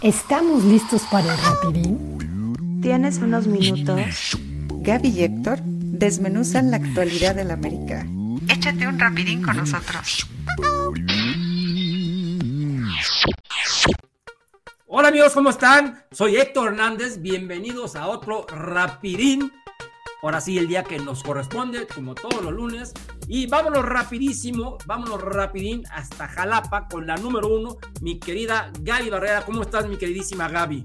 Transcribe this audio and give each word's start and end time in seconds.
¿Estamos 0.00 0.62
listos 0.62 1.02
para 1.10 1.34
el 1.34 1.40
rapidín? 1.42 2.80
¿Tienes 2.80 3.18
unos 3.18 3.48
minutos? 3.48 4.38
Gaby 4.70 5.08
y 5.08 5.24
Héctor 5.24 5.58
desmenuzan 5.64 6.70
la 6.70 6.76
actualidad 6.76 7.34
del 7.34 7.50
América. 7.50 8.06
Échate 8.48 8.86
un 8.86 8.96
rapidín 8.96 9.42
con 9.42 9.56
nosotros. 9.56 10.24
Hola 14.86 15.08
amigos, 15.08 15.32
¿cómo 15.32 15.50
están? 15.50 16.04
Soy 16.12 16.36
Héctor 16.36 16.68
Hernández, 16.68 17.20
bienvenidos 17.20 17.96
a 17.96 18.06
otro 18.06 18.46
rapidín. 18.46 19.50
Ahora 20.20 20.40
sí, 20.40 20.58
el 20.58 20.66
día 20.66 20.82
que 20.82 20.98
nos 20.98 21.22
corresponde, 21.22 21.86
como 21.86 22.14
todos 22.14 22.42
los 22.42 22.52
lunes. 22.52 22.92
Y 23.28 23.46
vámonos 23.46 23.84
rapidísimo, 23.84 24.78
vámonos 24.84 25.22
rapidín 25.22 25.84
hasta 25.92 26.26
Jalapa 26.26 26.88
con 26.88 27.06
la 27.06 27.16
número 27.16 27.46
uno, 27.48 27.76
mi 28.00 28.18
querida 28.18 28.72
Gaby 28.80 29.10
Barrera. 29.10 29.42
¿Cómo 29.42 29.62
estás, 29.62 29.86
mi 29.86 29.96
queridísima 29.96 30.48
Gaby? 30.48 30.82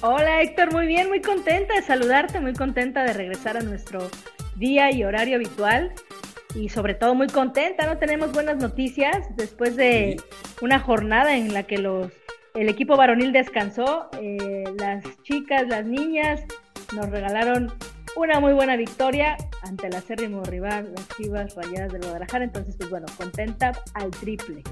Hola 0.00 0.40
Héctor, 0.40 0.72
muy 0.72 0.86
bien, 0.86 1.08
muy 1.08 1.20
contenta 1.20 1.74
de 1.74 1.82
saludarte, 1.82 2.40
muy 2.40 2.54
contenta 2.54 3.04
de 3.04 3.12
regresar 3.12 3.58
a 3.58 3.60
nuestro 3.60 4.10
día 4.56 4.90
y 4.90 5.04
horario 5.04 5.36
habitual 5.36 5.92
y 6.54 6.70
sobre 6.70 6.94
todo 6.94 7.14
muy 7.14 7.28
contenta, 7.28 7.86
¿no? 7.86 7.98
Tenemos 7.98 8.32
buenas 8.32 8.56
noticias 8.56 9.28
después 9.36 9.76
de 9.76 10.16
una 10.62 10.80
jornada 10.80 11.36
en 11.36 11.52
la 11.52 11.64
que 11.64 11.78
los, 11.78 12.10
el 12.54 12.68
equipo 12.68 12.96
varonil 12.96 13.32
descansó, 13.32 14.08
eh, 14.18 14.64
las 14.78 15.04
chicas, 15.22 15.68
las 15.68 15.84
niñas 15.84 16.40
nos 16.92 17.10
regalaron 17.10 17.72
una 18.16 18.40
muy 18.40 18.52
buena 18.52 18.76
victoria 18.76 19.36
ante 19.62 19.86
el 19.86 19.94
acérrimo 19.94 20.42
rival, 20.44 20.92
las 20.94 21.08
Chivas 21.16 21.54
Rayadas 21.54 21.92
de 21.92 21.98
Guadalajara. 21.98 22.44
Entonces, 22.44 22.76
pues 22.76 22.90
bueno, 22.90 23.06
contenta 23.16 23.72
al 23.94 24.10
triple. 24.10 24.62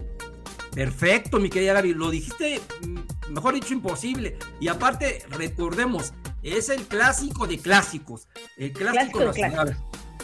Perfecto, 0.72 1.40
mi 1.40 1.50
querida 1.50 1.72
Gaby. 1.74 1.94
Lo 1.94 2.10
dijiste, 2.10 2.60
mm, 2.86 3.32
mejor 3.32 3.54
dicho, 3.54 3.74
imposible. 3.74 4.38
Y 4.60 4.68
aparte, 4.68 5.24
recordemos, 5.30 6.12
es 6.42 6.69
el 6.69 6.82
clásico 6.82 7.47
de 7.47 7.58
clásicos. 7.58 8.28
El 8.56 8.72
clásico, 8.72 9.24
nacional. 9.24 9.77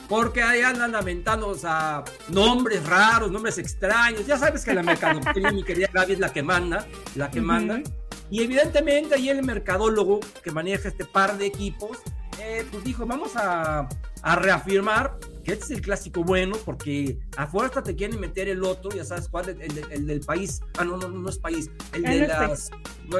Porque 0.09 0.43
ahí 0.43 0.61
andan 0.61 0.93
lamentando, 0.93 1.53
sea, 1.55 2.05
nombres 2.29 2.87
raros, 2.87 3.33
nombres 3.33 3.59
extraños. 3.59 4.27
Ya 4.27 4.39
sabes 4.39 4.65
que 4.65 4.73
la 4.73 4.83
mercadotecnia, 4.83 5.51
mi 5.53 5.65
querida 5.65 5.89
Gaby, 5.93 6.13
es 6.13 6.19
la 6.21 6.33
que 6.33 6.43
manda, 6.43 6.87
la 7.17 7.31
que 7.31 7.41
manda. 7.41 7.81
Y 8.31 8.43
evidentemente 8.43 9.15
ahí 9.15 9.29
el 9.29 9.43
mercadólogo 9.43 10.21
que 10.43 10.51
maneja 10.51 10.89
este 10.89 11.05
par 11.05 11.39
de 11.39 11.47
equipos, 11.47 11.99
eh, 12.41 12.65
pues 12.71 12.85
dijo, 12.85 13.07
vamos 13.07 13.33
a, 13.37 13.89
reafirmar 14.23 15.19
que 15.45 15.53
este 15.53 15.67
es 15.67 15.71
el 15.71 15.81
clásico 15.81 16.25
bueno, 16.25 16.57
porque 16.65 17.19
a 17.37 17.47
fuerza 17.47 17.81
te 17.81 17.95
quieren 17.95 18.19
meter 18.19 18.49
el 18.49 18.65
otro, 18.65 18.91
ya 18.91 19.05
sabes 19.05 19.29
cuál, 19.29 19.49
el, 19.51 20.07
del 20.07 20.21
país, 20.21 20.61
ah, 20.79 20.85
no, 20.85 20.97
no, 20.97 21.09
no 21.09 21.29
es 21.29 21.39
país, 21.39 21.71
el, 21.93 22.03
de 22.03 22.27
las, 22.27 22.71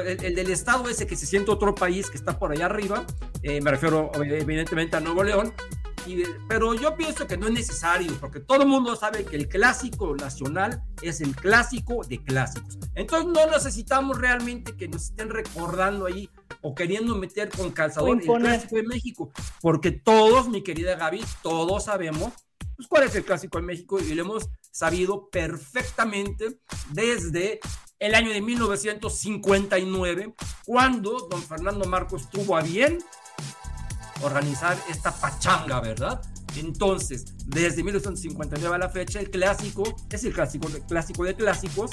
el, 0.05 0.35
del 0.35 0.49
estado 0.49 0.89
ese 0.89 1.07
que 1.07 1.15
se 1.15 1.25
siente 1.25 1.49
otro 1.49 1.73
país 1.73 2.09
que 2.09 2.17
está 2.17 2.37
por 2.37 2.51
allá 2.51 2.65
arriba, 2.65 3.05
eh, 3.43 3.61
me 3.61 3.71
refiero 3.71 4.11
evidentemente 4.21 4.97
a 4.97 4.99
Nuevo 4.99 5.23
León, 5.23 5.53
pero 6.47 6.73
yo 6.73 6.95
pienso 6.95 7.27
que 7.27 7.37
no 7.37 7.47
es 7.47 7.53
necesario, 7.53 8.13
porque 8.19 8.39
todo 8.39 8.63
el 8.63 8.67
mundo 8.67 8.95
sabe 8.95 9.25
que 9.25 9.35
el 9.35 9.47
clásico 9.47 10.15
nacional 10.15 10.83
es 11.01 11.21
el 11.21 11.35
clásico 11.35 12.01
de 12.07 12.23
clásicos. 12.23 12.77
Entonces 12.95 13.27
no 13.31 13.49
necesitamos 13.51 14.17
realmente 14.17 14.75
que 14.75 14.87
nos 14.87 15.05
estén 15.05 15.29
recordando 15.29 16.05
ahí 16.05 16.29
o 16.61 16.73
queriendo 16.73 17.15
meter 17.15 17.49
con 17.49 17.71
calzador 17.71 18.19
el 18.21 18.25
clásico 18.25 18.75
de 18.75 18.83
México, 18.83 19.31
porque 19.61 19.91
todos, 19.91 20.47
mi 20.49 20.63
querida 20.63 20.95
Gaby, 20.95 21.23
todos 21.41 21.85
sabemos 21.85 22.33
pues, 22.75 22.87
cuál 22.87 23.03
es 23.03 23.15
el 23.15 23.25
clásico 23.25 23.57
de 23.57 23.63
México 23.63 23.99
y 23.99 24.13
lo 24.13 24.23
hemos 24.23 24.49
sabido 24.71 25.29
perfectamente 25.29 26.59
desde 26.91 27.59
el 27.99 28.13
año 28.13 28.31
de 28.31 28.41
1959, 28.41 30.35
cuando 30.65 31.27
don 31.29 31.41
Fernando 31.41 31.85
Marcos 31.85 32.29
tuvo 32.29 32.55
a 32.55 32.61
bien 32.61 32.99
organizar 34.21 34.77
esta 34.89 35.11
pachanga, 35.11 35.79
¿verdad? 35.79 36.21
Entonces, 36.55 37.25
desde 37.45 37.83
1959 37.83 38.75
a 38.75 38.79
la 38.79 38.89
fecha, 38.89 39.19
el 39.19 39.29
clásico 39.29 39.95
es 40.09 40.23
el 40.23 40.33
clásico, 40.33 40.67
clásico 40.87 41.23
de 41.23 41.35
clásicos 41.35 41.91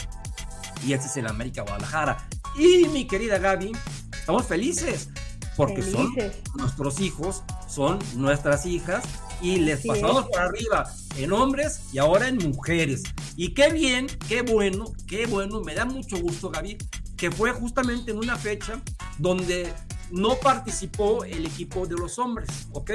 y 0.87 0.93
este 0.93 1.07
es 1.07 1.17
el 1.17 1.27
América 1.27 1.63
Guadalajara. 1.63 2.29
Y 2.57 2.87
mi 2.89 3.07
querida 3.07 3.39
Gaby, 3.39 3.73
estamos 4.13 4.47
felices 4.47 5.09
porque 5.57 5.83
son 5.83 6.13
nuestros 6.55 7.01
hijos, 7.01 7.43
son 7.69 7.99
nuestras 8.17 8.67
hijas 8.67 9.05
y 9.41 9.57
les 9.57 9.87
pasamos 9.87 10.27
por 10.27 10.41
arriba 10.41 10.91
en 11.17 11.33
hombres 11.33 11.83
y 11.93 11.99
ahora 11.99 12.29
en 12.29 12.39
mujeres. 12.39 13.03
Y 13.37 13.55
qué 13.55 13.73
bien, 13.73 14.07
qué 14.29 14.43
bueno, 14.43 14.87
qué 15.07 15.27
bueno, 15.27 15.61
me 15.61 15.75
da 15.75 15.85
mucho 15.85 16.19
gusto, 16.19 16.51
Gaby, 16.51 16.79
que 17.17 17.31
fue 17.31 17.53
justamente 17.53 18.11
en 18.11 18.19
una 18.19 18.37
fecha 18.37 18.81
donde 19.19 19.73
no 20.11 20.37
participó 20.37 21.25
el 21.25 21.47
equipo 21.47 21.87
de 21.87 21.97
los 21.97 22.19
hombres, 22.19 22.49
¿ok? 22.73 22.93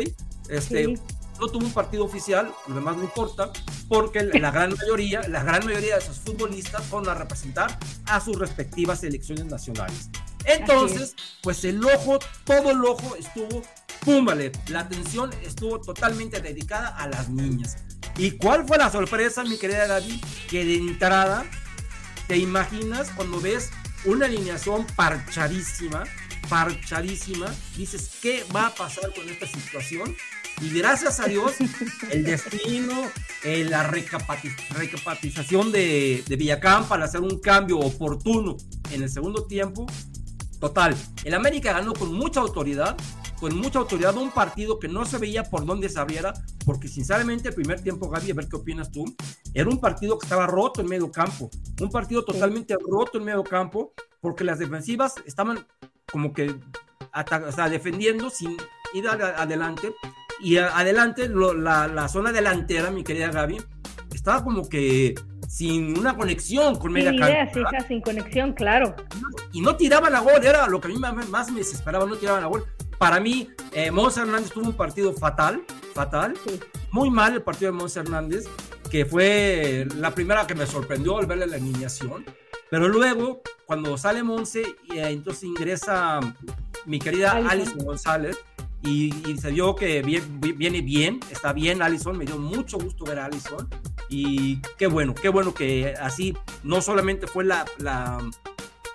Este, 0.49 0.97
no 1.39 1.47
tuvo 1.47 1.65
un 1.65 1.73
partido 1.73 2.05
oficial, 2.05 2.51
lo 2.67 2.75
demás 2.75 2.97
no 2.97 3.03
importa, 3.03 3.51
porque 3.87 4.23
la 4.23 4.51
gran 4.51 4.73
mayoría, 4.75 5.21
la 5.27 5.43
gran 5.43 5.65
mayoría 5.65 5.95
de 5.95 6.01
esos 6.01 6.19
futbolistas 6.19 6.83
fueron 6.85 7.09
a 7.09 7.13
representar 7.15 7.77
a 8.05 8.19
sus 8.19 8.37
respectivas 8.37 8.99
selecciones 8.99 9.45
nacionales. 9.45 10.09
Entonces, 10.45 11.15
pues 11.41 11.63
el 11.65 11.83
ojo, 11.83 12.19
todo 12.43 12.71
el 12.71 12.83
ojo 12.83 13.15
estuvo, 13.15 13.61
púmbale, 14.03 14.51
la 14.67 14.81
atención 14.81 15.31
estuvo 15.43 15.79
totalmente 15.79 16.41
dedicada 16.41 16.89
a 16.89 17.07
las 17.07 17.29
niñas. 17.29 17.77
¿Y 18.17 18.31
cuál 18.31 18.67
fue 18.67 18.77
la 18.77 18.91
sorpresa, 18.91 19.43
mi 19.43 19.57
querida 19.57 19.87
David? 19.87 20.21
Que 20.49 20.65
de 20.65 20.75
entrada, 20.75 21.45
te 22.27 22.37
imaginas 22.37 23.11
cuando 23.15 23.39
ves 23.39 23.69
una 24.05 24.25
alineación 24.25 24.85
parchadísima, 24.95 26.03
parchadísima, 26.49 27.53
dices, 27.75 28.17
¿qué 28.21 28.45
va 28.55 28.67
a 28.67 28.75
pasar 28.75 29.13
con 29.13 29.27
esta 29.29 29.47
situación? 29.47 30.15
Y 30.61 30.69
gracias 30.71 31.19
a 31.19 31.25
Dios, 31.25 31.53
el 32.11 32.23
destino, 32.23 32.93
eh, 33.43 33.63
la 33.63 33.83
recapitalización 33.83 35.71
de, 35.71 36.23
de 36.27 36.35
Villacán 36.35 36.87
para 36.87 37.05
hacer 37.05 37.21
un 37.21 37.39
cambio 37.39 37.79
oportuno 37.79 38.57
en 38.91 39.03
el 39.03 39.09
segundo 39.09 39.45
tiempo, 39.45 39.85
total, 40.59 40.95
el 41.23 41.33
América 41.33 41.73
ganó 41.73 41.93
con 41.93 42.13
mucha 42.13 42.41
autoridad, 42.41 42.97
con 43.39 43.55
mucha 43.55 43.79
autoridad 43.79 44.17
un 44.17 44.31
partido 44.31 44.79
que 44.79 44.89
no 44.89 45.05
se 45.05 45.17
veía 45.17 45.43
por 45.43 45.65
dónde 45.65 45.87
se 45.87 45.99
abriera, 45.99 46.33
porque 46.65 46.87
sinceramente 46.87 47.49
el 47.49 47.55
primer 47.55 47.81
tiempo, 47.81 48.09
Gaby, 48.09 48.31
a 48.31 48.33
ver 48.33 48.49
qué 48.49 48.57
opinas 48.57 48.91
tú, 48.91 49.05
era 49.53 49.69
un 49.69 49.79
partido 49.79 50.17
que 50.17 50.25
estaba 50.25 50.47
roto 50.47 50.81
en 50.81 50.87
medio 50.87 51.11
campo, 51.11 51.49
un 51.81 51.89
partido 51.89 52.23
totalmente 52.23 52.75
roto 52.75 53.17
en 53.17 53.25
medio 53.25 53.43
campo, 53.43 53.93
porque 54.21 54.43
las 54.43 54.59
defensivas 54.59 55.15
estaban 55.25 55.65
como 56.11 56.33
que 56.33 56.55
o 57.47 57.51
sea, 57.51 57.69
defendiendo 57.69 58.29
sin 58.29 58.57
ir 58.93 59.07
adelante. 59.07 59.93
Y 60.41 60.57
adelante, 60.57 61.29
la, 61.29 62.07
zona 62.07 62.31
delantera, 62.31 62.91
mi 62.91 63.03
querida 63.03 63.29
Gaby, 63.29 63.61
estaba 64.13 64.43
como 64.43 64.67
que 64.69 65.15
sin 65.47 65.97
una 65.97 66.15
conexión 66.15 66.77
con 66.77 66.93
media 66.93 67.13
cancha. 67.15 67.87
sin 67.87 68.01
conexión, 68.01 68.53
claro. 68.53 68.95
Y 69.51 69.61
no 69.61 69.75
tiraban 69.75 70.15
a 70.15 70.19
gol, 70.19 70.43
era 70.43 70.67
lo 70.67 70.79
que 70.79 70.87
a 70.87 70.91
mí 70.91 70.97
más, 70.97 71.51
me 71.51 71.59
desesperaba, 71.59 72.05
no 72.05 72.15
tiraban 72.15 72.43
a 72.43 72.47
gol. 72.47 72.65
Para 72.97 73.19
mí, 73.19 73.49
eh, 73.73 73.91
Monza 73.91 74.21
Hernández 74.21 74.51
tuvo 74.51 74.67
un 74.67 74.77
partido 74.77 75.13
fatal, 75.13 75.63
fatal, 75.93 76.33
muy 76.91 77.09
mal 77.09 77.33
el 77.33 77.41
partido 77.41 77.71
de 77.71 77.77
Monza 77.77 78.01
Hernández, 78.01 78.45
que 78.89 79.05
fue 79.05 79.87
la 79.95 80.13
primera 80.13 80.47
que 80.47 80.55
me 80.55 80.65
sorprendió 80.65 81.17
al 81.17 81.25
verle 81.25 81.47
la 81.47 81.55
alineación. 81.57 82.25
Pero 82.69 82.87
luego, 82.87 83.41
cuando 83.65 83.97
sale 83.97 84.23
Monse, 84.23 84.63
y 84.85 84.97
eh, 84.97 85.09
entonces 85.09 85.43
ingresa 85.43 86.19
mi 86.85 86.99
querida 86.99 87.31
Alison, 87.31 87.79
González, 87.79 88.37
y, 88.81 89.11
se 89.39 89.51
vio 89.51 89.75
que 89.75 90.01
viene, 90.01 90.81
bien, 90.81 91.19
está 91.31 91.51
bien 91.51 91.81
Alison, 91.81 92.17
me 92.17 92.25
dio 92.25 92.37
mucho 92.37 92.77
gusto 92.77 93.03
ver 93.05 93.19
a 93.19 93.25
Alison, 93.25 93.67
y 94.07 94.61
qué 94.77 94.87
bueno, 94.87 95.13
qué 95.13 95.29
bueno 95.29 95.53
que 95.53 95.93
así 95.99 96.35
no 96.63 96.81
solamente 96.81 97.27
fue 97.27 97.43
la, 97.43 97.65
la, 97.77 98.19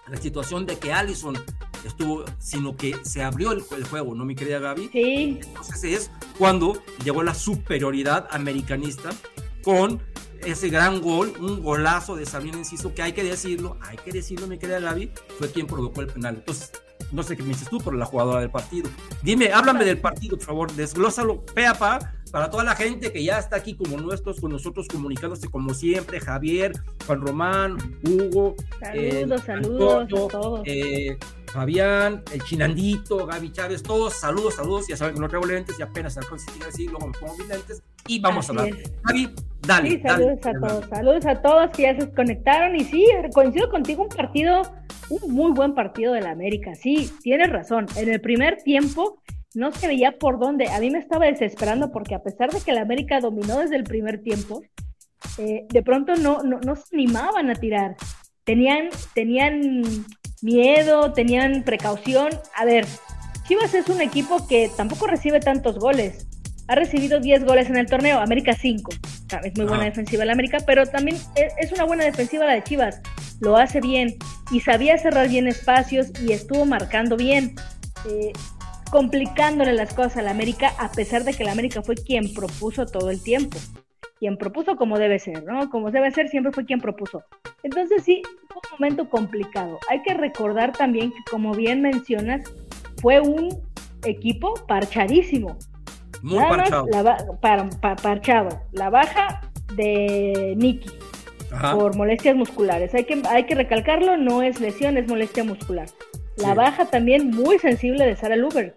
la 0.09 0.16
situación 0.16 0.66
de 0.66 0.78
que 0.78 0.92
Alison 0.92 1.36
estuvo, 1.84 2.24
sino 2.39 2.77
que 2.77 2.97
se 3.03 3.22
abrió 3.22 3.53
el, 3.53 3.63
el, 3.77 3.84
juego, 3.84 4.15
¿no, 4.15 4.24
mi 4.24 4.34
querida 4.34 4.59
Gaby? 4.59 4.89
Sí. 4.91 5.41
Entonces 5.42 5.84
es 5.84 6.10
cuando 6.39 6.83
llegó 7.04 7.22
la 7.22 7.34
superioridad 7.34 8.27
americanista 8.30 9.10
con 9.65 10.01
ese 10.45 10.69
gran 10.69 11.01
gol, 11.01 11.33
un 11.41 11.63
golazo 11.63 12.16
de 12.16 12.27
Sabrina 12.27 12.59
Enciso, 12.59 12.95
que 12.95 13.03
hay 13.03 13.13
que 13.13 13.25
decirlo, 13.25 13.78
hay 13.81 13.97
que 13.97 14.13
decirlo, 14.13 14.47
mi 14.47 14.59
querida 14.59 14.78
Gaby, 14.78 15.11
fue 15.39 15.51
quien 15.51 15.66
provocó 15.66 16.03
el 16.03 16.09
penal. 16.09 16.37
Entonces, 16.37 16.72
no 17.13 17.22
sé 17.22 17.37
qué 17.37 17.43
me 17.43 17.51
dices 17.51 17.69
tú, 17.69 17.78
pero 17.78 17.97
la 17.97 18.05
jugadora 18.05 18.41
del 18.41 18.51
partido. 18.51 18.91
Dime, 19.22 19.53
háblame 19.53 19.84
del 19.84 19.99
partido, 19.99 20.37
por 20.37 20.47
favor, 20.47 20.72
desglósalo, 20.72 21.45
pea 21.47 21.75
pa, 21.75 22.15
para 22.31 22.51
toda 22.51 22.65
la 22.65 22.75
gente 22.75 23.13
que 23.13 23.22
ya 23.22 23.39
está 23.39 23.57
aquí 23.57 23.75
como 23.75 23.97
nuestros, 23.97 24.41
con 24.41 24.51
nosotros 24.51 24.89
comunicándose 24.89 25.49
como 25.49 25.72
siempre, 25.72 26.21
Javier, 26.21 26.72
Juan 27.07 27.21
Román, 27.21 27.78
Hugo. 28.05 28.57
Saludos, 28.81 29.41
eh, 29.41 29.45
saludos 29.47 30.03
a 30.03 30.07
todos. 30.07 30.60
Eh, 30.65 31.17
Fabián, 31.54 32.24
el 32.33 32.42
Chinandito, 32.42 33.27
Gaby 33.27 33.53
Chávez, 33.53 33.80
todos, 33.80 34.15
saludos, 34.15 34.56
saludos. 34.56 34.89
Ya 34.89 34.97
saben 34.97 35.15
que 35.15 35.21
no 35.21 35.28
traigo 35.28 35.47
lentes 35.47 35.78
y 35.78 35.83
apenas 35.83 36.18
al 36.18 36.27
conseguir 36.27 36.65
decir, 36.65 36.91
luego 36.91 37.06
me 37.06 37.12
pongo 37.16 37.36
mis 37.36 37.47
lentes 37.47 37.80
y 38.09 38.18
vamos 38.18 38.48
a 38.48 38.53
hablar. 38.53 38.71
Gaby, 39.04 39.34
Dale, 39.65 39.91
sí, 39.91 40.01
saludos 40.01 40.39
a 40.45 40.53
todos, 40.53 40.89
saludos 40.89 41.27
a 41.27 41.41
todos 41.41 41.71
que 41.71 41.83
ya 41.83 41.97
se 41.97 42.12
conectaron 42.12 42.74
y 42.74 42.80
sí, 42.80 43.06
coincido 43.33 43.71
contigo, 43.71 44.03
un 44.03 44.09
partido, 44.09 44.62
un 45.10 45.33
muy 45.33 45.53
buen 45.53 45.77
partido 45.77 46.12
de 46.12 46.22
la 46.22 46.33
América, 46.33 46.74
sí, 46.74 47.09
tienes 47.22 47.51
razón, 47.51 47.86
en 47.97 48.12
el 48.12 48.21
primer 48.21 48.57
tiempo 48.57 49.22
no 49.54 49.71
se 49.71 49.86
veía 49.86 50.18
por 50.18 50.41
dónde, 50.41 50.68
a 50.68 50.80
mí 50.80 50.91
me 50.91 50.98
estaba 50.98 51.27
desesperando 51.27 51.92
porque 51.92 52.16
a 52.16 52.22
pesar 52.22 52.50
de 52.50 52.60
que 52.60 52.72
la 52.72 52.83
América 52.83 53.21
dominó 53.21 53.60
desde 53.60 53.77
el 53.77 53.84
primer 53.84 54.21
tiempo, 54.22 54.60
eh, 55.39 55.66
de 55.68 55.83
pronto 55.84 56.16
no, 56.16 56.42
no, 56.42 56.59
no 56.59 56.74
se 56.74 56.97
animaban 56.97 57.48
a 57.48 57.54
tirar, 57.54 57.97
tenían, 58.42 58.89
tenían 59.15 60.04
miedo, 60.45 61.13
tenían 61.15 61.63
precaución, 61.65 62.29
a 62.55 62.67
ver, 62.67 62.87
Chivas 63.49 63.75
es 63.75 63.89
un 63.89 64.01
equipo 64.01 64.47
que 64.47 64.71
tampoco 64.77 65.07
recibe 65.07 65.41
tantos 65.41 65.79
goles. 65.79 66.27
Ha 66.69 66.75
recibido 66.75 67.19
10 67.19 67.45
goles 67.45 67.69
en 67.69 67.77
el 67.77 67.87
torneo, 67.87 68.21
América 68.21 68.55
5. 68.55 68.93
Es 69.43 69.57
muy 69.57 69.67
buena 69.67 69.85
defensiva 69.85 70.25
la 70.25 70.33
América, 70.33 70.59
pero 70.67 70.87
también 70.87 71.19
es 71.35 71.73
una 71.73 71.85
buena 71.85 72.05
defensiva 72.05 72.45
la 72.45 72.53
de 72.53 72.63
Chivas. 72.63 73.01
Lo 73.41 73.57
hace 73.57 73.81
bien 73.81 74.17
y 74.51 74.61
sabía 74.61 74.97
cerrar 74.97 75.29
bien 75.29 75.49
espacios 75.49 76.09
y 76.23 76.33
estuvo 76.33 76.65
marcando 76.65 77.17
bien, 77.17 77.55
eh, 78.09 78.33
complicándole 78.91 79.73
las 79.73 79.93
cosas 79.93 80.19
a 80.19 80.23
la 80.23 80.31
América, 80.31 80.73
a 80.79 80.91
pesar 80.93 81.25
de 81.25 81.35
que 81.35 81.45
la 81.45 81.53
América 81.53 81.83
fue 81.83 81.97
quien 81.97 82.33
propuso 82.33 82.87
todo 82.87 83.11
el 83.11 83.23
tiempo. 83.23 83.59
Quien 84.19 84.37
propuso 84.37 84.77
como 84.77 84.99
debe 84.99 85.19
ser, 85.19 85.45
¿no? 85.45 85.69
Como 85.71 85.91
debe 85.91 86.11
ser, 86.11 86.28
siempre 86.28 86.53
fue 86.53 86.65
quien 86.65 86.81
propuso. 86.81 87.25
Entonces 87.63 88.05
sí, 88.05 88.22
fue 88.49 88.57
un 88.57 88.78
momento 88.78 89.09
complicado. 89.09 89.78
Hay 89.91 90.03
que 90.03 90.15
recordar 90.15 90.72
también 90.72 91.11
que, 91.11 91.19
como 91.31 91.53
bien 91.53 91.83
mencionas, 91.83 92.43
fue 93.03 93.21
un 93.21 93.49
equipo 94.05 94.55
parchadísimo. 94.66 95.59
Muy 96.22 96.39
parchado. 96.39 96.87
La, 96.91 97.19
parchado. 97.97 98.61
La 98.72 98.89
baja 98.89 99.43
de 99.75 100.55
Nicky 100.57 100.91
por 101.72 101.97
molestias 101.97 102.37
musculares. 102.37 102.95
Hay 102.95 103.05
que, 103.05 103.22
hay 103.28 103.45
que 103.45 103.55
recalcarlo, 103.55 104.17
no 104.17 104.43
es 104.43 104.60
lesión, 104.60 104.97
es 104.97 105.09
molestia 105.09 105.45
muscular. 105.45 105.87
La 106.37 106.55
baja 106.55 106.87
también 106.87 107.31
muy 107.31 107.59
sensible 107.59 108.07
de 108.07 108.17
Sara 108.17 108.37
Luber. 108.37 108.75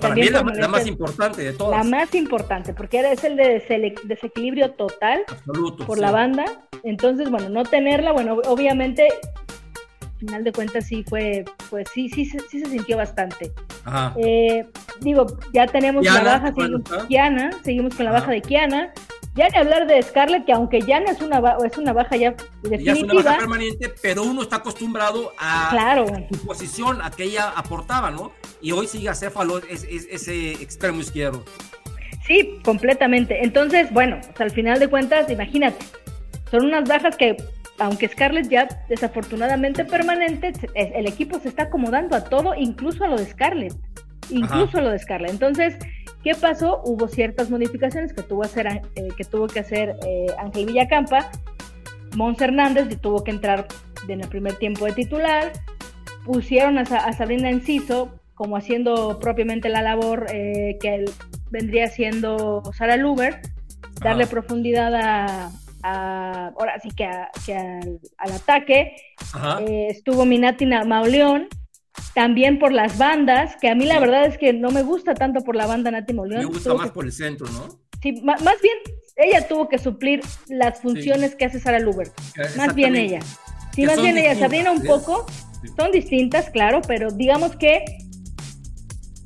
Para 0.00 0.14
mí 0.14 0.22
es 0.22 0.32
la, 0.32 0.42
más 0.68 0.86
importante 0.86 1.42
de 1.42 1.52
todas. 1.52 1.84
La 1.84 1.90
más 1.90 2.14
importante, 2.14 2.74
porque 2.74 2.98
era, 2.98 3.12
es 3.12 3.24
el 3.24 3.36
de 3.36 3.94
desequilibrio 4.04 4.72
total 4.72 5.24
por 5.86 5.98
la 5.98 6.10
banda. 6.10 6.44
Entonces, 6.82 7.30
bueno, 7.30 7.48
no 7.48 7.64
tenerla, 7.64 8.12
bueno, 8.12 8.38
obviamente 8.46 9.08
final 10.20 10.44
de 10.44 10.52
cuentas 10.52 10.86
sí 10.86 11.02
fue, 11.08 11.44
pues 11.70 11.88
sí, 11.92 12.08
sí, 12.08 12.24
sí, 12.24 12.38
sí 12.50 12.60
se 12.60 12.70
sintió 12.70 12.96
bastante. 12.96 13.52
Eh, 14.16 14.66
digo, 15.00 15.26
ya 15.52 15.66
tenemos 15.66 16.04
la 16.04 16.22
baja, 16.22 16.52
seguimos 16.52 16.82
Kiana, 17.08 17.50
seguimos 17.64 17.94
con 17.94 18.04
la 18.04 18.12
baja 18.12 18.30
de 18.30 18.42
Kiana. 18.42 18.92
Ya 19.34 19.48
ni 19.48 19.58
hablar 19.58 19.86
de 19.86 20.02
Scarlett, 20.02 20.44
que 20.44 20.52
aunque 20.52 20.80
ya 20.80 20.98
no 21.00 21.10
es 21.10 21.20
una, 21.20 21.40
es 21.64 21.78
una 21.78 21.92
baja 21.92 22.16
ya 22.16 22.34
definitiva. 22.62 22.82
Ya 22.82 22.92
es 22.92 23.02
una 23.02 23.14
baja 23.14 23.38
permanente, 23.38 23.92
pero 24.02 24.24
uno 24.24 24.42
está 24.42 24.56
acostumbrado 24.56 25.32
a, 25.38 25.68
claro. 25.70 26.06
su 26.30 26.46
posición, 26.46 27.00
a 27.00 27.10
que 27.10 27.24
ella 27.24 27.50
aportaba, 27.54 28.10
¿no? 28.10 28.32
Y 28.60 28.72
hoy 28.72 28.88
sigue 28.88 29.08
a 29.08 29.14
Céfalo 29.14 29.58
es, 29.58 29.84
ese 29.84 30.52
extremo 30.52 31.00
izquierdo. 31.00 31.44
Sí, 32.26 32.60
completamente. 32.64 33.44
Entonces, 33.44 33.92
bueno, 33.92 34.20
al 34.38 34.50
final 34.50 34.80
de 34.80 34.88
cuentas, 34.88 35.30
imagínate, 35.30 35.84
son 36.50 36.66
unas 36.66 36.88
bajas 36.88 37.16
que 37.16 37.36
aunque 37.78 38.08
Scarlett 38.08 38.48
ya 38.48 38.68
desafortunadamente 38.88 39.84
permanente, 39.84 40.52
el 40.74 41.06
equipo 41.06 41.38
se 41.40 41.48
está 41.48 41.64
acomodando 41.64 42.14
a 42.14 42.24
todo, 42.24 42.54
incluso 42.54 43.04
a 43.04 43.08
lo 43.08 43.16
de 43.16 43.26
Scarlett. 43.26 43.74
Incluso 44.28 44.78
a 44.78 44.82
lo 44.82 44.90
de 44.90 44.98
Scarlett. 44.98 45.30
Entonces, 45.30 45.76
¿qué 46.22 46.34
pasó? 46.34 46.82
Hubo 46.84 47.08
ciertas 47.08 47.50
modificaciones 47.50 48.12
que 48.12 48.22
tuvo, 48.22 48.42
hacer, 48.42 48.66
eh, 48.66 49.08
que, 49.16 49.24
tuvo 49.24 49.46
que 49.46 49.60
hacer 49.60 49.96
eh, 50.06 50.26
Ángel 50.38 50.66
Villacampa. 50.66 51.30
Mons 52.16 52.40
Hernández 52.40 53.00
tuvo 53.00 53.22
que 53.22 53.30
entrar 53.30 53.66
en 54.08 54.20
el 54.20 54.28
primer 54.28 54.54
tiempo 54.54 54.84
de 54.86 54.92
titular. 54.92 55.52
Pusieron 56.24 56.78
a, 56.78 57.12
Sabrina 57.12 57.50
Enciso 57.50 58.10
como 58.34 58.56
haciendo 58.56 59.18
propiamente 59.18 59.68
la 59.68 59.82
labor 59.82 60.26
eh, 60.32 60.78
que 60.80 61.04
vendría 61.50 61.88
siendo 61.88 62.62
Sara 62.72 62.96
Luber, 62.96 63.42
darle 64.00 64.26
profundidad 64.26 64.94
a, 64.94 65.50
ahora 65.82 66.78
sí 66.80 66.90
que, 66.90 67.04
al, 67.04 68.32
ataque. 68.32 68.96
Eh, 69.60 69.88
estuvo 69.90 70.24
Minati 70.24 70.64
Mauleón, 70.66 71.48
también 72.14 72.58
por 72.58 72.72
las 72.72 72.98
bandas, 72.98 73.56
que 73.56 73.68
a 73.68 73.74
mí 73.74 73.86
la 73.86 74.00
verdad 74.00 74.26
es 74.26 74.38
que 74.38 74.52
no 74.52 74.70
me 74.70 74.82
gusta 74.82 75.14
tanto 75.14 75.42
por 75.42 75.56
la 75.56 75.66
banda 75.66 75.90
Nati 75.90 76.12
Mauleón. 76.12 76.42
Me 76.42 76.46
gusta 76.46 76.74
más 76.74 76.90
por 76.90 77.04
el 77.04 77.12
centro, 77.12 77.46
¿no? 77.48 77.80
Sí, 78.02 78.20
más, 78.22 78.40
bien 78.40 78.76
ella 79.16 79.46
tuvo 79.46 79.68
que 79.68 79.78
suplir 79.78 80.20
las 80.48 80.80
funciones 80.80 81.34
que 81.34 81.44
hace 81.44 81.60
Sara 81.60 81.78
Luber. 81.78 82.10
Más 82.56 82.74
bien 82.74 82.96
ella. 82.96 83.20
Sí, 83.74 83.84
más 83.84 84.00
bien 84.00 84.16
ella. 84.16 84.34
Sabrina 84.34 84.70
un 84.72 84.82
poco, 84.82 85.26
son 85.76 85.92
distintas, 85.92 86.50
claro, 86.50 86.80
pero 86.86 87.10
digamos 87.10 87.56
que 87.56 87.84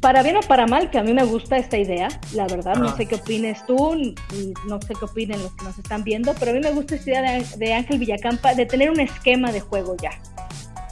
para 0.04 0.22
bien 0.22 0.36
o 0.36 0.40
para 0.40 0.66
mal, 0.66 0.90
que 0.90 0.98
a 0.98 1.02
mí 1.02 1.14
me 1.14 1.24
gusta 1.24 1.56
esta 1.56 1.78
idea, 1.78 2.08
la 2.34 2.46
verdad, 2.46 2.74
no 2.74 2.94
sé 2.94 3.06
qué 3.06 3.14
opines 3.14 3.64
tú, 3.64 4.14
no 4.68 4.78
sé 4.82 4.92
qué 5.00 5.04
opinen 5.06 5.42
los 5.42 5.54
que 5.54 5.64
nos 5.64 5.78
están 5.78 6.04
viendo, 6.04 6.34
pero 6.34 6.50
a 6.50 6.54
mí 6.54 6.60
me 6.60 6.72
gusta 6.72 6.96
esta 6.96 7.10
idea 7.10 7.42
de, 7.56 7.72
Ángel 7.72 7.98
Villacampa 7.98 8.54
de 8.54 8.66
tener 8.66 8.90
un 8.90 9.00
esquema 9.00 9.50
de 9.50 9.60
juego 9.60 9.96
ya. 10.02 10.10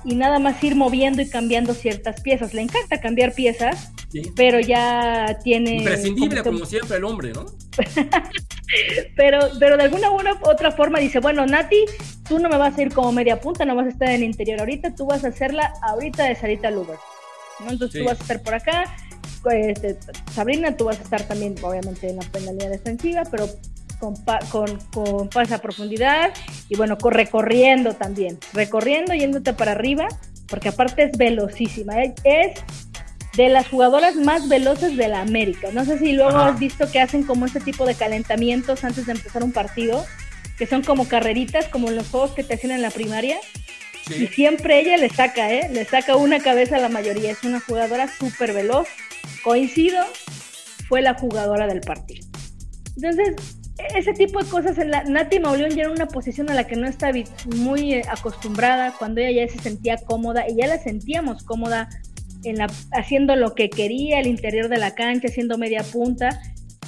Y 0.05 0.15
nada 0.15 0.39
más 0.39 0.63
ir 0.65 0.75
moviendo 0.75 1.23
y 1.23 1.29
cambiando 1.29 1.75
ciertas 1.75 2.21
piezas. 2.21 2.55
Le 2.55 2.63
encanta 2.63 3.01
cambiar 3.01 3.35
piezas, 3.35 3.93
pero 4.35 4.61
ya 4.61 5.39
tiene... 5.43 5.77
Imprescindible, 5.79 6.43
como, 6.43 6.65
siempre, 6.67 6.97
el 6.97 7.05
hombre, 7.05 7.33
¿no? 7.33 7.47
pero, 9.17 9.39
pero 9.59 9.77
de 9.77 9.85
alguna 9.85 10.11
u 10.11 10.19
otra 10.45 10.73
forma 10.73 10.99
dice, 10.99 11.21
bueno, 11.21 11.47
Nati, 11.47 11.85
tú 12.29 12.39
no 12.39 12.49
me 12.49 12.57
vas 12.57 12.77
a 12.77 12.83
ir 12.83 12.93
como 12.93 13.13
media 13.13 13.41
punta, 13.41 13.65
no 13.65 13.75
vas 13.75 13.87
a 13.87 13.91
estar 13.91 14.09
en 14.09 14.17
el 14.17 14.25
interior 14.25 14.61
ahorita, 14.61 14.95
tú 14.95 15.07
vas 15.07 15.25
a 15.25 15.29
hacerla 15.29 15.73
ahorita 15.83 16.25
de 16.25 16.35
Sarita 16.35 16.71
Luber. 16.71 16.99
Entonces 17.61 18.01
tú 18.01 18.07
vas 18.07 18.19
a 18.19 18.23
estar 18.23 18.43
por 18.43 18.55
acá, 18.55 18.97
este, 19.51 19.97
Sabrina, 20.33 20.77
tú 20.77 20.85
vas 20.85 20.99
a 21.01 21.03
estar 21.03 21.23
también, 21.27 21.55
obviamente, 21.63 22.09
en 22.09 22.17
la 22.17 22.23
penalidad 22.23 22.71
defensiva, 22.71 23.23
pero 23.31 23.49
con, 24.03 24.17
con, 24.51 24.79
con 24.91 25.29
profundidad 25.61 26.33
y 26.69 26.77
bueno, 26.77 26.99
recorriendo 27.01 27.95
también, 27.95 28.37
recorriendo, 28.53 29.15
yéndote 29.15 29.53
para 29.53 29.73
arriba, 29.73 30.09
porque 30.49 30.71
aparte 30.71 31.05
es 31.05 31.17
velocísima, 31.17 32.03
es 32.03 32.61
de 33.37 33.49
las 33.49 33.69
jugadoras 33.69 34.17
más 34.17 34.49
veloces 34.49 34.97
de 34.97 35.07
la 35.07 35.21
América. 35.21 35.69
No 35.73 35.85
sé 35.85 36.01
si 36.01 36.13
luego 36.15 36.37
has 36.37 36.59
visto 36.59 36.91
que 36.91 37.01
hacen 37.01 37.23
como 37.23 37.47
este 37.47 37.61
tipo 37.61 37.87
de 37.87 37.95
calentamientos 37.95 38.83
antes 38.83 39.07
de 39.07 39.13
empezar 39.13 39.45
un 39.45 39.53
partido, 39.53 40.05
que 40.59 40.67
son 40.67 40.83
como 40.83 41.07
carreritas, 41.07 41.69
como 41.69 41.93
los 41.93 42.09
juegos 42.09 42.33
que 42.33 42.43
te 42.43 42.55
hacen 42.55 42.73
en 42.73 42.83
la 42.83 42.91
primaria. 42.91 43.39
Y 44.11 44.27
siempre 44.27 44.81
ella 44.81 44.97
le 44.97 45.11
saca, 45.11 45.53
¿eh? 45.53 45.71
Le 45.73 45.85
saca 45.85 46.17
una 46.17 46.41
cabeza 46.41 46.77
a 46.77 46.81
la 46.81 46.89
mayoría. 46.89 47.31
Es 47.31 47.45
una 47.45 47.61
jugadora 47.61 48.09
súper 48.09 48.53
veloz. 48.53 48.89
Coincido, 49.45 50.05
fue 50.89 51.03
la 51.03 51.15
jugadora 51.15 51.69
del 51.69 51.81
partido. 51.81 52.27
Entonces, 52.97 53.62
ese 53.95 54.13
tipo 54.13 54.43
de 54.43 54.49
cosas, 54.49 54.79
en 54.79 54.91
la, 54.91 55.05
Nati 55.05 55.41
Mauleón 55.41 55.71
ya 55.71 55.83
era 55.83 55.91
una 55.91 56.07
posición 56.07 56.51
a 56.51 56.55
la 56.55 56.67
que 56.67 56.77
no 56.77 56.87
está 56.87 57.11
muy 57.57 57.95
eh, 57.95 58.03
acostumbrada, 58.09 58.95
cuando 58.99 59.21
ella 59.21 59.47
ya 59.47 59.53
se 59.53 59.59
sentía 59.59 59.97
cómoda, 59.97 60.49
y 60.49 60.57
ya 60.57 60.67
la 60.67 60.79
sentíamos 60.79 61.43
cómoda 61.43 61.89
en 62.45 62.59
la, 62.59 62.67
haciendo 62.93 63.37
lo 63.37 63.55
que 63.55 63.71
quería, 63.71 64.21
el 64.21 64.27
interior 64.27 64.69
de 64.69 64.79
la 64.79 64.95
cancha, 64.95 65.29
haciendo 65.29 65.59
media 65.59 65.83
punta, 65.83 66.41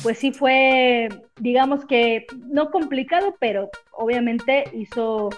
pues 0.03 0.19
sí 0.19 0.33
fue, 0.33 1.09
digamos 1.41 1.87
que 1.87 2.27
no 2.49 2.71
complicado, 2.71 3.37
pero 3.41 3.71
obviamente 3.93 4.65
hizo 4.75 5.31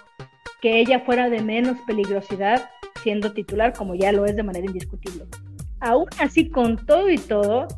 que 0.61 0.81
ella 0.81 1.01
fuera 1.01 1.31
de 1.31 1.43
menos 1.43 1.79
peligrosidad 1.87 2.69
siendo 3.03 3.33
titular, 3.33 3.73
como 3.73 3.95
ya 3.95 4.11
lo 4.11 4.25
es 4.25 4.35
de 4.35 4.43
manera 4.43 4.67
indiscutible. 4.67 5.27
Aún 5.81 6.07
así, 6.19 6.49
con 6.49 6.85
todo 6.87 7.09
y 7.11 7.19
todo, 7.19 7.69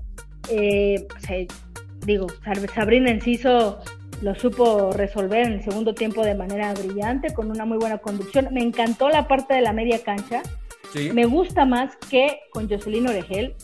eh, 0.48 1.06
digo, 2.08 2.26
Sabrina 2.74 3.10
Enciso 3.10 3.78
lo 4.22 4.34
supo 4.34 4.90
resolver 4.92 5.46
en 5.46 5.52
el 5.52 5.62
segundo 5.62 5.94
tiempo 5.94 6.24
de 6.24 6.34
manera 6.34 6.72
brillante, 6.74 7.32
con 7.32 7.50
una 7.50 7.64
muy 7.64 7.78
buena 7.78 7.98
conducción. 7.98 8.48
Me 8.50 8.62
encantó 8.62 9.10
la 9.10 9.28
parte 9.28 9.54
de 9.54 9.60
la 9.60 9.72
media 9.72 10.02
cancha. 10.02 10.42
Me 11.12 11.26
gusta 11.26 11.66
más 11.66 11.94
que 12.10 12.40
con 12.50 12.68
Jocelyn 12.68 13.06
Oregel. 13.06 13.54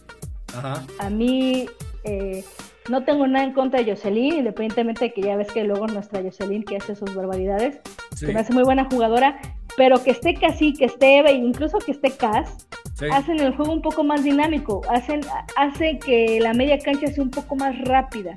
A 0.98 1.10
mí 1.10 1.66
eh, 2.04 2.44
no 2.88 3.02
tengo 3.04 3.26
nada 3.26 3.46
en 3.46 3.54
contra 3.54 3.82
de 3.82 3.90
Jocelyn, 3.90 4.34
independientemente 4.34 5.06
de 5.06 5.12
que 5.14 5.22
ya 5.22 5.36
ves 5.36 5.50
que 5.50 5.64
luego 5.64 5.86
nuestra 5.86 6.22
Jocelyn 6.22 6.62
que 6.62 6.76
hace 6.76 6.94
sus 6.94 7.12
barbaridades, 7.14 7.80
que 8.20 8.32
me 8.32 8.40
hace 8.40 8.52
muy 8.52 8.62
buena 8.62 8.86
jugadora, 8.90 9.40
pero 9.76 10.02
que 10.02 10.12
esté 10.12 10.34
casi, 10.34 10.72
que 10.72 10.86
esté 10.86 11.18
Eva, 11.18 11.30
incluso 11.30 11.78
que 11.78 11.92
esté 11.92 12.10
Cass, 12.10 12.66
hacen 13.12 13.40
el 13.40 13.54
juego 13.56 13.72
un 13.72 13.82
poco 13.82 14.04
más 14.04 14.22
dinámico, 14.22 14.82
hacen, 14.88 15.20
hace 15.56 15.98
que 15.98 16.38
la 16.40 16.54
media 16.54 16.78
cancha 16.78 17.08
sea 17.08 17.22
un 17.22 17.30
poco 17.30 17.56
más 17.56 17.76
rápida, 17.82 18.34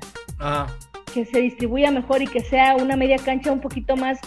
que 1.12 1.24
se 1.24 1.40
distribuya 1.40 1.90
mejor 1.90 2.22
y 2.22 2.26
que 2.26 2.40
sea 2.40 2.76
una 2.76 2.96
media 2.96 3.16
cancha 3.16 3.52
un 3.52 3.60
poquito 3.60 3.96
más 3.96 4.18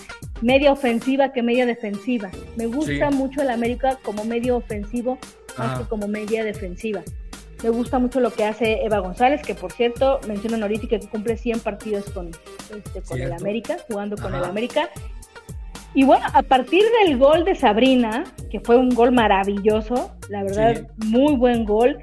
media 0.41 0.71
ofensiva 0.71 1.31
que 1.31 1.43
media 1.43 1.65
defensiva. 1.65 2.29
Me 2.55 2.65
gusta 2.65 3.11
mucho 3.11 3.41
el 3.41 3.49
América 3.49 3.99
como 4.03 4.23
medio 4.25 4.57
ofensivo 4.57 5.17
más 5.57 5.79
que 5.79 5.85
como 5.85 6.07
media 6.07 6.43
defensiva. 6.43 7.01
Me 7.63 7.69
gusta 7.69 7.99
mucho 7.99 8.19
lo 8.19 8.33
que 8.33 8.43
hace 8.45 8.83
Eva 8.83 8.99
González, 8.99 9.43
que 9.43 9.53
por 9.53 9.71
cierto, 9.71 10.19
menciono 10.27 10.55
honorífica 10.57 10.99
que 10.99 11.07
cumple 11.07 11.37
100 11.37 11.59
partidos 11.59 12.09
con, 12.09 12.31
este, 12.75 13.01
con 13.03 13.21
el 13.21 13.31
América, 13.31 13.77
jugando 13.87 14.15
con 14.17 14.33
el 14.33 14.43
América. 14.43 14.89
Y 15.93 16.05
bueno, 16.05 16.25
a 16.33 16.41
partir 16.41 16.83
del 17.03 17.17
gol 17.17 17.43
de 17.43 17.55
Sabrina, 17.55 18.23
que 18.49 18.59
fue 18.59 18.77
un 18.77 18.89
gol 18.89 19.11
maravilloso, 19.11 20.11
la 20.29 20.43
verdad, 20.43 20.87
muy 21.05 21.35
buen 21.35 21.65
gol, 21.65 21.99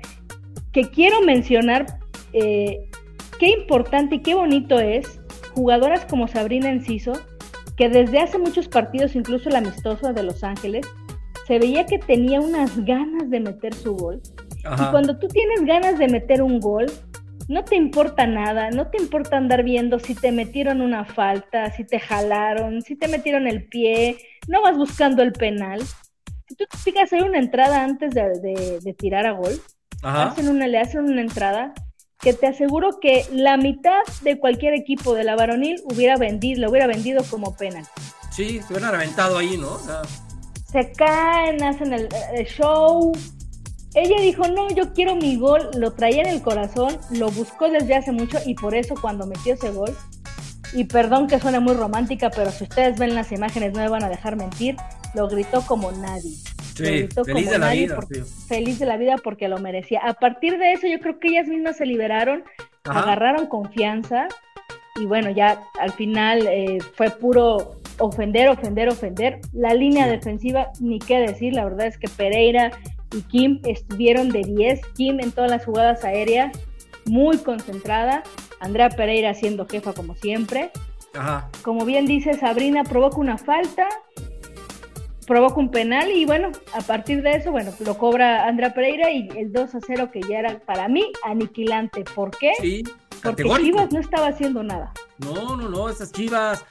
que 0.73 0.83
quiero 0.83 1.23
mencionar 1.23 1.99
eh, 2.33 2.91
qué 3.39 3.49
importante 3.49 4.17
y 4.17 4.21
qué 4.21 4.35
bonito 4.35 4.79
es 4.79 5.21
jugadoras 5.55 6.05
como 6.05 6.29
Sabrina 6.29 6.71
Enciso, 6.71 7.13
que 7.77 7.89
desde 7.89 8.19
hace 8.19 8.39
muchos 8.39 8.69
partidos, 8.69 9.17
incluso 9.17 9.49
el 9.49 9.57
amistoso 9.57 10.13
de 10.13 10.23
Los 10.23 10.45
Ángeles, 10.45 10.87
se 11.47 11.59
veía 11.59 11.87
que 11.87 11.99
tenía 11.99 12.41
unas 12.41 12.85
ganas 12.85 13.31
de 13.31 13.41
meter 13.41 13.73
su 13.73 13.97
gol. 13.97 14.21
Y 14.59 14.91
cuando 14.91 15.19
tú 15.19 15.29
tienes 15.29 15.65
ganas 15.65 15.99
de 15.99 16.09
meter 16.09 16.43
un 16.43 16.61
gol, 16.61 16.87
no 17.49 17.65
te 17.65 17.77
importa 17.77 18.27
nada, 18.27 18.71
no 18.71 18.89
te 18.89 18.99
importa 18.99 19.39
andar 19.39 19.65
viendo 19.65 19.99
si 19.99 20.15
te 20.15 20.33
metieron 20.33 20.83
una 20.83 21.07
falta, 21.07 21.73
si 21.75 21.85
te 21.85 21.99
jalaron, 21.99 22.83
si 22.83 22.95
te 22.95 23.09
metieron 23.09 23.47
el 23.47 23.67
pie, 23.67 24.19
no 24.47 24.61
vas 24.63 24.77
buscando 24.77 25.23
el 25.23 25.33
penal. 25.33 25.83
Si 26.47 26.55
tú 26.55 26.67
te 26.71 26.77
fijas 26.77 27.11
una 27.13 27.39
entrada 27.39 27.83
antes 27.83 28.15
de, 28.15 28.95
tirar 28.99 29.27
a 29.27 29.33
gol, 29.33 29.61
hacen 30.03 30.49
una, 30.49 30.67
le 30.67 30.79
hacen 30.79 31.05
una 31.05 31.23
entrada 31.23 31.73
que 32.21 32.35
te 32.35 32.49
aseguro 32.49 33.01
que 33.01 33.25
la 33.33 33.57
mitad 33.57 34.03
de 34.23 34.39
cualquier 34.39 34.75
equipo 34.75 35.15
de 35.15 35.25
la 35.25 35.35
varonil 35.35 35.81
hubiera 35.85 36.17
vendido, 36.17 36.63
lo 36.63 36.71
hubiera 36.71 36.87
vendido 36.87 37.25
como 37.31 37.57
penal. 37.57 37.85
Sí, 38.31 38.61
se 38.61 38.75
hubieran 38.75 38.95
aventado 38.95 39.39
ahí, 39.39 39.57
¿no? 39.57 39.79
Se 40.71 40.93
caen, 40.93 41.63
hacen 41.63 41.95
el 41.95 42.09
show, 42.47 43.13
ella 43.95 44.21
dijo, 44.21 44.47
no, 44.49 44.69
yo 44.71 44.93
quiero 44.93 45.17
mi 45.17 45.37
gol, 45.37 45.71
lo 45.77 45.93
traía 45.93 46.23
en 46.23 46.29
el 46.29 46.43
corazón, 46.43 46.97
lo 47.11 47.31
buscó 47.31 47.69
desde 47.69 47.95
hace 47.95 48.13
mucho 48.13 48.39
y 48.45 48.55
por 48.55 48.75
eso 48.75 48.95
cuando 49.01 49.27
metió 49.27 49.55
ese 49.55 49.71
gol, 49.71 49.97
y 50.73 50.85
perdón 50.85 51.27
que 51.27 51.39
suene 51.39 51.61
muy 51.61 51.75
romántica, 51.75 52.31
pero 52.31 52.51
si 52.51 52.65
ustedes 52.65 52.99
ven 52.99 53.15
las 53.15 53.33
imágenes 53.33 53.73
no 53.73 53.81
me 53.81 53.89
van 53.89 54.05
a 54.05 54.09
dejar 54.09 54.37
mentir, 54.37 54.77
lo 55.15 55.29
gritó 55.29 55.63
como 55.63 55.91
nadie. 55.93 56.33
Sí, 56.75 57.09
feliz 57.25 57.51
de 57.51 57.59
la 57.59 57.73
vida. 57.73 57.99
Feliz 58.47 58.79
de 58.79 58.87
la 58.87 58.97
vida 58.97 59.17
porque 59.23 59.49
lo 59.49 59.59
merecía. 59.59 60.01
A 60.05 60.15
partir 60.15 60.59
de 60.59 60.73
eso 60.73 60.87
yo 60.87 61.01
creo 61.01 61.19
que 61.19 61.29
ellas 61.29 61.49
mismas 61.49 61.77
se 61.77 61.87
liberaron, 61.87 62.45
agarraron 62.85 63.47
confianza 63.47 64.29
y 65.01 65.07
bueno, 65.07 65.31
ya 65.31 65.63
al 65.81 65.93
final 65.93 66.47
eh, 66.47 66.79
fue 66.95 67.11
puro 67.11 67.77
ofender, 67.99 68.49
ofender, 68.49 68.89
ofender. 68.89 69.41
La 69.53 69.75
línea 69.75 70.07
defensiva, 70.07 70.69
ni 70.81 70.99
qué 70.99 71.19
decir, 71.19 71.55
la 71.55 71.65
verdad 71.65 71.87
es 71.87 71.99
que 71.99 72.09
Pereira 72.09 72.71
y 73.13 73.23
Kim 73.23 73.61
estuvieron 73.65 74.29
de 74.31 74.43
10. 74.43 74.81
Kim 74.95 75.21
en 75.21 75.33
todas 75.33 75.51
las 75.51 75.65
jugadas 75.65 76.05
aéreas, 76.05 76.57
muy 77.07 77.39
concentrada. 77.39 78.23
Andrea 78.61 78.91
Pereira 78.91 79.35
siendo 79.35 79.67
jefa 79.67 79.93
como 79.93 80.15
siempre. 80.15 80.71
Ajá. 81.15 81.49
Como 81.63 81.85
bien 81.85 82.07
dice 82.07 82.35
Sabrina, 82.35 82.85
provoca 82.85 83.17
una 83.17 83.39
falta, 83.39 83.89
provoca 85.27 85.57
un 85.57 85.71
penal 85.71 86.11
y 86.11 86.27
bueno, 86.27 86.51
a 86.75 86.81
partir 86.81 87.23
de 87.23 87.33
eso, 87.33 87.51
bueno, 87.51 87.73
lo 87.81 87.97
cobra 87.97 88.47
Andrea 88.47 88.75
Pereira 88.75 89.11
y 89.11 89.29
el 89.37 89.53
2 89.53 89.75
a 89.75 89.79
0 89.87 90.11
que 90.13 90.21
ya 90.23 90.41
era 90.41 90.59
para 90.61 90.89
mí 90.89 91.11
aniquilante. 91.25 92.05
¿Por 92.05 92.31
qué? 92.37 92.53
Sí, 92.61 92.85
Porque 93.23 93.45
Chivas 93.45 93.91
no 93.93 94.01
estaba 94.01 94.29
haciendo 94.29 94.63
nada. 94.63 94.93
No, 95.19 95.57
no, 95.57 95.69
no, 95.69 95.89
esas 95.89 96.13
Chivas. 96.13 96.65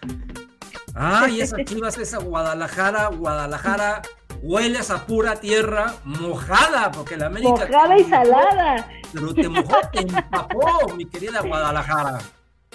Ay, 0.94 1.42
esas 1.42 1.64
Chivas, 1.66 1.98
esa 1.98 2.20
Guadalajara, 2.20 3.08
Guadalajara 3.08 4.02
hueles 4.42 4.92
a 4.92 5.06
pura 5.06 5.36
tierra 5.36 5.96
mojada, 6.04 6.92
porque 6.92 7.18
la 7.18 7.28
América. 7.28 7.50
Mojada 7.50 7.98
y 7.98 8.04
salada. 8.04 8.90
Pero 9.14 9.34
te 9.34 9.48
mojó, 9.48 9.76
te 9.92 10.00
empapó, 10.02 10.94
mi 10.98 11.06
querida 11.06 11.42
Guadalajara. 11.42 12.20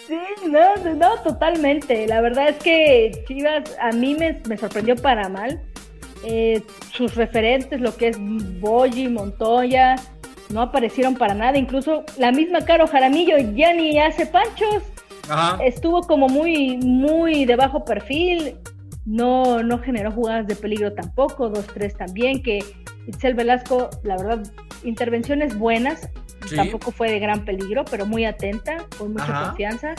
Sí, 0.07 0.19
no, 0.49 0.95
no, 0.95 1.17
totalmente. 1.23 2.07
La 2.07 2.21
verdad 2.21 2.49
es 2.49 2.57
que 2.57 3.25
Chivas 3.29 3.77
a 3.81 3.93
mí 3.93 4.15
me, 4.15 4.57
sorprendió 4.57 4.97
para 4.97 5.29
mal. 5.29 5.61
Eh, 6.25 6.63
sus 6.93 7.15
referentes, 7.17 7.81
lo 7.81 7.97
que 7.97 8.09
es 8.09 8.17
Boyi, 8.19 9.09
Montoya, 9.09 9.97
no 10.51 10.63
aparecieron 10.63 11.15
para 11.15 11.35
nada. 11.35 11.59
Incluso 11.59 12.05
la 12.19 12.33
misma 12.33 12.65
Caro 12.65 12.87
Jaramillo 12.87 13.39
ya 13.55 13.73
ni 13.73 13.99
hace 13.99 14.27
panchos. 14.27 14.83
Estuvo 15.65 16.03
como 16.03 16.29
muy, 16.29 16.77
muy 16.79 17.45
de 17.45 17.57
bajo 17.57 17.85
perfil 17.85 18.57
no, 19.05 19.63
no 19.63 19.79
generó 19.79 20.13
jugadas 20.13 20.47
de 20.47 20.57
peligro 20.57 20.93
tampoco, 20.95 21.49
dos, 21.49 21.67
tres 21.67 21.97
también, 21.97 22.43
que 22.43 22.61
Itzel 23.07 23.35
Velasco, 23.35 23.91
la 24.03 24.17
verdad, 24.17 24.43
intervenciones 24.85 25.59
buenas, 25.59 26.09
tampoco 26.55 26.93
fue 26.93 27.11
de 27.11 27.19
gran 27.19 27.45
peligro, 27.45 27.85
pero 27.91 28.07
muy 28.07 28.25
atenta, 28.25 28.87
con 28.99 29.13
mucha 29.13 29.47
confianza. 29.47 29.95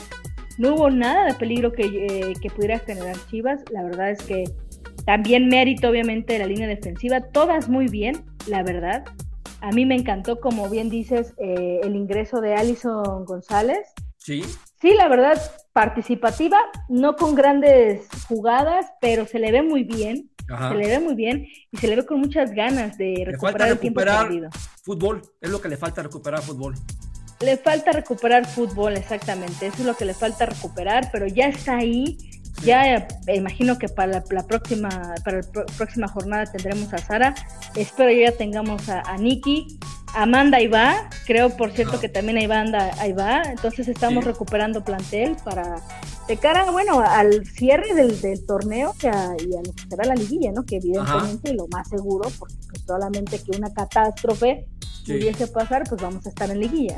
No 0.58 0.76
hubo 0.76 0.90
nada 0.90 1.26
de 1.26 1.34
peligro 1.34 1.72
que, 1.72 1.84
eh, 1.84 2.34
que 2.40 2.50
pudiera 2.50 2.80
generar 2.80 3.16
Chivas, 3.30 3.64
la 3.72 3.84
verdad 3.84 4.12
es 4.12 4.22
que 4.22 4.44
también 5.06 5.50
mérito 5.50 5.90
obviamente 5.90 6.34
de 6.34 6.40
la 6.40 6.46
línea 6.46 6.68
defensiva, 6.68 7.22
todas 7.22 7.68
muy 7.70 7.88
bien, 7.88 8.24
la 8.48 8.64
verdad. 8.64 9.04
A 9.62 9.72
mí 9.72 9.86
me 9.86 9.96
encantó, 9.96 10.40
como 10.40 10.70
bien 10.70 10.90
dices, 10.90 11.34
eh, 11.38 11.80
el 11.84 11.96
ingreso 11.96 12.42
de 12.42 12.54
Alison 12.56 13.26
González. 13.26 13.94
Sí. 14.18 14.44
Sí, 14.84 14.94
la 14.94 15.08
verdad, 15.08 15.42
participativa, 15.72 16.58
no 16.90 17.16
con 17.16 17.36
grandes 17.36 18.06
jugadas, 18.28 18.86
pero 19.00 19.26
se 19.26 19.40
le 19.40 19.50
ve 19.50 19.64
muy 19.64 19.86
bien. 19.86 20.30
Se 20.46 20.76
le 20.76 20.88
ve 20.90 21.00
muy 21.00 21.16
bien 21.16 21.48
y 21.72 21.78
se 21.78 21.88
le 21.88 21.96
ve 21.96 22.06
con 22.06 22.20
muchas 22.20 22.52
ganas 22.52 22.98
de 22.98 23.24
recuperar, 23.26 23.70
el 23.70 23.80
tiempo 23.80 24.02
perdido. 24.02 24.50
Fútbol, 24.84 25.22
es 25.40 25.50
lo 25.50 25.62
que 25.62 25.70
le 25.70 25.78
falta 25.78 26.04
recuperar 26.04 26.42
fútbol. 26.42 26.76
Le 27.40 27.56
falta 27.56 27.94
recuperar 27.94 28.46
fútbol, 28.46 28.98
exactamente. 28.98 29.68
Eso 29.68 29.78
es 29.80 29.86
lo 29.86 29.96
que 29.96 30.04
le 30.04 30.14
falta 30.14 30.48
recuperar, 30.48 31.08
pero 31.14 31.28
ya 31.28 31.48
está 31.48 31.78
ahí. 31.78 32.18
Ya 32.66 33.08
imagino 33.34 33.78
que 33.78 33.88
para 33.88 34.12
la, 34.12 34.46
próxima 34.46 35.16
para 35.24 35.38
la 35.38 35.66
próxima 35.78 36.10
jornada 36.10 36.44
tendremos 36.52 36.94
a 36.94 36.98
Sara. 36.98 37.34
Espero 37.78 38.12
ya 38.12 38.34
tengamos 38.34 38.90
a, 38.90 39.00
a 39.00 39.16
Nikki. 39.16 39.80
Amanda 40.14 40.58
ahí 40.58 40.68
va, 40.68 41.10
creo 41.26 41.56
por 41.58 41.72
cierto 41.72 42.00
que 42.00 42.10
también 42.10 42.38
ahí 42.38 42.48
va, 42.48 42.64
ahí 43.00 43.14
va, 43.14 43.42
entonces 43.44 43.88
estamos 43.88 44.24
recuperando 44.24 44.84
plantel 44.84 45.36
para 45.44 45.82
de 46.28 46.38
cara, 46.38 46.72
bueno, 46.72 47.02
al 47.02 47.46
cierre 47.46 47.94
del, 47.94 48.46
torneo 48.46 48.94
y 49.02 49.08
a 49.08 49.34
lo 49.62 49.74
que 49.74 49.84
será 49.90 50.06
la 50.06 50.16
liguilla, 50.16 50.52
¿no? 50.52 50.64
Que 50.64 50.78
evidentemente 50.78 51.54
lo 51.54 51.68
más 51.68 51.90
seguro, 51.90 52.30
porque 52.40 52.56
pues, 52.70 52.82
solamente 52.86 53.40
que 53.40 53.58
una 53.58 53.74
catástrofe 53.74 54.68
pudiese 55.06 55.48
pasar, 55.48 55.84
pues 55.88 56.02
vamos 56.02 56.26
a 56.26 56.30
estar 56.30 56.50
en 56.50 56.60
liguilla. 56.60 56.98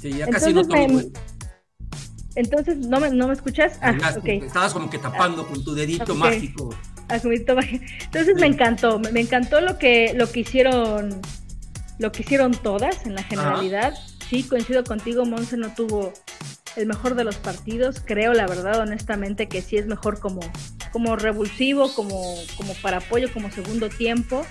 Sí, 0.00 0.12
ya 0.12 0.26
casi 0.26 0.52
no 0.52 0.64
me, 0.64 1.10
Entonces, 2.34 2.76
¿no 2.76 3.00
me, 3.00 3.10
¿no 3.10 3.28
me 3.28 3.34
escuchas? 3.34 3.78
Ah, 3.80 3.96
Estabas 4.24 4.74
como 4.74 4.90
que 4.90 4.98
tapando 4.98 5.46
con 5.46 5.64
tu 5.64 5.74
dedito 5.74 6.14
mágico. 6.14 6.70
Ah, 7.08 7.16
entonces 7.16 8.34
me 8.34 8.46
encantó, 8.46 8.98
me 8.98 9.20
encantó 9.20 9.62
lo 9.62 9.78
que, 9.78 10.12
lo 10.14 10.30
que 10.30 10.40
hicieron 10.40 11.22
lo 11.98 12.12
que 12.12 12.22
hicieron 12.22 12.52
todas 12.52 13.06
en 13.06 13.14
la 13.14 13.22
generalidad. 13.22 13.94
Sí, 14.28 14.42
coincido 14.42 14.84
contigo, 14.84 15.24
Monse 15.24 15.56
no 15.56 15.74
tuvo 15.74 16.12
el 16.76 16.86
mejor 16.86 17.14
de 17.14 17.24
los 17.24 17.36
partidos. 17.36 18.00
Creo, 18.04 18.34
la 18.34 18.46
verdad, 18.46 18.80
honestamente, 18.80 19.48
que 19.48 19.62
sí 19.62 19.76
es 19.76 19.86
mejor 19.86 20.20
como, 20.20 20.40
como 20.92 21.16
revulsivo, 21.16 21.92
como, 21.94 22.34
como 22.56 22.74
para 22.74 22.98
apoyo, 22.98 23.32
como 23.32 23.50
segundo 23.50 23.88
tiempo. 23.88 24.46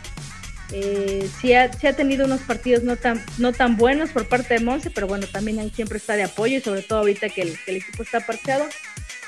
Eh, 0.72 1.30
sí, 1.40 1.54
ha, 1.54 1.64
ha, 1.64 1.94
tenido 1.94 2.26
unos 2.26 2.42
partidos 2.42 2.84
no 2.84 2.98
tan, 2.98 3.24
no 3.38 3.54
tan 3.54 3.78
buenos 3.78 4.10
por 4.10 4.28
parte 4.28 4.56
de 4.56 4.60
Monse, 4.60 4.90
pero 4.90 5.08
bueno, 5.08 5.26
también 5.32 5.60
ahí 5.60 5.70
siempre 5.70 5.98
está 5.98 6.16
de 6.16 6.24
apoyo 6.24 6.58
y 6.58 6.62
sobre 6.62 6.82
todo 6.82 7.00
ahorita 7.00 7.30
que 7.30 7.44
el, 7.44 7.58
equipo 7.68 8.04
está 8.04 8.20
parcheado. 8.20 8.66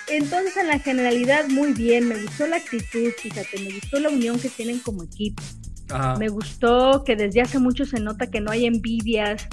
Entonces, 0.07 0.57
en 0.57 0.67
la 0.67 0.79
generalidad, 0.79 1.47
muy 1.47 1.71
bien, 1.71 2.07
me 2.07 2.21
gustó 2.21 2.47
la 2.47 2.57
actitud, 2.57 3.11
fíjate, 3.17 3.59
me 3.59 3.73
gustó 3.73 3.99
la 3.99 4.09
unión 4.09 4.39
que 4.39 4.49
tienen 4.49 4.79
como 4.79 5.03
equipo. 5.03 5.41
Me 6.17 6.29
gustó 6.29 7.03
que 7.03 7.15
desde 7.15 7.41
hace 7.41 7.59
mucho 7.59 7.85
se 7.85 7.99
nota 7.99 8.29
que 8.29 8.41
no 8.41 8.51
hay 8.51 8.65
envidias, 8.65 9.47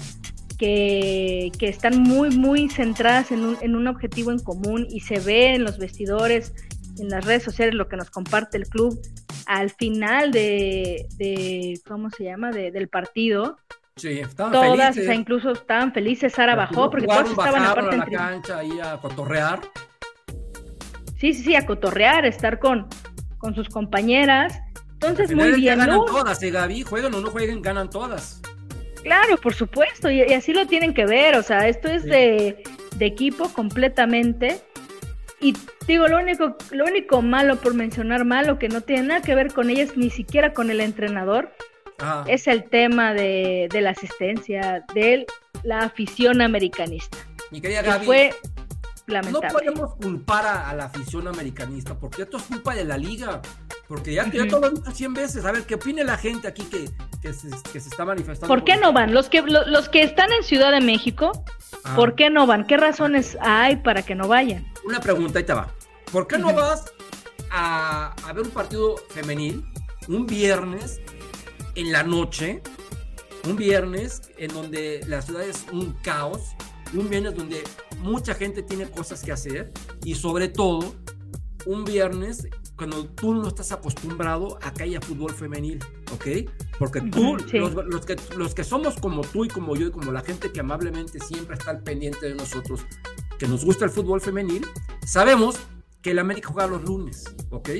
que, 0.58 1.52
están 1.60 2.02
muy, 2.02 2.30
muy 2.30 2.68
centradas 2.68 3.30
en 3.30 3.44
un, 3.44 3.58
en 3.60 3.76
un 3.76 3.86
objetivo 3.86 4.32
en 4.32 4.38
común 4.38 4.86
y 4.88 5.00
se 5.00 5.20
ve 5.20 5.54
en 5.54 5.64
los 5.64 5.78
vestidores, 5.78 6.54
en 6.98 7.08
las 7.08 7.24
redes 7.24 7.42
sociales, 7.42 7.74
lo 7.74 7.88
que 7.88 7.96
nos 7.96 8.10
comparte 8.10 8.56
el 8.56 8.66
club 8.68 8.98
al 9.46 9.70
final 9.70 10.32
de, 10.32 11.06
de 11.16 11.80
¿cómo 11.86 12.10
se 12.10 12.24
llama?, 12.24 12.50
del 12.50 12.88
partido. 12.88 13.58
Sí, 13.96 14.18
estaban 14.18 14.52
Todas, 14.52 14.98
o 14.98 15.00
sea, 15.00 15.14
incluso 15.14 15.52
estaban 15.52 15.92
felices, 15.92 16.34
Sara 16.34 16.54
bajó, 16.54 16.90
porque 16.90 17.06
todos 17.06 17.30
estaban 17.30 17.64
aparte 17.64 17.94
en 17.94 18.00
la 18.00 18.06
cancha 18.06 18.58
ahí 18.58 18.78
a 18.82 18.98
cotorrear. 18.98 19.60
Sí, 21.18 21.32
sí, 21.32 21.42
sí, 21.42 21.54
a 21.54 21.64
cotorrear, 21.64 22.26
estar 22.26 22.58
con, 22.58 22.88
con 23.38 23.54
sus 23.54 23.70
compañeras 23.70 24.60
entonces, 24.96 25.34
muy 25.34 25.52
bien. 25.52 25.78
Ganan 25.78 26.04
todas, 26.06 26.42
¿eh, 26.42 26.50
Gaby? 26.50 26.82
Jueguen 26.82 27.14
o 27.14 27.20
no 27.20 27.30
jueguen, 27.30 27.60
ganan 27.60 27.90
todas. 27.90 28.40
Claro, 29.02 29.36
por 29.36 29.54
supuesto, 29.54 30.10
y, 30.10 30.22
así 30.32 30.52
lo 30.52 30.66
tienen 30.66 30.92
que 30.92 31.06
ver, 31.06 31.36
o 31.36 31.42
sea, 31.42 31.68
esto 31.68 31.88
es 31.88 32.04
de, 32.04 32.62
equipo 32.98 33.48
completamente. 33.50 34.60
Y 35.40 35.54
digo, 35.86 36.08
lo 36.08 36.18
único, 36.18 36.56
lo 36.70 36.84
único 36.86 37.22
malo, 37.22 37.56
por 37.56 37.74
mencionar 37.74 38.24
malo, 38.24 38.58
que 38.58 38.68
no 38.68 38.80
tiene 38.80 39.02
nada 39.04 39.22
que 39.22 39.34
ver 39.34 39.52
con 39.52 39.70
ellas, 39.70 39.96
ni 39.96 40.10
siquiera 40.10 40.52
con 40.52 40.70
el 40.70 40.80
entrenador, 40.80 41.52
es 42.26 42.48
el 42.48 42.64
tema 42.64 43.14
de, 43.14 43.68
la 43.72 43.90
asistencia 43.90 44.84
de 44.94 45.26
la 45.62 45.80
afición 45.80 46.40
americanista. 46.40 47.18
Mi 47.50 47.60
querida 47.60 47.82
Gaby, 47.82 48.06
fue 48.06 48.34
no 49.06 49.40
podemos 49.40 49.94
culpar 49.96 50.46
a, 50.46 50.74
la 50.74 50.86
afición 50.86 51.28
americanista, 51.28 51.94
porque 51.98 52.22
esto 52.22 52.38
es 52.38 52.42
culpa 52.44 52.74
de 52.74 52.84
la 52.84 52.98
liga. 52.98 53.40
Porque 53.86 54.14
ya, 54.14 54.28
que 54.28 54.44
todo 54.46 54.62
lo 54.62 54.66
he 54.66 54.70
dicho 54.70 54.90
100 54.90 55.14
veces. 55.14 55.44
A 55.44 55.52
ver, 55.52 55.62
¿qué 55.62 55.76
opine 55.76 56.02
la 56.02 56.16
gente 56.16 56.48
aquí 56.48 56.64
que, 56.64 57.32
se, 57.32 57.48
está 57.78 58.04
manifestando? 58.04 58.52
¿Por 58.52 58.64
qué 58.64 58.76
no 58.76 58.92
van? 58.92 59.14
Los 59.14 59.28
que, 59.28 59.42
los, 59.42 59.88
que 59.88 60.02
están 60.02 60.32
en 60.32 60.42
Ciudad 60.42 60.72
de 60.72 60.80
México, 60.80 61.44
ah. 61.84 61.94
¿por 61.94 62.16
qué 62.16 62.28
no 62.28 62.46
van? 62.46 62.66
¿Qué 62.66 62.76
razones 62.76 63.38
hay 63.40 63.76
para 63.76 64.02
que 64.02 64.16
no 64.16 64.26
vayan? 64.26 64.66
Una 64.84 65.00
pregunta, 65.00 65.38
ahí 65.38 65.44
te 65.44 65.54
va. 65.54 65.68
¿Por 66.10 66.26
qué 66.26 66.36
no 66.38 66.52
vas 66.52 66.92
a, 67.50 68.12
a 68.26 68.32
ver 68.32 68.44
un 68.44 68.50
partido 68.50 68.96
femenil 69.10 69.64
un 70.08 70.26
viernes 70.26 71.00
en 71.76 71.92
la 71.92 72.02
noche? 72.02 72.62
Un 73.44 73.54
viernes 73.54 74.32
en 74.38 74.52
donde 74.52 75.00
la 75.06 75.22
ciudad 75.22 75.42
es 75.42 75.64
un 75.72 75.92
caos, 76.02 76.56
un 76.94 77.08
viernes 77.08 77.34
donde 77.34 77.62
mucha 78.00 78.34
gente 78.34 78.62
tiene 78.62 78.88
cosas 78.88 79.22
que 79.22 79.32
hacer 79.32 79.72
y 80.04 80.14
sobre 80.14 80.48
todo 80.48 80.94
un 81.66 81.84
viernes 81.84 82.48
cuando 82.76 83.06
tú 83.06 83.34
no 83.34 83.48
estás 83.48 83.72
acostumbrado 83.72 84.58
a 84.62 84.72
que 84.72 84.84
haya 84.84 85.00
fútbol 85.00 85.32
femenil, 85.32 85.82
¿ok? 86.12 86.50
Porque 86.78 87.00
tú, 87.00 87.36
los, 87.36 88.06
que, 88.06 88.16
los 88.36 88.54
que 88.54 88.64
somos 88.64 88.96
como 88.96 89.22
tú 89.22 89.44
y 89.44 89.48
como 89.48 89.74
yo 89.74 89.88
y 89.88 89.90
como 89.90 90.12
la 90.12 90.20
gente 90.20 90.52
que 90.52 90.60
amablemente 90.60 91.18
siempre 91.18 91.56
está 91.56 91.70
al 91.72 91.82
pendiente 91.82 92.26
de 92.28 92.34
nosotros, 92.34 92.86
que 93.38 93.48
nos 93.48 93.64
gusta 93.64 93.84
el 93.84 93.90
fútbol 93.90 94.20
femenil, 94.20 94.66
sabemos 95.04 95.58
que 96.02 96.12
el 96.12 96.18
América 96.18 96.50
juega 96.52 96.68
los 96.68 96.84
lunes, 96.84 97.24
¿ok? 97.50 97.70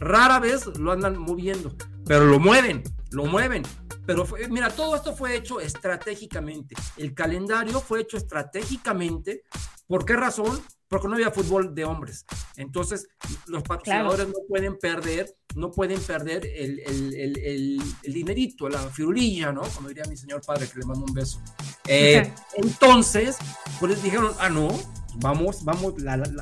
Rara 0.00 0.40
vez 0.40 0.66
lo 0.78 0.92
andan 0.92 1.18
moviendo, 1.18 1.74
pero 2.06 2.24
lo 2.24 2.38
mueven, 2.38 2.82
lo 3.14 3.24
mueven. 3.26 3.62
Pero 4.06 4.26
mira, 4.50 4.70
todo 4.70 4.96
esto 4.96 5.14
fue 5.14 5.36
hecho 5.36 5.60
estratégicamente. 5.60 6.74
El 6.96 7.14
calendario 7.14 7.80
fue 7.80 8.02
hecho 8.02 8.16
estratégicamente. 8.16 9.44
¿Por 9.86 10.04
qué 10.04 10.14
razón? 10.14 10.60
Porque 10.88 11.08
no 11.08 11.14
había 11.14 11.30
fútbol 11.30 11.74
de 11.74 11.84
hombres. 11.84 12.24
Entonces, 12.56 13.08
los 13.46 13.62
patrocinadores 13.62 14.28
no 14.28 14.34
pueden 14.48 14.78
perder, 14.78 15.34
no 15.54 15.70
pueden 15.70 16.00
perder 16.00 16.46
el, 16.46 16.80
el, 16.80 17.14
el, 17.14 17.82
el, 18.02 18.12
dinerito, 18.12 18.68
la 18.68 18.78
firulilla, 18.78 19.52
¿no? 19.52 19.62
Como 19.62 19.88
diría 19.88 20.04
mi 20.04 20.16
señor 20.16 20.42
padre, 20.44 20.68
que 20.68 20.78
le 20.78 20.86
mando 20.86 21.04
un 21.06 21.14
beso. 21.14 21.40
Eh, 21.86 22.32
entonces, 22.56 23.36
pues 23.80 24.02
dijeron, 24.02 24.32
ah, 24.38 24.50
no, 24.50 24.68
vamos, 25.16 25.64
vamos, 25.64 25.94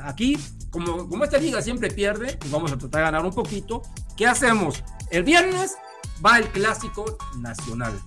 aquí, 0.02 0.38
como, 0.70 1.08
como 1.08 1.24
esta 1.24 1.38
liga 1.38 1.62
siempre 1.62 1.90
pierde, 1.90 2.38
y 2.44 2.48
vamos 2.48 2.72
a 2.72 2.78
tratar 2.78 3.00
de 3.00 3.04
ganar 3.06 3.24
un 3.24 3.34
poquito, 3.34 3.82
¿qué 4.16 4.26
hacemos? 4.26 4.82
El 5.10 5.24
viernes 5.24 5.76
va 6.24 6.38
el 6.38 6.48
clásico 6.50 7.18
nacional. 7.38 8.00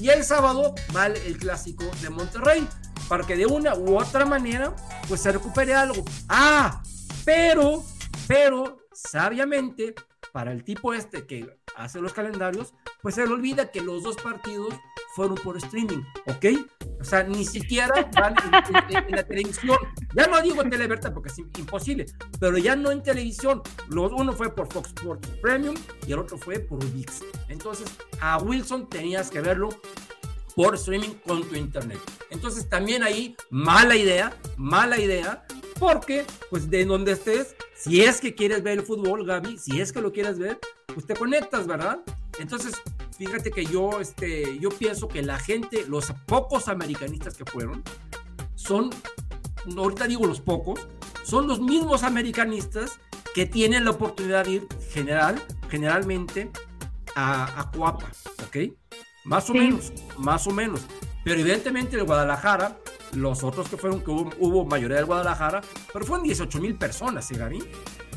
Y 0.00 0.08
el 0.10 0.24
sábado 0.24 0.74
va 0.94 1.06
el, 1.06 1.38
clásico 1.38 1.84
de 2.02 2.10
Monterrey, 2.10 2.68
para 3.08 3.26
que 3.26 3.36
de 3.36 3.46
una 3.46 3.74
u 3.74 3.98
otra 3.98 4.26
manera, 4.26 4.74
pues 5.08 5.22
se 5.22 5.32
recupere 5.32 5.74
algo. 5.74 6.04
Ah, 6.28 6.82
pero, 7.24 7.82
pero, 8.26 8.78
sabiamente, 8.92 9.94
para 10.36 10.52
el 10.52 10.64
tipo 10.64 10.92
este 10.92 11.26
que 11.26 11.48
hace 11.76 11.98
los 11.98 12.12
calendarios, 12.12 12.74
pues 13.00 13.14
se 13.14 13.26
le 13.26 13.32
olvida 13.32 13.70
que 13.70 13.80
los 13.80 14.02
dos 14.02 14.16
partidos 14.16 14.74
fueron 15.14 15.34
por 15.36 15.56
streaming, 15.56 16.02
¿ok? 16.26 16.44
O 17.00 17.04
sea, 17.04 17.22
ni 17.22 17.42
siquiera 17.42 18.06
van 18.12 18.34
en, 18.44 19.12
la 19.12 19.26
televisión. 19.26 19.78
Ya 20.14 20.26
no 20.26 20.42
digo 20.42 20.60
en 20.60 20.68
Televerta 20.68 21.14
porque 21.14 21.30
es 21.30 21.38
imposible, 21.38 22.04
pero 22.38 22.58
ya 22.58 22.76
no 22.76 22.90
en 22.90 23.02
televisión. 23.02 23.62
Los, 23.88 24.12
uno 24.12 24.34
fue 24.34 24.54
por 24.54 24.70
Fox 24.70 24.88
Sports 24.88 25.26
Premium 25.40 25.74
y 26.06 26.12
el 26.12 26.18
otro 26.18 26.36
fue 26.36 26.58
por 26.58 26.84
VIX. 26.84 27.24
Entonces, 27.48 27.88
a 28.20 28.36
Wilson 28.36 28.90
tenías 28.90 29.30
que 29.30 29.40
verlo 29.40 29.70
por 30.54 30.74
streaming 30.74 31.14
con 31.26 31.48
tu 31.48 31.54
internet. 31.54 31.98
Entonces, 32.28 32.68
también 32.68 33.02
ahí, 33.02 33.34
mala 33.48 33.96
idea, 33.96 34.36
mala 34.58 34.98
idea, 34.98 35.46
porque, 35.78 36.26
pues, 36.50 36.68
de 36.68 36.84
donde 36.84 37.12
estés, 37.12 37.56
si 37.76 38.02
es 38.02 38.20
que 38.20 38.34
quieres 38.34 38.62
ver 38.62 38.78
el 38.78 38.84
fútbol, 38.84 39.26
Gaby, 39.26 39.58
si 39.58 39.80
es 39.80 39.92
que 39.92 40.00
lo 40.00 40.12
quieres 40.12 40.38
ver, 40.38 40.58
pues 40.86 41.06
te 41.06 41.14
conectas, 41.14 41.66
¿verdad? 41.66 42.00
Entonces, 42.38 42.74
fíjate 43.16 43.50
que 43.50 43.66
yo, 43.66 44.00
este, 44.00 44.58
yo 44.58 44.70
pienso 44.70 45.08
que 45.08 45.22
la 45.22 45.38
gente, 45.38 45.84
los 45.86 46.12
pocos 46.26 46.68
americanistas 46.68 47.36
que 47.36 47.44
fueron, 47.44 47.82
son, 48.54 48.90
ahorita 49.76 50.06
digo 50.06 50.26
los 50.26 50.40
pocos, 50.40 50.88
son 51.22 51.46
los 51.46 51.60
mismos 51.60 52.02
americanistas 52.02 52.98
que 53.34 53.44
tienen 53.44 53.84
la 53.84 53.90
oportunidad 53.90 54.44
de 54.44 54.52
ir 54.52 54.68
general, 54.90 55.42
generalmente 55.68 56.50
a, 57.14 57.60
a 57.60 57.70
Coapa, 57.70 58.10
¿ok? 58.46 58.72
Más 59.24 59.50
o 59.50 59.54
menos, 59.54 59.92
más 60.16 60.46
o 60.46 60.50
menos. 60.50 60.80
Pero 61.24 61.40
evidentemente 61.40 61.96
de 61.96 62.02
Guadalajara, 62.02 62.78
los 63.14 63.42
otros 63.42 63.68
que 63.68 63.76
fueron, 63.76 64.00
que 64.02 64.10
hubo, 64.10 64.64
mayoría 64.64 64.98
de 64.98 65.02
Guadalajara, 65.04 65.60
pero 65.92 66.04
fueron 66.04 66.24
18 66.24 66.60
mil 66.60 66.74
personas, 66.74 67.26
¿sí, 67.26 67.34
Gaby? 67.34 67.62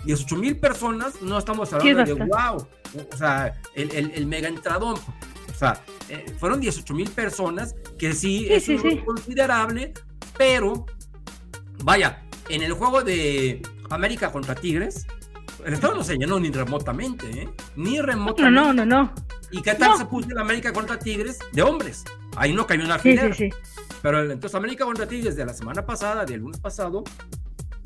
18 0.06 0.36
mil 0.38 0.58
personas, 0.58 1.22
no 1.22 1.38
estamos 1.38 1.72
hablando 1.74 2.16
de 2.16 2.26
wow, 2.26 2.68
o 3.12 3.18
sea, 3.18 3.60
el, 3.76 3.92
el, 3.92 4.26
mega 4.26 4.48
entradón. 4.48 4.96
O 5.50 5.54
sea, 5.54 5.84
eh, 6.08 6.34
fueron 6.40 6.62
18 6.62 6.94
mil 6.94 7.10
personas, 7.10 7.76
que 7.98 8.14
sí, 8.14 8.48
es 8.50 8.66
considerable, 9.06 9.94
pero 10.38 10.86
vaya, 11.84 12.24
en 12.48 12.64
el 12.64 12.74
juego 12.74 13.04
de 13.04 13.62
América 13.90 14.32
contra 14.32 14.56
Tigres, 14.56 15.06
el 15.66 15.74
Estado 15.74 15.96
no 15.96 16.04
se 16.04 16.18
llenó 16.18 16.40
ni 16.40 16.50
remotamente, 16.50 17.30
¿eh? 17.30 17.50
Ni 17.76 18.00
remotamente. 18.00 18.62
No, 18.62 18.74
no, 18.74 18.86
no. 18.86 19.14
¿Y 19.52 19.62
qué 19.62 19.76
tal 19.76 19.98
se 19.98 20.06
puso 20.06 20.30
el 20.30 20.38
América 20.38 20.72
contra 20.72 20.98
Tigres 20.98 21.40
de 21.52 21.62
hombres? 21.62 22.06
Ahí 22.36 22.54
no 22.54 22.66
cayó 22.66 22.86
una 22.86 23.00
final. 23.00 23.34
Sí, 23.34 23.50
sí, 23.52 23.58
Pero 24.02 24.32
entonces 24.32 24.56
América 24.56 24.86
contra 24.86 25.08
Tigres 25.08 25.36
de 25.36 25.46
la 25.46 25.54
semana 25.54 25.86
pasada, 25.86 26.26
del 26.26 26.40
lunes 26.40 26.60
pasado, 26.60 27.04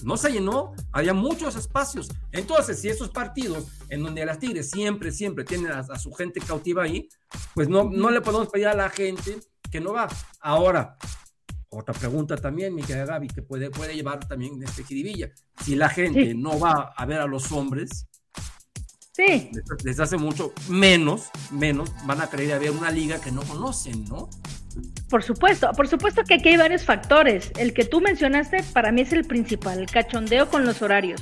no 0.03 0.17
se 0.17 0.31
llenó, 0.31 0.73
había 0.91 1.13
muchos 1.13 1.55
espacios. 1.55 2.09
Entonces, 2.31 2.79
si 2.79 2.89
esos 2.89 3.09
partidos 3.09 3.67
en 3.89 4.03
donde 4.03 4.25
las 4.25 4.39
Tigres 4.39 4.69
siempre, 4.69 5.11
siempre 5.11 5.43
tienen 5.43 5.71
a, 5.71 5.97
su 5.97 6.11
gente 6.13 6.39
cautiva 6.39 6.83
ahí, 6.83 7.07
pues 7.53 7.69
no, 7.69 7.85
no 7.85 8.11
le 8.11 8.21
podemos 8.21 8.49
pedir 8.49 8.67
a 8.67 8.75
la 8.75 8.89
gente 8.89 9.39
que 9.71 9.79
no 9.79 9.93
va. 9.93 10.07
Ahora, 10.41 10.97
otra 11.69 11.93
pregunta 11.93 12.37
también, 12.37 12.75
mi 12.75 12.83
querida 12.83 13.05
Gaby, 13.05 13.27
que 13.29 13.41
puede, 13.41 13.69
puede 13.69 13.95
llevar 13.95 14.27
también 14.27 14.61
este 14.63 14.83
jiribilla. 14.83 15.31
Si 15.63 15.75
la 15.75 15.89
gente 15.89 16.33
no 16.35 16.59
va 16.59 16.93
a 16.95 17.05
ver 17.05 17.19
a 17.19 17.25
los 17.25 17.51
hombres, 17.51 18.07
sí. 19.13 19.49
desde 19.83 20.03
hace 20.03 20.17
mucho, 20.17 20.53
menos, 20.69 21.29
menos 21.51 21.91
van 22.05 22.21
a 22.21 22.29
querer 22.29 22.59
ver 22.59 22.71
una 22.71 22.91
liga 22.91 23.19
que 23.19 23.31
no 23.31 23.41
conocen, 23.43 24.05
¿no? 24.05 24.29
Por 25.09 25.23
supuesto, 25.23 25.71
por 25.73 25.87
supuesto 25.87 26.23
que 26.23 26.35
aquí 26.35 26.49
hay 26.49 26.57
varios 26.57 26.83
factores. 26.83 27.51
El 27.57 27.73
que 27.73 27.85
tú 27.85 28.01
mencionaste 28.01 28.63
para 28.73 28.91
mí 28.91 29.01
es 29.01 29.13
el 29.13 29.25
principal, 29.25 29.79
el 29.79 29.85
cachondeo 29.85 30.49
con 30.49 30.65
los 30.65 30.81
horarios. 30.81 31.21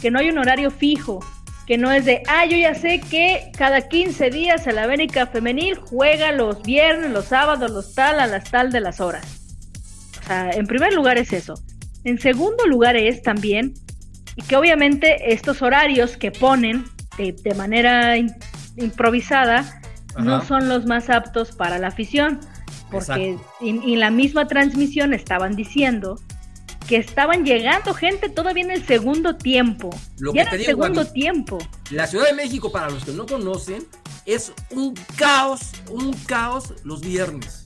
Que 0.00 0.10
no 0.10 0.18
hay 0.18 0.30
un 0.30 0.38
horario 0.38 0.70
fijo, 0.70 1.20
que 1.66 1.76
no 1.76 1.90
es 1.90 2.04
de, 2.04 2.22
ah, 2.28 2.46
yo 2.46 2.56
ya 2.56 2.74
sé 2.74 3.00
que 3.00 3.50
cada 3.56 3.88
15 3.88 4.30
días 4.30 4.66
el 4.66 4.78
América 4.78 5.26
Femenil 5.26 5.74
juega 5.76 6.32
los 6.32 6.62
viernes, 6.62 7.10
los 7.10 7.26
sábados, 7.26 7.70
los 7.70 7.94
tal, 7.94 8.20
a 8.20 8.26
las 8.26 8.50
tal 8.50 8.70
de 8.70 8.80
las 8.80 9.00
horas. 9.00 9.58
O 10.20 10.26
sea, 10.26 10.50
en 10.50 10.66
primer 10.66 10.94
lugar 10.94 11.18
es 11.18 11.32
eso. 11.32 11.54
En 12.04 12.18
segundo 12.18 12.66
lugar 12.66 12.96
es 12.96 13.22
también 13.22 13.74
y 14.36 14.42
que 14.42 14.56
obviamente 14.56 15.32
estos 15.32 15.60
horarios 15.60 16.16
que 16.16 16.30
ponen 16.30 16.84
de, 17.18 17.54
manera 17.54 18.16
improvisada 18.76 19.80
no 20.18 20.42
son 20.42 20.68
los 20.68 20.86
más 20.86 21.10
aptos 21.10 21.52
para 21.52 21.78
la 21.78 21.88
afición 21.88 22.40
porque 22.90 23.38
en, 23.60 24.00
la 24.00 24.10
misma 24.10 24.46
transmisión 24.46 25.14
estaban 25.14 25.56
diciendo 25.56 26.20
que 26.86 26.96
estaban 26.96 27.44
llegando 27.44 27.94
gente 27.94 28.28
todavía 28.28 28.64
en 28.64 28.70
el 28.70 28.86
segundo 28.86 29.36
tiempo. 29.36 29.90
Lo 30.18 30.32
ya 30.32 30.42
en 30.42 30.54
el 30.54 30.64
segundo 30.64 31.04
tiempo. 31.04 31.58
La 31.90 32.06
Ciudad 32.06 32.26
de 32.26 32.34
México, 32.34 32.70
para 32.70 32.90
los 32.90 33.04
que 33.04 33.12
no 33.12 33.26
conocen, 33.26 33.84
es 34.24 34.52
un 34.70 34.94
caos, 35.16 35.72
un 35.90 36.12
caos 36.12 36.74
los 36.84 37.00
viernes. 37.00 37.64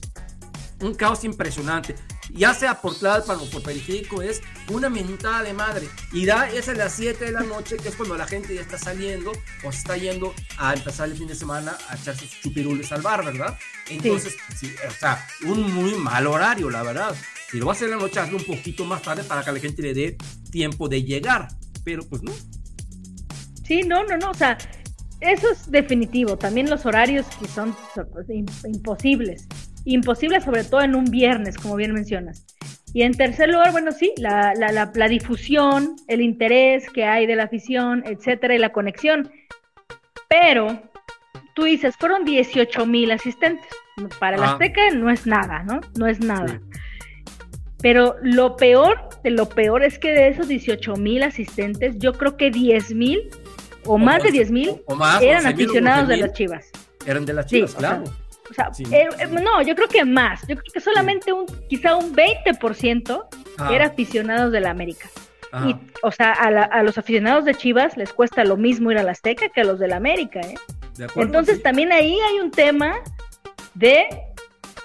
Un 0.81 0.95
caos 0.95 1.23
impresionante 1.23 1.95
ya 2.33 2.53
sea 2.53 2.79
por 2.79 2.95
Tlalpan 2.95 3.39
o 3.39 3.45
por 3.49 3.61
Periférico, 3.61 4.21
es 4.21 4.41
una 4.69 4.89
mentada 4.89 5.43
de 5.43 5.53
madre. 5.53 5.87
Y 6.11 6.25
da 6.25 6.49
es 6.49 6.69
a 6.69 6.73
las 6.73 6.93
7 6.93 7.25
de 7.25 7.31
la 7.31 7.41
noche, 7.41 7.77
que 7.77 7.89
es 7.89 7.95
cuando 7.95 8.15
la 8.15 8.27
gente 8.27 8.55
ya 8.55 8.61
está 8.61 8.77
saliendo 8.77 9.31
o 9.63 9.71
se 9.71 9.79
está 9.79 9.97
yendo 9.97 10.33
a 10.57 10.73
empezar 10.73 11.09
el 11.09 11.17
fin 11.17 11.27
de 11.27 11.35
semana 11.35 11.77
a 11.89 11.95
echarse 11.95 12.27
sus 12.27 12.41
chupirules 12.41 12.91
al 12.91 13.01
bar, 13.01 13.25
¿verdad? 13.25 13.57
Entonces, 13.89 14.37
sí. 14.55 14.73
o 14.87 14.91
sea, 14.91 15.25
un 15.45 15.73
muy 15.73 15.93
mal 15.95 16.27
horario, 16.27 16.69
la 16.69 16.83
verdad. 16.83 17.15
Si 17.49 17.57
lo 17.57 17.65
vas 17.65 17.75
a 17.75 17.79
hacer 17.79 17.89
en 17.89 17.97
la 17.97 18.03
noche, 18.03 18.19
hazlo 18.19 18.37
un 18.37 18.45
poquito 18.45 18.85
más 18.85 19.01
tarde 19.01 19.23
para 19.23 19.43
que 19.43 19.51
la 19.51 19.59
gente 19.59 19.81
le 19.81 19.93
dé 19.93 20.17
tiempo 20.51 20.87
de 20.87 21.03
llegar. 21.03 21.49
Pero 21.83 22.07
pues 22.07 22.23
no. 22.23 22.31
Sí, 23.65 23.81
no, 23.81 24.03
no, 24.05 24.17
no. 24.17 24.31
O 24.31 24.33
sea, 24.33 24.57
eso 25.19 25.51
es 25.51 25.69
definitivo. 25.69 26.37
También 26.37 26.69
los 26.69 26.85
horarios 26.85 27.25
que 27.39 27.47
son 27.47 27.75
pues, 28.13 28.27
imposibles 28.63 29.47
imposible, 29.85 30.41
sobre 30.41 30.63
todo 30.63 30.81
en 30.81 30.95
un 30.95 31.05
viernes, 31.05 31.57
como 31.57 31.75
bien 31.75 31.93
mencionas. 31.93 32.45
Y 32.93 33.03
en 33.03 33.13
tercer 33.13 33.49
lugar, 33.49 33.71
bueno, 33.71 33.91
sí, 33.93 34.13
la, 34.17 34.53
la, 34.55 34.91
la, 34.93 35.07
difusión, 35.07 35.95
el 36.07 36.21
interés 36.21 36.89
que 36.89 37.05
hay 37.05 37.25
de 37.25 37.35
la 37.35 37.43
afición, 37.43 38.03
etcétera, 38.05 38.53
y 38.55 38.57
la 38.57 38.69
conexión. 38.73 39.31
Pero 40.29 40.81
tú 41.55 41.63
dices, 41.63 41.95
fueron 41.97 42.25
18 42.25 42.85
mil 42.85 43.11
asistentes. 43.11 43.65
Para 44.19 44.35
el 44.37 44.43
Ah. 44.43 44.51
Azteca 44.53 44.81
no 44.93 45.09
es 45.09 45.25
nada, 45.27 45.63
¿no? 45.63 45.79
No 45.97 46.07
es 46.07 46.19
nada. 46.19 46.59
Pero 47.81 48.15
lo 48.21 48.55
peor 48.57 49.09
de 49.23 49.31
lo 49.31 49.49
peor 49.49 49.83
es 49.83 49.97
que 49.99 50.11
de 50.11 50.27
esos 50.29 50.47
18 50.47 50.95
mil 50.95 51.23
asistentes, 51.23 51.95
yo 51.97 52.13
creo 52.13 52.37
que 52.37 52.51
10 52.51 52.93
mil 52.93 53.29
o 53.85 53.97
más 53.97 54.17
de 54.23 54.29
once- 54.29 54.31
10 54.37 54.51
mil 54.51 54.67
eran 55.21 55.45
11,000 55.45 55.45
o 55.45 55.49
aficionados 55.49 56.07
de 56.07 56.15
12,000 56.17 56.19
las 56.21 56.33
Chivas. 56.33 56.69
Eran 57.05 57.25
de 57.25 57.33
las 57.33 57.49
Sí, 57.49 57.55
chivas, 57.57 57.75
o 57.75 57.79
sea, 57.79 57.89
claro. 57.89 58.03
O 58.51 58.53
sea, 58.53 58.71
Sí. 58.73 58.83
eh, 58.91 59.07
eh, 59.19 59.27
no, 59.27 59.61
yo 59.63 59.73
creo 59.75 59.87
que 59.87 60.05
más. 60.05 60.41
Yo 60.41 60.55
creo 60.57 60.71
que 60.73 60.79
solamente 60.81 61.33
un, 61.33 61.45
quizá 61.69 61.95
un 61.95 62.13
20% 62.13 63.25
Ah, 63.57 63.69
era 63.73 63.87
aficionados 63.87 64.51
de 64.51 64.59
la 64.59 64.69
América. 64.71 65.09
ajá. 65.51 65.69
Y, 65.69 65.75
o 66.03 66.11
sea, 66.11 66.31
a, 66.33 66.51
la- 66.51 66.63
a 66.63 66.83
los 66.83 66.97
aficionados 66.97 67.45
de 67.45 67.55
Chivas 67.55 67.97
les 67.97 68.13
cuesta 68.13 68.43
lo 68.43 68.57
mismo 68.57 68.91
ir 68.91 68.97
a 68.97 69.03
la 69.03 69.11
Azteca 69.11 69.49
que 69.49 69.61
a 69.61 69.63
los 69.63 69.79
de 69.79 69.87
la 69.87 69.95
América, 69.97 70.39
¿eh? 70.41 70.55
¿De 70.97 71.05
acuerdo? 71.05 71.27
Entonces 71.29 71.57
Sí. 71.57 71.63
también 71.63 71.91
ahí 71.91 72.17
hay 72.19 72.39
un 72.39 72.51
tema 72.51 72.95
de 73.73 74.05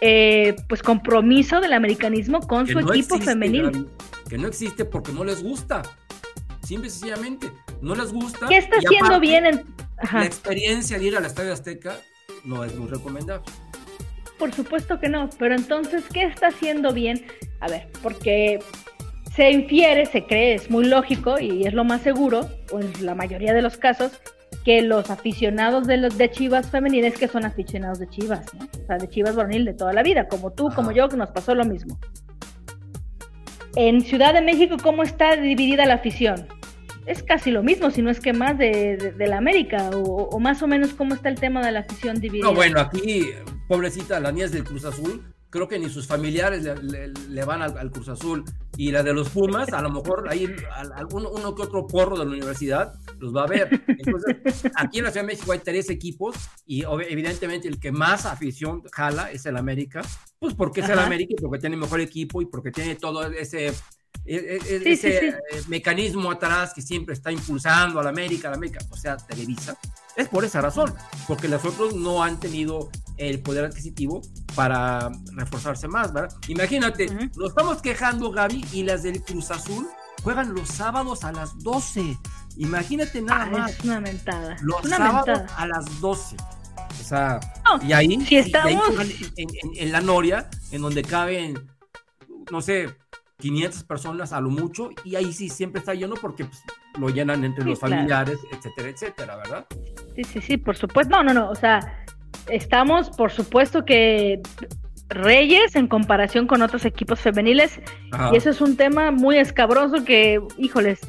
eh, 0.01 0.55
pues 0.69 0.83
compromiso 0.83 1.61
del 1.61 1.73
americanismo 1.73 2.41
con 2.41 2.67
Que 2.67 2.73
su 2.73 2.81
no 2.81 2.93
equipo 2.93 3.17
existe. 3.17 3.35
Gaby, 3.35 3.87
que 4.29 4.39
no 4.39 4.49
existe 4.49 4.85
porque 4.85 5.13
no 5.13 5.25
les 5.25 5.43
gusta. 5.43 5.83
Simple 6.63 6.89
y 6.89 6.91
sencillamente. 6.91 7.51
No 7.81 7.95
les 7.95 8.13
gusta. 8.13 8.47
¿Qué 8.49 8.59
está 8.59 8.77
haciendo 8.77 9.19
bien 9.21 9.47
en... 9.47 9.65
Ajá, 9.99 10.19
La 10.21 10.27
experiencia 10.27 10.99
de 10.99 11.05
ir 11.07 11.17
al 11.17 11.25
Estadio 11.25 11.53
Azteca 11.53 11.97
no 12.47 12.65
es 12.65 12.75
muy 12.77 12.89
recomendable. 12.89 13.45
por 14.39 14.53
supuesto 14.53 14.99
que 15.01 15.09
no, 15.09 15.29
pero 15.39 15.55
entonces, 15.55 16.05
¿qué 16.13 16.23
está 16.25 16.49
haciendo 16.49 16.93
bien? 16.93 17.27
A 17.61 17.69
ver, 17.69 17.89
porque 18.03 18.59
se 19.35 19.51
infiere, 19.51 20.07
se 20.07 20.25
cree, 20.25 20.55
es 20.55 20.71
muy 20.71 20.87
lógico 20.87 21.39
y 21.39 21.67
es 21.67 21.75
lo 21.75 21.85
más 21.85 22.03
seguro, 22.03 22.49
o 22.71 22.81
en 22.81 23.05
la 23.05 23.15
mayoría 23.15 23.53
de 23.53 23.63
los 23.63 23.77
casos, 23.77 24.13
que 24.65 24.83
los 24.83 25.11
aficionados 25.11 25.87
de 25.87 25.97
los 25.97 26.19
de 26.19 26.31
Chivas 26.31 26.71
femeniles 26.71 27.19
que 27.19 27.29
son 27.29 27.45
aficionados 27.45 27.99
de 27.99 28.09
Chivas, 28.09 28.53
¿no? 28.55 28.65
O 28.65 28.87
sea, 28.87 28.97
de 28.99 29.09
Chivas 29.09 29.37
varonil 29.37 29.65
de 29.65 29.75
toda 29.75 29.93
la 29.93 30.03
vida, 30.03 30.29
como 30.29 30.53
tú, 30.53 30.71
como 30.75 30.93
yo, 30.93 31.09
que 31.09 31.17
nos 31.17 31.31
pasó 31.31 31.55
lo 31.55 31.65
mismo. 31.65 31.99
En 33.75 34.01
Ciudad 34.03 34.33
de 34.33 34.41
México, 34.41 34.77
¿cómo 34.83 35.03
está 35.03 35.37
dividida 35.37 35.87
la 35.87 35.95
afición? 35.95 36.49
Es 37.07 37.23
casi 37.23 37.51
lo 37.51 37.63
mismo, 37.63 37.91
si 37.91 38.03
no 38.03 38.11
es 38.11 38.21
que 38.21 38.33
más 38.33 38.59
de, 38.59 38.97
de- 38.97 39.13
de 39.13 39.27
la 39.29 39.39
América, 39.39 39.91
o, 39.95 40.01
o 40.29 40.39
más 40.41 40.63
o 40.63 40.67
menos 40.67 40.93
cómo 40.95 41.15
está 41.15 41.29
el 41.29 41.37
tema 41.39 41.65
de 41.65 41.73
la 41.73 41.81
afición 41.81 42.21
dividida. 42.21 42.47
No, 42.47 42.55
bueno, 42.55 42.81
aquí, 42.81 43.31
pobrecita, 43.69 44.19
la 44.21 44.33
niña 44.33 44.47
es 44.47 44.53
del 44.53 44.65
Cruz 44.65 44.85
Azul. 44.85 45.23
Creo 45.49 45.69
que 45.69 45.79
ni 45.79 45.89
sus 45.89 46.07
familiares 46.09 46.65
le, 46.65 46.75
le- 46.83 47.09
le 47.31 47.45
van 47.45 47.63
al, 47.63 47.79
al 47.79 47.91
Cruz 47.93 48.09
Azul. 48.09 48.45
Y 48.77 48.91
la 48.91 49.03
de 49.05 49.15
los 49.15 49.31
Pumas, 49.31 49.73
a 49.73 49.81
lo 49.81 49.91
mejor 49.91 50.27
ahí 50.29 50.47
al- 50.75 50.93
algún- 50.95 51.27
uno 51.27 51.55
que 51.55 51.63
otro 51.63 51.87
porro 51.87 52.19
de 52.19 52.25
la 52.27 52.31
universidad 52.33 52.93
los 53.21 53.35
va 53.35 53.45
a 53.45 53.47
ver. 53.47 53.81
Entonces, 53.87 54.65
aquí 54.75 54.99
en 54.99 55.05
la 55.05 55.13
Ciudad 55.13 55.25
de 55.27 55.33
México 55.33 55.53
hay 55.53 55.61
tres 55.61 55.89
equipos 55.89 56.37
y 56.67 56.83
evidentemente 57.09 57.69
el 57.69 57.79
que 57.79 57.93
más 57.93 58.27
afición 58.27 58.83
jala 58.93 59.31
es 59.31 59.47
el 59.47 59.57
América. 59.57 60.03
Pues 60.41 60.53
porque 60.55 60.81
es 60.81 60.89
el. 60.91 60.99
América 60.99 61.35
y 61.39 61.41
porque 61.41 61.61
tiene 61.61 61.77
mejor 61.77 62.01
equipo 62.01 62.43
y 62.43 62.47
porque 62.47 62.71
tiene 62.73 62.97
todo 62.97 63.25
ese, 63.31 63.73
e- 64.25 64.35
e- 64.37 64.57
e- 64.57 64.61
Sí, 64.81 64.89
ese 64.93 65.21
sí, 65.21 65.27
sí. 65.31 65.35
eh, 65.53 65.63
mecanismo 65.69 66.31
atrás 66.31 66.73
que 66.75 66.83
siempre 66.83 67.15
está 67.15 67.31
impulsando 67.31 68.01
a 68.01 68.03
la 68.03 68.11
América, 68.11 68.49
a 68.49 68.51
la 68.53 68.57
América, 68.57 68.81
o 68.91 68.97
sea, 68.97 69.17
Televisa. 69.17 69.77
Es 70.17 70.29
por 70.29 70.45
esa 70.45 70.61
razón, 70.61 70.95
porque 71.29 71.49
los 71.49 71.65
otros 71.65 71.95
no 71.95 72.23
han 72.23 72.41
tenido 72.41 72.89
el 73.19 73.41
poder 73.41 73.65
adquisitivo 73.67 74.23
para 74.55 75.11
reforzarse 75.33 75.89
más, 75.89 76.13
¿verdad? 76.13 76.35
Imagínate, 76.49 77.07
Ujú. 77.07 77.41
nos 77.41 77.49
estamos 77.51 77.83
quejando, 77.83 78.31
Gaby, 78.31 78.65
y 78.73 78.83
las 78.85 79.03
del 79.03 79.23
Cruz 79.23 79.51
Azul 79.51 79.87
juegan 80.23 80.55
los 80.55 80.69
sábados 80.69 81.23
a 81.25 81.33
las 81.33 81.59
12. 81.63 82.17
Imagínate 82.57 83.21
nada 83.21 83.45
Ah, 83.45 83.51
más. 83.51 83.71
es 83.73 83.81
una 83.85 84.01
mentada. 84.01 84.57
Los 84.63 84.85
una 84.85 84.97
sábados 84.97 85.27
mentada. 85.39 85.57
a 85.57 85.67
las 85.67 86.01
12. 86.01 86.37
O 87.01 87.05
sea, 87.05 87.39
No, 87.65 87.87
y 87.87 87.93
ahí, 87.93 88.09
si 88.27 88.35
y 88.35 88.39
ahí 88.39 88.45
estamos- 88.47 88.87
juegan 88.87 89.09
en, 89.37 89.49
en- 89.51 89.71
en 89.77 89.93
la 89.93 90.01
Noria, 90.01 90.49
en 90.71 90.81
donde 90.83 91.03
caben, 91.03 91.55
no 92.51 92.61
sé, 92.63 92.89
500 93.39 93.85
personas 93.85 94.33
a 94.33 94.41
lo 94.41 94.51
mucho, 94.51 94.91
y 95.05 95.17
ahí 95.17 95.33
sí 95.33 95.49
siempre 95.49 95.81
está 95.81 95.95
lleno 95.95 96.15
porque 96.21 96.45
pues, 96.47 96.63
lo 96.99 97.09
llenan 97.11 97.45
entre 97.45 97.65
Sí, 97.65 97.71
los 97.71 97.79
claro. 97.79 97.95
familiares, 97.95 98.39
etcétera, 98.51 98.89
etcétera, 98.89 99.37
¿verdad? 99.37 99.67
Sí, 100.15 100.25
sí, 100.25 100.41
sí, 100.41 100.57
por 100.57 100.77
supuesto. 100.77 101.15
No, 101.17 101.23
no, 101.23 101.35
no. 101.35 101.51
O 101.51 101.55
sea, 101.55 102.05
estamos, 102.49 103.11
por 103.11 103.31
supuesto 103.31 103.85
que 103.85 104.41
Reyes 105.09 105.77
en 105.77 105.87
comparación 105.87 106.47
con 106.47 106.63
otros 106.63 106.85
equipos 106.85 107.21
femeniles. 107.21 107.81
Ajá. 108.13 108.31
Y 108.33 108.37
eso 108.37 108.51
es 108.51 108.61
un 108.61 108.77
tema 108.77 109.11
muy 109.13 109.37
escabroso 109.39 110.05
que, 110.05 110.41
híjoles, 110.59 111.01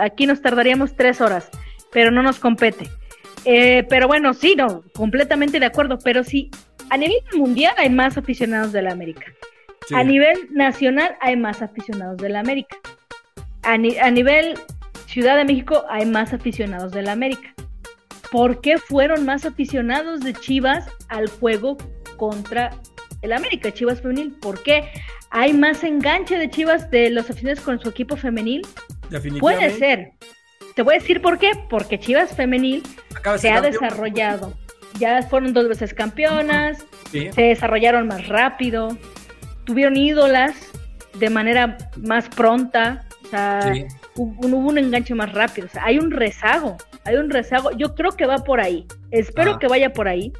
aquí 0.00 0.26
nos 0.26 0.42
tardaríamos 0.42 0.96
tres 0.96 1.20
horas, 1.20 1.48
pero 1.92 2.10
no 2.10 2.22
nos 2.22 2.38
compete. 2.40 2.88
Eh, 3.44 3.86
pero 3.88 4.08
bueno, 4.08 4.34
sí, 4.34 4.54
no, 4.56 4.82
completamente 4.94 5.60
de 5.60 5.66
acuerdo. 5.66 5.98
Pero 6.02 6.24
sí, 6.24 6.50
a 6.90 6.96
nivel 6.96 7.18
mundial 7.36 7.74
hay 7.78 7.90
más 7.90 8.18
aficionados 8.18 8.72
de 8.72 8.82
la 8.82 8.90
América. 8.92 9.26
Sí. 9.86 9.94
A 9.94 10.02
nivel 10.04 10.36
nacional 10.50 11.16
hay 11.20 11.36
más 11.36 11.62
aficionados 11.62 12.16
de 12.18 12.28
la 12.28 12.40
América. 12.40 12.76
A, 13.62 13.76
ni- 13.78 13.98
a 13.98 14.10
nivel 14.10 14.54
Ciudad 15.06 15.36
de 15.36 15.44
México 15.44 15.84
hay 15.88 16.04
más 16.06 16.32
aficionados 16.32 16.92
de 16.92 17.02
la 17.02 17.12
América. 17.12 17.54
¿Por 18.30 18.60
qué 18.60 18.78
fueron 18.78 19.24
más 19.24 19.44
aficionados 19.46 20.20
de 20.20 20.34
Chivas 20.34 20.88
al 21.08 21.28
juego 21.28 21.76
contra 22.16 22.70
el 23.22 23.32
América, 23.32 23.72
Chivas 23.72 24.00
femenil? 24.02 24.32
¿Por 24.40 24.62
qué 24.62 24.90
hay 25.30 25.52
más 25.52 25.84
enganche 25.84 26.36
de 26.36 26.50
Chivas 26.50 26.90
de 26.90 27.10
los 27.10 27.30
aficionados 27.30 27.62
con 27.64 27.78
su 27.80 27.88
equipo 27.88 28.16
femenil? 28.16 28.62
Puede 29.40 29.70
ser. 29.70 30.12
Te 30.74 30.82
voy 30.82 30.96
a 30.96 30.98
decir 30.98 31.22
por 31.22 31.38
qué. 31.38 31.52
Porque 31.70 31.98
Chivas 32.00 32.34
femenil 32.34 32.82
Acaba 33.14 33.38
se 33.38 33.48
ha 33.50 33.60
campeón. 33.62 33.72
desarrollado. 33.72 34.54
Ya 34.98 35.22
fueron 35.22 35.52
dos 35.52 35.68
veces 35.68 35.94
campeonas, 35.94 36.84
Sí. 37.12 37.30
se 37.32 37.42
desarrollaron 37.42 38.06
más 38.08 38.26
rápido, 38.28 38.88
tuvieron 39.66 39.96
ídolas 39.96 40.54
de 41.18 41.28
manera 41.28 41.76
más 41.96 42.28
pronta, 42.28 43.04
o 43.24 43.28
sea, 43.28 43.60
Sí. 43.74 43.84
hubo, 44.16 44.46
hubo 44.46 44.68
un 44.68 44.78
enganche 44.78 45.14
más 45.14 45.32
rápido, 45.32 45.66
o 45.66 45.70
sea, 45.70 45.84
hay 45.84 45.98
un 45.98 46.10
rezago, 46.10 46.76
hay 47.04 47.16
un 47.16 47.28
rezago, 47.30 47.70
yo 47.72 47.94
creo 47.94 48.12
que 48.12 48.26
va 48.26 48.38
por 48.38 48.60
ahí, 48.60 48.86
espero 49.10 49.58
que 49.58 49.66
vaya 49.68 49.92
por 49.92 50.08
ahí. 50.08 50.32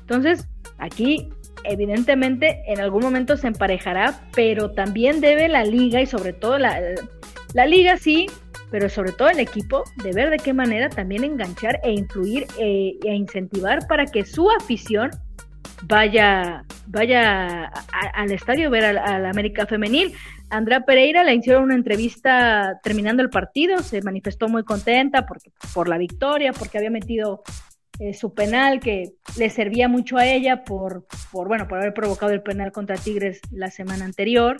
Entonces, 0.00 0.48
aquí 0.78 1.28
evidentemente 1.64 2.62
en 2.66 2.80
algún 2.80 3.02
momento 3.02 3.36
se 3.36 3.48
emparejará, 3.48 4.20
pero 4.34 4.70
también 4.70 5.20
debe 5.20 5.48
la 5.48 5.64
liga 5.64 6.00
y 6.00 6.06
sobre 6.06 6.32
todo 6.32 6.58
la, 6.58 6.80
la 7.52 7.66
liga 7.66 7.96
sí, 7.96 8.26
pero 8.70 8.88
sobre 8.88 9.12
todo 9.12 9.28
el 9.28 9.40
equipo, 9.40 9.82
de 10.02 10.12
ver 10.12 10.30
de 10.30 10.36
qué 10.38 10.52
manera 10.52 10.88
también 10.88 11.24
enganchar 11.24 11.80
e 11.82 11.92
influir 11.92 12.46
eh, 12.58 12.96
e 13.02 13.14
incentivar 13.14 13.86
para 13.88 14.04
que 14.06 14.24
su 14.24 14.50
afición 14.50 15.10
vaya, 15.82 16.64
vaya 16.86 17.64
a- 17.66 17.84
a- 17.92 18.10
al 18.22 18.32
estadio 18.32 18.68
a 18.68 18.70
ver 18.70 18.84
al, 18.84 18.98
al 18.98 19.26
América 19.26 19.66
Femenil. 19.66 20.12
Andrea 20.50 20.80
Pereira 20.80 21.24
le 21.24 21.34
hicieron 21.34 21.64
una 21.64 21.74
entrevista 21.74 22.80
terminando 22.82 23.22
el 23.22 23.30
partido, 23.30 23.78
se 23.82 24.00
manifestó 24.02 24.48
muy 24.48 24.64
contenta 24.64 25.26
porque, 25.26 25.50
por 25.74 25.88
la 25.88 25.98
victoria, 25.98 26.52
porque 26.52 26.78
había 26.78 26.90
metido 26.90 27.42
eh, 28.00 28.14
su 28.14 28.32
penal 28.32 28.80
que 28.80 29.10
le 29.36 29.50
servía 29.50 29.88
mucho 29.88 30.16
a 30.16 30.24
ella 30.26 30.64
por, 30.64 31.06
por, 31.32 31.48
bueno, 31.48 31.66
por 31.68 31.78
haber 31.78 31.92
provocado 31.92 32.32
el 32.32 32.42
penal 32.42 32.70
contra 32.72 32.96
Tigres 32.96 33.40
la 33.50 33.70
semana 33.70 34.04
anterior 34.04 34.58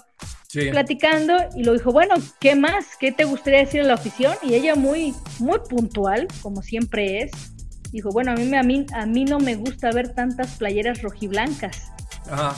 Sí. 0.48 0.70
platicando 0.70 1.36
y 1.54 1.62
lo 1.62 1.74
dijo, 1.74 1.92
bueno, 1.92 2.14
¿qué 2.40 2.54
más? 2.54 2.96
¿Qué 2.98 3.12
te 3.12 3.24
gustaría 3.24 3.60
decir 3.60 3.82
a 3.82 3.84
la 3.84 3.94
afición? 3.94 4.32
Y 4.42 4.54
ella 4.54 4.74
muy, 4.76 5.12
muy 5.40 5.58
puntual, 5.68 6.26
como 6.40 6.62
siempre 6.62 7.18
es, 7.20 7.30
dijo, 7.92 8.10
bueno, 8.10 8.32
a 8.32 8.34
mí, 8.34 8.44
me- 8.44 8.58
a 8.58 8.62
mí, 8.62 8.86
a 8.94 9.06
mí 9.06 9.24
no 9.24 9.38
me 9.38 9.54
gusta 9.56 9.90
ver 9.92 10.14
tantas 10.14 10.56
playeras 10.56 11.02
rojiblancas. 11.02 11.90
Ajá. 12.30 12.54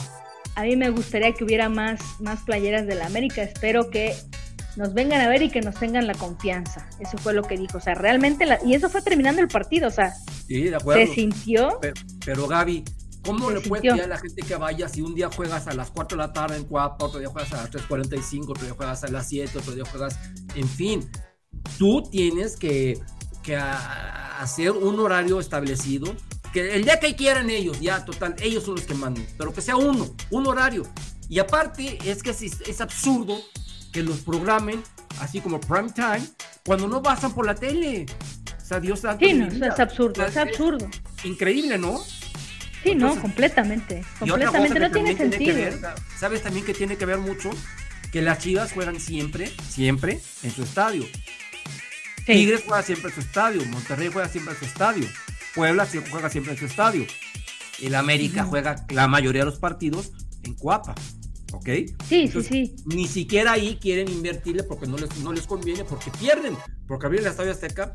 A 0.55 0.63
mí 0.63 0.75
me 0.75 0.89
gustaría 0.89 1.33
que 1.33 1.43
hubiera 1.43 1.69
más, 1.69 1.99
más 2.19 2.41
playeras 2.41 2.85
de 2.85 2.95
la 2.95 3.05
América. 3.05 3.41
Espero 3.41 3.89
que 3.89 4.15
nos 4.75 4.93
vengan 4.93 5.21
a 5.21 5.29
ver 5.29 5.41
y 5.43 5.49
que 5.49 5.61
nos 5.61 5.75
tengan 5.75 6.07
la 6.07 6.13
confianza. 6.13 6.87
Eso 6.99 7.17
fue 7.17 7.33
lo 7.33 7.43
que 7.43 7.57
dijo. 7.57 7.77
O 7.77 7.81
sea, 7.81 7.93
realmente, 7.95 8.45
la- 8.45 8.59
y 8.65 8.73
eso 8.73 8.89
fue 8.89 9.01
terminando 9.01 9.41
el 9.41 9.47
partido. 9.47 9.87
O 9.87 9.91
sea, 9.91 10.13
Sí, 10.47 10.63
de 10.63 10.77
se 10.79 11.13
sintió. 11.13 11.77
Pero, 11.81 11.93
pero, 12.25 12.47
Gaby, 12.47 12.83
¿cómo 13.25 13.47
Se 13.49 13.55
le 13.55 13.61
puede 13.61 13.81
pedir 13.83 14.01
a 14.03 14.07
la 14.07 14.17
gente 14.17 14.41
que 14.41 14.55
vaya 14.55 14.89
si 14.89 15.01
un 15.01 15.15
día 15.15 15.29
juegas 15.33 15.67
a 15.67 15.73
las 15.73 15.89
4 15.91 16.17
de 16.17 16.27
la 16.27 16.33
tarde 16.33 16.57
en 16.57 16.65
Cuapa, 16.65 17.05
otro 17.05 17.19
día 17.19 17.29
juegas 17.29 17.53
a 17.53 17.57
las 17.57 17.69
3.45, 17.71 18.49
otro 18.51 18.65
día 18.65 18.73
juegas 18.73 19.03
a 19.05 19.07
las 19.07 19.27
7, 19.29 19.57
otro 19.57 19.73
día 19.73 19.85
juegas, 19.89 20.19
en 20.55 20.67
fin, 20.67 21.09
tú 21.77 22.03
tienes 22.11 22.57
que, 22.57 22.99
que 23.43 23.55
a- 23.55 24.39
hacer 24.41 24.71
un 24.71 24.99
horario 24.99 25.39
establecido, 25.39 26.15
que 26.53 26.75
el 26.75 26.83
día 26.83 26.99
que 26.99 27.15
quieran 27.15 27.49
ellos, 27.49 27.79
ya 27.79 28.03
total, 28.05 28.35
ellos 28.41 28.63
son 28.63 28.75
los 28.75 28.85
que 28.85 28.93
mandan, 28.93 29.25
pero 29.37 29.53
que 29.53 29.61
sea 29.61 29.75
uno, 29.77 30.13
un 30.29 30.47
horario. 30.47 30.83
Y 31.29 31.39
aparte 31.39 31.97
es 32.03 32.21
que 32.23 32.31
es, 32.31 32.41
es 32.41 32.81
absurdo 32.81 33.39
que 33.93 34.03
los 34.03 34.19
programen 34.19 34.83
así 35.19 35.39
como 35.41 35.59
prime 35.59 35.91
time 35.91 36.21
cuando 36.65 36.87
no 36.87 37.01
pasan 37.01 37.33
por 37.33 37.45
la 37.45 37.55
tele. 37.55 38.05
O 38.61 38.65
sea, 38.65 38.79
Dios 38.79 39.01
santo. 39.01 39.25
Sí, 39.25 39.33
no, 39.33 39.47
eso 39.47 39.65
es 39.65 39.79
absurdo, 39.79 40.23
O 40.23 40.25
es 40.25 40.37
absurdo. 40.37 40.89
Increíble, 41.23 41.77
¿no? 41.77 41.99
Sí, 42.83 42.95
no, 42.95 43.15
completamente. 43.21 44.03
Completamente, 44.17 44.79
no 44.79 44.91
tiene 44.91 45.15
sentido. 45.17 45.55
ver, 45.55 45.79
¿sabes 46.17 46.41
también 46.41 46.65
que 46.65 46.73
tiene 46.73 46.97
que 46.97 47.05
ver 47.05 47.19
mucho? 47.19 47.49
Que 48.11 48.21
las 48.21 48.39
Chivas 48.39 48.73
juegan 48.73 48.99
siempre, 48.99 49.51
siempre 49.69 50.19
en 50.43 50.51
su 50.51 50.63
estadio. 50.63 51.05
Sí. 52.31 52.39
Tigres 52.39 52.63
juega 52.65 52.83
siempre 52.83 53.09
en 53.09 53.15
su 53.15 53.21
estadio, 53.21 53.65
Monterrey 53.65 54.09
juega 54.11 54.27
siempre 54.29 54.53
en 54.53 54.59
su 54.59 54.65
estadio. 54.65 55.07
Puebla 55.55 55.87
juega 56.09 56.29
siempre 56.29 56.53
en 56.53 56.59
su 56.59 56.65
estadio. 56.65 57.05
El 57.81 57.95
América 57.95 58.43
juega 58.43 58.85
la 58.89 59.07
mayoría 59.07 59.41
de 59.41 59.51
los 59.51 59.59
partidos 59.59 60.11
en 60.43 60.53
Cuapa. 60.53 60.95
¿Ok? 61.53 61.67
Sí, 62.07 62.27
sí, 62.27 62.43
sí. 62.43 62.75
Ni 62.85 63.07
siquiera 63.07 63.53
ahí 63.53 63.77
quieren 63.81 64.09
invertirle 64.09 64.63
porque 64.63 64.87
no 64.87 64.97
les, 64.97 65.15
no 65.17 65.33
les 65.33 65.45
conviene, 65.45 65.83
porque 65.83 66.09
pierden. 66.11 66.55
Porque 66.87 67.07
abrir 67.07 67.21
el 67.21 67.27
Estadio 67.27 67.51
Azteca 67.51 67.91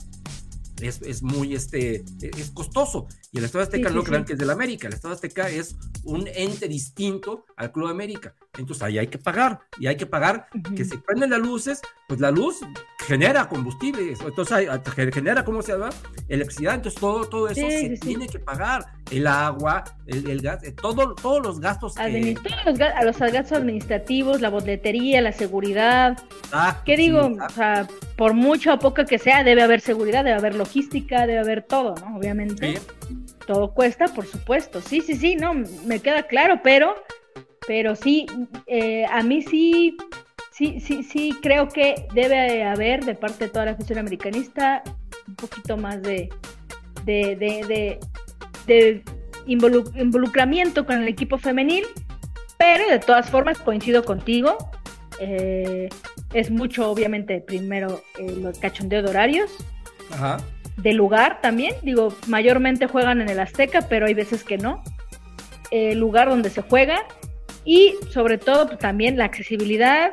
es, 0.81 1.01
es, 1.03 1.23
muy 1.23 1.55
este, 1.55 2.05
es 2.21 2.51
costoso. 2.51 3.07
Y 3.33 3.39
el 3.39 3.45
Estado 3.45 3.65
Azteca 3.65 3.91
no 3.91 4.03
crean 4.03 4.25
que 4.25 4.35
es 4.35 4.39
del 4.39 4.51
América. 4.51 4.89
El 4.89 4.95
Estado 4.95 5.15
Azteca 5.15 5.49
es 5.49 5.77
un 6.05 6.29
ente 6.29 6.69
distinto 6.69 7.47
al 7.57 7.73
Club 7.73 7.89
América. 7.89 8.35
Entonces 8.59 8.83
ahí 8.83 8.99
hay 8.99 9.09
que 9.09 9.19
pagar. 9.19 9.61
Y 9.79 9.87
hay 9.87 9.97
que 9.97 10.07
pagar 10.07 10.49
que 10.75 10.85
se 10.85 10.99
prenden 10.99 11.31
las 11.31 11.41
luces, 11.41 11.81
pues 12.09 12.21
la 12.21 12.31
luz 12.31 12.61
genera 13.07 13.49
combustible. 13.49 14.15
Entonces 14.25 14.69
genera, 15.13 15.45
¿cómo 15.45 15.63
se 15.63 15.73
llama? 15.73 15.91
Electricidad. 16.29 16.75
Entonces 16.75 17.01
todo, 17.01 17.27
todo 17.27 17.49
eso 17.49 17.61
se 17.61 17.99
tiene 18.01 18.29
que 18.29 18.39
pagar. 18.39 18.96
El 19.11 19.27
agua, 19.27 19.85
el, 20.07 20.41
gas, 20.41 20.65
eh, 20.65 20.73
todo, 20.73 21.15
todos 21.15 21.41
los 21.41 21.61
gastos. 21.61 21.95
Que... 21.95 22.35
Todos 22.35 22.79
los, 22.79 22.81
a 22.81 23.05
los 23.05 23.19
gastos 23.19 23.53
administrativos, 23.53 24.41
la 24.41 24.49
boletería, 24.49 25.21
la 25.21 25.33
seguridad. 25.33 26.19
¿Qué 26.85 26.97
digo? 26.97 27.31
o 27.45 27.49
sea, 27.51 27.87
por 28.17 28.35
mucho 28.35 28.75
o 28.75 28.79
poco 28.79 29.05
que 29.05 29.19
sea, 29.19 29.45
debe 29.45 29.63
haber 29.63 29.81
seguridad, 29.81 30.25
debe 30.25 30.37
haber 30.37 30.57
logística, 30.57 31.27
debe 31.27 31.39
haber 31.39 31.63
todo, 31.63 31.95
¿no? 32.01 32.17
Obviamente. 32.17 32.81
Todo 33.47 33.73
cuesta, 33.73 34.09
por 34.09 34.27
supuesto. 34.27 34.81
Sí, 34.81 35.01
sí, 35.01 35.15
sí, 35.15 35.37
no, 35.37 35.55
me 35.55 36.01
queda 36.01 36.25
claro, 36.25 36.61
pero, 36.65 36.97
pero 37.69 37.95
sí, 37.95 38.27
eh, 38.67 39.07
a 39.07 39.23
mí 39.23 39.43
sí, 39.43 39.97
sí, 40.51 40.81
sí, 40.81 41.05
sí 41.05 41.37
creo 41.43 41.69
que 41.69 42.09
debe 42.13 42.65
haber 42.65 43.05
de 43.05 43.15
parte 43.15 43.45
de 43.45 43.51
toda 43.51 43.67
la 43.67 43.71
afición 43.73 44.01
americanista 44.01 44.83
un 45.29 45.37
poquito 45.37 45.77
más 45.77 46.03
de, 46.03 46.29
de, 47.05 47.37
de, 47.37 47.65
de, 47.67 48.01
involucramiento 49.47 50.87
con 50.87 51.03
el 51.03 51.09
equipo 51.09 51.39
femenil, 51.39 51.85
pero 52.59 52.89
de 52.89 52.99
todas 52.99 53.31
formas 53.31 53.59
coincido 53.59 54.05
contigo. 54.05 54.57
Eh, 55.21 55.89
es 56.33 56.51
mucho, 56.51 56.91
obviamente, 56.91 57.41
primero 57.41 58.03
el 58.19 58.53
cachondeo 58.61 59.03
de 59.03 59.11
horarios. 59.11 59.51
Ajá. 60.11 60.39
De 60.77 60.93
lugar 60.93 61.41
también. 61.41 61.75
Digo, 61.83 62.15
mayormente 62.27 62.87
juegan 62.87 63.21
en 63.21 63.29
el 63.29 63.41
Azteca, 63.41 63.83
pero 63.89 64.07
hay 64.07 64.15
veces 64.15 64.45
que 64.45 64.59
no. 64.59 64.83
El 65.71 65.99
lugar 65.99 66.29
donde 66.29 66.51
se 66.51 66.63
juega. 66.63 67.07
Y 67.65 67.95
sobre 68.11 68.39
todo 68.39 68.67
pues, 68.67 68.79
también 68.79 69.17
la 69.17 69.25
accesibilidad 69.25 70.11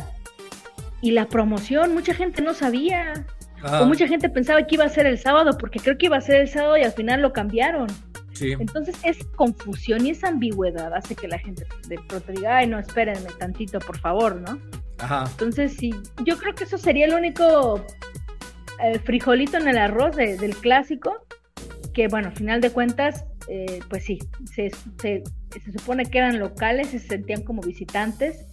y 1.01 1.11
la 1.11 1.27
promoción. 1.27 1.93
Mucha 1.93 2.13
gente 2.13 2.41
no 2.41 2.53
sabía. 2.53 3.25
O 3.79 3.85
mucha 3.85 4.07
gente 4.07 4.29
pensaba 4.29 4.65
que 4.67 4.75
iba 4.75 4.83
a 4.83 4.89
ser 4.89 5.05
el 5.05 5.17
sábado, 5.17 5.57
porque 5.57 5.79
creo 5.79 5.97
que 5.97 6.07
iba 6.07 6.17
a 6.17 6.21
ser 6.21 6.41
el 6.41 6.49
sábado 6.49 6.77
y 6.77 6.83
al 6.83 6.91
final 6.91 7.21
lo 7.21 7.31
cambiaron. 7.31 7.87
Sí. 8.33 8.53
Entonces 8.53 8.95
es 9.03 9.23
confusión 9.35 10.05
y 10.05 10.11
esa 10.11 10.29
ambigüedad 10.29 10.93
hace 10.93 11.15
que 11.15 11.27
la 11.27 11.39
gente 11.39 11.65
de 11.87 11.99
pronto 12.07 12.31
diga, 12.31 12.57
ay, 12.57 12.67
no, 12.67 12.79
espérenme 12.79 13.29
tantito, 13.37 13.79
por 13.79 13.97
favor, 13.99 14.41
¿no? 14.41 14.59
Entonces, 15.25 15.75
sí, 15.77 15.93
yo 16.25 16.37
creo 16.37 16.55
que 16.55 16.63
eso 16.63 16.77
sería 16.77 17.05
el 17.05 17.13
único 17.13 17.85
eh, 18.81 18.99
frijolito 18.99 19.57
en 19.57 19.67
el 19.67 19.77
arroz 19.77 20.15
del 20.15 20.55
clásico, 20.55 21.25
que 21.93 22.07
bueno, 22.07 22.29
al 22.29 22.35
final 22.35 22.61
de 22.61 22.71
cuentas, 22.71 23.25
eh, 23.47 23.81
pues 23.89 24.05
sí, 24.05 24.19
se, 24.45 24.71
se, 25.01 25.23
supone 25.77 26.05
que 26.05 26.19
eran 26.19 26.39
locales 26.39 26.93
y 26.93 26.99
se 26.99 27.07
sentían 27.07 27.43
como 27.43 27.61
visitantes, 27.61 28.47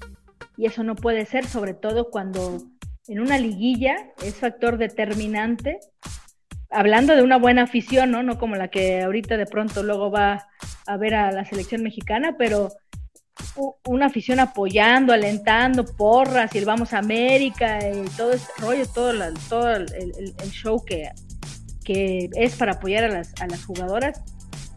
y 0.57 0.67
eso 0.67 0.83
no 0.83 0.95
puede 0.95 1.25
ser, 1.25 1.47
sobre 1.47 1.75
todo 1.75 2.11
cuando 2.11 2.59
en 3.07 3.21
una 3.21 3.39
liguilla 3.39 3.97
es 4.23 4.35
factor 4.35 4.77
determinante, 4.77 5.79
hablando 6.71 7.17
de 7.17 7.23
una 7.23 7.37
buena 7.37 7.63
afición, 7.63 8.11
¿no? 8.11 8.23
No 8.23 8.39
como 8.39 8.57
la 8.57 8.69
que 8.69 9.03
ahorita 9.03 9.37
de 9.37 9.47
pronto 9.47 9.83
luego 9.83 10.11
va 10.11 10.49
a 10.87 10.97
ver 10.97 11.15
a 11.15 11.33
la 11.33 11.45
selección 11.45 11.83
mexicana, 11.83 12.37
pero 12.39 12.71
una 13.87 14.07
afición 14.07 14.39
apoyando, 14.39 15.13
alentando, 15.13 15.85
porras 15.85 16.55
y 16.55 16.59
el 16.59 16.65
Vamos 16.65 16.93
a 16.93 16.99
América 16.99 17.79
y 17.89 18.05
todo 18.17 18.33
ese 18.33 18.47
rollo, 18.59 18.87
todo, 18.87 19.13
todo 19.49 19.75
el, 19.75 20.35
show 20.51 20.85
que, 20.85 21.11
que 21.85 22.29
es 22.37 22.55
para 22.57 22.73
apoyar 22.73 23.05
a 23.05 23.09
las, 23.09 23.33
a 23.41 23.47
las 23.47 23.65
jugadoras, 23.65 24.23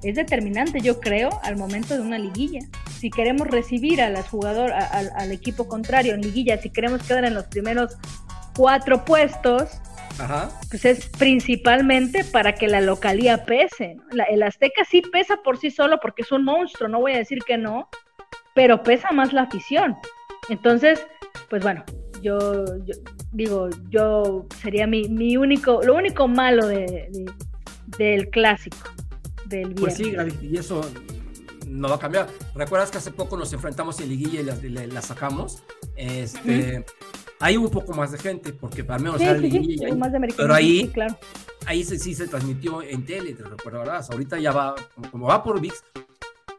es 0.01 0.15
determinante, 0.15 0.81
yo 0.81 0.99
creo, 0.99 1.29
al 1.43 1.55
momento 1.55 1.93
de 1.93 2.01
una 2.01 2.17
liguilla. 2.17 2.59
Si 2.99 3.09
queremos 3.09 3.47
recibir 3.47 4.01
a 4.01 4.09
las 4.09 4.27
jugadoras, 4.27 4.91
al 4.91 5.31
equipo 5.31 5.67
contrario 5.67 6.13
en 6.13 6.21
liguilla, 6.21 6.57
si 6.57 6.69
queremos 6.69 7.03
quedar 7.03 7.25
en 7.25 7.33
los 7.33 7.45
primeros 7.45 7.97
cuatro 8.55 9.05
puestos, 9.05 9.69
pues 10.69 10.85
es 10.85 11.07
principalmente 11.07 12.23
para 12.23 12.55
que 12.55 12.67
la 12.67 12.81
localía 12.81 13.45
pese. 13.45 13.97
el 14.29 14.43
Azteca 14.43 14.85
sí 14.85 15.01
pesa 15.01 15.37
por 15.43 15.57
sí 15.57 15.71
solo 15.71 15.99
porque 16.01 16.21
es 16.23 16.31
un 16.31 16.43
monstruo, 16.43 16.89
no 16.89 16.99
voy 16.99 17.13
a 17.13 17.17
decir 17.17 17.39
que 17.45 17.57
no, 17.57 17.89
pero 18.53 18.83
pesa 18.83 19.11
más 19.11 19.33
la 19.33 19.43
afición. 19.43 19.95
Entonces, 20.49 21.05
pues 21.49 21.63
bueno, 21.63 21.83
yo, 22.21 22.65
digo, 23.31 23.69
yo 23.89 24.45
sería 24.61 24.87
mi, 24.87 25.07
mi, 25.09 25.37
único, 25.37 25.81
lo 25.83 25.95
único 25.95 26.27
malo 26.27 26.67
de, 26.67 27.09
del 27.97 28.29
clásico, 28.29 28.77
del 29.45 29.73
Pues 29.75 29.95
sí, 29.95 30.15
y 30.41 30.57
eso 30.57 30.81
no 31.67 31.89
va 31.89 31.95
a 31.95 31.99
cambiar. 31.99 32.27
¿Recuerdas 32.55 32.91
que 32.91 32.97
hace 32.97 33.11
poco 33.11 33.37
nos 33.37 33.51
enfrentamos 33.53 33.99
en 33.99 34.09
liguilla 34.09 34.41
y 34.41 34.69
la, 34.69 35.01
sacamos? 35.01 35.63
Este, 35.95 36.85
Ahí 37.43 37.57
hubo 37.57 37.65
un 37.65 37.71
poco 37.71 37.91
más 37.91 38.09
de 38.13 38.17
gente, 38.17 38.53
porque 38.53 38.85
para 38.85 39.03
menos 39.03 39.19
era 39.19 39.33
liguilla. 39.33 39.89
pero 40.37 40.53
ahí, 40.53 40.87
claro. 40.87 41.19
ahí 41.65 41.83
sí, 41.83 42.15
se 42.15 42.25
transmitió 42.25 42.81
en 42.81 43.05
tele, 43.05 43.33
te 43.33 43.43
recuerdas. 43.43 44.09
Ahorita 44.09 44.39
ya 44.39 44.53
va, 44.53 44.75
como 45.11 45.27
va 45.27 45.43
por 45.43 45.59
VIX, 45.59 45.75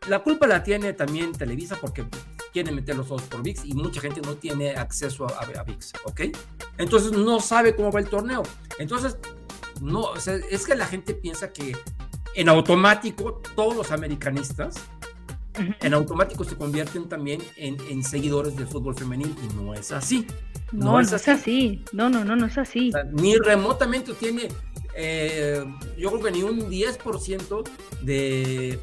la 0.09 0.19
culpa 0.19 0.47
la 0.47 0.63
tiene 0.63 0.93
también 0.93 1.33
Televisa 1.33 1.79
porque 1.81 2.05
quieren 2.53 2.75
meter 2.75 2.97
los 2.97 3.11
ojos 3.11 3.23
por 3.23 3.43
VIX 3.43 3.65
y 3.65 3.73
mucha 3.73 3.99
gente 4.03 4.21
no 4.21 4.35
tiene 4.35 4.73
acceso 4.73 5.27
a, 5.27 5.63
VIX, 5.65 5.93
¿ok? 6.05 6.21
Entonces 6.77 7.13
no 7.13 7.41
sabe 7.41 7.75
cómo 7.75 7.91
va 7.91 8.01
el 8.01 8.09
torneo. 8.11 8.43
Entonces, 8.79 9.17
no, 9.81 10.15
es 10.17 10.67
que 10.67 10.75
la 10.75 10.85
gente 10.85 11.15
piensa 11.15 11.51
que 11.51 11.75
en 12.35 12.51
automático 12.51 13.41
todos 13.57 13.75
los 13.75 13.91
americanistas 13.91 14.75
en 15.81 15.95
automático 15.95 16.45
se 16.45 16.57
convierten 16.57 17.09
también 17.09 17.41
en, 17.57 18.03
seguidores 18.03 18.57
del 18.57 18.67
fútbol 18.67 18.95
femenil 18.95 19.35
y 19.43 19.55
no 19.55 19.75
es 19.75 19.93
así. 19.93 20.27
No, 20.73 20.99
es, 20.99 21.13
así. 21.13 21.85
No, 21.93 22.11
no, 22.11 22.25
no, 22.25 22.35
no 22.35 22.47
es 22.47 22.59
así. 22.59 22.93
ni 23.13 23.37
remotamente 23.37 24.13
tiene, 24.15 24.49
eh, 24.97 25.65
yo 25.97 26.11
creo 26.11 26.23
que 26.23 26.31
ni 26.33 26.43
un 26.43 26.69
10% 26.69 27.69
de 28.03 28.81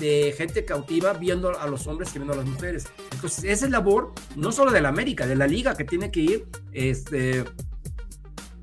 de 0.00 0.34
gente 0.36 0.64
cautiva 0.64 1.12
viendo 1.12 1.56
a 1.56 1.66
los 1.68 1.86
hombres 1.86 2.10
que 2.10 2.18
viendo 2.18 2.32
a 2.32 2.36
las 2.38 2.46
mujeres. 2.46 2.88
Entonces, 3.12 3.44
esa 3.44 3.66
es 3.66 3.70
labor 3.70 4.12
no 4.34 4.50
solo 4.50 4.72
de 4.72 4.80
la 4.80 4.88
América, 4.88 5.26
de 5.26 5.36
la 5.36 5.46
liga 5.46 5.76
que 5.76 5.84
tiene 5.84 6.10
que 6.10 6.20
ir 6.20 6.46
este, 6.72 7.44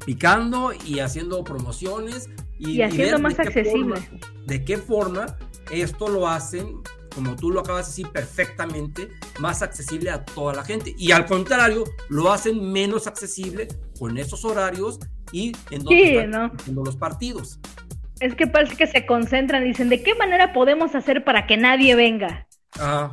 picando 0.06 0.72
y 0.86 1.00
haciendo 1.00 1.44
promociones 1.44 2.30
y, 2.58 2.82
haciendo 2.82 3.20
más 3.20 3.40
accesible. 3.40 4.02
de 4.46 4.66
qué 4.66 4.78
forma 4.78 5.38
esto 5.72 6.10
lo 6.10 6.28
hacen, 6.28 6.82
como 7.18 7.36
tú 7.36 7.50
lo 7.50 7.62
acabas 7.62 7.88
de 7.88 7.90
decir 7.90 8.12
perfectamente, 8.14 9.10
más 9.40 9.64
accesible 9.64 10.12
a 10.12 10.24
toda 10.24 10.54
la 10.54 10.64
gente. 10.64 10.94
Y 11.00 11.12
al 11.14 11.26
contrario, 11.26 11.84
lo 12.10 12.32
hacen 12.32 12.72
menos 12.72 13.08
accesible 13.08 13.68
con 13.98 14.20
esos 14.20 14.46
horarios 14.46 15.00
y 15.32 15.52
en 15.72 15.84
donde 15.84 16.52
los 16.72 16.96
partidos. 16.96 17.60
Es 18.20 18.36
que 18.36 18.46
parece 18.46 18.76
que 18.76 18.86
se 18.86 19.08
concentran 19.08 19.64
y 19.64 19.70
dicen, 19.70 19.90
¿de 19.90 20.04
qué 20.04 20.14
manera 20.14 20.54
podemos 20.54 20.94
hacer 20.94 21.24
para 21.24 21.48
que 21.48 21.58
nadie 21.58 21.96
venga? 21.96 22.48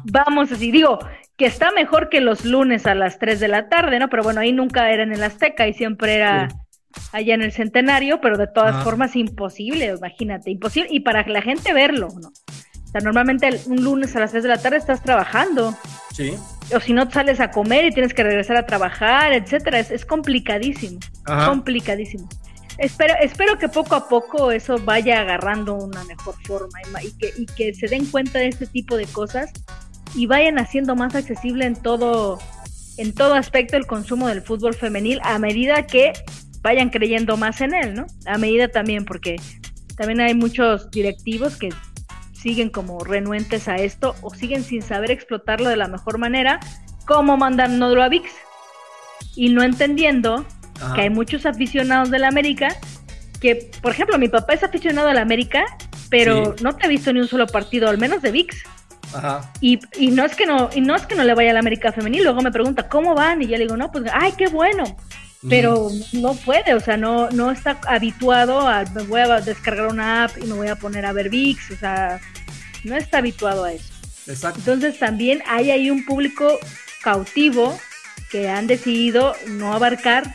Vamos 0.04 0.52
así, 0.52 0.70
digo, 0.70 0.98
que 1.38 1.46
está 1.46 1.72
mejor 1.72 2.10
que 2.10 2.20
los 2.20 2.44
lunes 2.44 2.84
a 2.84 2.94
las 2.94 3.18
3 3.18 3.40
de 3.40 3.48
la 3.48 3.70
tarde, 3.70 3.98
¿no? 3.98 4.10
Pero 4.10 4.22
bueno, 4.22 4.42
ahí 4.42 4.52
nunca 4.52 4.92
era 4.92 5.02
en 5.02 5.14
el 5.14 5.24
Azteca 5.24 5.66
y 5.66 5.72
siempre 5.72 6.16
era 6.16 6.48
allá 7.12 7.34
en 7.34 7.40
el 7.40 7.52
Centenario, 7.52 8.20
pero 8.20 8.36
de 8.36 8.48
todas 8.48 8.84
formas 8.84 9.16
imposible, 9.16 9.94
imagínate, 9.96 10.50
imposible. 10.50 10.90
Y 10.92 11.00
para 11.00 11.26
la 11.26 11.40
gente 11.40 11.72
verlo, 11.72 12.08
¿no? 12.20 12.30
Sea, 12.94 13.00
normalmente 13.00 13.50
un 13.66 13.82
lunes 13.82 14.14
a 14.14 14.20
las 14.20 14.30
3 14.30 14.44
de 14.44 14.48
la 14.48 14.58
tarde 14.58 14.76
estás 14.76 15.02
trabajando. 15.02 15.76
Sí. 16.12 16.36
O 16.72 16.78
si 16.78 16.92
no 16.92 17.10
sales 17.10 17.40
a 17.40 17.50
comer 17.50 17.86
y 17.86 17.90
tienes 17.90 18.14
que 18.14 18.22
regresar 18.22 18.56
a 18.56 18.66
trabajar, 18.66 19.32
etcétera, 19.32 19.80
es, 19.80 19.90
es 19.90 20.06
complicadísimo. 20.06 21.00
Complicadísimo. 21.24 22.28
Espero, 22.78 23.14
espero 23.20 23.58
que 23.58 23.68
poco 23.68 23.96
a 23.96 24.08
poco 24.08 24.52
eso 24.52 24.78
vaya 24.78 25.20
agarrando 25.20 25.74
una 25.74 26.04
mejor 26.04 26.36
forma 26.44 27.02
y, 27.02 27.10
que, 27.18 27.32
y 27.36 27.46
que 27.46 27.74
se 27.74 27.88
den 27.88 28.06
cuenta 28.06 28.38
de 28.38 28.46
este 28.46 28.66
tipo 28.68 28.96
de 28.96 29.06
cosas 29.06 29.50
y 30.14 30.26
vayan 30.26 30.60
haciendo 30.60 30.94
más 30.94 31.16
accesible 31.16 31.66
en 31.66 31.74
todo, 31.74 32.38
en 32.96 33.12
todo 33.12 33.34
aspecto 33.34 33.76
el 33.76 33.86
consumo 33.86 34.28
del 34.28 34.42
fútbol 34.42 34.74
femenil 34.74 35.18
a 35.24 35.40
medida 35.40 35.84
que 35.88 36.12
vayan 36.62 36.90
creyendo 36.90 37.36
más 37.36 37.60
en 37.60 37.74
él, 37.74 37.94
¿no? 37.94 38.06
A 38.26 38.38
medida 38.38 38.68
también, 38.68 39.04
porque 39.04 39.34
también 39.96 40.20
hay 40.20 40.34
muchos 40.34 40.92
directivos 40.92 41.56
que 41.56 41.70
siguen 42.44 42.68
como 42.68 43.02
renuentes 43.02 43.68
a 43.68 43.76
esto 43.76 44.14
o 44.20 44.28
siguen 44.28 44.64
sin 44.64 44.82
saber 44.82 45.10
explotarlo 45.10 45.70
de 45.70 45.76
la 45.76 45.88
mejor 45.88 46.18
manera, 46.18 46.60
como 47.06 47.38
mandando 47.38 47.86
a 48.02 48.08
VIX 48.10 48.30
y 49.34 49.48
no 49.48 49.62
entendiendo 49.62 50.44
que 50.94 51.00
hay 51.00 51.10
muchos 51.10 51.46
aficionados 51.46 52.10
de 52.10 52.18
la 52.18 52.28
América 52.28 52.68
que, 53.40 53.70
por 53.80 53.92
ejemplo, 53.92 54.18
mi 54.18 54.28
papá 54.28 54.52
es 54.52 54.62
aficionado 54.62 55.08
a 55.08 55.14
la 55.14 55.22
América, 55.22 55.64
pero 56.10 56.54
no 56.60 56.76
te 56.76 56.84
he 56.84 56.88
visto 56.90 57.14
ni 57.14 57.20
un 57.20 57.28
solo 57.28 57.46
partido, 57.46 57.88
al 57.88 57.96
menos 57.96 58.20
de 58.20 58.30
VIX. 58.30 58.56
Ajá. 59.14 59.50
Y, 59.62 59.78
y, 59.98 60.08
no 60.10 60.26
es 60.26 60.36
que 60.36 60.44
no, 60.44 60.68
y 60.74 60.82
no 60.82 60.94
es 60.94 61.06
que 61.06 61.14
no 61.14 61.24
le 61.24 61.34
vaya 61.34 61.50
a 61.50 61.54
la 61.54 61.60
América 61.60 61.92
Femenil, 61.92 62.24
luego 62.24 62.42
me 62.42 62.52
pregunta, 62.52 62.90
¿cómo 62.90 63.14
van? 63.14 63.40
Y 63.40 63.46
yo 63.46 63.52
le 63.52 63.64
digo, 63.64 63.78
no, 63.78 63.90
pues, 63.90 64.04
ay, 64.12 64.32
qué 64.36 64.48
bueno. 64.48 64.84
Pero 65.48 65.90
no 66.12 66.34
puede, 66.34 66.74
o 66.74 66.80
sea, 66.80 66.96
no, 66.96 67.28
no 67.30 67.50
está 67.50 67.78
habituado 67.86 68.60
a, 68.66 68.84
me 68.94 69.02
voy 69.02 69.20
a 69.20 69.40
descargar 69.40 69.88
una 69.88 70.24
app 70.24 70.38
y 70.38 70.46
me 70.46 70.54
voy 70.54 70.68
a 70.68 70.76
poner 70.76 71.04
a 71.04 71.12
ver 71.12 71.28
VIX, 71.28 71.70
o 71.72 71.76
sea, 71.76 72.20
no 72.84 72.96
está 72.96 73.18
habituado 73.18 73.64
a 73.64 73.72
eso. 73.72 73.92
Exacto. 74.26 74.58
Entonces 74.60 74.98
también 74.98 75.42
hay 75.46 75.70
ahí 75.70 75.90
un 75.90 76.04
público 76.06 76.58
cautivo 77.02 77.78
que 78.30 78.48
han 78.48 78.66
decidido 78.66 79.34
no 79.48 79.74
abarcar 79.74 80.34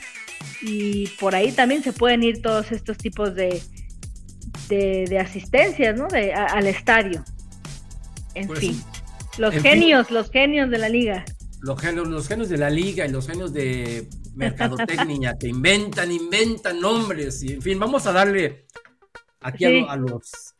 y 0.61 1.07
por 1.19 1.33
ahí 1.33 1.51
también 1.51 1.83
se 1.83 1.91
pueden 1.93 2.21
ir 2.23 2.41
todos 2.41 2.71
estos 2.71 2.97
tipos 2.97 3.33
de, 3.33 3.63
de, 4.67 5.05
de 5.09 5.19
asistencias, 5.19 5.97
¿no? 5.97 6.07
De, 6.07 6.33
a, 6.33 6.45
al 6.45 6.67
estadio. 6.67 7.23
En 8.35 8.47
Pues 8.47 8.59
fin. 8.59 8.83
Los 9.37 9.55
En 9.55 9.61
genios, 9.63 10.11
los 10.11 10.29
genios 10.29 10.69
de 10.69 10.77
la 10.77 10.89
liga. 10.89 11.25
Los 11.61 11.79
genios, 11.81 12.07
los 12.07 12.27
genios 12.27 12.49
de 12.49 12.57
la 12.57 12.69
liga 12.69 13.05
y 13.05 13.09
los 13.09 13.27
genios 13.27 13.53
de 13.53 14.07
mercadotecnia 14.35 15.37
que 15.39 15.47
inventan, 15.47 16.11
inventan 16.11 16.79
nombres 16.79 17.41
y 17.43 17.53
en 17.53 17.61
fin, 17.61 17.79
vamos 17.79 18.05
a 18.07 18.11
darle 18.11 18.65
aquí 19.41 19.65
a 19.65 19.69
Sí. 19.69 19.81
lo- 19.81 19.89
a, 19.89 19.95
los 19.97 20.55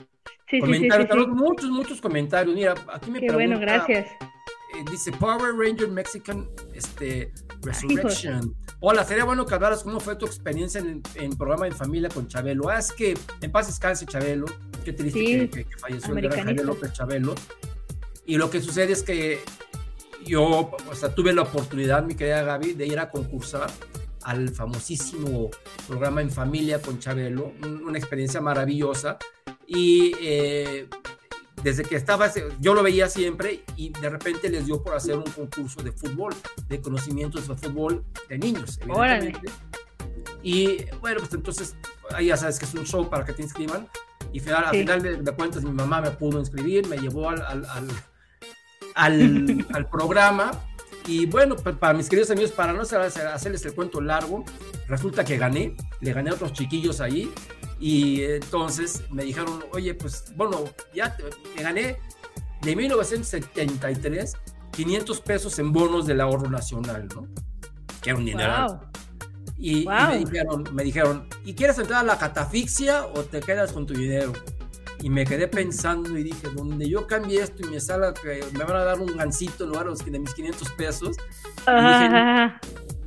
Sí, 0.50 0.60
comentarios, 0.60 1.08
sí. 1.10 1.16
tenemos 1.18 1.38
muchos, 1.38 1.70
muchos 1.70 2.02
comentarios. 2.02 2.56
Mira, 2.56 2.74
aquí 2.92 3.12
me 3.12 3.20
Qué 3.20 3.28
pregunta, 3.28 3.56
bueno, 3.56 3.60
gracias. 3.60 4.08
eh, 4.08 4.86
dice 4.90 5.12
Power 5.12 5.54
Ranger 5.56 5.90
Mexican 5.90 6.48
este, 6.74 7.32
Resurrection. 7.62 8.56
Hola, 8.82 9.04
sería 9.04 9.26
bueno 9.26 9.46
que 9.46 9.54
hablaras 9.54 9.84
cómo 9.84 10.00
fue 10.00 10.16
tu 10.16 10.26
experiencia 10.26 10.80
en, 10.80 11.02
en 11.16 11.38
programa 11.38 11.68
en 11.68 11.74
familia 11.76 12.10
con 12.10 12.28
Chabelo. 12.28 12.70
Ah, 12.70 12.80
es 12.80 12.92
que 12.94 13.18
en 13.42 13.52
paz 13.52 13.68
descanse 13.68 14.06
Chabelo. 14.06 14.46
Qué 14.86 14.94
triste 14.94 15.20
Sí, 15.20 15.26
que, 15.26 15.50
que- 15.50 15.66
que 15.66 15.78
falleció 15.78 16.16
el 16.18 16.22
gran 16.30 16.46
Javier. 16.46 16.66
López 16.66 16.94
Chabelo. 16.94 17.36
Y 18.26 18.38
lo 18.38 18.50
que 18.50 18.62
sucede 18.62 18.94
es 18.94 19.04
que 19.04 19.40
yo, 20.26 20.72
o 20.90 20.96
sea, 20.96 21.14
tuve 21.16 21.34
la 21.34 21.44
oportunidad, 21.44 22.04
mi 22.04 22.16
querida 22.16 22.44
Gaby, 22.44 22.74
de 22.74 22.88
ir 22.88 23.00
a 23.00 23.10
concursar 23.10 23.70
al 24.24 24.50
famosísimo 24.50 25.50
programa 25.88 26.22
en 26.22 26.30
familia 26.30 26.82
con 26.82 27.00
Chabelo, 27.00 27.54
un- 27.64 27.84
una 27.86 27.98
experiencia 27.98 28.42
maravillosa. 28.42 29.18
Y 29.66 30.14
eh, 30.22 30.88
desde 31.64 31.84
que 31.84 31.96
estaba, 31.96 32.32
yo 32.60 32.74
lo 32.74 32.84
veía 32.84 33.10
siempre 33.10 33.64
y 33.76 33.90
de 33.90 34.10
repente 34.10 34.50
les 34.50 34.66
dio 34.66 34.82
por 34.84 34.96
hacer 34.96 35.16
un 35.18 35.24
concurso 35.24 35.82
de 35.84 35.92
fútbol, 35.92 36.34
de 36.68 36.82
conocimientos 36.82 37.48
de 37.48 37.56
fútbol 37.56 38.04
de 38.28 38.38
niños, 38.38 38.80
Órale. 38.88 39.26
evidentemente. 39.28 39.52
Y 40.42 40.86
bueno, 41.02 41.20
pues 41.20 41.34
entonces, 41.34 41.76
ahí 42.12 42.28
ya 42.28 42.38
sabes 42.38 42.60
que 42.60 42.66
es 42.66 42.74
un 42.74 42.86
show 42.86 43.10
para 43.10 43.26
que 43.26 43.34
te 43.34 43.42
inscriban. 43.42 43.88
Y 44.32 44.40
final, 44.40 44.66
al 44.66 44.72
Sí. 44.72 44.80
final 44.80 45.02
de, 45.02 45.18
de 45.18 45.32
cuentas, 45.34 45.64
mi 45.64 45.72
mamá 45.72 46.02
me 46.02 46.12
pudo 46.12 46.40
inscribir, 46.40 46.88
me 46.88 46.98
llevó 46.98 47.30
al, 47.30 47.42
al, 47.42 47.66
al, 47.66 47.88
al- 48.96 49.66
al 49.74 49.90
programa. 49.90 50.52
Y 51.08 51.26
bueno, 51.26 51.56
pues, 51.56 51.76
para 51.78 51.94
mis 51.94 52.08
queridos 52.10 52.30
amigos, 52.32 52.52
para 52.52 52.72
no 52.74 52.82
hacer- 52.82 53.00
hacerles 53.02 53.66
el 53.66 53.74
cuento 53.74 54.00
largo, 54.02 54.44
resulta 54.88 55.24
que 55.26 55.38
gané, 55.38 55.76
le 56.02 56.14
gané 56.14 56.30
a 56.30 56.34
otros 56.34 56.54
chiquillos 56.54 57.02
ahí. 57.02 57.32
Y 57.80 58.22
entonces 58.24 59.04
me 59.10 59.24
dijeron, 59.24 59.64
oye, 59.72 59.94
pues 59.96 60.26
bueno, 60.36 60.66
ya 60.94 61.16
te, 61.16 61.24
te 61.56 61.64
gané 61.64 61.98
de 62.62 62.76
1973 62.76 64.36
500 64.72 65.22
pesos 65.22 65.58
en 65.60 65.72
bonos 65.74 66.06
del 66.06 66.22
ahorro 66.22 66.50
nacional, 66.50 67.08
¿no? 67.16 67.28
Que 68.02 68.12
era 68.12 68.20
un 68.20 68.26
dineral. 68.26 68.68
Wow. 68.68 68.80
Y, 69.58 69.80
y 69.80 69.86
Wow. 69.86 69.94
me, 70.10 70.18
dijeron, 70.20 70.64
me 70.74 70.84
dijeron, 70.84 71.28
¿y 71.44 71.54
quieres 71.54 71.78
entrar 71.80 72.02
a 72.02 72.04
la 72.04 72.18
catafixia 72.18 73.06
o 73.08 73.24
te 73.24 73.40
quedas 73.42 73.72
con 73.72 73.86
tu 73.86 73.94
dinero? 73.94 74.32
Y 75.02 75.10
me 75.10 75.26
quedé 75.26 75.48
pensando 75.48 76.18
y 76.18 76.24
dije, 76.24 76.50
donde 76.54 76.90
yo 76.90 77.08
cambie 77.08 77.42
esto 77.42 77.66
y 77.66 77.70
me 77.72 77.80
salga 77.80 78.14
que 78.14 78.44
me 78.54 78.64
van 78.66 78.76
a 78.78 78.84
dar 78.84 79.00
un 79.00 79.16
gancito 79.16 79.64
en 79.64 79.70
lugar 79.70 79.86
de 79.86 79.92
los- 79.92 80.06
de 80.06 80.20
mis 80.20 80.34
500 80.34 80.70
pesos, 80.72 81.16
Ajá. 81.66 82.60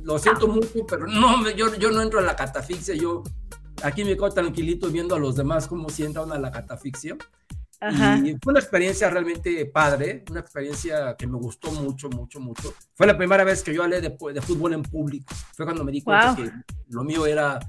lo 0.03 0.17
siento 0.17 0.47
mucho, 0.47 0.85
pero 0.87 1.05
no, 1.07 1.49
yo, 1.51 1.75
yo 1.75 1.91
no 1.91 2.01
entro 2.01 2.19
a 2.19 2.23
la 2.23 2.35
catafixia, 2.35 2.95
yo 2.95 3.21
aquí 3.83 4.03
me 4.03 4.13
quedo 4.15 4.29
tranquilito 4.29 4.89
viendo 4.89 5.15
a 5.15 5.19
los 5.19 5.35
demás 5.35 5.67
cómo 5.67 5.89
si 5.89 6.03
entran 6.03 6.31
a 6.31 6.39
la 6.39 6.51
catafixia. 6.51 7.15
Y 8.23 8.37
fue 8.41 8.51
una 8.53 8.61
experiencia 8.61 9.09
realmente 9.09 9.65
padre, 9.65 10.23
una 10.31 10.39
experiencia 10.39 11.15
que 11.17 11.27
me 11.27 11.37
gustó 11.37 11.69
mucho, 11.73 12.09
mucho, 12.09 12.39
mucho. 12.39 12.73
Fue 12.95 13.05
la 13.05 13.17
primera 13.17 13.43
vez 13.43 13.61
que 13.61 13.73
yo 13.73 13.83
hablé 13.83 13.99
de, 13.99 14.07
de 14.33 14.41
fútbol 14.41 14.71
en 14.73 14.83
público. 14.83 15.33
Fue 15.53 15.65
cuando 15.65 15.83
me 15.83 15.91
di 15.91 16.01
cuenta 16.01 16.27
Wow. 16.33 16.35
que 16.37 16.51
lo 16.91 17.03
mío 17.03 17.25
era, 17.25 17.59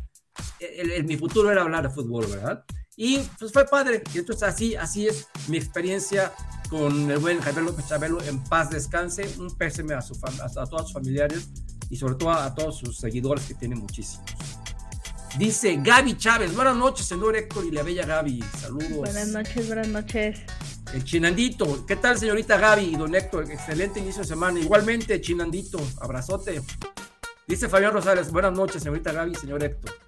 el- 0.60 0.92
el- 0.92 1.04
mi 1.04 1.16
futuro 1.16 1.50
era 1.50 1.62
hablar 1.62 1.82
de 1.88 1.90
fútbol, 1.92 2.26
¿verdad? 2.26 2.64
Y 2.96 3.18
pues 3.38 3.52
fue 3.52 3.66
padre. 3.66 4.02
Y 4.14 4.18
entonces 4.18 4.42
así, 4.42 4.76
así 4.76 5.06
es 5.06 5.26
mi 5.48 5.56
experiencia 5.56 6.32
con 6.70 7.10
el 7.10 7.18
buen 7.18 7.40
Javier 7.40 7.64
López 7.64 7.88
Chabelo. 7.88 8.22
En 8.22 8.42
paz 8.44 8.70
descanse. 8.70 9.28
Un 9.38 9.50
pésame 9.56 9.94
a, 9.94 10.00
su 10.00 10.14
a 10.24 10.66
todos 10.66 10.82
sus 10.84 10.92
familiares 10.92 11.48
y 11.90 11.96
sobre 11.96 12.14
todo 12.14 12.30
a, 12.30 12.46
a 12.46 12.54
todos 12.54 12.78
sus 12.78 12.96
seguidores 12.96 13.44
que 13.46 13.54
tiene 13.54 13.74
muchísimos. 13.74 14.24
Dice 15.38 15.80
Gaby 15.82 16.16
Chávez, 16.16 16.54
buenas 16.54 16.76
noches, 16.76 17.06
señor 17.06 17.34
Héctor 17.34 17.64
y 17.64 17.72
la 17.72 17.82
bella 17.82 18.06
Gaby. 18.06 18.44
Saludos. 18.60 18.98
Buenas 18.98 19.28
noches, 19.28 19.66
buenas 19.66 19.88
noches. 19.88 20.38
El 20.92 21.02
Chinandito, 21.02 21.84
¿qué 21.86 21.96
tal 21.96 22.16
señorita 22.16 22.56
Gaby 22.56 22.84
y 22.84 22.96
don 22.96 23.12
Héctor? 23.12 23.50
Excelente 23.50 23.98
inicio 23.98 24.22
de 24.22 24.28
semana. 24.28 24.60
Igualmente, 24.60 25.20
Chinandito, 25.20 25.80
abrazote. 26.00 26.62
Dice 27.48 27.68
Fabián 27.68 27.92
Rosales, 27.92 28.30
buenas 28.30 28.52
noches 28.52 28.80
señorita 28.80 29.12
Gaby 29.12 29.32
y 29.32 29.34
señor 29.34 29.64
Héctor. 29.64 30.03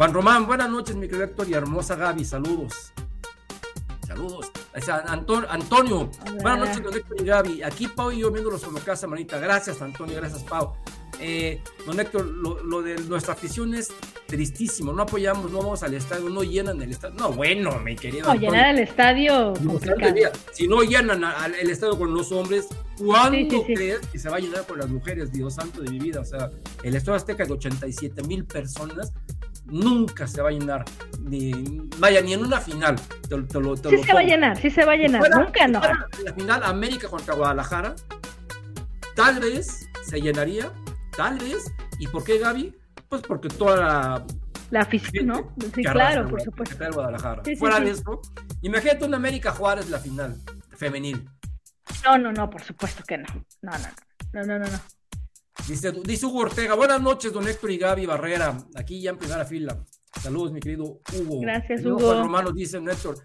Juan 0.00 0.14
Román, 0.14 0.46
buenas 0.46 0.70
noches 0.70 0.96
mi 0.96 1.06
querido 1.08 1.24
Héctor 1.24 1.46
y 1.50 1.52
hermosa 1.52 1.94
Gaby, 1.94 2.24
saludos. 2.24 2.90
Saludos. 4.06 4.50
Antonio, 5.50 6.10
Hola. 6.22 6.32
buenas 6.40 6.58
noches 6.60 6.82
don 6.82 6.94
Héctor 6.94 7.20
y 7.20 7.24
Gaby. 7.24 7.62
Aquí 7.62 7.86
Pau 7.86 8.10
y 8.10 8.20
yo 8.20 8.30
viéndolos 8.30 8.62
como 8.64 8.78
casa, 8.78 9.06
manita. 9.06 9.38
Gracias 9.38 9.82
Antonio, 9.82 10.16
gracias 10.16 10.42
Pau. 10.44 10.72
Eh, 11.20 11.62
don 11.84 12.00
Héctor, 12.00 12.24
lo, 12.24 12.64
lo 12.64 12.80
de 12.80 12.94
nuestra 13.02 13.34
afición 13.34 13.74
es 13.74 13.92
tristísimo. 14.26 14.94
No 14.94 15.02
apoyamos, 15.02 15.50
no 15.50 15.58
vamos 15.58 15.82
al 15.82 15.92
estadio, 15.92 16.30
no 16.30 16.44
llenan 16.44 16.80
el 16.80 16.92
estadio. 16.92 17.16
No, 17.16 17.32
bueno, 17.32 17.78
mi 17.80 17.94
querido 17.94 18.24
No, 18.24 18.30
Antonio. 18.30 18.52
llenar 18.52 18.74
el 18.74 18.78
estadio 18.80 19.52
Si 20.54 20.66
no 20.66 20.80
llenan 20.82 21.24
a- 21.24 21.44
el 21.44 21.68
estadio 21.68 21.98
con 21.98 22.14
los 22.14 22.32
hombres, 22.32 22.68
¿cuándo 22.96 23.36
Sí, 23.36 23.48
sí, 23.50 23.64
sí. 23.66 23.74
crees 23.74 24.00
que 24.06 24.18
se 24.18 24.30
va 24.30 24.38
a 24.38 24.40
llenar 24.40 24.66
con 24.66 24.78
las 24.78 24.88
mujeres? 24.88 25.30
Dios 25.30 25.56
santo 25.56 25.82
de 25.82 25.90
mi 25.90 25.98
vida. 25.98 26.20
O 26.20 26.24
sea, 26.24 26.50
el 26.84 26.96
estadio 26.96 27.16
Azteca 27.16 27.44
de 27.44 27.52
87 27.52 28.22
mil 28.22 28.46
personas 28.46 29.12
nunca 29.64 30.26
se 30.26 30.42
va 30.42 30.48
a 30.48 30.52
llenar. 30.52 30.84
Ni, 31.20 31.52
vaya, 31.98 32.20
ni 32.20 32.32
en 32.34 32.44
una 32.44 32.60
final. 32.60 32.96
Te, 33.28 33.40
te 33.42 33.60
lo, 33.60 33.74
te 33.76 33.88
Sí 33.90 33.96
lo 33.96 34.02
se 34.04 34.12
va 34.12 34.20
a 34.20 34.24
llenar, 34.24 34.56
sí 34.56 34.70
se 34.70 34.84
va 34.84 34.92
a 34.92 34.96
llenar. 34.96 35.20
fuera- 35.20 35.36
Nunca 35.38 35.68
no. 35.68 35.80
La 36.24 36.32
final 36.34 36.62
América 36.64 37.08
contra 37.08 37.34
Guadalajara, 37.34 37.94
tal 39.14 39.40
vez 39.40 39.88
se 40.04 40.20
llenaría, 40.20 40.70
tal 41.16 41.38
vez. 41.38 41.72
¿Y 41.98 42.06
por 42.08 42.24
qué, 42.24 42.38
Gaby? 42.38 42.74
Pues 43.08 43.22
porque 43.22 43.48
toda 43.48 43.76
la 43.76 44.24
La 44.70 44.80
afición, 44.80 45.26
¿no? 45.26 45.54
Sí, 45.74 45.82
claro, 45.82 46.28
por 46.28 46.40
supuesto. 46.40 46.72
que 46.74 46.78
trae 46.78 46.90
Guadalajara. 46.92 47.42
Sí, 47.44 47.50
sí, 47.54 47.56
Fuera 47.56 47.80
de 47.80 47.90
eso, 47.90 48.20
imagínate 48.62 49.04
una 49.04 49.16
América 49.16 49.50
Juárez 49.52 49.90
la 49.90 49.98
final 49.98 50.36
femenil. 50.76 51.28
No, 52.04 52.16
no, 52.18 52.32
no, 52.32 52.48
por 52.48 52.62
supuesto 52.62 53.02
que 53.06 53.18
no. 53.18 53.26
No, 53.62 53.72
no, 53.72 53.78
no. 53.78 53.88
No, 54.32 54.42
no, 54.44 54.58
no, 54.60 54.70
no. 54.70 54.78
Dice, 55.68 55.92
dice 55.92 56.26
Hugo 56.26 56.40
Ortega, 56.40 56.74
buenas 56.74 57.00
noches, 57.00 57.32
don 57.32 57.46
Héctor 57.46 57.70
y 57.70 57.78
Gaby 57.78 58.06
Barrera, 58.06 58.56
aquí 58.74 59.00
ya 59.00 59.10
en 59.10 59.18
primera 59.18 59.44
fila. 59.44 59.84
Saludos, 60.20 60.52
mi 60.52 60.60
querido 60.60 61.00
Hugo. 61.12 61.40
Gracias, 61.40 61.84
Hugo. 61.84 61.98
Juan 62.00 62.18
Román 62.22 62.44
nos 62.46 62.54
dice, 62.54 62.78
Héctor. 62.78 63.16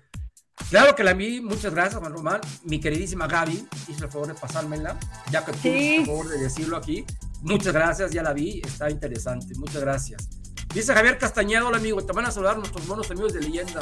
Claro 0.70 0.96
que 0.96 1.04
la 1.04 1.14
vi, 1.14 1.42
muchas 1.42 1.74
gracias, 1.74 2.00
Juan 2.00 2.14
Román. 2.14 2.42
Mi 2.64 2.80
queridísima 2.80 3.28
Gaby 3.28 3.68
hizo 3.90 4.06
el 4.06 4.12
favor 4.12 4.28
de 4.28 4.34
pasármela, 4.36 4.98
ya 5.32 5.44
que 5.44 5.52
tú 5.54 5.58
Sí. 5.64 5.96
el 5.98 6.06
favor 6.06 6.28
de 6.30 6.38
decirlo 6.38 6.78
aquí. 6.78 7.04
Muchas 7.42 7.74
gracias, 7.74 8.12
ya 8.12 8.24
la 8.24 8.34
vi, 8.34 8.62
está 8.64 8.90
interesante, 8.90 9.54
muchas 9.58 9.82
gracias. 9.82 10.28
Dice 10.76 10.94
Javier 10.94 11.18
Castañeda, 11.18 11.66
hola 11.66 11.78
amigo, 11.78 12.04
te 12.04 12.12
van 12.12 12.26
a 12.26 12.32
saludar 12.32 12.58
nuestros 12.58 12.86
buenos 12.86 13.10
amigos 13.10 13.32
de 13.32 13.40
leyenda. 13.40 13.82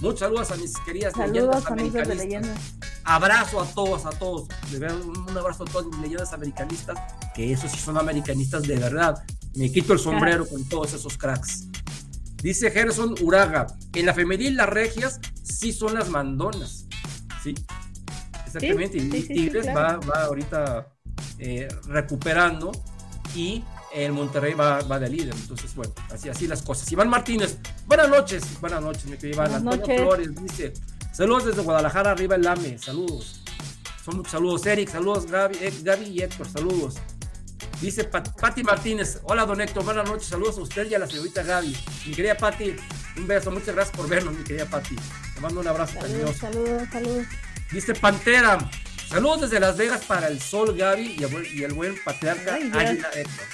Muchos 0.00 0.20
saludos 0.20 0.50
a 0.50 0.56
mis 0.56 0.72
queridas 0.78 1.12
Saludos, 1.12 1.34
leyendas 1.34 1.66
amigos 1.66 1.92
de 1.92 2.00
americanistas. 2.00 2.16
leyendas. 2.16 2.58
Abrazo 3.04 3.60
a 3.60 3.66
todos, 3.66 4.06
a 4.06 4.10
todos. 4.10 4.48
De 4.70 4.78
verdad, 4.78 5.02
un 5.02 5.36
abrazo 5.36 5.64
a 5.64 5.66
todas 5.66 5.88
mis 5.88 5.98
leyendas 5.98 6.32
americanistas, 6.32 6.98
que 7.34 7.52
esos 7.52 7.70
sí 7.70 7.76
son 7.76 7.98
americanistas 7.98 8.62
de 8.62 8.76
verdad. 8.76 9.22
Me 9.54 9.70
quito 9.70 9.92
el 9.92 9.98
sombrero 9.98 10.48
con 10.48 10.66
todos 10.66 10.94
esos 10.94 11.18
cracks. 11.18 11.66
Dice 12.42 12.70
Gerson 12.70 13.16
Uraga, 13.20 13.66
en 13.92 14.06
la 14.06 14.14
femenil 14.14 14.56
las 14.56 14.70
regias 14.70 15.20
sí 15.42 15.74
son 15.74 15.92
las 15.92 16.08
mandonas. 16.08 16.86
Sí, 17.42 17.54
exactamente. 18.46 18.98
Sí, 18.98 19.10
y 19.14 19.22
sí, 19.24 19.28
Tigres 19.28 19.66
va, 19.66 19.98
va 19.98 20.24
ahorita 20.24 20.90
eh, 21.38 21.68
recuperando 21.84 22.72
y 23.34 23.62
el 23.94 24.12
Monterrey 24.12 24.54
va, 24.54 24.80
va 24.82 24.98
de 24.98 25.08
líder. 25.08 25.34
Entonces, 25.34 25.74
bueno, 25.74 25.92
así, 26.12 26.28
así 26.28 26.46
las 26.46 26.62
cosas. 26.62 26.90
Iván 26.92 27.08
Martínez, 27.08 27.56
buenas 27.86 28.08
noches. 28.08 28.42
Buenas 28.60 28.80
noches, 28.82 29.04
mi 29.06 29.16
querido 29.16 29.34
Iván. 29.42 29.62
Buenas 29.62 29.74
Antonio 29.74 29.86
noches. 29.86 30.00
Flores 30.00 30.42
dice, 30.42 30.72
saludos 31.12 31.46
desde 31.46 31.62
Guadalajara, 31.62 32.10
arriba 32.12 32.36
el 32.36 32.46
AME. 32.46 32.78
Saludos. 32.78 33.42
Son 34.04 34.16
muchos 34.16 34.32
saludos, 34.32 34.64
Eric. 34.66 34.88
Saludos, 34.90 35.26
Gaby, 35.30 35.58
Gaby 35.82 36.04
y 36.06 36.22
Héctor. 36.22 36.48
Saludos. 36.48 36.94
Dice 37.80 38.04
Pat- 38.04 38.38
Pati 38.38 38.62
Martínez. 38.62 39.20
Hola, 39.24 39.44
don 39.46 39.60
Héctor. 39.60 39.84
Buenas 39.84 40.06
noches. 40.08 40.26
Saludos 40.28 40.58
a 40.58 40.62
usted 40.62 40.90
y 40.90 40.94
a 40.94 40.98
la 40.98 41.06
señorita 41.06 41.42
Gaby. 41.42 41.76
Mi 42.06 42.14
querida 42.14 42.36
Pati, 42.36 42.76
un 43.16 43.26
beso. 43.26 43.50
Muchas 43.50 43.74
gracias 43.74 43.96
por 43.96 44.08
vernos, 44.08 44.34
mi 44.34 44.44
querida 44.44 44.66
Pati. 44.66 44.96
Te 45.34 45.40
mando 45.40 45.60
un 45.60 45.68
abrazo 45.68 46.00
Saludos, 46.00 46.36
saludos, 46.36 46.82
saludos. 46.92 47.26
Dice 47.72 47.94
Pantera. 47.94 48.58
Saludos 49.08 49.42
desde 49.42 49.58
Las 49.60 49.76
Vegas 49.76 50.04
para 50.06 50.28
el 50.28 50.40
Sol 50.40 50.76
Gaby 50.76 51.16
y 51.18 51.24
el, 51.24 51.30
buen- 51.30 51.46
y 51.52 51.62
el 51.64 51.72
buen 51.72 51.94
patriarca. 52.04 52.54
Águila 52.54 53.10
Héctor. 53.14 53.46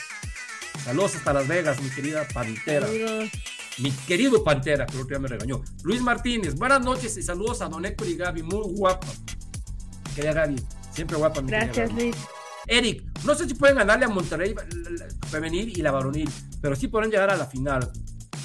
Saludos 0.86 1.16
hasta 1.16 1.32
Las 1.32 1.48
Vegas, 1.48 1.82
mi 1.82 1.90
querida 1.90 2.24
Pantera. 2.32 2.86
Saludos. 2.86 3.28
Mi 3.78 3.90
querido 3.90 4.44
Pantera, 4.44 4.86
que 4.86 4.94
el 4.94 5.00
otro 5.00 5.18
día 5.18 5.18
me 5.18 5.26
regañó. 5.26 5.60
Luis 5.82 6.00
Martínez, 6.00 6.54
buenas 6.54 6.80
noches 6.80 7.16
y 7.16 7.22
saludos 7.24 7.60
a 7.60 7.68
Don 7.68 7.84
Héctor 7.84 8.06
y 8.06 8.16
Gaby, 8.16 8.44
muy 8.44 8.62
guapa. 8.62 9.04
Mi 9.04 10.14
querida 10.14 10.32
Gaby, 10.32 10.62
siempre 10.92 11.16
guapa, 11.16 11.40
mi 11.40 11.50
querida 11.50 11.64
Gracias. 11.64 11.92
Luis. 11.92 12.16
Eric, 12.68 13.02
no 13.24 13.34
sé 13.34 13.48
si 13.48 13.54
pueden 13.54 13.78
ganarle 13.78 14.04
a 14.04 14.08
Monterrey 14.08 14.54
femenil 15.28 15.76
y 15.76 15.82
la 15.82 15.90
varonil, 15.90 16.30
pero 16.62 16.76
sí 16.76 16.86
podrán 16.86 17.10
llegar 17.10 17.30
a 17.30 17.36
la 17.36 17.46
final. 17.46 17.90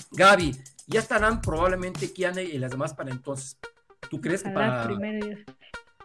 Gaby, 0.09 0.57
ya 0.87 0.99
estarán 0.99 1.41
probablemente 1.41 2.11
Kiane 2.11 2.43
y 2.43 2.57
las 2.57 2.71
demás 2.71 2.95
para 2.95 3.11
entonces. 3.11 3.55
¿Tú 4.09 4.19
crees 4.19 4.41
que 4.41 4.49
para 4.49 4.85
primero. 4.87 5.37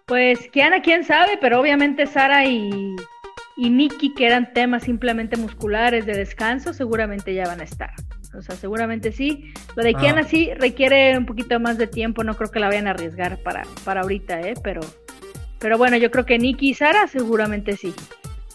Pues 0.04 0.50
Kiana, 0.50 0.82
quién 0.82 1.02
sabe, 1.02 1.38
pero 1.40 1.58
obviamente 1.58 2.06
Sara 2.06 2.44
y, 2.44 2.94
y 3.56 3.70
Nikki, 3.70 4.12
que 4.14 4.26
eran 4.26 4.52
temas 4.52 4.84
simplemente 4.84 5.36
musculares 5.36 6.04
de 6.06 6.14
descanso, 6.14 6.72
seguramente 6.72 7.32
ya 7.34 7.46
van 7.46 7.60
a 7.60 7.64
estar. 7.64 7.90
O 8.36 8.42
sea, 8.42 8.54
seguramente 8.54 9.12
sí. 9.12 9.52
Lo 9.76 9.82
de 9.82 9.94
Ah. 9.96 9.98
Kiana 9.98 10.24
sí 10.24 10.50
requiere 10.54 11.16
un 11.16 11.24
poquito 11.26 11.58
más 11.58 11.78
de 11.78 11.86
tiempo, 11.86 12.22
no 12.22 12.36
creo 12.36 12.50
que 12.50 12.60
la 12.60 12.68
vayan 12.68 12.86
a 12.86 12.90
arriesgar 12.90 13.38
para, 13.42 13.62
para 13.84 14.02
ahorita, 14.02 14.40
¿eh? 14.42 14.54
Pero, 14.62 14.80
pero 15.58 15.78
bueno, 15.78 15.96
yo 15.96 16.10
creo 16.10 16.26
que 16.26 16.38
Nikki 16.38 16.70
y 16.70 16.74
Sara 16.74 17.06
seguramente 17.08 17.76
sí. 17.76 17.94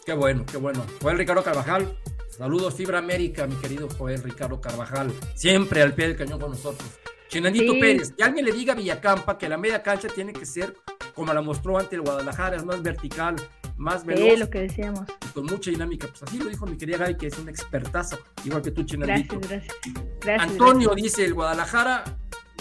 Qué 0.05 0.13
bueno, 0.13 0.45
qué 0.49 0.57
bueno. 0.57 0.85
Joel 1.01 1.17
Ricardo 1.17 1.43
Carvajal, 1.43 1.87
saludos 2.29 2.75
Fibra 2.75 2.99
América, 2.99 3.47
mi 3.47 3.55
querido 3.55 3.87
Joel 3.97 4.21
Ricardo 4.21 4.61
Carvajal, 4.61 5.11
siempre 5.35 5.81
al 5.81 5.93
pie 5.93 6.09
del 6.09 6.17
cañón 6.17 6.39
con 6.39 6.51
nosotros. 6.51 6.87
Chinandito 7.27 7.73
Sí. 7.73 7.79
Pérez, 7.79 8.11
que 8.15 8.23
alguien 8.23 8.45
le 8.45 8.51
diga 8.51 8.73
a 8.73 8.75
Villacampa 8.75 9.37
que 9.37 9.47
la 9.47 9.57
media 9.57 9.81
cancha 9.81 10.09
tiene 10.09 10.33
que 10.33 10.45
ser 10.45 10.75
como 11.15 11.33
la 11.33 11.41
mostró 11.41 11.77
ante 11.79 11.95
el 11.95 12.01
Guadalajara, 12.01 12.57
es 12.57 12.65
más 12.65 12.81
vertical, 12.83 13.35
más 13.81 14.01
Sí, 14.01 14.07
veloz 14.07 14.39
lo 14.39 14.49
que 14.49 14.59
decíamos. 14.61 15.01
con 15.33 15.45
mucha 15.45 15.71
dinámica. 15.71 16.07
Pues 16.07 16.23
así 16.23 16.37
lo 16.37 16.49
dijo 16.49 16.65
mi 16.65 16.77
querida 16.77 16.97
Gaby, 16.97 17.17
que 17.17 17.27
es 17.27 17.37
una 17.39 17.51
expertaza, 17.51 18.17
igual 18.45 18.61
que 18.61 18.71
tú, 18.71 18.83
Chinandito. 18.83 19.39
Gracias, 19.39 19.73
gracias. 19.83 20.05
Gracias, 20.21 20.51
Antonio 20.51 20.93
dice, 20.95 21.25
el 21.25 21.33
Guadalajara 21.33 22.03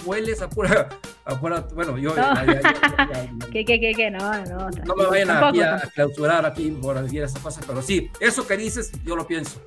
hueles 0.03 0.41
a 0.41 0.49
pura, 0.49 0.89
a 1.25 1.39
pura- 1.39 1.61
bueno, 1.75 1.95
yo... 1.95 2.09
No. 2.09 2.15
ya- 2.15 2.43
ya- 2.45 2.61
ya- 2.61 2.61
ya- 2.61 3.07
ya- 3.13 3.47
¿Qué, 3.51 3.63
qué, 3.63 3.79
qué, 3.79 3.93
qué? 3.95 4.09
No, 4.09 4.17
no. 4.45 4.69
no 4.69 4.95
me 4.95 5.05
vayan 5.05 5.27
tampoco, 5.27 5.47
aquí 5.49 5.61
a, 5.61 5.79
clausurar 5.93 6.45
aquí 6.45 6.71
por 6.71 6.97
esa 6.97 7.39
cosa, 7.39 7.61
pero 7.67 7.83
sí, 7.83 8.09
eso 8.19 8.47
que 8.47 8.57
dices, 8.57 8.91
yo 9.05 9.15
lo 9.15 9.27
pienso. 9.27 9.61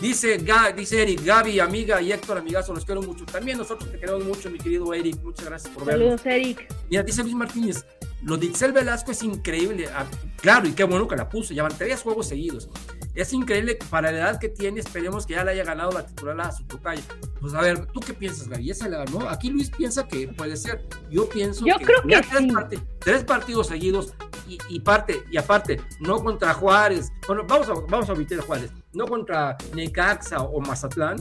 Dice, 0.00 0.36
Ga- 0.44 0.74
dice 0.74 1.00
Eric, 1.02 1.24
Gaby, 1.24 1.60
amiga 1.60 2.02
y 2.02 2.10
Héctor, 2.10 2.38
amigazo, 2.38 2.74
los 2.74 2.84
quiero 2.84 3.02
mucho. 3.02 3.24
También 3.24 3.56
nosotros 3.56 3.88
te 3.92 4.00
queremos 4.00 4.24
mucho, 4.24 4.50
mi 4.50 4.58
querido 4.58 4.92
Eric. 4.92 5.22
Muchas 5.22 5.44
gracias 5.46 5.72
por 5.72 5.84
vernos. 5.84 6.20
Saludos, 6.20 6.26
Eric. 6.26 6.74
Mira, 6.90 7.04
dice 7.04 7.22
Luis 7.22 7.36
Martínez, 7.36 7.84
lo 8.22 8.36
de 8.36 8.46
Itzel 8.46 8.72
Velasco 8.72 9.10
es 9.12 9.22
increíble. 9.22 9.88
Ah, 9.94 10.06
claro, 10.40 10.66
y 10.68 10.72
qué 10.72 10.84
bueno 10.84 11.06
que 11.08 11.16
la 11.16 11.28
puso. 11.28 11.52
Ya 11.54 11.62
van 11.62 11.76
tres 11.76 12.02
juegos 12.02 12.28
seguidos. 12.28 12.68
Es 13.14 13.32
increíble 13.34 13.76
que 13.76 13.86
para 13.86 14.10
la 14.10 14.18
edad 14.18 14.40
que 14.40 14.48
tiene, 14.48 14.80
esperemos 14.80 15.26
que 15.26 15.34
ya 15.34 15.44
le 15.44 15.50
haya 15.50 15.64
ganado 15.64 15.92
la 15.92 16.06
titular 16.06 16.40
a 16.40 16.50
su 16.52 16.64
tocaya. 16.64 17.02
Pues 17.40 17.52
a 17.52 17.60
ver, 17.60 17.86
¿tú 17.86 18.00
qué 18.00 18.14
piensas, 18.14 18.48
Gaby? 18.48 18.64
¿Ya 18.64 18.74
se 18.74 18.88
la 18.88 19.04
ganó? 19.04 19.28
Aquí 19.28 19.50
Luis 19.50 19.70
piensa 19.70 20.08
que 20.08 20.28
puede 20.28 20.56
ser. 20.56 20.86
Yo 21.10 21.28
pienso 21.28 21.66
Yo 21.66 21.76
que, 21.76 21.84
creo 21.84 22.02
que 22.02 22.20
tres, 22.28 22.38
sí. 22.38 22.46
parti- 22.48 22.82
tres 23.00 23.24
partidos 23.24 23.66
seguidos 23.66 24.14
y, 24.48 24.56
y 24.70 24.80
parte, 24.80 25.24
y 25.30 25.36
aparte, 25.36 25.80
no 26.00 26.22
contra 26.24 26.54
Juárez. 26.54 27.12
Bueno, 27.26 27.44
vamos 27.46 27.68
a, 27.68 27.74
vamos 27.88 28.08
a 28.08 28.12
omitir 28.14 28.40
Juárez. 28.40 28.70
No 28.94 29.06
contra 29.06 29.58
Necaxa 29.74 30.40
o 30.40 30.60
Mazatlán. 30.60 31.16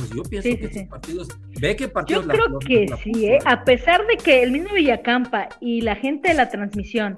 Pues 0.00 0.10
yo 0.10 0.22
pienso 0.24 0.48
Sí, 0.48 0.56
que 0.56 0.68
sí, 0.68 0.78
estos 0.80 0.88
partidos, 0.88 1.28
ve 1.60 1.76
que 1.76 1.84
Yo 1.84 1.92
partidos 1.92 2.26
la- 2.26 2.34
creo 2.34 2.58
que 2.58 2.86
la 2.88 2.96
sí, 2.96 3.26
¿eh? 3.26 3.38
a 3.44 3.64
pesar 3.64 4.06
de 4.06 4.16
que 4.16 4.42
el 4.42 4.50
mismo 4.52 4.74
Villacampa 4.74 5.48
y 5.60 5.80
la 5.82 5.94
gente 5.96 6.28
de 6.28 6.34
la 6.34 6.48
transmisión 6.48 7.14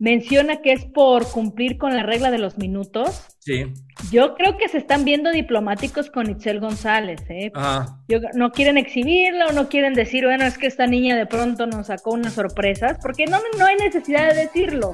menciona 0.00 0.62
que 0.62 0.72
es 0.72 0.84
por 0.84 1.28
cumplir 1.30 1.76
con 1.76 1.96
la 1.96 2.02
regla 2.04 2.30
de 2.30 2.38
los 2.38 2.56
minutos, 2.56 3.24
Sí. 3.40 3.64
yo 4.12 4.34
creo 4.36 4.56
que 4.56 4.68
se 4.68 4.78
están 4.78 5.04
viendo 5.04 5.30
diplomáticos 5.32 6.08
con 6.10 6.30
Itzel 6.30 6.60
González. 6.60 7.20
¿eh? 7.28 7.50
Ajá. 7.54 7.98
Yo- 8.08 8.20
no 8.34 8.52
quieren 8.52 8.78
exhibirla 8.78 9.46
o 9.48 9.52
no 9.52 9.68
quieren 9.68 9.94
decir, 9.94 10.24
bueno, 10.24 10.44
es 10.44 10.56
que 10.56 10.68
esta 10.68 10.86
niña 10.86 11.16
de 11.16 11.26
pronto 11.26 11.66
nos 11.66 11.88
sacó 11.88 12.12
unas 12.12 12.34
sorpresas, 12.34 12.98
porque 13.02 13.24
no, 13.26 13.38
no 13.58 13.64
hay 13.66 13.76
necesidad 13.76 14.28
de 14.32 14.42
decirlo. 14.42 14.92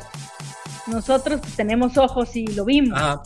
Nosotros 0.87 1.41
tenemos 1.57 1.97
ojos 1.99 2.35
y 2.37 2.47
lo 2.49 2.64
vimos. 2.64 2.99
Ajá. 2.99 3.22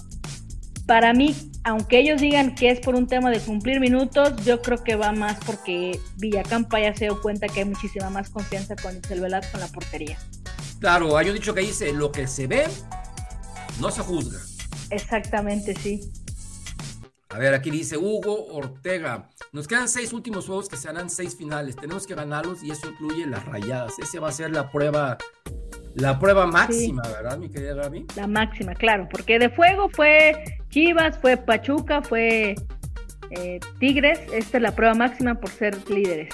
Para 0.88 1.12
mí, 1.12 1.36
aunque 1.64 1.98
ellos 1.98 2.18
digan 2.18 2.54
que 2.54 2.70
es 2.70 2.80
por 2.80 2.94
un 2.94 3.06
tema 3.06 3.30
de 3.30 3.40
cumplir 3.40 3.78
minutos, 3.78 4.32
yo 4.46 4.62
creo 4.62 4.82
que 4.82 4.96
va 4.96 5.12
más 5.12 5.36
porque 5.44 6.00
Villacampa 6.16 6.80
ya 6.80 6.94
se 6.94 7.04
dio 7.04 7.20
cuenta 7.20 7.46
que 7.46 7.60
hay 7.60 7.66
muchísima 7.66 8.08
más 8.08 8.30
confianza 8.30 8.74
con 8.74 8.96
Itzel 8.96 9.20
Velasco 9.20 9.58
en 9.58 9.60
la 9.60 9.68
portería. 9.68 10.16
Claro, 10.80 11.18
hay 11.18 11.28
un 11.28 11.34
dicho 11.34 11.52
que 11.52 11.60
dice, 11.60 11.92
lo 11.92 12.10
que 12.10 12.26
se 12.26 12.46
ve, 12.46 12.64
no 13.80 13.90
se 13.90 14.00
juzga. 14.00 14.38
Exactamente, 14.88 15.74
sí. 15.74 16.10
A 17.30 17.38
ver, 17.38 17.52
aquí 17.52 17.70
dice 17.70 17.98
Hugo 17.98 18.46
Ortega. 18.54 19.28
Nos 19.52 19.68
quedan 19.68 19.88
seis 19.88 20.12
últimos 20.14 20.46
juegos 20.46 20.68
que 20.68 20.76
serán 20.78 21.10
seis 21.10 21.36
finales. 21.36 21.76
Tenemos 21.76 22.06
que 22.06 22.14
ganarlos 22.14 22.62
y 22.62 22.70
eso 22.70 22.88
incluye 22.88 23.26
las 23.26 23.44
rayadas. 23.44 23.98
Ese 23.98 24.18
va 24.18 24.28
a 24.28 24.32
ser 24.32 24.50
la 24.50 24.70
prueba, 24.70 25.18
la 25.94 26.18
prueba 26.18 26.46
máxima, 26.46 27.02
¿verdad, 27.02 27.36
mi 27.36 27.50
querida 27.50 27.74
Gaby? 27.74 28.06
La 28.16 28.26
máxima, 28.26 28.74
claro, 28.74 29.06
porque 29.10 29.38
de 29.38 29.50
fuego 29.50 29.90
fue 29.90 30.42
Chivas, 30.70 31.18
fue 31.18 31.36
Pachuca, 31.36 32.00
fue 32.02 32.54
eh, 33.30 33.60
Tigres. 33.78 34.20
Esta 34.32 34.56
es 34.56 34.62
la 34.62 34.74
prueba 34.74 34.94
máxima 34.94 35.34
por 35.38 35.50
ser 35.50 35.76
líderes. 35.90 36.32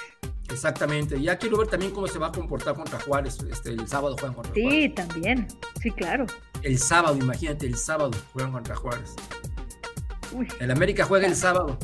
Exactamente. 0.48 1.20
Ya 1.20 1.36
quiero 1.38 1.58
ver 1.58 1.66
también 1.66 1.90
cómo 1.90 2.06
se 2.06 2.20
va 2.20 2.28
a 2.28 2.32
comportar 2.32 2.74
contra 2.76 3.00
Juárez. 3.00 3.38
Este, 3.50 3.70
el 3.70 3.88
sábado 3.88 4.14
juegan 4.16 4.34
contra 4.34 4.54
Sí, 4.54 4.62
Juárez. 4.62 4.94
también. 4.94 5.48
Sí, 5.82 5.90
claro. 5.90 6.26
El 6.62 6.78
sábado, 6.78 7.16
imagínate, 7.16 7.66
el 7.66 7.76
sábado 7.76 8.12
juegan 8.32 8.52
contra 8.52 8.76
Juárez. 8.76 9.16
Uy, 10.34 10.48
El 10.60 10.70
América 10.70 11.04
juega 11.04 11.26
el 11.26 11.36
sábado. 11.36 11.78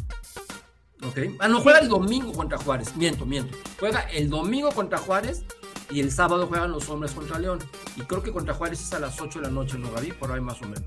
Ok. 1.02 1.18
Ah, 1.38 1.48
no, 1.48 1.60
juega 1.60 1.78
el 1.78 1.88
domingo 1.88 2.32
contra 2.32 2.58
Juárez. 2.58 2.94
Miento, 2.96 3.24
miento. 3.24 3.56
Juega 3.78 4.00
el 4.12 4.28
domingo 4.28 4.70
contra 4.72 4.98
Juárez 4.98 5.44
y 5.90 6.00
el 6.00 6.10
sábado 6.12 6.46
juegan 6.46 6.72
los 6.72 6.88
hombres 6.90 7.12
contra 7.12 7.38
León. 7.38 7.58
Y 7.96 8.02
creo 8.02 8.22
que 8.22 8.32
contra 8.32 8.52
Juárez 8.54 8.80
es 8.80 8.92
a 8.92 8.98
las 8.98 9.20
8 9.20 9.38
de 9.40 9.46
la 9.46 9.50
noche, 9.50 9.78
¿no, 9.78 9.90
Gaby? 9.92 10.12
Por 10.12 10.30
ahí 10.32 10.40
más 10.40 10.60
o 10.60 10.66
menos. 10.66 10.84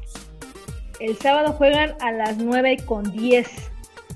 El 0.99 1.17
sábado 1.17 1.53
juegan 1.53 1.95
a 2.01 2.11
las 2.11 2.37
9 2.37 2.77
con 2.85 3.11
10. 3.11 3.47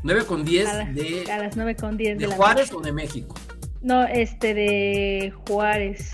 9 0.03 0.25
con 0.25 0.45
10 0.45 0.67
A, 0.69 0.73
las- 0.77 0.95
de, 0.95 1.31
a 1.31 1.37
las 1.39 1.55
9 1.57 1.75
con 1.75 1.97
10 1.97 2.17
de, 2.19 2.23
de 2.25 2.29
la 2.29 2.35
Juárez 2.35 2.71
noche. 2.71 2.75
o 2.75 2.81
de 2.85 2.91
México. 2.91 3.35
No, 3.81 4.03
este 4.03 4.53
de 4.53 5.33
Juárez. 5.47 6.11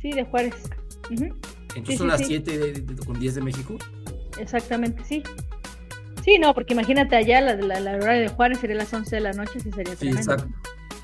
Sí, 0.00 0.12
de 0.12 0.24
Juárez. 0.24 0.54
Entonces 1.10 1.84
Sí, 1.86 1.96
son 1.96 2.06
sí, 2.06 2.10
las 2.10 2.18
sí. 2.20 2.26
7 2.26 2.58
de- 2.58 2.72
de- 2.80 3.04
con 3.04 3.18
10 3.18 3.34
de 3.34 3.40
México. 3.42 3.76
Exactamente, 4.38 5.02
sí. 5.04 5.22
Sí, 6.28 6.38
no, 6.38 6.52
porque 6.52 6.74
imagínate 6.74 7.16
allá, 7.16 7.40
la, 7.40 7.54
la, 7.56 7.80
la 7.80 7.92
hora 7.96 8.12
de 8.12 8.28
Juárez 8.28 8.58
sería 8.58 8.76
las 8.76 8.92
11 8.92 9.16
de 9.16 9.20
la 9.22 9.32
noche, 9.32 9.60
sí 9.60 9.70
sería 9.72 9.96
Sí, 9.96 10.08
exacto. 10.08 10.46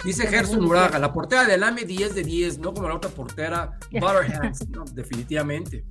Dice 0.04 0.26
Gerson 0.26 0.68
bien. 0.68 1.00
la 1.00 1.12
portera 1.14 1.46
del 1.46 1.62
AME 1.62 1.84
10 1.84 2.14
de 2.14 2.22
10, 2.22 2.58
no 2.58 2.74
como 2.74 2.88
la 2.90 2.96
otra 2.96 3.08
portera. 3.10 3.78
Butterhands, 3.90 4.68
no, 4.68 4.84
definitivamente. 4.92 5.86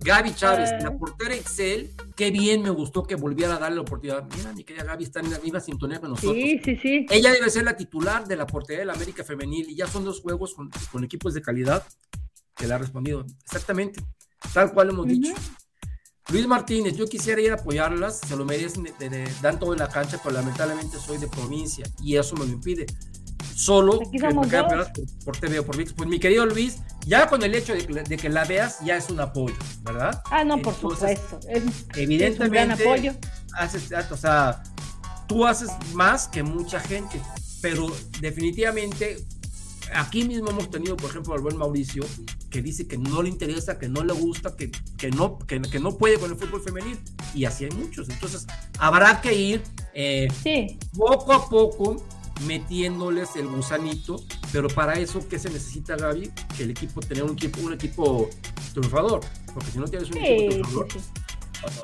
Gaby 0.00 0.34
Chávez, 0.34 0.70
Ah. 0.74 0.78
la 0.82 0.96
portera 0.98 1.34
Excel, 1.34 1.90
qué 2.16 2.30
bien 2.30 2.62
me 2.62 2.68
gustó 2.68 3.02
que 3.04 3.14
volviera 3.14 3.54
a 3.56 3.58
darle 3.58 3.76
la 3.76 3.80
oportunidad. 3.82 4.28
Mira, 4.36 4.52
mi 4.52 4.62
querida 4.62 4.84
Gaby 4.84 5.04
está 5.04 5.20
en 5.20 5.30
la 5.30 5.38
misma 5.38 5.60
sintonía 5.60 5.98
con 5.98 6.10
nosotros. 6.10 6.34
Sí, 6.34 6.60
sí, 6.62 6.76
sí. 6.76 7.06
Ella 7.08 7.32
debe 7.32 7.48
ser 7.48 7.64
la 7.64 7.76
titular 7.78 8.26
de 8.28 8.36
la 8.36 8.46
portería 8.46 8.80
de 8.80 8.86
la 8.86 8.92
América 8.92 9.24
Femenil 9.24 9.70
y 9.70 9.74
ya 9.74 9.86
son 9.86 10.04
dos 10.04 10.20
juegos 10.20 10.52
con, 10.54 10.68
con 10.92 11.02
equipos 11.02 11.32
de 11.32 11.40
calidad 11.40 11.82
que 12.54 12.66
le 12.66 12.74
ha 12.74 12.78
respondido. 12.78 13.24
Exactamente, 13.44 14.02
tal 14.52 14.70
cual 14.74 14.90
hemos 14.90 15.06
dicho. 15.06 15.32
Luis 16.30 16.46
Martínez, 16.46 16.94
yo 16.94 17.06
quisiera 17.06 17.40
ir 17.40 17.50
a 17.52 17.54
apoyarlas, 17.54 18.20
se 18.26 18.36
lo 18.36 18.44
merecen, 18.44 18.82
de- 18.82 18.92
de- 18.98 19.08
de- 19.08 19.32
dan 19.40 19.58
todo 19.58 19.72
en 19.72 19.78
la 19.78 19.88
cancha, 19.88 20.20
pero 20.22 20.34
lamentablemente 20.34 20.98
soy 20.98 21.16
de 21.16 21.26
provincia 21.26 21.86
y 22.02 22.16
eso 22.16 22.34
me 22.36 22.44
lo 22.44 22.52
impide. 22.52 22.84
Solo 23.54 23.98
que 24.12 24.18
me 24.20 24.34
por, 24.34 24.92
por 25.24 25.36
TV 25.38 25.58
o 25.60 25.64
por 25.66 25.76
VIX. 25.76 25.92
Pues 25.94 26.08
mi 26.08 26.20
querido 26.20 26.44
Luis, 26.46 26.76
ya 27.06 27.28
con 27.28 27.42
el 27.42 27.54
hecho 27.54 27.72
de 27.72 27.86
que, 27.86 27.92
de 28.02 28.16
que 28.16 28.28
la 28.28 28.44
veas, 28.44 28.78
ya 28.84 28.96
es 28.96 29.08
un 29.10 29.18
apoyo, 29.20 29.56
¿verdad? 29.82 30.22
Ah, 30.30 30.44
no, 30.44 30.60
por 30.60 30.74
supuesto. 30.74 31.40
Es, 31.48 31.48
es 31.48 31.62
un 31.64 31.72
gran 31.72 31.96
Evidentemente, 31.96 32.84
apoyo. 32.84 33.12
haces, 33.54 33.90
o 34.12 34.16
sea, 34.16 34.62
tú 35.26 35.46
haces 35.46 35.70
más 35.94 36.28
que 36.28 36.42
mucha 36.42 36.78
gente, 36.78 37.20
pero 37.62 37.86
definitivamente 38.20 39.16
aquí 39.94 40.24
mismo 40.24 40.50
hemos 40.50 40.70
tenido, 40.70 40.96
por 40.96 41.10
ejemplo, 41.10 41.34
al 41.34 41.40
buen 41.40 41.56
Mauricio, 41.56 42.04
que 42.50 42.62
dice 42.62 42.86
que 42.86 42.96
no 42.98 43.22
le 43.22 43.28
interesa, 43.28 43.78
que 43.78 43.88
no 43.88 44.02
le 44.04 44.12
gusta, 44.12 44.54
que, 44.56 44.70
que, 44.96 45.10
no, 45.10 45.38
que, 45.38 45.60
que 45.62 45.78
no 45.80 45.96
puede 45.96 46.18
con 46.18 46.30
el 46.30 46.36
fútbol 46.36 46.62
femenil, 46.62 46.98
y 47.34 47.44
así 47.44 47.64
hay 47.64 47.70
muchos. 47.72 48.08
Entonces, 48.08 48.46
habrá 48.78 49.20
que 49.20 49.34
ir 49.34 49.62
eh, 49.94 50.28
Sí, 50.42 50.78
poco 50.96 51.32
a 51.32 51.48
poco 51.48 52.02
metiéndoles 52.46 53.36
el 53.36 53.48
gusanito, 53.48 54.22
pero 54.52 54.68
para 54.68 54.94
eso, 54.98 55.26
¿qué 55.28 55.38
se 55.38 55.50
necesita, 55.50 55.96
Gaby? 55.96 56.30
Que 56.56 56.62
el 56.64 56.70
equipo, 56.70 57.00
tener 57.00 57.24
un 57.24 57.32
equipo, 57.32 57.60
un 57.60 57.72
equipo 57.74 58.30
triunfador, 58.72 59.20
porque 59.52 59.70
si 59.70 59.78
no 59.78 59.86
tienes 59.86 60.08
un 60.08 60.14
sí, 60.14 60.20
equipo 60.20 60.50
triunfador, 60.50 60.92
sí. 60.92 60.98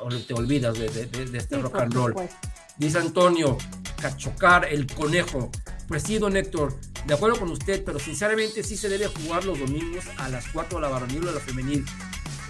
o- 0.01 0.05
o 0.05 0.09
te 0.09 0.33
olvidas 0.33 0.77
de, 0.79 0.89
de- 0.89 1.05
de- 1.25 1.37
este 1.37 1.57
rock 1.57 1.75
and 1.75 1.93
roll. 1.93 2.11
supuesto. 2.11 2.35
Dice 2.77 2.97
Antonio, 2.97 3.57
cachocar 4.01 4.65
el 4.65 4.85
conejo. 4.87 5.49
Pues 5.87 6.03
sí, 6.03 6.17
don 6.17 6.35
Héctor, 6.35 6.77
de 7.05 7.13
acuerdo 7.13 7.39
con 7.39 7.51
usted, 7.51 7.83
pero 7.85 7.99
sinceramente 7.99 8.63
sí 8.63 8.75
se 8.75 8.89
debe 8.89 9.07
jugar 9.07 9.45
los 9.45 9.59
domingos 9.59 10.05
a 10.17 10.27
las 10.29 10.47
4 10.49 10.77
de 10.77 10.81
la 10.81 10.89
varonil 10.89 11.27
o 11.27 11.31
la 11.31 11.39
femenil. 11.39 11.85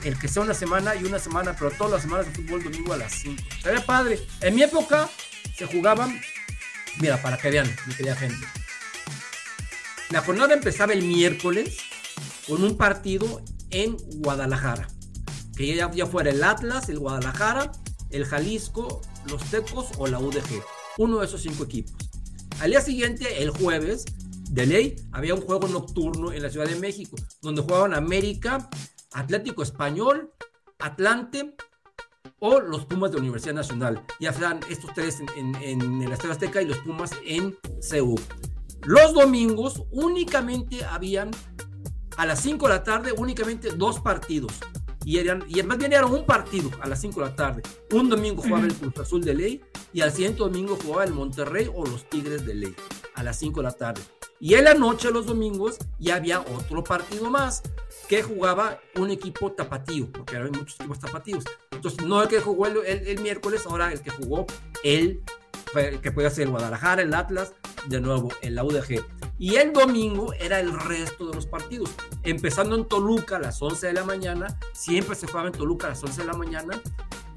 El 0.03 0.17
que 0.17 0.27
sea 0.27 0.43
una 0.43 0.53
semana 0.53 0.95
y 0.95 1.03
una 1.03 1.19
semana, 1.19 1.55
pero 1.57 1.71
todas 1.71 1.93
las 1.93 2.01
semanas 2.03 2.27
de 2.27 2.33
fútbol 2.33 2.63
domingo 2.63 2.93
a 2.93 2.97
las 2.97 3.11
5. 3.13 3.43
Sería 3.61 3.85
padre. 3.85 4.19
En 4.41 4.55
mi 4.55 4.63
época 4.63 5.09
se 5.55 5.65
jugaban, 5.65 6.19
mira, 6.99 7.21
para 7.21 7.37
que 7.37 7.49
vean, 7.49 7.75
mi 7.85 7.93
querida 7.93 8.15
gente. 8.15 8.45
La 10.09 10.21
jornada 10.21 10.53
empezaba 10.53 10.93
el 10.93 11.03
miércoles 11.03 11.77
con 12.47 12.63
un 12.63 12.77
partido 12.77 13.43
en 13.71 13.97
Guadalajara. 14.21 14.87
Que 15.57 15.75
ya 15.75 16.05
fuera 16.05 16.31
el 16.31 16.43
Atlas, 16.43 16.89
el 16.89 16.99
Guadalajara, 16.99 17.71
el 18.11 18.25
Jalisco, 18.25 19.01
los 19.29 19.43
Tecos 19.45 19.87
o 19.97 20.07
la 20.07 20.19
UDG. 20.19 20.63
Uno 20.97 21.19
de 21.19 21.25
esos 21.25 21.41
cinco 21.41 21.63
equipos. 21.63 21.93
Al 22.59 22.71
día 22.71 22.81
siguiente, 22.81 23.43
el 23.43 23.49
jueves, 23.49 24.05
de 24.49 24.65
ley, 24.65 24.95
había 25.11 25.33
un 25.33 25.41
juego 25.41 25.67
nocturno 25.67 26.31
en 26.31 26.41
la 26.41 26.49
Ciudad 26.49 26.67
de 26.67 26.75
México, 26.75 27.17
donde 27.41 27.61
jugaban 27.61 27.93
América, 27.93 28.69
Atlético 29.11 29.63
Español, 29.63 30.31
Atlante 30.79 31.55
o 32.39 32.59
los 32.59 32.85
Pumas 32.85 33.11
de 33.11 33.17
Universidad 33.17 33.55
Nacional. 33.55 34.05
Ya 34.19 34.33
sean 34.33 34.59
estos 34.69 34.93
tres 34.93 35.21
en, 35.35 35.55
en, 35.55 36.01
el 36.01 36.11
Estadio 36.11 36.33
Azteca 36.33 36.61
y 36.61 36.65
los 36.65 36.77
Pumas 36.79 37.11
en 37.25 37.57
CEU. 37.81 38.15
Los 38.83 39.13
domingos 39.13 39.83
únicamente 39.91 40.83
habían 40.85 41.31
a 42.17 42.25
las 42.25 42.39
5 42.41 42.67
de 42.67 42.73
la 42.73 42.83
tarde 42.83 43.13
únicamente 43.17 43.71
dos 43.71 43.99
partidos. 43.99 44.53
Y, 45.05 45.19
eran, 45.19 45.45
y 45.47 45.61
más 45.63 45.77
bien 45.77 45.93
era 45.93 46.05
un 46.05 46.25
partido 46.25 46.71
a 46.81 46.89
las 46.89 46.99
5 46.99 47.21
de 47.21 47.25
la 47.27 47.35
tarde. 47.35 47.61
Un 47.93 48.09
domingo 48.09 48.41
jugaba 48.41 48.65
el 48.65 48.73
Cruz 48.73 48.97
Azul 48.97 49.23
de 49.23 49.35
Ley 49.35 49.61
y 49.93 50.01
al 50.01 50.11
siguiente 50.11 50.39
domingo 50.39 50.77
jugaba 50.83 51.03
el 51.03 51.13
Monterrey 51.13 51.69
o 51.73 51.85
los 51.85 52.09
Tigres 52.09 52.45
de 52.45 52.55
Ley 52.55 52.75
a 53.13 53.23
las 53.23 53.37
5 53.37 53.61
de 53.61 53.63
la 53.63 53.71
tarde. 53.71 54.01
Y 54.39 54.55
en 54.55 54.65
la 54.65 54.73
noche, 54.73 55.11
los 55.11 55.27
domingos, 55.27 55.77
ya 55.99 56.15
había 56.15 56.41
otro 56.41 56.83
partido 56.83 57.29
más 57.29 57.61
que 58.09 58.21
jugaba 58.21 58.79
un 58.95 59.09
equipo 59.11 59.51
tapatío, 59.51 60.11
porque 60.11 60.35
había 60.35 60.51
muchos 60.51 60.79
equipos 60.79 60.99
tapatíos. 60.99 61.45
Entonces, 61.71 62.05
no 62.05 62.21
el 62.21 62.27
que 62.27 62.41
jugó 62.41 62.67
el, 62.67 62.77
el, 62.85 63.21
miércoles, 63.21 63.65
ahora 63.65 63.93
el 63.93 64.01
que 64.01 64.09
jugó 64.09 64.45
el, 64.83 65.21
que 66.01 66.11
puede 66.11 66.29
ser 66.31 66.45
el 66.45 66.49
Guadalajara, 66.51 67.01
el 67.01 67.13
Atlas, 67.13 67.53
de 67.87 68.01
nuevo, 68.01 68.29
el 68.41 68.59
UDG. 68.59 69.05
Y 69.37 69.55
el 69.55 69.73
domingo 69.73 70.33
era 70.33 70.59
el 70.59 70.77
resto 70.79 71.27
de 71.27 71.35
los 71.35 71.45
partidos. 71.45 71.89
Empezando 72.23 72.75
en 72.75 72.85
Toluca 72.85 73.35
a 73.35 73.39
las 73.39 73.61
11 73.61 73.87
de 73.87 73.93
la 73.93 74.03
mañana, 74.03 74.59
siempre 74.73 75.15
se 75.15 75.27
jugaba 75.27 75.47
en 75.47 75.53
Toluca 75.53 75.87
a 75.87 75.89
las 75.91 76.03
11 76.03 76.21
de 76.21 76.27
la 76.27 76.33
mañana. 76.33 76.81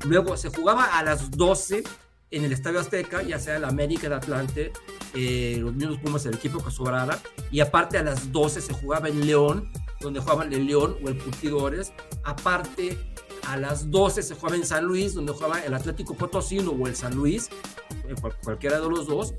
Luego 0.05 0.37
se 0.37 0.49
jugaba 0.51 0.97
a 0.97 1.03
las 1.03 1.31
12 1.33 1.83
en 2.31 2.45
el 2.45 2.53
Estadio 2.53 2.79
Azteca, 2.79 3.23
ya 3.23 3.39
sea 3.39 3.57
el 3.57 3.65
América, 3.65 4.07
el 4.07 4.13
Atlante, 4.13 4.73
eh, 5.15 5.57
los 5.61 5.75
mismos 5.75 5.99
Pumas, 5.99 6.27
el 6.27 6.35
equipo 6.35 6.63
que 6.63 6.71
sobrara. 6.71 7.19
Y 7.51 7.61
aparte 7.61 7.99
a 7.99 8.03
las 8.03 8.31
12 8.31 8.61
se 8.61 8.75
jugaba 8.75 9.09
en 9.09 9.27
León, 9.27 9.71
donde 10.01 10.21
jugaban 10.21 10.53
el 10.53 10.67
León 10.67 10.97
o 11.05 11.09
el 11.09 11.19
Curtidores. 11.19 11.93
Aparte 12.25 12.99
a 13.47 13.57
las 13.57 13.91
12 13.91 14.23
se 14.23 14.35
jugaba 14.35 14.57
en 14.57 14.67
San 14.67 14.85
Luis, 14.85 15.15
donde 15.15 15.33
jugaba 15.33 15.65
el 15.65 15.75
Atlético 15.75 16.15
Potosino 16.15 16.71
o 16.71 16.87
el 16.87 16.95
San 16.95 17.15
Luis, 17.15 17.49
eh, 18.09 18.15
cualquiera 18.45 18.79
de 18.79 18.89
los 18.89 19.07
dos. 19.07 19.35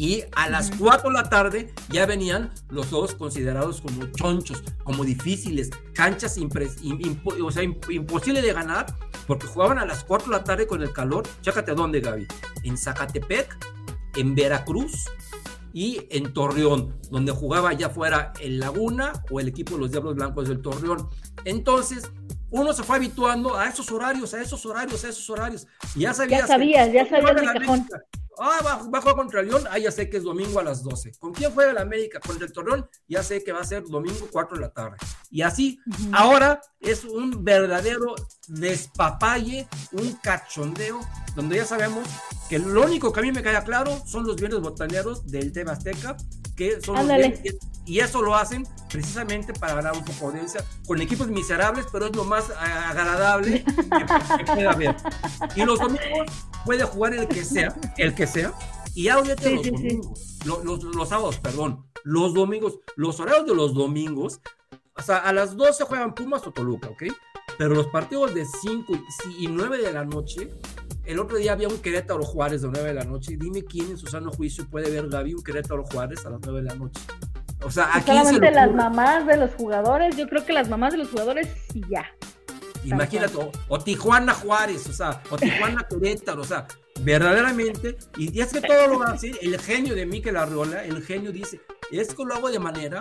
Y 0.00 0.24
a 0.34 0.48
las 0.48 0.70
4 0.78 1.10
de 1.10 1.14
la 1.14 1.28
tarde 1.28 1.74
ya 1.90 2.06
venían 2.06 2.50
los 2.70 2.88
dos 2.88 3.14
considerados 3.14 3.82
como 3.82 4.06
chonchos, 4.06 4.62
como 4.82 5.04
difíciles, 5.04 5.68
canchas 5.92 6.38
o 6.38 7.50
sea, 7.50 7.62
imposible 7.62 8.40
de 8.40 8.50
ganar, 8.54 8.86
porque 9.26 9.46
jugaban 9.46 9.78
a 9.78 9.84
las 9.84 10.02
4 10.04 10.30
de 10.30 10.38
la 10.38 10.42
tarde 10.42 10.66
con 10.66 10.80
el 10.80 10.94
calor. 10.94 11.24
Chécate 11.42 11.72
a 11.72 11.74
dónde, 11.74 12.00
Gaby. 12.00 12.26
En 12.62 12.78
Zacatepec, 12.78 13.54
en 14.16 14.34
Veracruz 14.34 15.04
y 15.74 16.00
en 16.08 16.32
Torreón, 16.32 16.96
donde 17.10 17.32
jugaba 17.32 17.74
ya 17.74 17.90
fuera 17.90 18.32
el 18.40 18.58
Laguna 18.58 19.12
o 19.30 19.38
el 19.38 19.48
equipo 19.48 19.74
de 19.74 19.80
los 19.80 19.90
Diablos 19.90 20.14
Blancos 20.14 20.48
del 20.48 20.62
Torreón. 20.62 21.10
Entonces, 21.44 22.10
uno 22.48 22.72
se 22.72 22.84
fue 22.84 22.96
habituando 22.96 23.54
a 23.54 23.68
esos 23.68 23.92
horarios, 23.92 24.32
a 24.32 24.40
esos 24.40 24.64
horarios, 24.64 25.04
a 25.04 25.10
esos 25.10 25.28
horarios. 25.28 25.66
Y 25.94 26.00
ya 26.00 26.14
sabías. 26.14 26.40
Ya 26.40 26.46
sabías, 26.46 26.90
ya 26.90 27.06
sabías. 27.06 27.86
Ah, 28.38 28.60
va, 28.64 28.72
a 28.72 29.02
jugar 29.02 29.14
contra 29.14 29.40
el 29.40 29.48
León. 29.48 29.64
Ah, 29.70 29.78
ya 29.78 29.90
sé 29.90 30.08
que 30.08 30.16
es 30.16 30.22
domingo 30.22 30.60
a 30.60 30.62
las 30.62 30.82
12. 30.82 31.12
¿Con 31.18 31.32
quién 31.32 31.50
juega 31.52 31.72
el 31.72 31.78
América? 31.78 32.20
Con 32.20 32.40
el 32.40 32.52
Torreón. 32.52 32.88
Ya 33.08 33.22
sé 33.22 33.42
que 33.44 33.52
va 33.52 33.60
a 33.60 33.64
ser 33.64 33.84
domingo 33.84 34.28
4 34.30 34.56
de 34.56 34.62
la 34.62 34.70
tarde. 34.70 34.96
Y 35.30 35.42
así, 35.42 35.78
ahora 36.12 36.60
es 36.80 37.04
un 37.04 37.44
verdadero 37.44 38.14
despapalle, 38.48 39.68
un 39.92 40.12
cachondeo, 40.22 41.00
donde 41.36 41.56
ya 41.56 41.64
sabemos 41.64 42.08
que 42.48 42.58
lo 42.58 42.84
único 42.84 43.12
que 43.12 43.20
a 43.20 43.22
mí 43.22 43.32
me 43.32 43.42
queda 43.42 43.62
claro 43.64 44.02
son 44.06 44.26
los 44.26 44.36
bienes 44.36 44.60
botaneros 44.60 45.26
del 45.26 45.52
tema 45.52 45.72
Azteca, 45.72 46.16
que 46.56 46.80
son 46.80 46.96
los 46.96 47.06
bienes, 47.06 47.58
y 47.90 47.98
eso 47.98 48.22
lo 48.22 48.36
hacen 48.36 48.64
precisamente 48.88 49.52
para 49.52 49.74
ganar 49.74 49.94
un 49.94 50.04
poco 50.04 50.20
de 50.20 50.26
audiencia 50.26 50.64
con 50.86 51.00
equipos 51.00 51.26
miserables, 51.26 51.86
pero 51.90 52.06
es 52.06 52.14
lo 52.14 52.24
más 52.24 52.48
agradable 52.50 53.64
que, 53.64 54.44
puede 54.44 54.68
haber. 54.68 54.94
Y 55.56 55.64
los 55.64 55.80
domingos 55.80 56.28
puede 56.64 56.84
jugar 56.84 57.14
el 57.14 57.26
que 57.26 57.44
sea, 57.44 57.74
el 57.96 58.14
que 58.14 58.28
sea, 58.28 58.52
y 58.94 59.04
ya 59.04 59.16
los 59.16 59.26
domingos, 59.26 60.38
los, 60.44 60.84
los, 60.84 61.08
sábados, 61.08 61.38
perdón, 61.38 61.84
los 62.04 62.32
domingos, 62.32 62.78
los 62.94 63.18
horarios 63.18 63.46
de 63.46 63.56
los 63.56 63.74
domingos, 63.74 64.40
o 64.96 65.02
sea, 65.02 65.16
a 65.16 65.32
las 65.32 65.56
12 65.56 65.82
juegan 65.82 66.14
Pumas 66.14 66.46
o 66.46 66.52
Toluca, 66.52 66.90
¿ok? 66.90 67.02
Pero 67.58 67.74
los 67.74 67.88
partidos 67.88 68.34
de 68.34 68.46
5 68.46 68.92
y 69.36 69.48
9 69.48 69.78
de 69.78 69.92
la 69.92 70.04
noche, 70.04 70.48
el 71.04 71.18
otro 71.18 71.38
día 71.38 71.54
había 71.54 71.66
un 71.66 71.78
Querétaro 71.78 72.22
Juárez 72.22 72.62
de 72.62 72.68
9 72.68 72.86
de 72.86 72.94
la 72.94 73.04
noche. 73.04 73.36
Dime 73.36 73.64
quién 73.64 73.90
en 73.90 73.98
su 73.98 74.06
sano 74.06 74.30
juicio 74.30 74.64
puede 74.70 74.90
ver, 74.90 75.08
Gaby, 75.08 75.34
un 75.34 75.42
Querétaro 75.42 75.84
Juárez 75.84 76.24
a 76.24 76.30
las 76.30 76.40
9 76.40 76.62
de 76.62 76.68
la 76.68 76.74
noche. 76.76 77.00
O 77.62 77.70
sea, 77.70 77.90
aquí 77.94 78.10
solamente 78.10 78.50
las 78.50 78.72
mamás 78.72 79.26
de 79.26 79.36
los 79.36 79.54
jugadores, 79.54 80.16
yo 80.16 80.28
creo 80.28 80.44
que 80.44 80.52
las 80.52 80.68
mamás 80.68 80.92
de 80.92 80.98
los 80.98 81.08
jugadores 81.08 81.48
sí 81.72 81.82
ya. 81.88 82.06
Imagínate, 82.84 83.34
o, 83.68 83.78
Tijuana 83.78 84.32
Juárez, 84.32 84.86
o 84.88 84.92
sea, 84.92 85.22
o 85.30 85.36
Tijuana 85.36 85.86
Querétaro, 85.90 86.42
o 86.42 86.44
sea, 86.44 86.66
verdaderamente, 87.02 87.98
y 88.16 88.40
es 88.40 88.52
que 88.52 88.60
todo 88.62 88.86
lo 88.86 89.02
hace, 89.02 89.32
el 89.42 89.58
genio 89.60 89.94
de 89.94 90.06
Miquel 90.06 90.36
Arriola, 90.36 90.84
el 90.84 91.04
genio 91.04 91.30
dice, 91.30 91.60
es 91.90 92.14
que 92.14 92.24
lo 92.24 92.34
hago 92.34 92.50
de 92.50 92.58
manera 92.58 93.00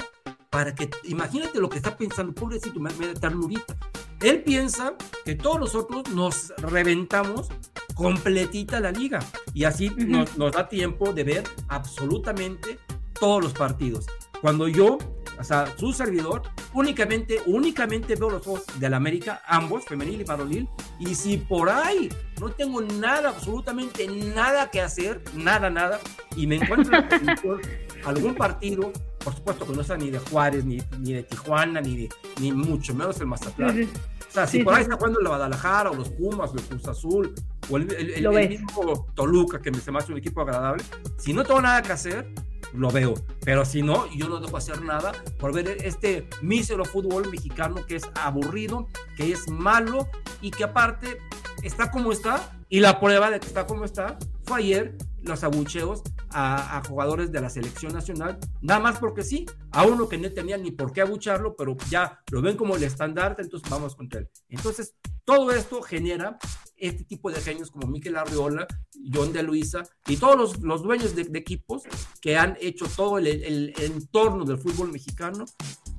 para 0.49 0.75
que, 0.75 0.89
imagínate 1.03 1.59
lo 1.59 1.69
que 1.69 1.77
está 1.77 1.95
pensando, 1.95 2.33
pobrecito, 2.33 2.79
me, 2.79 2.91
da 2.91 3.13
ternurita. 3.13 3.75
Él 4.21 4.43
piensa 4.43 4.95
que 5.23 5.35
todos 5.35 5.59
nosotros 5.59 6.09
nos 6.09 6.49
reventamos 6.57 7.47
completita 7.95 8.79
la 8.79 8.91
liga 8.91 9.19
y 9.53 9.65
así 9.65 9.89
nos, 9.89 10.37
nos 10.37 10.51
da 10.53 10.67
tiempo 10.67 11.13
de 11.13 11.23
ver 11.23 11.43
absolutamente 11.67 12.79
todos 13.19 13.43
los 13.43 13.53
partidos. 13.53 14.07
Cuando 14.41 14.67
yo, 14.67 14.97
o 15.37 15.43
sea, 15.43 15.67
su 15.77 15.91
servidor, 15.91 16.43
únicamente, 16.73 17.41
únicamente 17.45 18.15
veo 18.15 18.29
los 18.29 18.43
juegos 18.43 18.63
del 18.79 18.93
América, 18.93 19.41
ambos, 19.45 19.85
femenil 19.85 20.21
y 20.21 20.23
varonil, 20.23 20.69
y 20.99 21.13
si 21.15 21.37
por 21.37 21.69
ahí 21.69 22.09
no 22.39 22.49
tengo 22.49 22.81
nada, 22.81 23.29
absolutamente 23.29 24.07
nada 24.07 24.71
que 24.71 24.81
hacer, 24.81 25.21
nada, 25.33 25.69
nada, 25.69 25.99
y 26.35 26.47
me 26.47 26.55
encuentro 26.55 26.97
en 26.97 27.59
algún 28.05 28.35
partido, 28.35 28.93
por 29.23 29.35
supuesto 29.35 29.67
que 29.67 29.73
no 29.73 29.83
sea 29.83 29.97
ni 29.97 30.09
de 30.09 30.19
Juárez, 30.19 30.63
ni, 30.63 30.81
ni 30.99 31.13
de 31.13 31.23
Tijuana, 31.23 31.81
ni, 31.81 31.97
de, 31.97 32.09
ni 32.39 32.53
mucho 32.53 32.93
menos 32.93 33.19
el 33.19 33.27
Mazatlán. 33.27 33.89
O 34.29 34.31
sea, 34.31 34.47
si 34.47 34.63
por 34.63 34.75
ahí 34.75 34.83
está 34.83 34.95
jugando 34.95 35.19
la 35.19 35.29
Guadalajara, 35.29 35.91
o 35.91 35.95
los 35.95 36.09
Pumas, 36.09 36.51
o 36.51 36.55
el 36.55 36.63
Cruz 36.63 36.87
Azul, 36.87 37.33
o 37.69 37.77
el, 37.77 37.91
el 37.91 38.49
mismo 38.49 39.07
Toluca, 39.15 39.59
que 39.59 39.71
me 39.71 39.79
se 39.79 39.91
me 39.91 39.97
hace 39.97 40.11
un 40.11 40.19
equipo 40.19 40.41
agradable, 40.41 40.83
si 41.17 41.33
no 41.33 41.43
tengo 41.43 41.61
nada 41.61 41.81
que 41.81 41.91
hacer, 41.91 42.31
lo 42.73 42.89
veo. 42.91 43.13
Pero 43.43 43.65
si 43.65 43.81
no, 43.81 44.07
yo 44.13 44.29
no 44.29 44.39
dejo 44.39 44.57
hacer 44.57 44.81
nada 44.81 45.11
por 45.39 45.53
ver 45.53 45.77
este 45.83 46.27
mísero 46.41 46.85
fútbol 46.85 47.29
mexicano 47.29 47.85
que 47.85 47.95
es 47.97 48.03
aburrido, 48.15 48.87
que 49.15 49.31
es 49.31 49.49
malo 49.49 50.07
y 50.41 50.51
que 50.51 50.63
aparte 50.63 51.17
está 51.63 51.91
como 51.91 52.11
está. 52.11 52.51
Y 52.69 52.79
la 52.79 52.99
prueba 52.99 53.31
de 53.31 53.39
que 53.39 53.47
está 53.47 53.65
como 53.65 53.85
está 53.85 54.17
fue 54.43 54.59
ayer 54.59 54.97
los 55.23 55.43
abucheos 55.43 56.03
a, 56.31 56.81
jugadores 56.87 57.31
de 57.31 57.41
la 57.41 57.49
selección 57.49 57.93
nacional, 57.93 58.37
nada 58.61 58.79
más 58.79 58.99
porque 58.99 59.23
sí, 59.23 59.45
a 59.71 59.85
uno 59.85 60.07
que 60.07 60.17
no 60.17 60.31
tenía 60.31 60.57
ni 60.57 60.71
por 60.71 60.93
qué 60.93 61.01
abucharlo, 61.01 61.55
pero 61.55 61.75
ya 61.89 62.19
lo 62.31 62.41
ven 62.41 62.55
como 62.55 62.75
el 62.75 62.83
estandarte, 62.83 63.41
entonces 63.41 63.69
vamos 63.69 63.95
contra 63.95 64.21
él. 64.21 64.29
Entonces, 64.49 64.95
todo 65.25 65.51
esto 65.51 65.81
genera 65.81 66.37
este 66.79 67.03
tipo 67.03 67.31
de 67.31 67.41
genios 67.41 67.71
como 67.71 67.87
Miquel 67.87 68.15
Arriola, 68.17 68.67
John 69.13 69.33
de 69.33 69.43
Luisa 69.43 69.83
y 70.07 70.17
todos 70.17 70.37
los, 70.37 70.59
los 70.61 70.83
dueños 70.83 71.15
de, 71.15 71.29
equipos 71.37 71.83
que 72.21 72.37
han 72.37 72.57
hecho 72.59 72.85
todo 72.87 73.17
el, 73.17 73.27
el, 73.27 73.73
entorno 73.77 74.45
del 74.45 74.57
fútbol 74.57 74.91
mexicano 74.91 75.45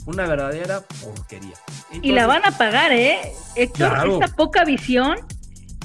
una 0.07 0.27
verdadera 0.27 0.83
porquería. 1.03 1.55
y 2.03 2.13
la 2.13 2.27
van 2.27 2.45
a 2.45 2.57
pagar, 2.57 2.93
¿eh? 2.93 3.19
Héctor, 3.55 4.09
esta 4.09 4.35
poca 4.35 4.65
visión 4.65 5.19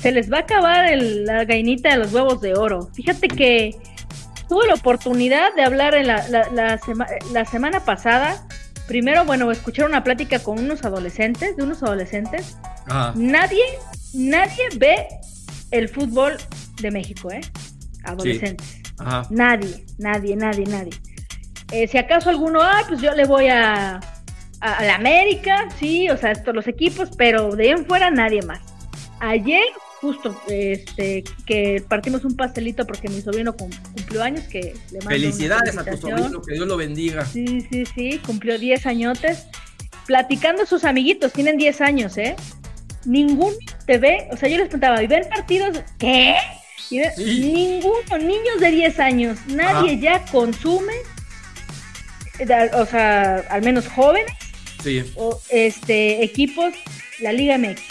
se 0.01 0.11
les 0.11 0.31
va 0.31 0.37
a 0.37 0.41
acabar 0.41 0.89
la 0.97 1.45
gainita 1.45 1.89
de 1.89 1.97
los 1.97 2.13
huevos 2.13 2.41
de 2.41 2.55
oro. 2.55 2.89
Fíjate 2.93 3.27
que 3.27 3.75
tuve 4.47 4.67
la 4.67 4.75
oportunidad 4.75 5.53
de 5.55 5.63
hablar 5.63 5.95
en 5.95 6.07
la, 6.07 6.27
la, 6.29 6.79
la 7.31 7.45
semana 7.45 7.83
pasada. 7.83 8.47
Primero, 8.87 9.25
bueno, 9.25 9.51
escuchar 9.51 9.87
una 9.87 10.03
plática 10.03 10.39
con 10.39 10.59
unos 10.59 10.85
adolescentes, 10.85 11.57
de 11.57 11.63
unos 11.63 11.81
adolescentes. 11.81 12.57
Nadie 13.15 13.63
nadie 14.16 14.70
ve 14.78 15.07
el 15.72 15.89
fútbol 15.89 16.38
de 16.82 16.91
México, 16.91 17.32
¿eh? 17.32 17.41
Adolescentes. 18.03 18.82
Nadie, 19.30 19.86
nadie, 19.97 20.36
nadie, 20.36 20.66
nadie. 20.66 20.93
Eh, 21.72 21.88
si 21.88 21.97
acaso 21.97 22.30
alguno, 22.30 22.61
ah, 22.61 22.84
pues 22.88 23.01
yo 23.01 23.13
le 23.13 23.26
voy 23.26 23.47
a, 23.47 23.99
a, 24.61 24.86
la 24.86 24.95
América, 24.95 25.68
sí, 25.80 26.09
o 26.09 26.18
sea, 26.18 26.32
estos 26.32 26.53
los 26.53 26.68
equipos, 26.68 27.09
pero 27.18 27.55
de 27.55 27.63
ahí 27.66 27.70
en 27.72 27.86
fuera 27.86 28.09
nadie 28.11 28.41
más. 28.43 28.61
Ayer, 29.20 29.63
justo, 29.99 30.39
este, 30.47 31.24
que 31.45 31.84
partimos 31.88 32.24
un 32.24 32.36
pastelito 32.36 32.86
porque 32.86 33.09
mi 33.09 33.22
sobrino 33.22 33.55
cumplió 33.55 34.24
años, 34.24 34.45
que 34.45 34.76
le 34.91 34.99
mando 34.99 35.09
Felicidades 35.09 35.78
a 35.78 35.84
tu 35.84 35.97
sobrino, 35.97 36.41
que 36.41 36.53
Dios 36.53 36.68
lo 36.68 36.78
bendiga. 36.78 37.26
Sí, 37.26 37.61
sí, 37.70 37.86
sí, 37.86 38.22
cumplió 38.26 38.57
10 38.57 38.86
añotes. 38.86 39.47
Platicando 40.05 40.63
a 40.63 40.66
sus 40.68 40.84
amiguitos, 40.84 41.34
tienen 41.34 41.57
10 41.57 41.82
años, 41.82 42.18
¿eh? 42.20 42.36
Ningún 43.05 43.53
te 43.85 43.97
ve, 43.97 44.27
o 44.31 44.37
sea, 44.37 44.49
yo 44.49 44.57
les 44.57 44.67
preguntaba, 44.67 45.01
¿y 45.03 45.07
ven 45.07 45.27
partidos? 45.29 45.81
¿Qué? 45.99 46.35
Ninguno, 47.17 48.17
niños 48.19 48.59
de 48.59 48.71
10 48.71 48.99
años, 48.99 49.39
nadie 49.47 49.99
ya 49.99 50.23
consume, 50.31 50.93
o 52.73 52.85
sea, 52.85 53.37
al 53.49 53.61
menos 53.63 53.87
jóvenes, 53.87 54.31
o 55.15 55.39
este, 55.49 56.23
equipos, 56.23 56.73
la 57.19 57.31
Liga 57.33 57.57
MX. 57.57 57.81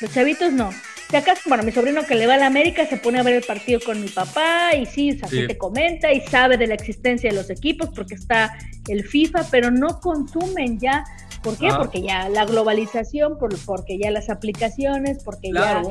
Los 0.00 0.12
chavitos 0.12 0.52
no. 0.52 0.70
Si 1.10 1.16
acaso, 1.16 1.42
bueno, 1.46 1.62
mi 1.62 1.72
sobrino 1.72 2.04
que 2.04 2.14
le 2.14 2.26
va 2.26 2.34
a 2.34 2.36
la 2.36 2.46
América 2.46 2.84
se 2.86 2.98
pone 2.98 3.18
a 3.18 3.22
ver 3.22 3.34
el 3.34 3.42
partido 3.42 3.80
con 3.80 4.00
mi 4.00 4.08
papá 4.08 4.74
y 4.76 4.84
sí, 4.84 5.18
así 5.22 5.46
te 5.46 5.56
comenta 5.56 6.12
y 6.12 6.20
sabe 6.20 6.58
de 6.58 6.66
la 6.66 6.74
existencia 6.74 7.30
de 7.30 7.36
los 7.36 7.48
equipos 7.48 7.88
porque 7.94 8.14
está 8.14 8.58
el 8.88 9.04
FIFA, 9.04 9.46
pero 9.50 9.70
no 9.70 10.00
consumen 10.00 10.78
ya. 10.78 11.04
¿Por 11.42 11.56
qué? 11.56 11.68
Porque 11.74 12.02
ya 12.02 12.28
la 12.28 12.44
globalización, 12.44 13.38
por, 13.38 13.56
porque 13.64 13.98
ya 13.98 14.10
las 14.10 14.28
aplicaciones, 14.28 15.22
porque 15.24 15.50
ya 15.54 15.82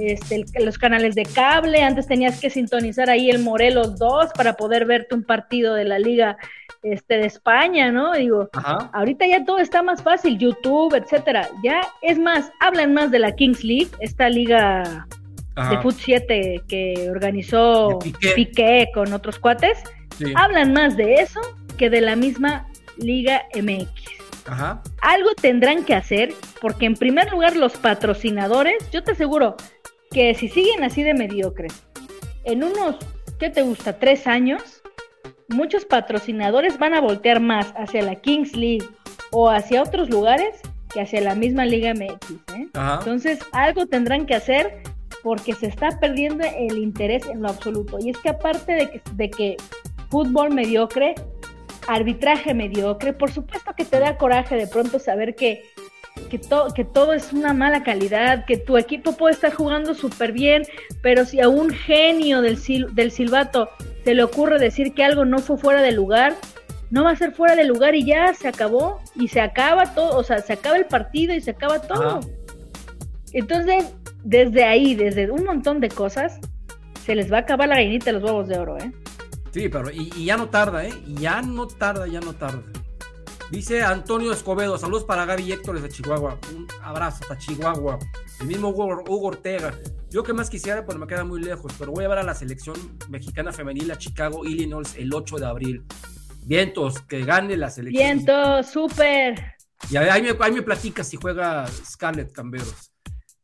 este, 0.00 0.44
los 0.64 0.78
canales 0.78 1.14
de 1.14 1.24
cable, 1.24 1.82
antes 1.82 2.06
tenías 2.06 2.40
que 2.40 2.50
sintonizar 2.50 3.10
ahí 3.10 3.30
el 3.30 3.40
Morelos 3.40 3.98
2 3.98 4.30
para 4.34 4.54
poder 4.54 4.84
verte 4.84 5.14
un 5.14 5.24
partido 5.24 5.74
de 5.74 5.84
la 5.84 5.98
liga 5.98 6.36
este, 6.82 7.18
de 7.18 7.26
España, 7.26 7.90
¿no? 7.90 8.12
Digo, 8.12 8.48
ahorita 8.92 9.26
ya 9.26 9.44
todo 9.44 9.58
está 9.58 9.82
más 9.82 10.02
fácil, 10.02 10.38
YouTube, 10.38 10.94
etcétera. 10.94 11.48
Ya, 11.62 11.80
es 12.02 12.18
más, 12.18 12.50
hablan 12.60 12.94
más 12.94 13.10
de 13.10 13.18
la 13.18 13.32
Kings 13.32 13.64
League, 13.64 13.90
esta 14.00 14.28
liga 14.28 15.06
de 15.70 15.78
Foot 15.78 15.96
7 15.98 16.62
que 16.68 17.08
organizó 17.10 17.98
Piqué. 18.34 18.88
con 18.94 19.12
otros 19.12 19.38
cuates. 19.38 19.78
Hablan 20.36 20.72
más 20.72 20.96
de 20.96 21.14
eso 21.14 21.40
que 21.76 21.90
de 21.90 22.00
la 22.00 22.16
misma 22.16 22.66
Liga 22.96 23.42
MX. 23.54 24.18
Algo 25.02 25.30
tendrán 25.40 25.84
que 25.84 25.94
hacer, 25.94 26.32
porque 26.60 26.86
en 26.86 26.94
primer 26.94 27.30
lugar 27.30 27.56
los 27.56 27.76
patrocinadores, 27.76 28.90
yo 28.90 29.02
te 29.02 29.12
aseguro, 29.12 29.56
que 30.10 30.34
si 30.34 30.48
siguen 30.48 30.84
así 30.84 31.02
de 31.02 31.14
mediocres, 31.14 31.72
en 32.44 32.64
unos, 32.64 32.96
¿qué 33.38 33.50
te 33.50 33.62
gusta? 33.62 33.98
Tres 33.98 34.26
años, 34.26 34.82
muchos 35.48 35.84
patrocinadores 35.84 36.78
van 36.78 36.94
a 36.94 37.00
voltear 37.00 37.40
más 37.40 37.72
hacia 37.76 38.02
la 38.02 38.16
Kings 38.16 38.56
League 38.56 38.86
o 39.30 39.50
hacia 39.50 39.82
otros 39.82 40.08
lugares 40.08 40.60
que 40.92 41.00
hacia 41.00 41.20
la 41.20 41.34
misma 41.34 41.66
Liga 41.66 41.92
MX. 41.94 42.30
¿eh? 42.54 42.68
Entonces, 42.74 43.40
algo 43.52 43.86
tendrán 43.86 44.26
que 44.26 44.34
hacer 44.34 44.82
porque 45.22 45.52
se 45.54 45.66
está 45.66 45.98
perdiendo 46.00 46.44
el 46.44 46.78
interés 46.78 47.26
en 47.26 47.42
lo 47.42 47.48
absoluto. 47.48 47.98
Y 48.00 48.10
es 48.10 48.18
que 48.18 48.30
aparte 48.30 48.72
de 48.72 48.90
que, 48.90 49.02
de 49.12 49.30
que 49.30 49.56
fútbol 50.10 50.54
mediocre, 50.54 51.14
arbitraje 51.86 52.54
mediocre, 52.54 53.12
por 53.12 53.30
supuesto 53.30 53.74
que 53.74 53.84
te 53.84 53.98
da 53.98 54.16
coraje 54.16 54.56
de 54.56 54.66
pronto 54.66 54.98
saber 54.98 55.34
que 55.34 55.64
que, 56.30 56.40
que 56.74 56.84
todo 56.84 57.12
es 57.12 57.32
una 57.32 57.52
mala 57.52 57.82
calidad, 57.82 58.44
que 58.44 58.56
tu 58.56 58.76
equipo 58.76 59.12
puede 59.12 59.34
estar 59.34 59.52
jugando 59.52 59.94
súper 59.94 60.32
bien, 60.32 60.62
pero 61.02 61.24
si 61.24 61.40
a 61.40 61.48
un 61.48 61.70
genio 61.70 62.42
del, 62.42 62.58
del 62.92 63.10
silbato 63.10 63.68
se 64.04 64.14
le 64.14 64.22
ocurre 64.22 64.58
decir 64.58 64.94
que 64.94 65.04
algo 65.04 65.24
no 65.24 65.38
fue 65.38 65.58
fuera 65.58 65.82
de 65.82 65.92
lugar, 65.92 66.34
no 66.90 67.04
va 67.04 67.10
a 67.10 67.16
ser 67.16 67.32
fuera 67.32 67.54
de 67.54 67.64
lugar 67.64 67.94
y 67.94 68.04
ya 68.04 68.32
se 68.34 68.48
acabó 68.48 69.00
y 69.14 69.28
se 69.28 69.40
acaba 69.40 69.94
todo, 69.94 70.16
o 70.16 70.22
sea, 70.22 70.40
se 70.40 70.54
acaba 70.54 70.76
el 70.76 70.86
partido 70.86 71.34
y 71.34 71.40
se 71.40 71.50
acaba 71.50 71.80
todo. 71.80 72.20
Entonces, 73.32 73.92
desde 74.24 74.64
ahí, 74.64 74.94
desde 74.94 75.30
un 75.30 75.44
montón 75.44 75.80
de 75.80 75.88
cosas, 75.88 76.40
se 77.04 77.14
les 77.14 77.30
va 77.30 77.38
a 77.38 77.40
acabar 77.40 77.68
la 77.68 77.76
gallinita 77.76 78.06
de 78.06 78.12
los 78.12 78.22
huevos 78.22 78.48
de 78.48 78.58
oro, 78.58 78.78
¿eh? 78.78 78.92
Sí, 79.52 79.68
pero 79.68 79.90
y, 79.90 80.10
y 80.16 80.26
ya 80.26 80.36
no 80.36 80.48
tarda, 80.48 80.84
¿eh? 80.84 80.92
Ya 81.06 81.42
no 81.42 81.66
tarda, 81.66 82.06
ya 82.06 82.20
no 82.20 82.34
tarda. 82.34 82.62
Dice 83.50 83.82
Antonio 83.82 84.30
Escobedo, 84.30 84.76
saludos 84.76 85.04
para 85.04 85.24
Gaby 85.24 85.44
y 85.44 85.52
Héctor 85.52 85.80
desde 85.80 85.88
Chihuahua. 85.88 86.38
Un 86.54 86.66
abrazo 86.82 87.20
hasta 87.22 87.38
Chihuahua. 87.38 87.98
El 88.40 88.46
mismo 88.46 88.68
Hugo, 88.68 89.26
Ortega. 89.26 89.72
Yo 90.10 90.22
que 90.22 90.34
más 90.34 90.50
quisiera, 90.50 90.84
pero 90.84 90.98
me 90.98 91.06
queda 91.06 91.24
muy 91.24 91.40
lejos, 91.40 91.72
pero 91.78 91.92
voy 91.92 92.04
a 92.04 92.08
ver 92.08 92.18
a 92.18 92.22
la 92.22 92.34
selección 92.34 92.76
mexicana 93.08 93.50
femenil 93.50 93.90
a 93.90 93.96
Chicago, 93.96 94.44
Illinois, 94.44 94.94
el 94.96 95.14
8 95.14 95.36
de 95.36 95.46
abril. 95.46 95.82
Vientos, 96.42 97.00
que 97.00 97.24
gane 97.24 97.56
la 97.56 97.70
selección. 97.70 98.04
Vientos, 98.04 98.66
súper. 98.66 99.54
Y 99.90 99.96
ahí 99.96 100.20
me, 100.20 100.36
ahí 100.40 100.52
me 100.52 100.62
platica 100.62 101.02
si 101.02 101.16
juega 101.16 101.66
Scarlett 101.68 102.32
Camberos. 102.32 102.87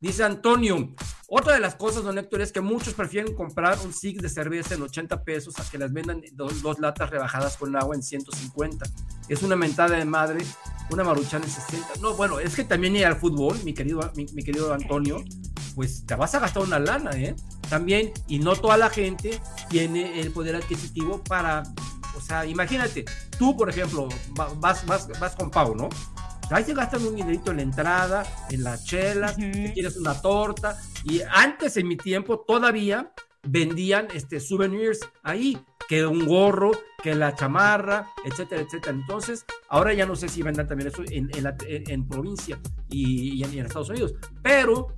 Dice 0.05 0.23
Antonio, 0.23 0.95
otra 1.29 1.55
de 1.55 1.61
las 1.61 1.77
cosas, 1.77 2.05
don 2.05 2.19
Héctor, 2.19 2.43
es 2.43 2.53
que 2.53 2.61
muchos 2.61 2.93
prefieren 2.93 3.35
comprar 3.35 3.79
un 3.87 3.95
six 3.95 4.21
de 4.21 4.29
cerveza 4.29 4.75
en 4.75 4.83
80 4.83 5.25
pesos 5.25 5.59
a 5.59 5.65
que 5.71 5.79
las 5.79 5.95
vendan 5.95 6.21
dos, 6.35 6.79
latas 6.79 7.09
rebajadas 7.09 7.57
con 7.57 7.75
agua 7.75 7.97
en 7.97 8.03
150. 8.03 8.85
Es 9.31 9.43
una 9.43 9.57
mentada 9.57 9.97
de 9.97 10.05
madre, 10.05 10.45
una 10.91 11.05
maruchana 11.05 11.47
en 11.47 11.51
60. 11.51 12.03
No, 12.03 12.13
bueno, 12.17 12.39
es 12.39 12.55
que 12.55 12.65
también 12.65 12.95
ir 12.97 13.07
al 13.07 13.17
fútbol, 13.17 13.59
mi 13.65 13.73
querido, 13.73 14.13
mi, 14.15 14.27
querido 14.27 14.75
Antonio, 14.75 15.25
pues 15.75 16.05
te 16.05 16.15
vas 16.17 16.35
a 16.35 16.41
gastar 16.41 16.65
una 16.65 16.79
lana, 16.79 17.13
¿eh? 17.13 17.35
También, 17.71 18.13
y 18.29 18.41
no 18.41 18.57
toda 18.57 18.77
la 18.77 18.91
gente 18.91 19.41
tiene 19.71 20.21
el 20.21 20.33
poder 20.33 20.55
adquisitivo 20.55 21.25
para, 21.25 21.63
o 22.15 22.21
sea, 22.21 22.45
imagínate, 22.45 23.07
tú, 23.39 23.57
por 23.57 23.71
ejemplo, 23.71 24.11
vas, 24.59 24.85
vas, 24.85 25.09
vas 25.19 25.35
con 25.35 25.51
Pau, 25.51 25.75
¿no? 25.75 25.89
Ahí 26.51 26.65
se 26.65 26.75
gastan 26.75 27.05
un 27.07 27.17
dinerito 27.17 27.51
en 27.51 27.57
la 27.59 27.63
entrada, 27.63 28.47
en 28.51 28.65
las 28.65 28.85
chelas, 28.85 29.37
quieres 29.37 29.97
una 29.97 30.21
torta. 30.21 30.79
Y 31.05 31.21
antes, 31.23 31.77
en 31.77 31.89
mi 31.89 31.97
tiempo, 31.97 32.41
todavía 32.41 33.13
vendían 33.47 34.09
este, 34.15 34.41
souvenirs 34.41 35.01
ahí, 35.23 35.59
que 35.89 36.07
un 36.07 36.27
gorro, 36.27 36.73
que 37.03 37.15
la 37.15 37.35
chamarra, 37.35 38.11
etcétera, 38.25 38.63
etcétera. 38.63 38.97
Entonces, 38.97 39.45
ahora 39.69 39.93
ya 39.93 40.07
no 40.07 40.17
sé 40.17 40.29
si 40.29 40.43
vendan 40.43 40.67
también 40.67 40.89
eso 40.89 41.03
en, 41.11 41.31
en, 41.69 42.09
provincia 42.09 42.59
y, 42.89 43.43
en, 43.43 43.67
Estados 43.67 43.91
Unidos. 43.91 44.15
Pero 44.43 44.97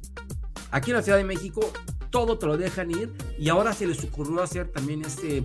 aquí 0.70 0.90
en 0.90 0.96
la 0.96 1.02
Ciudad 1.02 1.18
de 1.18 1.24
México, 1.24 1.72
todo 2.10 2.38
te 2.38 2.46
lo 2.46 2.56
dejan 2.56 2.90
ir 2.90 3.12
y 3.38 3.48
ahora 3.48 3.72
se 3.72 3.86
les 3.86 4.02
ocurrió 4.04 4.42
hacer 4.42 4.68
también 4.68 5.02
este, 5.02 5.44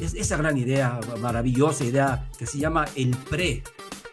esa 0.00 0.36
gran 0.36 0.58
idea, 0.58 0.98
maravillosa 1.20 1.84
idea 1.84 2.28
que 2.36 2.46
se 2.46 2.58
llama 2.58 2.86
el 2.96 3.16
pre. 3.16 3.62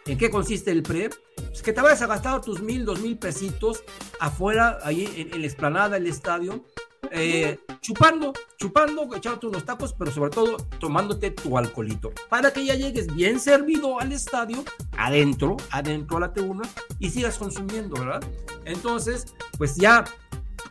¿En 0.06 0.18
qué 0.18 0.30
consiste 0.30 0.72
el 0.72 0.82
pre? 0.82 1.10
Pues 1.36 1.62
que 1.62 1.72
te 1.72 1.80
vayas 1.80 2.02
a 2.02 2.06
gastar 2.06 2.40
tus 2.40 2.60
mil, 2.60 2.84
dos 2.84 3.00
mil 3.00 3.16
pesitos 3.18 3.84
afuera, 4.18 4.78
ahí 4.82 5.28
en, 5.32 5.40
la 5.40 5.46
explanada 5.46 5.90
del 5.90 6.08
estadio, 6.08 6.64
eh, 7.12 7.60
chupando, 7.80 8.32
chupando, 8.56 9.08
echándote 9.14 9.46
unos 9.46 9.64
tacos, 9.64 9.94
pero 9.96 10.10
sobre 10.10 10.30
todo 10.30 10.56
tomándote 10.80 11.30
tu 11.30 11.56
alcoholito, 11.56 12.12
para 12.28 12.52
que 12.52 12.64
ya 12.64 12.74
llegues 12.74 13.14
bien 13.14 13.38
servido 13.38 14.00
al 14.00 14.12
estadio, 14.12 14.64
adentro, 14.98 15.56
adentro 15.70 16.16
a 16.16 16.20
la 16.20 16.32
tribuna, 16.32 16.62
y 16.98 17.10
sigas 17.10 17.38
consumiendo, 17.38 17.94
¿verdad? 17.94 18.24
Entonces, 18.64 19.34
pues 19.56 19.76
ya, 19.76 20.04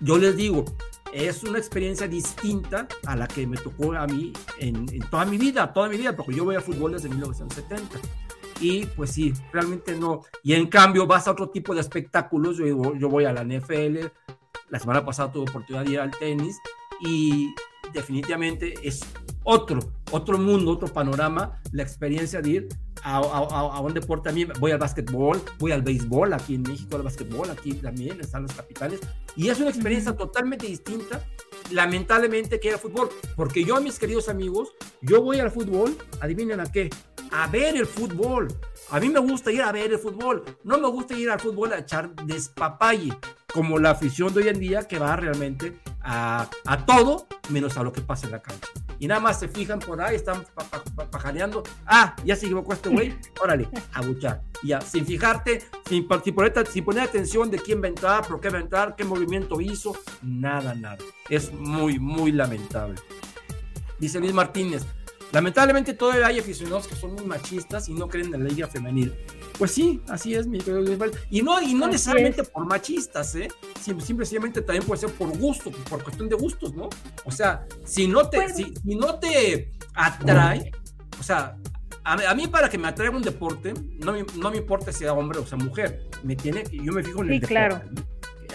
yo 0.02 0.18
les 0.18 0.36
digo, 0.36 0.66
es 1.14 1.44
una 1.44 1.58
experiencia 1.58 2.08
distinta 2.08 2.88
a 3.06 3.16
la 3.16 3.28
que 3.28 3.48
me 3.48 3.58
tocó 3.58 3.94
a 3.94 4.08
mí 4.08 4.34
en, 4.60 4.88
en 4.92 5.02
toda 5.10 5.24
mi 5.26 5.38
vida, 5.38 5.72
toda 5.72 5.88
mi 5.88 5.98
vida, 5.98 6.16
porque 6.16 6.34
yo 6.36 6.44
voy 6.44 6.56
a 6.56 6.62
fútbol 6.62 6.94
desde 6.94 7.10
1970 7.10 8.00
y 8.62 8.86
pues 8.86 9.12
sí, 9.12 9.34
realmente 9.52 9.96
no. 9.96 10.22
Y 10.44 10.54
en 10.54 10.68
cambio 10.68 11.08
vas 11.08 11.28
a 11.28 11.32
otro 11.32 11.50
tipo 11.50 11.74
de 11.74 11.82
espectáculos, 11.82 12.58
yo, 12.58 12.96
yo 12.96 13.10
voy 13.10 13.26
a 13.26 13.34
la 13.34 13.44
NFL, 13.44 14.06
la 14.70 14.80
semana 14.80 15.04
pasada 15.04 15.32
tuve 15.32 15.50
oportunidad 15.50 15.84
de 15.84 15.92
ir 15.92 16.00
al 16.00 16.12
tenis 16.12 16.58
y 17.02 17.54
definitivamente 17.94 18.76
es 18.84 19.02
otro, 19.44 19.80
otro 20.12 20.38
mundo, 20.38 20.72
otro 20.72 20.88
panorama, 20.88 21.60
la 21.72 21.84
experiencia 21.84 22.42
de 22.42 22.50
ir 22.50 22.70
a, 23.04 23.18
a, 23.18 23.20
a, 23.20 23.80
un 23.80 23.94
deporte. 23.94 24.30
A 24.30 24.32
mí 24.32 24.46
voy 24.60 24.72
al 24.72 24.78
básquetbol, 24.78 25.42
voy 25.58 25.72
al 25.72 25.82
béisbol, 25.82 26.34
aquí 26.34 26.56
en 26.56 26.62
México 26.62 26.96
al 26.96 27.04
básquetbol, 27.04 27.50
aquí 27.50 27.74
también 27.74 28.20
están 28.22 28.44
los 28.44 28.54
capitales, 28.54 29.00
y 29.36 29.50
es 29.50 29.60
una 29.60 29.70
experiencia 29.70 30.16
totalmente 30.16 30.68
distinta, 30.68 31.26
lamentablemente, 31.72 32.60
que 32.60 32.72
al 32.72 32.80
fútbol, 32.80 33.10
porque 33.36 33.64
yo, 33.64 33.82
mis 33.82 33.98
queridos 33.98 34.30
amigos, 34.30 34.70
yo 35.02 35.22
voy 35.22 35.40
al 35.40 35.52
fútbol, 35.52 35.98
adivinen 36.20 36.60
a 36.60 36.72
qué, 36.72 36.90
a 37.32 37.48
ver 37.48 37.76
el 37.76 37.86
fútbol. 37.86 38.48
A 38.90 39.00
mí 39.00 39.10
me 39.10 39.20
gusta 39.20 39.52
ir 39.52 39.62
a 39.62 39.72
ver 39.72 39.92
el 39.92 40.00
fútbol. 40.00 40.44
No 40.64 40.78
me 40.78 40.88
gusta 40.90 41.18
ir 41.18 41.30
al 41.30 41.40
fútbol 41.40 41.74
a 41.74 41.80
echar 41.80 42.14
despapalle, 42.26 43.18
como 43.54 43.80
la 43.80 43.92
afición 43.92 44.34
de 44.34 44.42
hoy 44.42 44.50
en 44.50 44.60
día 44.60 44.88
que 44.88 45.00
va 45.00 45.16
realmente 45.16 45.80
a, 46.02 46.50
todo 46.86 47.28
menos 47.50 47.78
a 47.78 47.84
lo 47.84 47.94
que 47.94 48.02
pasa 48.02 48.26
en 48.26 48.34
la 48.34 48.42
cancha. 48.42 48.68
Y 49.00 49.08
nada 49.08 49.20
más 49.20 49.40
se 49.40 49.48
fijan 49.48 49.80
por 49.80 50.00
ahí, 50.00 50.16
están 50.16 50.46
pajareando. 51.10 51.64
Ah, 51.88 52.16
ya 52.24 52.36
se 52.36 52.46
equivocó 52.46 52.74
este 52.74 52.90
güey. 52.90 53.16
Órale, 53.42 53.68
a 53.94 54.02
buchar. 54.02 54.44
Ya, 54.62 54.80
sin 54.80 55.08
fijarte, 55.08 55.64
sin, 55.88 56.08
poner, 56.08 56.68
sin 56.68 56.86
poner 56.86 57.04
atención 57.04 57.50
de 57.50 57.58
quién 57.58 57.82
va 57.82 58.18
a 58.18 58.22
por 58.22 58.40
qué 58.40 58.50
va 58.50 58.84
a 58.84 58.96
qué 58.96 59.04
movimiento 59.04 59.60
hizo. 59.60 59.98
Nada, 60.22 60.76
nada. 60.76 61.00
Es 61.30 61.52
muy, 61.52 61.98
muy 61.98 62.32
lamentable. 62.32 63.02
Dice 63.98 64.20
Luis 64.20 64.34
Martínez, 64.34 64.86
Lamentablemente 65.32 65.94
todavía 65.94 66.28
hay 66.28 66.40
aficionados 66.40 66.88
que 66.88 66.96
son 66.96 67.14
muy 67.14 67.26
machistas 67.26 67.88
y 67.88 67.94
no 67.94 68.08
creen 68.08 68.34
en 68.34 68.44
la 68.44 68.50
liga 68.50 68.68
femenil. 68.68 69.14
Pues 69.58 69.72
sí, 69.72 70.02
así 70.10 70.36
es, 70.36 70.48
mi 70.48 70.60
Y 71.30 71.42
no, 71.42 71.62
y 71.62 71.74
no 71.74 71.88
necesariamente 71.88 72.44
por 72.44 72.66
machistas, 72.66 73.36
¿eh? 73.36 73.48
Simplemente 73.80 74.62
también 74.62 74.84
puede 74.86 75.02
ser 75.02 75.12
por 75.12 75.30
gusto, 75.38 75.72
por 75.90 76.04
cuestión 76.04 76.28
de 76.28 76.36
gustos, 76.36 76.74
¿no? 76.74 76.90
O 77.26 77.32
sea, 77.32 77.66
si 77.86 78.08
no 78.08 78.28
te, 78.30 78.54
si, 78.54 78.74
no 78.84 79.20
te 79.20 79.72
atrae, 79.94 80.72
o 81.20 81.24
sea, 81.24 81.56
a, 82.04 82.34
mí 82.34 82.48
para 82.48 82.70
que 82.70 82.78
me 82.78 82.88
atraiga 82.88 83.16
un 83.16 83.22
deporte, 83.22 83.74
no 84.00 84.14
me, 84.14 84.26
no 84.38 84.52
me 84.52 84.58
importa 84.58 84.92
si 84.92 85.00
sea 85.00 85.14
hombre 85.14 85.40
o 85.40 85.46
sea 85.46 85.58
mujer, 85.58 86.08
me 86.24 86.36
tiene, 86.36 86.64
yo 86.72 86.92
me 86.92 87.04
fijo 87.04 87.24
en 87.24 87.32
el 87.32 87.40
deporte. 87.40 87.54
claro. 87.54 87.82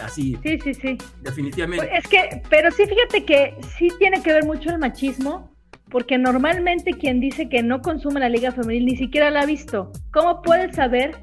Así. 0.03 0.39
Sí, 0.43 0.59
sí, 0.63 0.75
sí. 0.75 0.99
Definitivamente. 1.23 1.89
Es 1.97 2.07
que, 2.07 2.43
pero 2.51 2.71
sí, 2.71 2.85
fíjate 2.85 3.25
que 3.25 3.57
sí 3.79 3.89
tiene 3.99 4.23
que 4.23 4.31
ver 4.31 4.45
mucho 4.45 4.69
el 4.69 4.79
machismo, 4.79 5.56
porque 5.91 6.19
normalmente 6.19 6.93
quien 6.93 7.21
dice 7.21 7.49
que 7.49 7.63
no 7.63 7.81
consume 7.81 8.21
la 8.21 8.29
liga 8.29 8.53
femenil 8.53 8.87
ni 8.87 8.97
siquiera 8.97 9.31
la 9.31 9.43
ha 9.43 9.47
visto. 9.47 9.93
¿Cómo 10.13 10.43
puedes 10.43 10.77
saber 10.77 11.17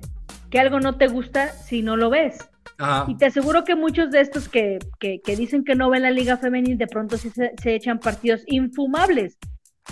que 0.50 0.60
algo 0.60 0.80
no 0.80 0.98
te 0.98 1.08
gusta 1.08 1.50
si 1.50 1.82
no 1.82 1.98
lo 1.98 2.10
ves? 2.10 2.50
Y 3.08 3.16
te 3.16 3.28
aseguro 3.28 3.64
que 3.64 3.76
muchos 3.76 4.12
de 4.12 4.22
estos 4.22 4.50
que, 4.50 4.80
que, 5.00 5.36
dicen 5.36 5.64
que 5.64 5.76
no 5.76 5.90
ven 5.90 6.02
la 6.02 6.12
liga 6.12 6.38
femenil 6.38 6.78
de 6.78 6.88
pronto 6.88 7.18
sí 7.18 7.30
se, 7.30 7.54
echan 7.76 8.00
partidos 8.00 8.44
infumables, 8.48 9.38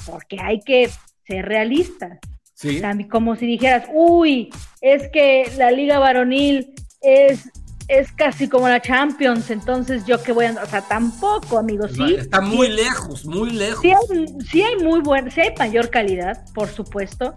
porque 0.06 0.38
hay 0.42 0.60
que 0.60 0.90
ser 1.26 1.46
realistas. 1.46 2.20
Sí. 2.54 2.82
como 3.10 3.36
si 3.36 3.48
dijeras, 3.48 3.88
uy, 3.92 4.50
es 4.82 5.10
que 5.10 5.52
la 5.58 5.72
liga 5.72 5.98
varonil 5.98 6.74
es 7.02 7.50
es 7.92 8.14
casi 8.14 8.48
como 8.48 8.70
la 8.70 8.82
Champions, 8.82 9.52
entonces 9.52 10.06
yo 10.06 10.24
que 10.24 10.32
voy 10.32 10.46
a, 10.46 10.54
o 10.54 10.66
sea, 10.66 10.82
tampoco, 10.82 11.60
amigos, 11.60 11.92
sí. 11.94 12.16
Está 12.18 12.40
muy 12.40 12.70
lejos, 12.70 13.26
muy 13.26 13.50
lejos. 13.50 13.82
Sí 14.50 14.62
hay, 14.62 14.78
muy 14.82 15.02
buen, 15.02 15.30
sí 15.30 15.42
hay 15.42 15.54
mayor 15.60 15.90
calidad, 15.90 16.42
por 16.54 16.70
supuesto, 16.70 17.36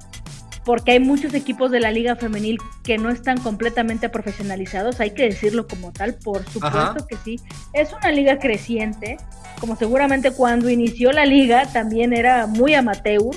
porque 0.65 0.93
hay 0.93 1.01
muchos 1.01 1.35
equipos 1.35 1.73
de 1.73 1.81
la 1.81 1.91
liga 1.91 2.15
femenil 2.15 2.59
que 2.85 2.99
no 2.99 3.11
están 3.11 3.41
completamente 3.41 4.09
profesionalizados, 4.09 5.01
hay 5.01 5.11
que 5.11 5.25
decirlo 5.25 5.67
como 5.67 5.93
tal, 5.93 6.15
por 6.15 6.49
supuesto 6.49 7.05
que 7.09 7.17
sí. 7.25 7.41
Es 7.73 7.93
una 7.93 8.13
liga 8.13 8.39
creciente, 8.39 9.17
como 9.59 9.75
seguramente 9.75 10.31
cuando 10.31 10.71
inició 10.71 11.11
la 11.11 11.27
liga 11.27 11.67
también 11.73 12.13
era 12.13 12.47
muy 12.47 12.75
amateur. 12.75 13.35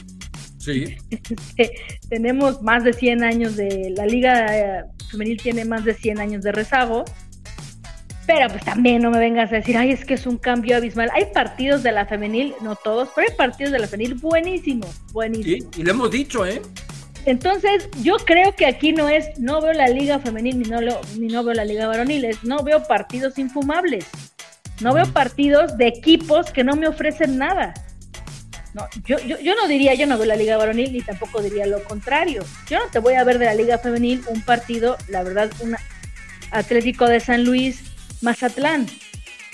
Sí. 0.57 0.97
Este, 1.57 1.71
tenemos 2.09 2.61
más 2.61 2.83
de 2.83 2.93
100 2.93 3.23
años 3.23 3.55
de 3.55 3.93
la 3.95 4.05
liga 4.05 4.85
femenil 5.09 5.41
tiene 5.41 5.65
más 5.65 5.85
de 5.85 5.93
100 5.93 6.19
años 6.19 6.43
de 6.43 6.51
rezago. 6.51 7.05
Pero 8.25 8.49
pues 8.49 8.65
también 8.65 9.01
no 9.01 9.09
me 9.09 9.19
vengas 9.19 9.51
a 9.53 9.55
decir, 9.55 9.77
ay, 9.77 9.91
es 9.91 10.03
que 10.03 10.15
es 10.15 10.27
un 10.27 10.37
cambio 10.37 10.75
abismal. 10.75 11.09
Hay 11.13 11.27
partidos 11.33 11.81
de 11.81 11.93
la 11.93 12.05
femenil, 12.05 12.53
no 12.61 12.75
todos, 12.75 13.09
pero 13.15 13.27
hay 13.29 13.35
partidos 13.37 13.71
de 13.71 13.79
la 13.79 13.87
femenil 13.87 14.15
buenísimos, 14.15 15.01
buenísimos. 15.13 15.73
Sí, 15.73 15.81
y 15.81 15.83
lo 15.83 15.91
hemos 15.91 16.11
dicho, 16.11 16.45
¿eh? 16.45 16.61
Entonces, 17.25 17.89
yo 18.03 18.17
creo 18.17 18.53
que 18.53 18.65
aquí 18.65 18.91
no 18.91 19.07
es, 19.07 19.39
no 19.39 19.61
veo 19.61 19.71
la 19.71 19.87
liga 19.87 20.19
femenil 20.19 20.59
ni 20.59 20.69
no, 20.69 20.81
lo, 20.81 20.99
ni 21.17 21.27
no 21.27 21.43
veo 21.43 21.53
la 21.53 21.63
liga 21.63 21.87
varonil, 21.87 22.25
es, 22.25 22.43
no 22.43 22.63
veo 22.63 22.83
partidos 22.83 23.37
infumables. 23.37 24.05
No 24.81 24.93
veo 24.93 25.05
partidos 25.07 25.77
de 25.77 25.87
equipos 25.87 26.51
que 26.51 26.63
no 26.63 26.75
me 26.75 26.87
ofrecen 26.87 27.37
nada. 27.37 27.73
No, 28.73 28.87
yo, 29.05 29.17
yo, 29.19 29.39
yo, 29.39 29.55
no 29.55 29.67
diría, 29.67 29.93
yo 29.93 30.05
no 30.07 30.17
veo 30.17 30.27
la 30.27 30.35
Liga 30.35 30.57
Varonil, 30.57 30.93
ni 30.93 31.01
tampoco 31.01 31.41
diría 31.41 31.65
lo 31.65 31.83
contrario. 31.83 32.43
Yo 32.69 32.79
no 32.79 32.87
te 32.91 32.99
voy 32.99 33.15
a 33.15 33.23
ver 33.23 33.39
de 33.39 33.45
la 33.45 33.55
Liga 33.55 33.79
Femenil 33.79 34.23
un 34.27 34.41
partido, 34.41 34.97
la 35.07 35.23
verdad, 35.23 35.51
un 35.59 35.75
Atlético 36.51 37.07
de 37.07 37.19
San 37.19 37.43
Luis, 37.43 37.81
Mazatlán. 38.21 38.87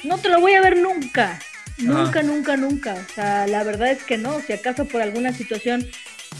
No 0.04 0.18
te 0.18 0.30
lo 0.30 0.40
voy 0.40 0.54
a 0.54 0.62
ver 0.62 0.78
nunca. 0.78 1.40
Nunca, 1.78 2.22
nunca, 2.22 2.56
nunca. 2.58 2.94
O 2.94 3.14
sea, 3.14 3.48
la 3.48 3.64
verdad 3.64 3.92
es 3.92 4.04
que 4.04 4.18
no. 4.18 4.40
Si 4.42 4.54
acaso 4.54 4.86
por 4.86 5.02
alguna 5.02 5.34
situación 5.34 5.88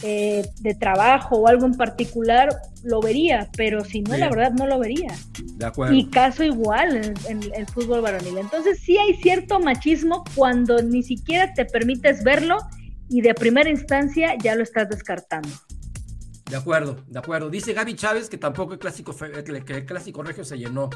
eh, 0.02 0.46
de 0.60 0.74
trabajo 0.74 1.38
o 1.38 1.48
algo 1.48 1.66
en 1.66 1.76
particular, 1.76 2.50
lo 2.84 3.02
vería, 3.02 3.50
pero 3.56 3.84
si 3.84 4.02
no, 4.02 4.18
la 4.18 4.30
verdad 4.30 4.52
no 4.52 4.68
lo 4.68 4.80
vería. 4.80 5.14
De 5.58 5.66
acuerdo. 5.66 5.94
Y 5.94 6.10
caso 6.10 6.44
igual 6.44 7.16
en, 7.28 7.42
el 7.54 7.66
fútbol 7.68 8.02
varonil. 8.02 8.38
Entonces 8.38 8.80
sí 8.80 8.98
hay 8.98 9.16
cierto 9.16 9.60
machismo 9.60 10.24
cuando 10.36 10.82
ni 10.82 11.04
siquiera 11.04 11.54
te 11.54 11.66
permites 11.66 12.24
verlo 12.24 12.58
y 13.10 13.22
de 13.22 13.34
primera 13.34 13.70
instancia 13.70 14.36
ya 14.42 14.56
lo 14.56 14.64
estás 14.64 14.90
descartando. 14.90 15.50
De 16.54 16.60
acuerdo, 16.60 16.98
de 17.08 17.18
acuerdo. 17.18 17.50
Dice 17.50 17.74
Gaby 17.74 17.96
Chávez 17.96 18.30
que 18.30 18.38
tampoco 18.38 18.74
el 18.74 18.80
clásico, 18.80 19.12
que 19.18 19.74
el 19.74 19.86
clásico 19.88 20.22
regio 20.22 20.46
se 20.46 20.56
llenó. 20.56 20.88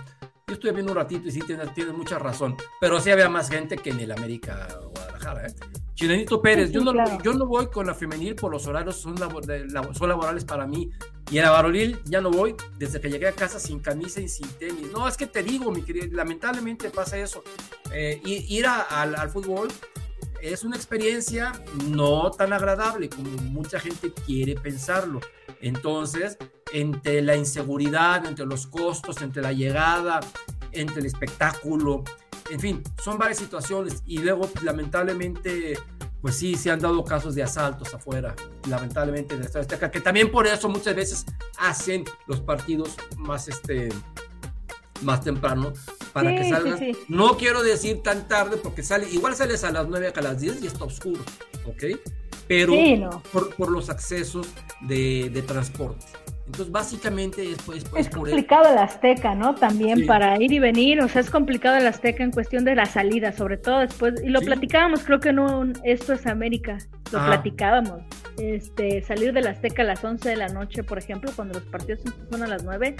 Yo 0.45 0.53
estuve 0.53 0.71
viendo 0.71 0.91
un 0.91 0.99
ratito 0.99 1.27
y 1.27 1.31
sí 1.31 1.39
tiene, 1.39 1.65
tiene 1.69 1.93
mucha 1.93 2.19
razón. 2.19 2.55
Pero 2.79 3.01
sí 3.01 3.09
había 3.09 3.27
más 3.27 3.49
gente 3.49 3.75
que 3.75 3.89
en 3.89 3.99
el 4.01 4.11
América 4.11 4.67
Guadalajara. 4.93 5.47
¿eh? 5.47 5.55
Chilenito 5.95 6.43
Pérez, 6.43 6.69
yo, 6.71 6.81
no, 6.81 6.93
yo 7.23 7.33
no 7.33 7.47
voy 7.47 7.71
con 7.71 7.87
la 7.87 7.95
femenil 7.95 8.35
por 8.35 8.51
los 8.51 8.67
horarios, 8.67 8.97
son, 8.97 9.17
son 9.17 10.09
laborales 10.09 10.45
para 10.45 10.67
mí. 10.67 10.91
Y 11.31 11.39
en 11.39 11.45
la 11.45 11.49
varonil 11.49 12.01
ya 12.05 12.21
no 12.21 12.29
voy 12.29 12.55
desde 12.77 13.01
que 13.01 13.09
llegué 13.09 13.27
a 13.27 13.31
casa 13.31 13.59
sin 13.59 13.79
camisa 13.79 14.21
y 14.21 14.27
sin 14.27 14.47
tenis. 14.59 14.91
No, 14.91 15.07
es 15.07 15.17
que 15.17 15.25
te 15.25 15.41
digo, 15.41 15.71
mi 15.71 15.81
querido, 15.81 16.05
lamentablemente 16.11 16.91
pasa 16.91 17.17
eso. 17.17 17.43
Eh, 17.91 18.21
ir 18.23 18.67
al, 18.67 19.27
fútbol 19.31 19.69
es 20.41 20.63
una 20.63 20.75
experiencia 20.75 21.51
no 21.85 22.31
tan 22.31 22.53
agradable 22.53 23.09
como 23.09 23.29
mucha 23.43 23.79
gente 23.79 24.11
quiere 24.25 24.55
pensarlo. 24.55 25.19
Entonces, 25.61 26.37
entre 26.73 27.21
la 27.21 27.35
inseguridad, 27.35 28.25
entre 28.25 28.45
los 28.45 28.67
costos, 28.67 29.21
entre 29.21 29.41
la 29.41 29.53
llegada, 29.53 30.19
entre 30.71 30.99
el 30.99 31.05
espectáculo, 31.05 32.03
en 32.49 32.59
fin, 32.59 32.83
son 33.03 33.17
varias 33.17 33.39
situaciones 33.39 34.03
y 34.05 34.19
luego 34.19 34.47
pues, 34.47 34.63
lamentablemente 34.63 35.77
pues 36.21 36.35
sí, 36.35 36.55
se 36.55 36.71
han 36.71 36.79
dado 36.79 37.03
casos 37.03 37.35
de 37.35 37.43
asaltos 37.43 37.93
afuera, 37.93 38.35
lamentablemente 38.67 39.35
en 39.35 39.41
Estado 39.41 39.61
Azteca, 39.61 39.91
que 39.91 40.01
también 40.01 40.31
por 40.31 40.47
eso 40.47 40.67
muchas 40.67 40.95
veces 40.95 41.25
hacen 41.59 42.03
los 42.25 42.41
partidos 42.41 42.95
más 43.17 43.47
este 43.47 43.89
más 45.03 45.21
temprano 45.23 45.73
para 46.17 46.35
que 46.35 46.49
salgan. 46.49 46.79
No 47.07 47.37
quiero 47.37 47.61
decir 47.61 48.01
tan 48.01 48.27
tarde 48.27 48.57
porque 48.57 48.81
sale, 48.81 49.07
igual 49.09 49.35
sales 49.35 49.63
a 49.63 49.71
las 49.71 49.87
9 49.87 50.13
a 50.15 50.21
las 50.21 50.41
10 50.41 50.63
y 50.63 50.67
está 50.67 50.85
oscuro, 50.85 51.21
¿ok? 51.65 51.83
Pero 52.47 53.21
por, 53.31 53.69
los 53.69 53.89
accesos 53.89 54.47
de, 54.81 55.29
de 55.31 55.41
transporte. 55.43 56.05
Entonces, 56.47 56.71
básicamente 56.71 57.51
es, 57.51 57.57
pues, 57.63 57.83
pues 57.83 58.07
es 58.07 58.13
complicado 58.13 58.71
el 58.71 58.77
Azteca, 58.77 59.35
¿no? 59.35 59.53
También 59.53 60.05
para 60.05 60.41
ir 60.41 60.53
y 60.53 60.59
venir, 60.59 61.01
o 61.01 61.09
sea, 61.09 61.19
es 61.19 61.29
complicado 61.29 61.75
el 61.75 61.85
Azteca 61.85 62.23
en 62.23 62.31
cuestión 62.31 62.63
de 62.63 62.73
la 62.73 62.85
salida, 62.85 63.33
sobre 63.33 63.57
todo 63.57 63.79
después, 63.79 64.21
y 64.23 64.29
lo 64.29 64.39
platicábamos, 64.39 65.03
creo 65.03 65.19
que 65.19 65.33
no, 65.33 65.65
Esto 65.83 66.13
es 66.13 66.25
América, 66.25 66.77
lo 67.11 67.25
platicábamos, 67.25 68.01
este, 68.37 69.01
salir 69.01 69.33
del 69.33 69.47
Azteca 69.47 69.81
a 69.81 69.85
las 69.85 70.01
11 70.01 70.29
de 70.29 70.35
la 70.37 70.47
noche, 70.47 70.83
por 70.83 70.97
ejemplo, 70.97 71.31
cuando 71.35 71.59
los 71.59 71.67
partidos 71.67 71.99
son 72.31 72.41
a 72.41 72.47
las 72.47 72.63
9. 72.63 72.95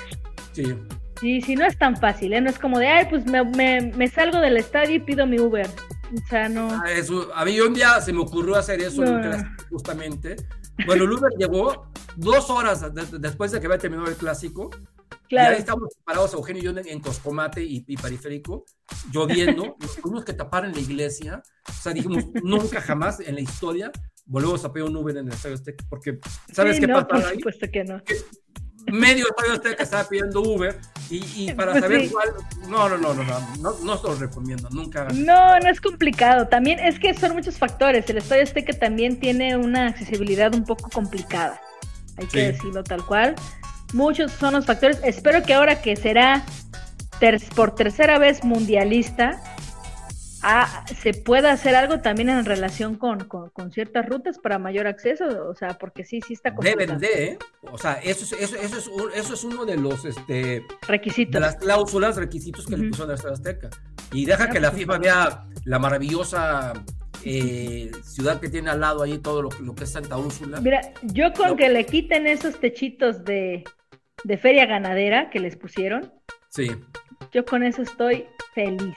Sí. 0.52 0.76
Sí, 1.22 1.42
sí, 1.42 1.56
no 1.56 1.66
es 1.66 1.78
tan 1.78 1.96
fácil, 1.96 2.34
¿eh? 2.34 2.42
No 2.42 2.50
es 2.50 2.60
como 2.60 2.78
de, 2.80 2.88
ay, 2.88 3.08
pues 3.10 3.26
me, 3.26 3.44
me, 3.44 4.08
salgo 4.08 4.40
del 4.40 4.58
estadio 4.58 4.96
y 4.96 5.00
pido 5.00 5.26
mi 5.26 5.40
Uber. 5.40 5.68
O 6.14 6.28
sea, 6.28 6.48
no. 6.48 6.70
Ah, 6.70 6.92
eso, 6.92 7.30
a 7.34 7.44
mí 7.44 7.60
un 7.60 7.74
día 7.74 8.00
se 8.02 8.14
me 8.14 8.20
ocurrió 8.20 8.56
hacer 8.56 8.82
eso 8.82 9.04
justamente. 9.70 10.36
Bueno, 10.86 11.04
el 11.04 11.12
Uber 11.12 11.34
llegó 11.38 11.92
dos 12.16 12.50
horas 12.50 12.86
después 13.20 13.52
de 13.52 13.60
que 13.60 13.66
había 13.66 13.78
terminado 13.78 14.10
el 14.10 14.16
clásico. 14.16 14.70
Claro. 15.28 15.52
Y 15.52 15.56
ahí 15.56 15.60
estábamos 15.60 15.90
parados, 16.06 16.34
Eugenio 16.34 16.62
y 16.62 16.66
yo, 16.66 16.72
en, 16.78 17.00
Coscomate 17.00 17.64
y, 17.64 17.98
Periférico, 17.98 18.66
lloviendo. 19.12 19.76
Nos 19.80 19.96
tuvimos 19.98 20.24
que 20.24 20.34
tapar 20.34 20.66
en 20.66 20.74
la 20.74 20.80
iglesia. 20.80 21.42
O 21.68 21.74
sea, 21.74 21.94
dijimos, 21.94 22.26
nunca 22.44 22.82
jamás 22.82 23.20
en 23.20 23.36
la 23.36 23.42
historia 23.42 23.92
volvemos 24.28 24.64
a 24.66 24.74
pedir 24.74 24.88
un 24.88 24.96
Uber 24.96 25.18
en 25.18 25.28
el 25.28 25.34
Estadio 25.34 25.56
Azteca, 25.56 25.86
porque 25.90 26.20
¿sabes 26.52 26.80
qué 26.80 26.88
pasa 26.88 27.08
por 27.08 27.24
supuesto 27.24 27.68
que 27.72 27.84
no 27.86 28.02
medio 28.92 29.28
estadio 29.30 29.76
que 29.76 29.84
estaba 29.84 30.04
pidiendo 30.08 30.42
Uber 30.42 30.78
y, 31.10 31.52
para 31.54 31.72
pues 31.72 31.84
saber 31.84 32.10
cuál. 32.12 32.30
No, 32.68 32.90
no, 32.90 32.98
no, 32.98 33.14
no, 33.14 33.24
no, 33.24 33.40
no, 33.60 33.78
no 33.84 33.98
se 33.98 34.08
lo 34.08 34.16
recomiendo, 34.16 34.70
nunca. 34.72 35.08
No, 35.14 35.60
no 35.60 35.70
es 35.70 35.80
complicado. 35.80 36.48
También 36.48 36.80
es 36.80 37.00
que 37.00 37.14
son 37.14 37.34
muchos 37.34 37.58
factores. 37.58 38.10
El 38.10 38.18
estadio 38.18 38.44
Azteca 38.44 38.74
también 38.74 39.20
tiene 39.20 39.56
una 39.56 39.88
accesibilidad 39.88 40.54
un 40.54 40.66
poco 40.66 40.90
complicada. 40.90 41.62
Hay 42.18 42.28
que 42.28 42.52
decirlo 42.52 42.84
tal 42.84 43.06
cual. 43.06 43.36
Muchos 43.94 44.32
son 44.34 44.54
los 44.54 44.66
factores. 44.66 45.00
Espero 45.04 45.44
que 45.44 45.54
ahora 45.54 45.82
que 45.82 45.96
será 45.96 46.44
por 47.56 47.74
tercera 47.74 48.20
vez 48.20 48.44
mundialista, 48.44 49.42
ah, 50.44 50.86
se 51.02 51.14
pueda 51.14 51.52
hacer 51.52 51.76
algo 51.76 52.00
también 52.00 52.30
en 52.30 52.46
relación 52.46 52.96
con, 52.96 53.26
con, 53.26 53.72
ciertas 53.72 54.06
rutas 54.06 54.40
para 54.40 54.60
mayor 54.60 54.88
acceso, 54.88 55.48
o 55.50 55.56
sea, 55.56 55.78
porque 55.78 56.04
sí, 56.04 56.22
sí 56.26 56.34
está. 56.34 56.52
Deben 56.52 57.00
de, 57.00 57.24
¿eh? 57.24 57.38
O 57.72 57.78
sea, 57.78 57.94
eso 57.94 58.24
es, 58.24 58.42
eso, 58.42 58.56
eso, 58.56 58.78
es, 58.78 59.20
eso 59.20 59.34
es 59.34 59.44
uno 59.44 59.66
de 59.66 59.78
los 59.78 60.06
este, 60.06 60.64
requisitos. 60.88 61.34
De 61.34 61.40
las 61.40 61.56
cláusulas, 61.56 62.16
requisitos 62.16 62.66
que 62.66 62.78
le 62.78 62.90
puso 62.90 63.04
a 63.04 63.08
nuestra 63.08 63.32
Azteca. 63.32 63.70
Y 64.12 64.26
deja 64.26 64.46
ah, 64.46 64.50
que 64.50 64.60
la 64.60 64.72
pues 64.72 64.82
FIFA 64.82 64.98
vea 65.00 65.44
la 65.66 65.80
maravillosa 65.80 66.74
eh, 67.24 67.92
ciudad 68.04 68.40
que 68.40 68.50
tiene 68.50 68.70
al 68.70 68.80
lado 68.80 69.04
ahí 69.04 69.18
todo 69.18 69.42
lo, 69.42 69.50
lo 69.62 69.76
que 69.76 69.84
es 69.84 69.92
Santa 69.92 70.18
Úrsula. 70.18 70.62
Mira, 70.62 70.82
yo 71.04 71.34
con 71.34 71.58
que 71.58 71.70
le 71.70 71.86
quiten 71.86 72.28
esos 72.28 72.60
techitos 72.60 73.26
de, 73.26 73.64
de 74.24 74.38
feria 74.38 74.66
ganadera 74.66 75.30
que 75.30 75.40
les 75.40 75.56
pusieron. 75.56 76.14
Sí. 76.50 76.72
Yo 77.32 77.46
con 77.46 77.64
eso 77.64 77.82
estoy 77.82 78.26
feliz. 78.54 78.96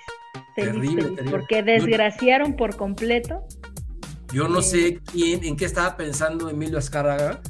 Terrible, 0.55 1.05
Porque 1.31 1.63
desgraciaron 1.63 2.55
por 2.55 2.77
completo 2.77 3.47
Yo 4.33 4.49
no 4.49 4.63
sé 4.63 5.01
quién, 5.11 5.45
en 5.45 5.57
qué 5.57 5.65
estaba 5.65 5.97
pensando 5.97 6.51
Emilio 6.51 6.79
Azcárraga 6.79 7.41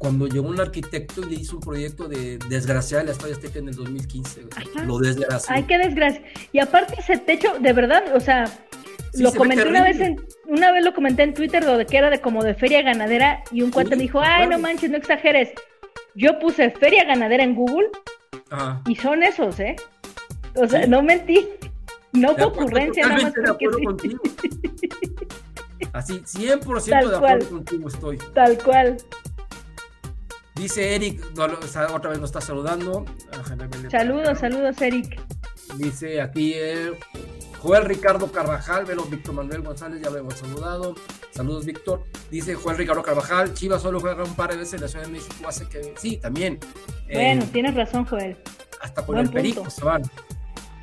cuando 0.00 0.26
llegó 0.26 0.48
un 0.48 0.58
arquitecto 0.58 1.20
y 1.20 1.26
le 1.26 1.34
hizo 1.34 1.56
un 1.56 1.60
proyecto 1.60 2.08
de 2.08 2.38
desgraciar 2.48 3.02
el 3.02 3.10
Estadio 3.10 3.34
Azteca 3.34 3.58
en 3.58 3.68
el 3.68 3.74
2015. 3.74 4.46
Lo 4.86 4.98
desgració. 4.98 5.54
Ay, 5.54 5.64
qué 5.64 5.76
desgracia. 5.76 6.22
Y 6.52 6.58
aparte 6.58 6.94
ese 6.98 7.18
techo, 7.18 7.58
de 7.60 7.72
verdad, 7.74 8.16
o 8.16 8.20
sea, 8.20 8.50
lo 9.12 9.30
comenté 9.34 9.68
una 9.68 9.82
vez 9.82 10.00
en, 10.00 10.18
una 10.46 10.72
vez 10.72 10.84
lo 10.86 10.94
comenté 10.94 11.24
en 11.24 11.34
Twitter 11.34 11.62
donde 11.62 11.84
que 11.84 11.98
era 11.98 12.08
de 12.08 12.18
como 12.20 12.42
de 12.42 12.54
feria 12.54 12.80
ganadera 12.80 13.42
y 13.52 13.60
un 13.60 13.70
cuate 13.70 13.94
me 13.94 14.02
dijo, 14.02 14.20
ay, 14.22 14.46
no 14.48 14.58
manches, 14.58 14.90
no 14.90 14.96
exageres. 14.96 15.50
Yo 16.14 16.38
puse 16.38 16.70
feria 16.70 17.04
ganadera 17.04 17.44
en 17.44 17.54
Google 17.54 17.88
y 18.86 18.96
son 18.96 19.22
esos, 19.22 19.60
¿eh? 19.60 19.76
O 20.54 20.66
sea, 20.66 20.86
no 20.86 21.02
mentí. 21.02 21.46
No 22.12 22.34
fue 22.34 22.44
ocurrencia, 22.44 23.06
nada 23.06 23.22
más 23.22 23.32
porque 23.46 23.66
sí. 24.02 24.16
Así, 25.92 26.20
100% 26.20 27.08
de 27.08 27.16
acuerdo 27.16 27.48
contigo 27.48 27.88
estoy. 27.88 28.18
Tal 28.34 28.58
cual. 28.62 28.96
Dice 30.54 30.94
Eric, 30.94 31.24
otra 31.32 32.10
vez 32.10 32.20
nos 32.20 32.30
está 32.30 32.40
saludando. 32.40 33.04
Saludos, 33.90 34.38
saludos, 34.38 34.80
Eric. 34.82 35.20
Dice 35.76 36.20
aquí 36.20 36.52
eh, 36.54 36.92
Joel 37.60 37.84
Ricardo 37.84 38.30
Carvajal, 38.30 38.84
velo 38.84 39.04
Víctor 39.04 39.34
Manuel 39.34 39.62
González, 39.62 40.02
ya 40.02 40.10
lo 40.10 40.18
hemos 40.18 40.34
saludado. 40.34 40.94
Saludos, 41.30 41.64
Víctor. 41.64 42.04
Dice 42.30 42.54
Joel 42.54 42.76
Ricardo 42.76 43.02
Carvajal, 43.02 43.54
Chivas 43.54 43.82
solo 43.82 44.00
juega 44.00 44.22
un 44.24 44.34
par 44.34 44.50
de 44.50 44.58
veces 44.58 44.74
en 44.74 44.80
la 44.82 44.88
Ciudad 44.88 45.06
de 45.06 45.12
México, 45.12 45.34
hace 45.46 45.66
que. 45.68 45.94
Sí, 45.96 46.18
también. 46.18 46.58
Bueno, 47.10 47.42
eh, 47.42 47.48
tienes 47.52 47.74
razón, 47.74 48.04
Joel. 48.04 48.36
Hasta 48.80 49.04
con 49.04 49.18
el 49.18 49.30
perico 49.30 49.68
se 49.70 49.84
van. 49.84 50.02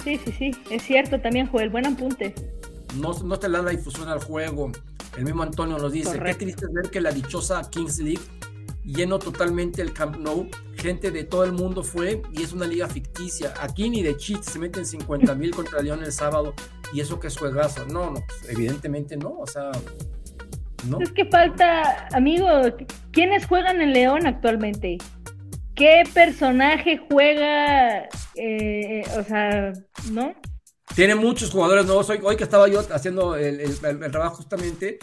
Sí, 0.07 0.17
sí, 0.23 0.31
sí, 0.31 0.51
es 0.69 0.83
cierto 0.83 1.19
también, 1.19 1.47
Joel, 1.47 1.69
buen 1.69 1.85
apunte. 1.85 2.33
No, 2.95 3.11
no 3.11 3.37
te 3.37 3.49
da 3.49 3.61
la 3.61 3.71
difusión 3.71 4.07
al 4.07 4.23
juego. 4.23 4.71
El 5.17 5.25
mismo 5.25 5.43
Antonio 5.43 5.77
nos 5.77 5.91
dice, 5.91 6.17
qué 6.17 6.33
triste 6.33 6.65
ver 6.71 6.89
que 6.89 7.01
la 7.01 7.11
dichosa 7.11 7.69
Kings 7.69 7.99
League 7.99 8.21
lleno 8.85 9.19
totalmente 9.19 9.81
el 9.81 9.91
Camp 9.91 10.15
Nou, 10.15 10.49
gente 10.77 11.11
de 11.11 11.25
todo 11.25 11.43
el 11.43 11.51
mundo 11.51 11.83
fue 11.83 12.21
y 12.31 12.41
es 12.41 12.53
una 12.53 12.65
liga 12.65 12.87
ficticia. 12.87 13.53
Aquí 13.59 13.89
ni 13.89 14.01
de 14.01 14.15
chiste 14.15 14.49
se 14.49 14.59
meten 14.59 14.85
50 14.85 15.35
mil 15.35 15.53
contra 15.53 15.81
León 15.81 16.01
el 16.01 16.13
sábado 16.13 16.53
y 16.93 17.01
eso 17.01 17.19
que 17.19 17.27
es 17.27 17.37
juegazo. 17.37 17.85
No, 17.87 18.09
no, 18.09 18.23
pues, 18.25 18.49
evidentemente 18.49 19.17
no, 19.17 19.39
o 19.39 19.45
sea, 19.45 19.71
no. 20.87 21.01
Es 21.01 21.11
que 21.11 21.25
falta, 21.25 22.07
amigo, 22.13 22.47
¿quiénes 23.11 23.45
juegan 23.45 23.81
en 23.81 23.91
León 23.91 24.25
actualmente? 24.25 24.99
¿Qué 25.77 26.03
personaje 26.11 26.99
juega? 27.07 28.09
Eh, 28.33 29.03
o 29.15 29.23
sea, 29.23 29.71
¿no? 30.11 30.33
Tiene 30.95 31.13
muchos 31.13 31.51
jugadores 31.51 31.85
nuevos. 31.85 32.09
Hoy, 32.09 32.35
que 32.35 32.43
estaba 32.43 32.67
yo 32.67 32.79
haciendo 32.91 33.35
el, 33.35 33.79
trabajo 34.11 34.37
justamente, 34.37 34.97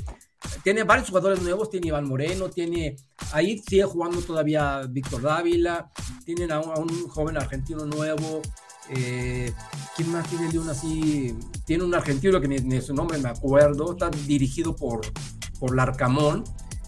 tiene 0.64 0.82
varios 0.82 1.08
jugadores 1.08 1.40
nuevos, 1.42 1.70
tiene 1.70 1.86
Iván 1.86 2.08
Moreno, 2.08 2.50
tiene, 2.50 2.96
ahí 3.32 3.58
sigue 3.58 3.84
jugando 3.84 4.20
todavía 4.22 4.82
Víctor 4.88 5.22
Dávila, 5.22 5.92
tienen 6.24 6.50
a 6.50 6.58
un, 6.58 7.08
joven 7.08 7.36
argentino 7.36 7.86
nuevo, 7.86 8.42
eh, 8.90 9.52
¿quién 9.94 10.10
más 10.10 10.28
tiene 10.28 10.50
de 10.50 10.58
un 10.58 10.68
así? 10.70 11.38
Tiene 11.64 11.84
un 11.84 11.94
argentino 11.94 12.40
que 12.40 12.48
ni, 12.48 12.80
su 12.80 12.94
nombre 12.94 13.18
me 13.18 13.28
acuerdo, 13.28 13.92
está 13.92 14.10
dirigido 14.26 14.74
por, 14.74 15.02
por 15.60 15.76
Larcamón. 15.76 16.42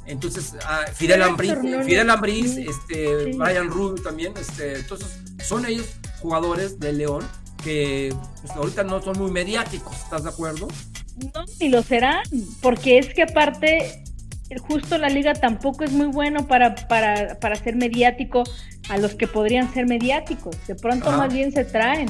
Entonces, 0.06 0.54
ah, 0.64 0.84
Fidel 0.94 1.22
Ambris, 1.22 1.52
Fidel 1.84 2.10
Ambris, 2.10 2.56
este, 2.56 3.32
Brian 3.36 3.68
Rubio 3.68 4.02
también, 4.02 4.32
este, 4.38 4.76
entonces 4.76 5.18
son 5.44 5.66
ellos 5.66 5.86
jugadores 6.20 6.78
de 6.78 6.92
León 6.92 7.24
que 7.62 8.14
pues, 8.40 8.52
ahorita 8.52 8.84
no 8.84 9.02
son 9.02 9.18
muy 9.18 9.30
mediáticos, 9.30 9.96
¿estás 9.96 10.22
de 10.22 10.30
acuerdo? 10.30 10.68
No, 11.34 11.44
ni 11.60 11.68
lo 11.68 11.82
serán, 11.82 12.22
porque 12.60 12.98
es 12.98 13.12
que 13.14 13.22
aparte, 13.22 14.04
justo 14.68 14.98
la 14.98 15.08
liga 15.08 15.34
tampoco 15.34 15.82
es 15.82 15.90
muy 15.90 16.06
bueno 16.06 16.46
para, 16.46 16.74
para, 16.74 17.38
para 17.40 17.56
ser 17.56 17.74
mediático 17.74 18.44
a 18.88 18.98
los 18.98 19.14
que 19.14 19.26
podrían 19.26 19.72
ser 19.72 19.86
mediáticos. 19.86 20.56
De 20.66 20.74
pronto 20.74 21.10
más 21.10 21.32
bien 21.32 21.52
se 21.52 21.64
traen, 21.64 22.08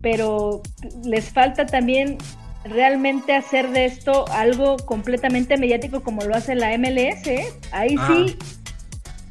pero 0.00 0.62
les 1.04 1.32
falta 1.32 1.64
también 1.64 2.18
realmente 2.64 3.34
hacer 3.34 3.70
de 3.70 3.86
esto 3.86 4.26
algo 4.28 4.76
completamente 4.78 5.56
mediático 5.56 6.02
como 6.02 6.22
lo 6.22 6.34
hace 6.34 6.54
la 6.54 6.76
MLS. 6.76 7.26
¿eh? 7.26 7.52
Ahí 7.72 7.96
sí 8.08 8.36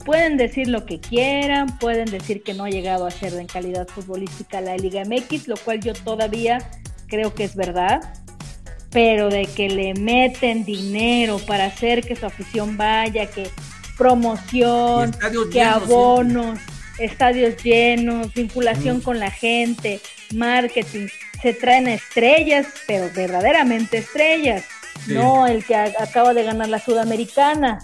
pueden 0.06 0.38
decir 0.38 0.68
lo 0.68 0.86
que 0.86 1.00
quieran, 1.00 1.78
pueden 1.80 2.10
decir 2.10 2.44
que 2.44 2.54
no 2.54 2.64
ha 2.64 2.70
llegado 2.70 3.06
a 3.06 3.12
ser 3.12 3.34
en 3.34 3.48
calidad 3.48 3.88
futbolística 3.88 4.62
la 4.62 4.78
Liga 4.78 5.04
MX, 5.04 5.48
lo 5.48 5.58
cual 5.58 5.82
yo 5.82 5.94
todavía 5.94 6.60
creo 7.08 7.34
que 7.34 7.44
es 7.44 7.56
verdad 7.56 8.02
pero 8.92 9.30
de 9.30 9.46
que 9.46 9.70
le 9.70 9.94
meten 9.94 10.64
dinero 10.64 11.40
para 11.40 11.66
hacer 11.66 12.04
que 12.04 12.16
su 12.16 12.26
afición 12.26 12.78
vaya, 12.78 13.26
que 13.28 13.50
promoción, 13.98 15.16
que 15.52 15.62
abonos, 15.62 16.60
estadios 16.98 17.62
llenos, 17.64 18.34
vinculación 18.34 19.02
con 19.02 19.20
la 19.20 19.32
gente, 19.32 20.00
marketing, 20.34 21.08
se 21.42 21.54
traen 21.54 21.88
estrellas, 21.88 22.68
pero 22.88 23.10
verdaderamente 23.16 23.98
estrellas, 23.98 24.66
no 25.08 25.48
el 25.48 25.64
que 25.64 25.76
acaba 25.76 26.34
de 26.34 26.44
ganar 26.44 26.70
la 26.70 26.80
Sudamericana. 26.80 27.80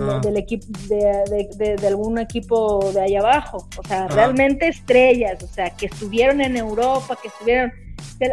Ah. 0.00 0.20
del 0.24 0.38
equipo 0.38 0.66
de, 0.88 1.76
algún 1.86 2.18
equipo 2.18 2.92
de 2.94 3.02
ahí 3.02 3.14
abajo, 3.14 3.68
o 3.76 3.86
sea, 3.86 4.08
realmente 4.08 4.68
estrellas, 4.68 5.42
o 5.42 5.46
sea, 5.46 5.68
que 5.68 5.84
estuvieron 5.84 6.40
en 6.40 6.56
Europa, 6.56 7.18
que 7.20 7.28
estuvieron 7.28 7.70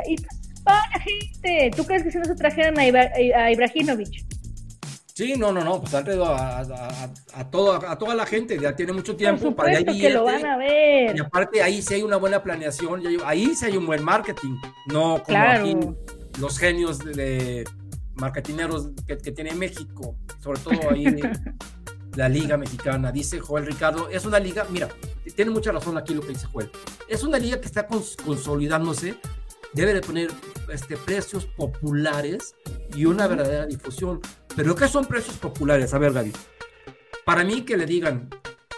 y 0.07 0.15
gente. 1.03 1.71
¿Tú 1.75 1.83
crees 1.85 2.03
que 2.03 2.11
si 2.11 2.17
no 2.17 2.25
se 2.25 2.35
trajeran 2.35 2.77
a, 2.79 3.51
Ibrahimovic? 3.51 4.25
Sí, 5.19 5.33
no, 5.35 5.51
no, 5.51 5.65
no, 5.65 5.81
pues 5.81 5.93
han 5.93 6.05
traído 6.05 6.27
a, 6.27 6.61
a, 6.61 7.49
toda 7.49 8.15
la 8.15 8.25
gente, 8.25 8.57
ya 8.57 8.73
tiene 8.73 8.93
mucho 8.93 9.17
tiempo 9.17 9.53
para 9.53 9.71
allá 9.71 9.91
que 9.91 10.09
lo 10.11 10.23
van 10.23 10.45
a 10.45 10.55
ver. 10.55 11.13
Y 11.13 11.19
aparte 11.19 11.61
ahí 11.61 11.81
sí 11.81 11.95
hay 11.95 12.03
una 12.03 12.15
buena 12.15 12.41
planeación, 12.41 13.03
ahí 13.25 13.53
sí 13.53 13.65
hay 13.65 13.75
un 13.75 13.85
buen 13.85 14.01
marketing, 14.01 14.55
no 14.85 15.21
como 15.21 15.37
aquí 15.37 15.77
los 16.39 16.57
genios 16.57 16.99
de, 16.99 17.65
marketineros 18.13 18.91
que, 19.05 19.17
tiene 19.17 19.53
México, 19.55 20.15
sobre 20.41 20.61
todo 20.61 20.89
ahí 20.89 21.19
la 22.15 22.29
liga 22.29 22.55
mexicana, 22.55 23.11
dice 23.11 23.41
Joel 23.41 23.65
Ricardo, 23.65 24.07
es 24.07 24.23
una 24.23 24.39
liga, 24.39 24.67
mira, 24.69 24.87
tiene 25.35 25.51
mucha 25.51 25.73
razón 25.73 25.97
aquí 25.97 26.13
lo 26.13 26.21
que 26.21 26.29
dice 26.29 26.47
Joel, 26.47 26.71
es 27.09 27.23
una 27.23 27.37
liga 27.39 27.59
que 27.59 27.65
está 27.65 27.85
consolidándose 27.87 29.17
debe 29.73 29.93
de 29.93 30.01
poner 30.01 30.31
este, 30.71 30.97
precios 30.97 31.45
populares 31.45 32.55
y 32.95 33.05
una 33.05 33.27
verdadera 33.27 33.65
difusión. 33.65 34.19
Pero 34.59 34.75
¿qué 34.75 34.89
son 34.89 35.05
precios 35.05 35.37
populares? 35.37 35.93
A 35.93 35.99
ver, 35.99 36.11
Gaby. 36.11 36.33
Para 37.23 37.45
mí 37.45 37.61
que 37.61 37.77
le 37.77 37.85
digan 37.85 38.29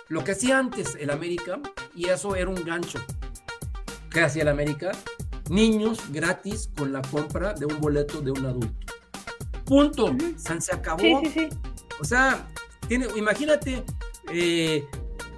lo 0.09 0.23
que 0.23 0.34
hacía 0.34 0.59
antes 0.59 0.95
el 0.99 1.09
América, 1.09 1.59
y 1.95 2.09
eso 2.09 2.36
era 2.36 2.51
un 2.51 2.63
gancho. 2.63 2.99
¿Qué 4.11 4.21
hacía 4.21 4.43
el 4.43 4.49
América? 4.49 4.91
Niños 5.49 5.97
gratis 6.11 6.69
con 6.77 6.93
la 6.93 7.01
compra 7.01 7.53
de 7.53 7.65
un 7.65 7.82
boleto 7.82 8.21
de 8.21 8.29
un 8.29 8.45
adulto. 8.45 8.93
Punto. 9.65 10.15
Se 10.38 10.71
acabó. 10.71 11.23
O 11.99 12.03
sea, 12.03 12.47
tiene, 12.88 13.07
imagínate, 13.15 13.84
eh, 14.32 14.86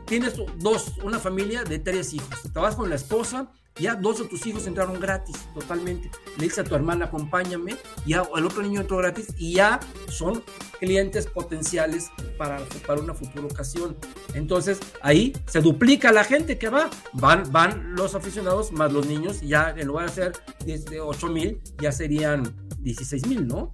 tienes 0.05 0.33
dos, 0.57 0.97
una 1.03 1.19
familia 1.19 1.63
de 1.63 1.79
tres 1.79 2.13
hijos. 2.13 2.51
Te 2.51 2.59
vas 2.59 2.75
con 2.75 2.89
la 2.89 2.95
esposa 2.95 3.49
ya 3.79 3.95
dos 3.95 4.19
de 4.19 4.25
tus 4.25 4.45
hijos 4.45 4.67
entraron 4.67 4.99
gratis, 4.99 5.35
totalmente. 5.53 6.09
Le 6.37 6.43
dice 6.43 6.61
a 6.61 6.63
tu 6.63 6.75
hermana, 6.75 7.05
acompáñame, 7.05 7.75
ya 8.05 8.23
el 8.35 8.45
otro 8.45 8.61
niño 8.61 8.81
entró 8.81 8.97
gratis 8.97 9.27
y 9.37 9.53
ya 9.53 9.79
son 10.09 10.43
clientes 10.79 11.27
potenciales 11.27 12.11
para, 12.37 12.59
para 12.85 13.01
una 13.01 13.13
futura 13.13 13.45
ocasión. 13.45 13.97
Entonces 14.33 14.79
ahí 15.01 15.33
se 15.47 15.61
duplica 15.61 16.11
la 16.11 16.23
gente 16.23 16.57
que 16.57 16.69
va, 16.69 16.89
van, 17.13 17.51
van 17.51 17.95
los 17.95 18.15
aficionados 18.15 18.71
más 18.71 18.91
los 18.93 19.07
niños, 19.07 19.41
ya 19.41 19.73
en 19.75 19.87
lugar 19.87 20.07
de 20.07 20.13
ser 20.13 20.31
desde 20.65 20.99
8 20.99 21.27
mil, 21.27 21.61
ya 21.81 21.91
serían 21.91 22.53
16 22.79 23.27
mil, 23.27 23.47
¿no? 23.47 23.73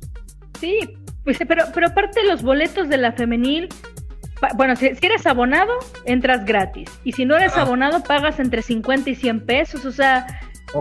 Sí, 0.59 0.79
pues, 1.23 1.37
pero, 1.47 1.65
pero 1.73 1.87
aparte 1.87 2.23
los 2.25 2.41
boletos 2.41 2.89
de 2.89 2.97
la 2.97 3.13
femenil 3.13 3.69
bueno, 4.55 4.75
si, 4.75 4.87
eres 5.01 5.25
abonado, 5.25 5.73
entras 6.05 6.45
gratis. 6.45 6.89
Y 7.03 7.13
si 7.13 7.25
no 7.25 7.35
eres 7.35 7.55
abonado, 7.57 8.03
pagas 8.03 8.39
entre 8.39 8.61
50 8.61 9.09
y 9.09 9.15
100 9.15 9.45
pesos. 9.45 9.85
O 9.85 9.91
sea, 9.91 10.27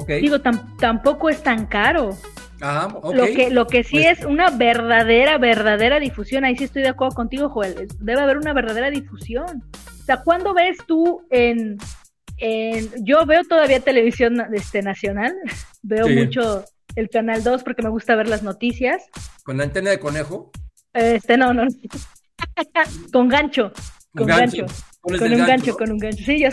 digo, 0.07 0.41
tampoco 0.41 1.29
es 1.29 1.43
tan 1.43 1.67
caro. 1.67 2.17
Lo 2.61 3.25
que, 3.27 3.51
lo 3.51 3.67
que 3.69 3.85
sí 3.85 3.99
pues 4.03 4.19
es 4.19 4.25
una 4.25 4.51
verdadera, 4.51 5.39
verdadera 5.39 6.01
difusión. 6.01 6.45
Ahí 6.45 6.57
sí 6.57 6.65
estoy 6.65 6.83
de 6.83 6.89
acuerdo 6.89 7.15
contigo, 7.15 7.49
Joel. 7.49 7.89
Debe 8.01 8.21
haber 8.21 8.37
una 8.37 8.53
verdadera 8.53 8.91
difusión. 8.91 9.65
O 10.01 10.05
sea, 10.05 10.23
¿cuándo 10.23 10.55
ves 10.55 10.79
tú 10.87 11.23
en, 11.31 11.79
en 12.39 12.91
yo 13.05 13.27
veo 13.27 13.45
todavía 13.45 13.81
televisión 13.81 14.43
este, 14.55 14.83
nacional, 14.83 15.35
veo 15.83 16.09
mucho 16.09 16.65
el 16.97 17.09
Canal 17.11 17.45
2 17.45 17.63
porque 17.63 17.83
me 17.83 17.91
gusta 17.91 18.17
ver 18.17 18.29
las 18.29 18.43
noticias. 18.43 19.05
¿Con 19.45 19.59
la 19.59 19.65
antena 19.65 19.91
de 19.91 20.01
conejo? 20.01 20.51
Este, 20.93 21.37
no, 21.37 21.55
no. 21.55 21.69
con 23.13 23.29
gancho. 23.29 23.73
Con 24.15 24.27
gancho. 24.27 24.67
Con 25.01 25.33
un 25.33 25.47
gancho, 25.47 25.77
con 25.77 25.91
un 25.93 25.99
gancho. 25.99 26.25
Sí, 26.25 26.41
ya 26.41 26.49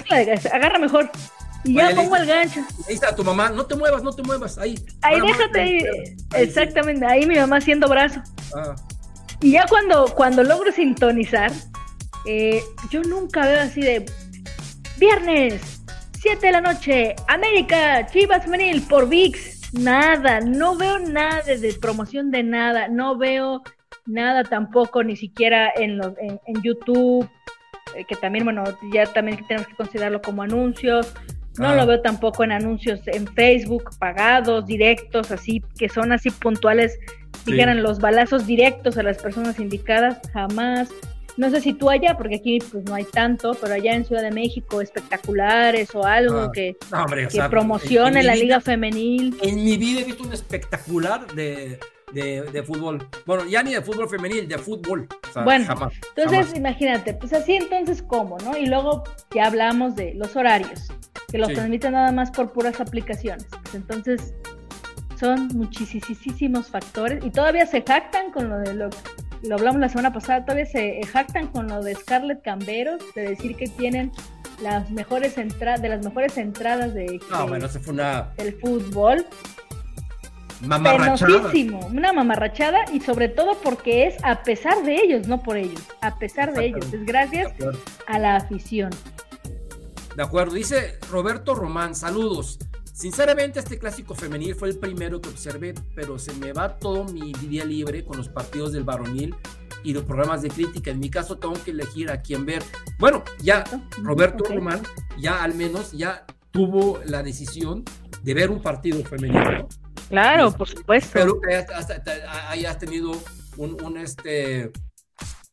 agarra 0.53 0.79
mejor. 0.79 1.09
Y 1.63 1.73
ya 1.73 1.89
pongo 1.95 2.15
el 2.15 2.27
gancho. 2.27 2.61
Ahí 2.87 2.93
está 2.93 3.15
tu 3.15 3.23
mamá, 3.23 3.49
no 3.49 3.65
te 3.65 3.75
muevas, 3.75 4.03
no 4.03 4.13
te 4.13 4.21
muevas, 4.21 4.57
ahí. 4.57 4.75
Ahí 5.01 5.19
déjate, 5.19 5.59
ahí, 5.59 5.83
exactamente, 6.35 7.05
ahí 7.05 7.25
mi 7.25 7.35
mamá 7.35 7.57
haciendo 7.57 7.87
brazo. 7.87 8.21
Ah. 8.55 8.75
Y 9.41 9.51
ya 9.51 9.65
cuando, 9.67 10.05
cuando 10.13 10.43
logro 10.43 10.71
sintonizar, 10.71 11.51
eh, 12.25 12.61
yo 12.91 13.01
nunca 13.01 13.45
veo 13.47 13.61
así 13.61 13.81
de 13.81 14.05
viernes, 14.97 15.81
7 16.21 16.45
de 16.45 16.51
la 16.51 16.61
noche, 16.61 17.15
América, 17.27 18.05
Chivas 18.07 18.43
Femenil 18.43 18.81
por 18.83 19.09
VIX. 19.09 19.73
Nada, 19.73 20.39
no 20.39 20.77
veo 20.77 20.99
nada 20.99 21.41
de 21.43 21.73
promoción 21.73 22.31
de 22.31 22.43
nada, 22.43 22.87
no 22.87 23.17
veo 23.17 23.61
nada 24.05 24.43
tampoco, 24.43 25.03
ni 25.03 25.15
siquiera 25.15 25.71
en, 25.75 25.97
los, 25.97 26.13
en, 26.19 26.61
YouTube, 26.61 27.27
eh, 27.95 28.05
que 28.05 28.15
también, 28.15 28.45
bueno, 28.45 28.63
ya 28.93 29.05
también 29.05 29.45
tenemos 29.47 29.67
que 29.67 29.75
considerarlo 29.75 30.21
como 30.21 30.43
anuncios. 30.43 31.13
No 31.57 31.73
lo 31.73 31.85
veo 31.85 32.01
tampoco 32.01 32.43
en 32.43 32.51
anuncios 32.51 32.99
en 33.05 33.27
Facebook, 33.27 33.89
pagados, 33.97 34.65
directos, 34.65 35.31
así, 35.31 35.63
que 35.79 35.87
son 35.87 36.11
así 36.11 36.29
puntuales, 36.29 36.99
dijeran 37.45 37.81
los 37.81 37.99
balazos 37.99 38.45
directos 38.45 38.97
a 38.97 39.03
las 39.03 39.21
personas 39.21 39.57
indicadas, 39.59 40.19
jamás. 40.33 40.89
No 41.37 41.49
sé 41.49 41.61
si 41.61 41.73
tú 41.73 41.89
allá, 41.89 42.17
porque 42.17 42.35
aquí 42.35 42.59
pues 42.59 42.83
no 42.85 42.95
hay 42.95 43.05
tanto, 43.05 43.55
pero 43.61 43.73
allá 43.73 43.93
en 43.93 44.03
Ciudad 44.03 44.21
de 44.21 44.31
México, 44.31 44.81
espectaculares 44.81 45.95
o 45.95 46.05
algo 46.05 46.39
ah, 46.39 46.51
que, 46.53 46.75
que 47.31 47.41
promocione 47.49 48.21
la 48.23 48.35
liga 48.35 48.59
femenil. 48.59 49.37
En 49.41 49.63
mi 49.63 49.77
vida 49.77 50.01
he 50.01 50.03
visto 50.03 50.23
un 50.23 50.33
espectacular 50.33 51.25
de, 51.35 51.79
de, 52.15 52.63
fútbol. 52.63 53.07
Bueno, 53.25 53.45
ya 53.45 53.61
ni 53.61 53.73
de 53.73 53.81
fútbol 53.81 54.09
femenil, 54.09 54.47
de 54.47 54.57
fútbol. 54.57 55.07
bueno, 55.43 55.91
entonces 56.15 56.55
imagínate, 56.55 57.13
pues 57.13 57.33
así 57.33 57.55
entonces 57.55 58.01
cómo, 58.01 58.37
¿no? 58.39 58.57
Y 58.57 58.67
luego 58.67 59.03
ya 59.33 59.47
hablamos 59.47 59.95
de 59.95 60.13
los 60.15 60.35
horarios, 60.35 60.91
que 61.29 61.37
los 61.37 61.51
transmiten 61.53 61.93
nada 61.93 62.11
más 62.11 62.31
por 62.31 62.51
puras 62.53 62.79
aplicaciones. 62.79 63.45
Pues 63.63 63.75
entonces 63.75 64.33
son 65.19 65.49
muchísimos 65.49 66.67
factores 66.67 67.23
y 67.23 67.29
todavía 67.29 67.65
se 67.65 67.81
jactan 67.81 68.31
con 68.31 68.49
lo 68.49 68.57
de 68.59 68.73
lo 68.73 68.89
lo 69.43 69.55
hablamos 69.55 69.79
la 69.79 69.89
semana 69.89 70.11
pasada, 70.11 70.43
todavía 70.43 70.65
se 70.65 70.99
jactan 71.05 71.47
con 71.47 71.67
lo 71.67 71.83
de 71.83 71.93
Scarlett 71.93 72.41
Camberos, 72.41 73.01
de 73.13 73.29
decir 73.29 73.55
que 73.55 73.67
tienen 73.67 74.11
las 74.61 74.89
mejores 74.89 75.37
entradas, 75.37 75.81
de 75.81 75.89
las 75.89 76.03
mejores 76.03 76.37
entradas 76.37 76.93
de, 76.93 77.19
no, 77.29 77.47
bueno, 77.47 77.67
se 77.67 77.79
fue 77.79 77.93
una... 77.93 78.33
del 78.37 78.53
fútbol 78.55 79.25
mamarrachada. 80.61 81.51
una 81.89 82.13
mamarrachada 82.13 82.85
y 82.93 82.99
sobre 82.99 83.29
todo 83.29 83.57
porque 83.63 84.07
es 84.07 84.15
a 84.23 84.43
pesar 84.43 84.83
de 84.83 84.95
ellos, 84.95 85.27
no 85.27 85.41
por 85.41 85.57
ellos, 85.57 85.81
a 86.01 86.17
pesar 86.17 86.53
de 86.53 86.67
ellos, 86.67 86.93
es 86.93 87.05
gracias 87.05 87.53
a 88.07 88.19
la 88.19 88.35
afición. 88.35 88.91
De 90.15 90.23
acuerdo, 90.23 90.55
dice 90.55 90.97
Roberto 91.11 91.55
Román, 91.55 91.93
saludos. 91.93 92.57
Sinceramente, 92.93 93.59
este 93.59 93.77
clásico 93.77 94.15
femenil 94.15 94.55
fue 94.55 94.69
el 94.69 94.77
primero 94.77 95.19
que 95.19 95.27
observé, 95.27 95.73
pero 95.93 96.17
se 96.17 96.33
me 96.35 96.53
va 96.53 96.77
todo 96.77 97.03
mi 97.03 97.33
día 97.33 97.65
libre 97.65 98.05
con 98.05 98.15
los 98.15 98.29
partidos 98.29 98.71
del 98.71 98.85
varonil 98.85 99.35
y 99.83 99.93
los 99.93 100.03
programas 100.05 100.41
de 100.41 100.49
crítica. 100.49 100.91
En 100.91 100.99
mi 100.99 101.09
caso, 101.09 101.37
tengo 101.37 101.55
que 101.61 101.71
elegir 101.71 102.09
a 102.09 102.21
quién 102.21 102.45
ver. 102.45 102.63
Bueno, 102.97 103.25
ya 103.43 103.65
Roberto 104.01 104.45
Román, 104.45 104.81
ya 105.17 105.43
al 105.43 105.53
menos, 105.55 105.91
ya 105.91 106.25
tuvo 106.51 107.01
la 107.05 107.21
decisión 107.21 107.83
de 108.23 108.33
ver 108.33 108.49
un 108.49 108.61
partido 108.61 109.03
femenino. 109.03 109.67
Claro, 110.09 110.51
por 110.51 110.69
supuesto. 110.69 111.11
Pero 111.13 111.39
que 111.41 111.65
hayas, 112.49 112.79
tenido 112.79 113.11
un, 113.57 113.97
este, 113.97 114.71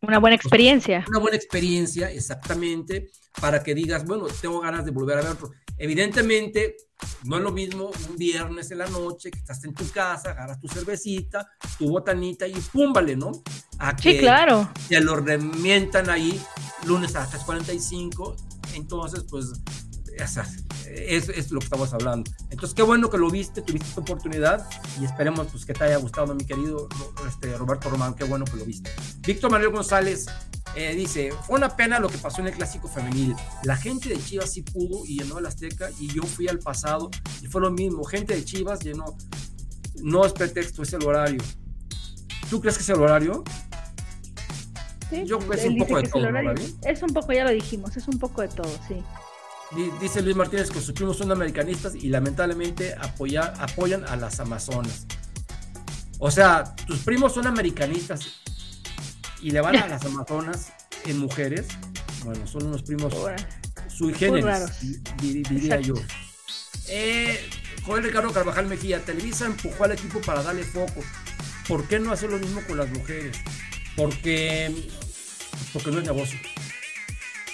una 0.00 0.18
buena 0.18 0.36
experiencia. 0.36 1.04
Una 1.08 1.20
buena 1.20 1.36
experiencia, 1.36 2.10
exactamente, 2.10 3.10
para 3.40 3.62
que 3.62 3.74
digas, 3.74 4.04
bueno, 4.04 4.26
tengo 4.40 4.60
ganas 4.60 4.84
de 4.84 4.90
volver 4.90 5.18
a 5.18 5.22
ver 5.22 5.30
otro. 5.32 5.50
Evidentemente, 5.78 6.76
no 7.24 7.36
es 7.36 7.42
lo 7.42 7.52
mismo 7.52 7.90
un 8.08 8.16
viernes 8.16 8.70
en 8.70 8.78
la 8.78 8.86
noche 8.86 9.30
que 9.30 9.38
estás 9.38 9.64
en 9.64 9.74
tu 9.74 9.88
casa, 9.90 10.30
agarras 10.30 10.60
tu 10.60 10.68
cervecita, 10.68 11.48
tu 11.78 11.88
botanita 11.88 12.46
y 12.46 12.54
púmbale, 12.54 13.16
¿no? 13.16 13.32
A 13.78 13.96
que 13.96 14.12
sí, 14.12 14.18
claro. 14.18 14.70
Te 14.88 15.00
lo 15.00 15.16
remientan 15.16 16.10
ahí 16.10 16.40
lunes 16.86 17.16
a 17.16 17.20
las 17.20 17.46
3.45. 17.46 18.36
Entonces, 18.74 19.24
pues 19.28 19.52
es, 20.16 21.28
es, 21.28 21.50
lo 21.50 21.60
que 21.60 21.64
estamos 21.64 21.92
hablando. 21.92 22.30
Entonces, 22.50 22.74
qué 22.74 22.82
bueno 22.82 23.10
que 23.10 23.18
lo 23.18 23.30
viste, 23.30 23.62
tuviste 23.62 23.88
esta 23.88 24.00
oportunidad 24.00 24.68
y 25.00 25.04
esperemos 25.04 25.48
pues, 25.48 25.64
que 25.64 25.72
te 25.72 25.84
haya 25.84 25.96
gustado, 25.96 26.34
mi 26.34 26.44
querido 26.44 26.88
este, 27.26 27.56
Roberto 27.56 27.90
Román, 27.90 28.14
qué 28.14 28.24
bueno 28.24 28.44
que 28.44 28.56
lo 28.56 28.64
viste. 28.64 28.90
Víctor 29.20 29.50
Manuel 29.50 29.70
González 29.70 30.26
eh, 30.74 30.94
dice, 30.94 31.32
fue 31.46 31.56
una 31.56 31.76
pena 31.76 31.98
lo 31.98 32.08
que 32.08 32.18
pasó 32.18 32.40
en 32.40 32.48
el 32.48 32.54
clásico 32.54 32.88
femenil. 32.88 33.34
La 33.64 33.76
gente 33.76 34.08
de 34.08 34.22
Chivas 34.22 34.52
sí 34.52 34.62
pudo 34.62 35.04
y 35.06 35.18
llenó 35.18 35.38
el 35.38 35.46
Azteca 35.46 35.90
y 35.98 36.08
yo 36.08 36.22
fui 36.22 36.48
al 36.48 36.58
pasado 36.58 37.10
y 37.40 37.46
fue 37.46 37.60
lo 37.60 37.70
mismo. 37.70 38.04
Gente 38.04 38.34
de 38.34 38.44
Chivas 38.44 38.80
llenó. 38.80 39.16
No 40.02 40.24
es 40.24 40.32
pretexto, 40.32 40.82
es 40.82 40.92
el 40.94 41.04
horario. 41.04 41.42
¿Tú 42.48 42.60
crees 42.60 42.76
que 42.76 42.82
es 42.82 42.88
el 42.88 43.00
horario? 43.00 43.44
yo 45.26 45.38
creo 45.38 45.50
que 45.50 45.56
es 45.56 45.64
un 45.66 45.78
poco 45.78 45.96
de 45.96 46.08
todo. 46.08 46.54
Es 46.82 47.02
un 47.02 47.10
poco, 47.10 47.32
ya 47.32 47.44
lo 47.44 47.50
dijimos, 47.50 47.96
es 47.96 48.08
un 48.08 48.18
poco 48.18 48.40
de 48.40 48.48
todo, 48.48 48.70
sí. 48.88 49.02
Dice 50.00 50.20
Luis 50.20 50.36
Martínez 50.36 50.70
que 50.70 50.80
sus 50.80 50.92
primos 50.92 51.16
son 51.16 51.32
americanistas 51.32 51.94
y 51.94 52.08
lamentablemente 52.08 52.94
apoyan 52.94 54.04
a 54.06 54.16
las 54.16 54.38
amazonas. 54.40 55.06
O 56.18 56.30
sea, 56.30 56.74
tus 56.86 57.00
primos 57.00 57.32
son 57.34 57.46
americanistas 57.46 58.42
y 59.40 59.50
le 59.50 59.60
van 59.60 59.76
a 59.76 59.88
las 59.88 60.04
amazonas 60.04 60.72
en 61.06 61.18
mujeres. 61.18 61.66
Bueno, 62.24 62.46
son 62.46 62.66
unos 62.66 62.82
primos 62.82 63.14
sui 63.88 64.14
generis, 64.14 64.88
diría 65.20 65.80
yo. 65.80 65.94
Eh, 66.88 67.40
Joel 67.84 68.04
Ricardo 68.04 68.32
Carvajal 68.32 68.66
Mejía, 68.66 69.04
Televisa 69.04 69.46
empujó 69.46 69.84
al 69.84 69.92
equipo 69.92 70.20
para 70.20 70.42
darle 70.42 70.64
foco. 70.64 71.02
¿Por 71.66 71.88
qué 71.88 71.98
no 71.98 72.12
hacer 72.12 72.30
lo 72.30 72.38
mismo 72.38 72.60
con 72.66 72.76
las 72.76 72.90
mujeres? 72.90 73.36
Porque, 73.96 74.90
porque 75.72 75.90
no 75.90 75.98
es 75.98 76.04
negocio. 76.04 76.38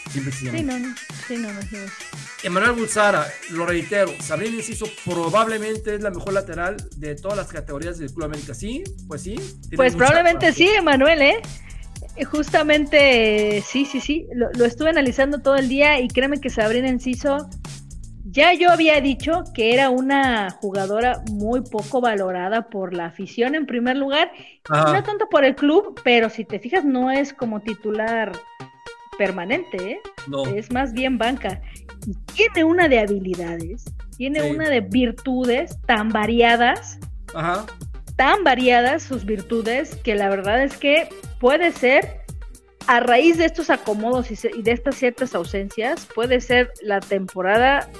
Sí, 0.08 0.62
no, 0.62 0.78
no. 0.78 0.94
Sí, 1.26 1.36
no, 1.36 1.52
no, 1.52 1.60
Emanuel 2.42 2.72
Bulsara, 2.72 3.26
lo 3.50 3.66
reitero, 3.66 4.12
Sabrina 4.20 4.56
Inciso 4.56 4.86
probablemente 5.04 5.94
es 5.94 6.02
la 6.02 6.10
mejor 6.10 6.32
lateral 6.32 6.76
de 6.96 7.14
todas 7.16 7.36
las 7.36 7.48
categorías 7.48 7.98
del 7.98 8.12
Club 8.12 8.26
América. 8.26 8.54
¿Sí? 8.54 8.84
Pues 9.06 9.22
sí. 9.22 9.36
Pues 9.74 9.94
probablemente 9.94 10.52
sí, 10.52 10.68
Emanuel, 10.68 11.22
¿eh? 11.22 11.42
Justamente, 12.30 13.62
sí, 13.66 13.84
sí, 13.84 14.00
sí. 14.00 14.26
Lo, 14.32 14.50
lo, 14.52 14.64
estuve 14.64 14.90
analizando 14.90 15.40
todo 15.40 15.56
el 15.56 15.68
día 15.68 16.00
y 16.00 16.08
créeme 16.08 16.40
que 16.40 16.50
Sabrina 16.50 16.88
Enciso, 16.88 17.48
ya 18.30 18.52
yo 18.52 18.70
había 18.70 19.00
dicho 19.00 19.44
que 19.54 19.72
era 19.72 19.90
una 19.90 20.50
jugadora 20.50 21.22
muy 21.30 21.62
poco 21.62 22.00
valorada 22.00 22.68
por 22.68 22.92
la 22.94 23.06
afición 23.06 23.54
en 23.54 23.66
primer 23.66 23.96
lugar, 23.96 24.30
no 24.68 25.02
tanto 25.02 25.28
por 25.30 25.44
el 25.44 25.54
club, 25.54 25.98
pero 26.04 26.28
si 26.28 26.44
te 26.44 26.58
fijas 26.58 26.84
no 26.84 27.10
es 27.10 27.32
como 27.32 27.60
titular 27.60 28.32
permanente, 29.18 29.76
¿eh? 29.92 30.00
es 30.54 30.72
más 30.72 30.92
bien 30.92 31.18
banca. 31.18 31.60
Y 32.06 32.14
tiene 32.34 32.64
una 32.64 32.88
de 32.88 33.00
habilidades, 33.00 33.84
tiene 34.16 34.42
una 34.42 34.70
de 34.70 34.80
virtudes 34.80 35.76
tan 35.86 36.08
variadas, 36.08 36.98
tan 38.16 38.44
variadas 38.44 39.02
sus 39.02 39.24
virtudes, 39.24 39.96
que 39.96 40.14
la 40.14 40.28
verdad 40.30 40.62
es 40.62 40.76
que 40.76 41.08
puede 41.40 41.72
ser, 41.72 42.20
a 42.86 43.00
raíz 43.00 43.36
de 43.36 43.44
estos 43.44 43.68
acomodos 43.68 44.30
y, 44.30 44.62
de 44.62 44.72
estas 44.72 44.94
ciertas 44.94 45.34
ausencias, 45.34 46.06
puede 46.14 46.40
ser 46.40 46.72
la 46.80 47.00
temporada 47.00 47.90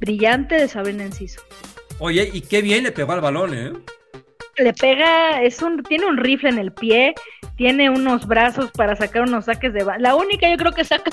brillante 0.00 0.56
de 0.56 0.66
Sabrina 0.66 1.04
Enciso. 1.04 1.40
Oye, 2.00 2.28
y 2.32 2.40
qué 2.40 2.60
bien 2.60 2.82
le 2.82 2.90
pegó 2.90 3.12
al 3.12 3.20
balón, 3.20 3.54
¿eh? 3.54 3.72
Le 4.56 4.72
pega, 4.72 5.42
es 5.42 5.62
un, 5.62 5.82
tiene 5.82 6.06
un 6.06 6.16
rifle 6.16 6.50
en 6.50 6.58
el 6.58 6.72
pie, 6.72 7.14
tiene 7.56 7.90
unos 7.90 8.26
brazos 8.26 8.70
para 8.72 8.96
sacar 8.96 9.22
unos 9.22 9.46
saques 9.46 9.72
de 9.72 9.84
La 9.98 10.14
única 10.14 10.48
yo 10.50 10.56
creo 10.56 10.72
que 10.72 10.84
saca. 10.84 11.10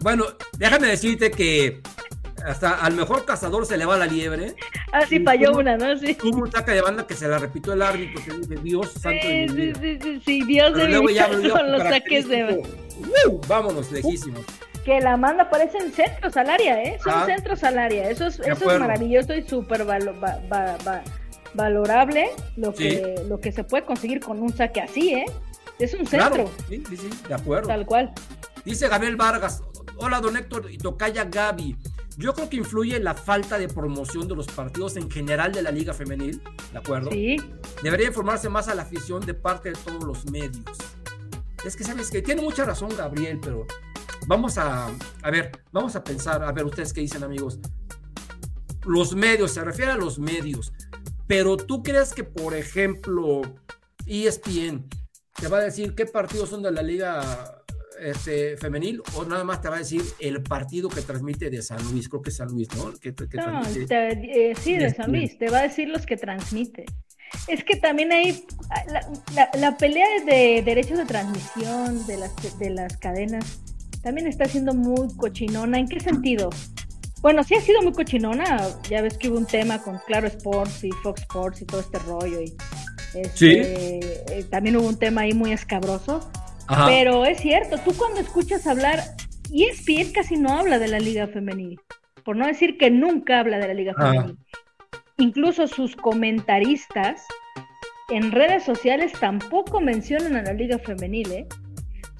bueno, 0.00 0.24
déjame 0.58 0.88
decirte 0.88 1.30
que 1.30 1.80
hasta 2.44 2.74
al 2.84 2.94
mejor 2.94 3.24
cazador 3.24 3.66
se 3.66 3.76
le 3.76 3.84
va 3.84 3.96
la 3.96 4.06
liebre. 4.06 4.54
Ah, 4.92 5.06
sí, 5.08 5.20
falló 5.20 5.52
una, 5.52 5.76
¿no? 5.76 5.96
Sí. 5.96 6.16
Hubo 6.22 6.42
un 6.42 6.52
saque 6.52 6.72
de 6.72 6.82
banda 6.82 7.06
que 7.06 7.14
se 7.14 7.28
la 7.28 7.38
repitió 7.38 7.72
el 7.72 7.82
árbitro, 7.82 8.22
que 8.24 8.32
dice, 8.32 8.54
Dios 8.62 8.92
santo 8.92 9.26
de 9.26 9.46
mi 9.48 9.54
vida. 9.54 9.78
Sí, 9.80 9.98
sí, 10.02 10.22
sí, 10.24 10.44
Dios 10.44 10.74
de 10.74 10.88
mi 10.88 11.50
con 11.50 11.72
los 11.72 11.82
saques 11.82 12.28
de 12.28 12.42
banda. 12.42 12.68
Uh, 13.26 13.40
vámonos, 13.46 13.90
lejísimos. 13.90 14.44
Que 14.84 15.00
la 15.00 15.16
manda 15.16 15.48
parecen 15.48 15.92
centros 15.92 16.36
al 16.36 16.50
área, 16.50 16.82
¿eh? 16.82 16.98
Son 17.02 17.12
ah, 17.14 17.24
centros 17.24 17.62
al 17.62 17.78
área. 17.78 18.10
Eso 18.10 18.26
es, 18.26 18.40
eso 18.40 18.72
es 18.72 18.80
maravilloso 18.80 19.34
y 19.34 19.42
súper 19.42 19.84
valorable 21.54 22.30
lo 22.56 22.74
que, 22.74 23.22
lo 23.28 23.40
que 23.40 23.52
se 23.52 23.64
puede 23.64 23.84
conseguir 23.84 24.20
con 24.20 24.40
un 24.40 24.54
saque 24.54 24.80
así, 24.80 25.14
¿eh? 25.14 25.26
Es 25.78 25.94
un 25.94 26.06
centro. 26.06 26.50
Sí, 26.68 26.82
sí, 26.88 26.96
sí, 26.96 27.10
de 27.28 27.34
acuerdo. 27.34 27.68
Tal 27.68 27.86
cual. 27.86 28.12
Dice 28.64 28.88
Gabriel 28.88 29.16
Vargas, 29.16 29.62
hola 29.96 30.20
don 30.20 30.36
Héctor 30.36 30.70
y 30.70 30.78
tocaya 30.78 31.24
Gaby. 31.24 31.76
Yo 32.18 32.34
creo 32.34 32.48
que 32.48 32.56
influye 32.56 33.00
la 33.00 33.14
falta 33.14 33.58
de 33.58 33.68
promoción 33.68 34.28
de 34.28 34.36
los 34.36 34.46
partidos 34.46 34.96
en 34.96 35.10
general 35.10 35.50
de 35.52 35.62
la 35.62 35.70
liga 35.70 35.94
femenil, 35.94 36.42
¿de 36.70 36.78
acuerdo? 36.78 37.10
Sí. 37.10 37.36
Debería 37.82 38.08
informarse 38.08 38.48
más 38.48 38.68
a 38.68 38.74
la 38.74 38.82
afición 38.82 39.24
de 39.24 39.34
parte 39.34 39.70
de 39.70 39.78
todos 39.82 40.04
los 40.04 40.30
medios. 40.30 40.64
Es 41.64 41.74
que 41.74 41.84
sabes 41.84 42.10
que 42.10 42.22
tiene 42.22 42.42
mucha 42.42 42.64
razón 42.64 42.90
Gabriel, 42.96 43.40
pero 43.40 43.66
vamos 44.26 44.58
a, 44.58 44.88
a 45.22 45.30
ver, 45.30 45.52
vamos 45.72 45.96
a 45.96 46.04
pensar, 46.04 46.42
a 46.42 46.52
ver 46.52 46.66
ustedes 46.66 46.92
qué 46.92 47.00
dicen 47.00 47.24
amigos. 47.24 47.58
Los 48.84 49.14
medios, 49.14 49.52
se 49.52 49.64
refiere 49.64 49.92
a 49.92 49.96
los 49.96 50.18
medios. 50.18 50.72
Pero 51.26 51.56
tú 51.56 51.82
crees 51.82 52.12
que, 52.12 52.24
por 52.24 52.54
ejemplo, 52.54 53.42
ESPN 54.06 54.88
te 55.40 55.48
va 55.48 55.58
a 55.58 55.62
decir 55.62 55.94
qué 55.94 56.06
partidos 56.06 56.50
son 56.50 56.62
de 56.62 56.70
la 56.70 56.82
liga 56.82 57.62
este, 58.02 58.56
femenil 58.56 59.02
o 59.14 59.24
nada 59.24 59.44
más 59.44 59.60
te 59.60 59.68
va 59.68 59.76
a 59.76 59.78
decir 59.78 60.02
el 60.18 60.42
partido 60.42 60.88
que 60.88 61.02
transmite 61.02 61.50
de 61.50 61.62
San 61.62 61.82
Luis, 61.90 62.08
creo 62.08 62.22
que 62.22 62.30
es 62.30 62.36
San 62.36 62.48
Luis, 62.48 62.68
¿no? 62.76 62.90
no 62.90 63.62
eh, 63.64 64.54
sí, 64.60 64.76
de 64.76 64.92
San 64.92 65.12
Luis, 65.12 65.38
te 65.38 65.48
va 65.48 65.60
a 65.60 65.62
decir 65.62 65.88
los 65.88 66.04
que 66.04 66.16
transmite. 66.16 66.84
Es 67.48 67.64
que 67.64 67.76
también 67.76 68.12
hay 68.12 68.44
la, 69.58 69.76
pelea 69.78 70.06
de 70.26 70.62
derechos 70.62 70.98
de 70.98 71.06
transmisión 71.06 72.06
de 72.06 72.18
las, 72.18 72.58
de 72.58 72.70
las 72.70 72.96
cadenas, 72.98 73.60
también 74.02 74.26
está 74.26 74.44
siendo 74.46 74.74
muy 74.74 75.08
cochinona. 75.16 75.78
¿En 75.78 75.88
qué 75.88 76.00
sentido? 76.00 76.50
Bueno, 77.22 77.44
sí 77.44 77.54
ha 77.54 77.60
sido 77.60 77.80
muy 77.82 77.92
cochinona. 77.92 78.60
Ya 78.90 79.00
ves 79.00 79.16
que 79.16 79.30
hubo 79.30 79.38
un 79.38 79.46
tema 79.46 79.80
con 79.80 79.98
Claro 80.06 80.26
Sports 80.26 80.84
y 80.84 80.90
Fox 80.90 81.22
Sports 81.22 81.62
y 81.62 81.64
todo 81.64 81.80
este 81.80 81.98
rollo. 82.00 82.42
Y 82.42 82.54
este, 83.14 84.00
eh, 84.38 84.44
también 84.50 84.76
hubo 84.76 84.88
un 84.88 84.98
tema 84.98 85.22
ahí 85.22 85.32
muy 85.32 85.52
escabroso. 85.52 86.28
Pero 86.86 87.24
es 87.24 87.40
cierto, 87.40 87.78
tú 87.78 87.92
cuando 87.96 88.20
escuchas 88.20 88.66
hablar, 88.66 89.00
y 89.50 89.64
ESPN 89.64 90.12
casi 90.12 90.36
no 90.36 90.58
habla 90.58 90.78
de 90.78 90.88
la 90.88 90.98
liga 90.98 91.26
femenil, 91.28 91.78
por 92.24 92.36
no 92.36 92.46
decir 92.46 92.78
que 92.78 92.90
nunca 92.90 93.40
habla 93.40 93.58
de 93.58 93.68
la 93.68 93.74
liga 93.74 93.94
femenil. 93.94 94.38
Incluso 95.18 95.66
sus 95.68 95.94
comentaristas 95.94 97.26
en 98.08 98.32
redes 98.32 98.62
sociales 98.64 99.12
tampoco 99.20 99.80
mencionan 99.80 100.36
a 100.36 100.42
la 100.42 100.54
liga 100.54 100.78
femenil, 100.78 101.30
¿eh? 101.32 101.46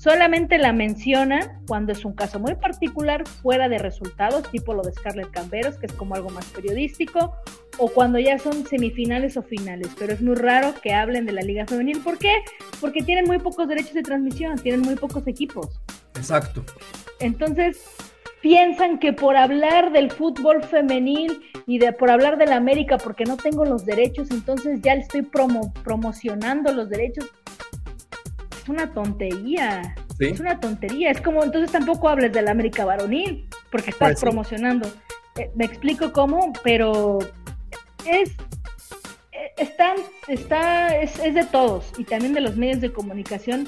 Solamente 0.02 0.58
la 0.58 0.72
menciona 0.72 1.60
cuando 1.68 1.92
es 1.92 2.04
un 2.04 2.12
caso 2.12 2.40
muy 2.40 2.56
particular, 2.56 3.24
fuera 3.24 3.68
de 3.68 3.78
resultados, 3.78 4.50
tipo 4.50 4.74
lo 4.74 4.82
de 4.82 4.92
Scarlett 4.92 5.30
Camberos, 5.30 5.76
que 5.76 5.86
es 5.86 5.92
como 5.92 6.16
algo 6.16 6.28
más 6.30 6.46
periodístico, 6.46 7.36
o 7.78 7.88
cuando 7.88 8.18
ya 8.18 8.36
son 8.40 8.66
semifinales 8.66 9.36
o 9.36 9.44
finales. 9.44 9.90
Pero 9.96 10.12
es 10.12 10.20
muy 10.20 10.34
raro 10.34 10.74
que 10.82 10.92
hablen 10.92 11.24
de 11.24 11.30
la 11.30 11.42
Liga 11.42 11.68
Femenil. 11.68 12.00
¿Por 12.00 12.18
qué? 12.18 12.42
Porque 12.80 13.04
tienen 13.04 13.26
muy 13.26 13.38
pocos 13.38 13.68
derechos 13.68 13.94
de 13.94 14.02
transmisión, 14.02 14.58
tienen 14.58 14.80
muy 14.80 14.96
pocos 14.96 15.24
equipos. 15.28 15.80
Exacto. 16.16 16.64
Entonces, 17.20 17.80
piensan 18.40 18.98
que 18.98 19.12
por 19.12 19.36
hablar 19.36 19.92
del 19.92 20.10
fútbol 20.10 20.64
femenil 20.64 21.42
y 21.64 21.78
de 21.78 21.92
por 21.92 22.10
hablar 22.10 22.38
de 22.38 22.46
la 22.46 22.56
América, 22.56 22.98
porque 22.98 23.24
no 23.24 23.36
tengo 23.36 23.64
los 23.64 23.86
derechos, 23.86 24.32
entonces 24.32 24.80
ya 24.82 24.96
le 24.96 25.02
estoy 25.02 25.22
promo, 25.22 25.72
promocionando 25.84 26.72
los 26.72 26.88
derechos 26.88 27.30
es 28.62 28.68
una 28.68 28.92
tontería. 28.92 29.94
Es 30.18 30.38
una 30.38 30.60
tontería. 30.60 31.10
Es 31.10 31.20
como 31.20 31.42
entonces 31.42 31.72
tampoco 31.72 32.08
hables 32.08 32.32
de 32.32 32.42
la 32.42 32.52
América 32.52 32.84
varonil, 32.84 33.48
porque 33.70 33.90
estás 33.90 34.10
pues 34.10 34.20
promocionando. 34.20 34.88
Eh, 35.36 35.50
me 35.54 35.64
explico 35.64 36.12
cómo, 36.12 36.52
pero 36.62 37.18
es 38.06 38.30
eh, 39.32 39.52
está, 39.56 39.94
está 40.28 40.96
es, 40.96 41.18
es, 41.18 41.34
de 41.34 41.44
todos 41.44 41.92
y 41.96 42.04
también 42.04 42.34
de 42.34 42.40
los 42.40 42.56
medios 42.56 42.80
de 42.80 42.92
comunicación 42.92 43.66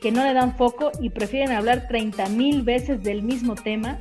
que 0.00 0.12
no 0.12 0.22
le 0.22 0.34
dan 0.34 0.56
foco 0.56 0.92
y 1.00 1.10
prefieren 1.10 1.52
hablar 1.52 1.88
30 1.88 2.28
mil 2.28 2.62
veces 2.62 3.02
del 3.02 3.22
mismo 3.22 3.54
tema 3.54 3.98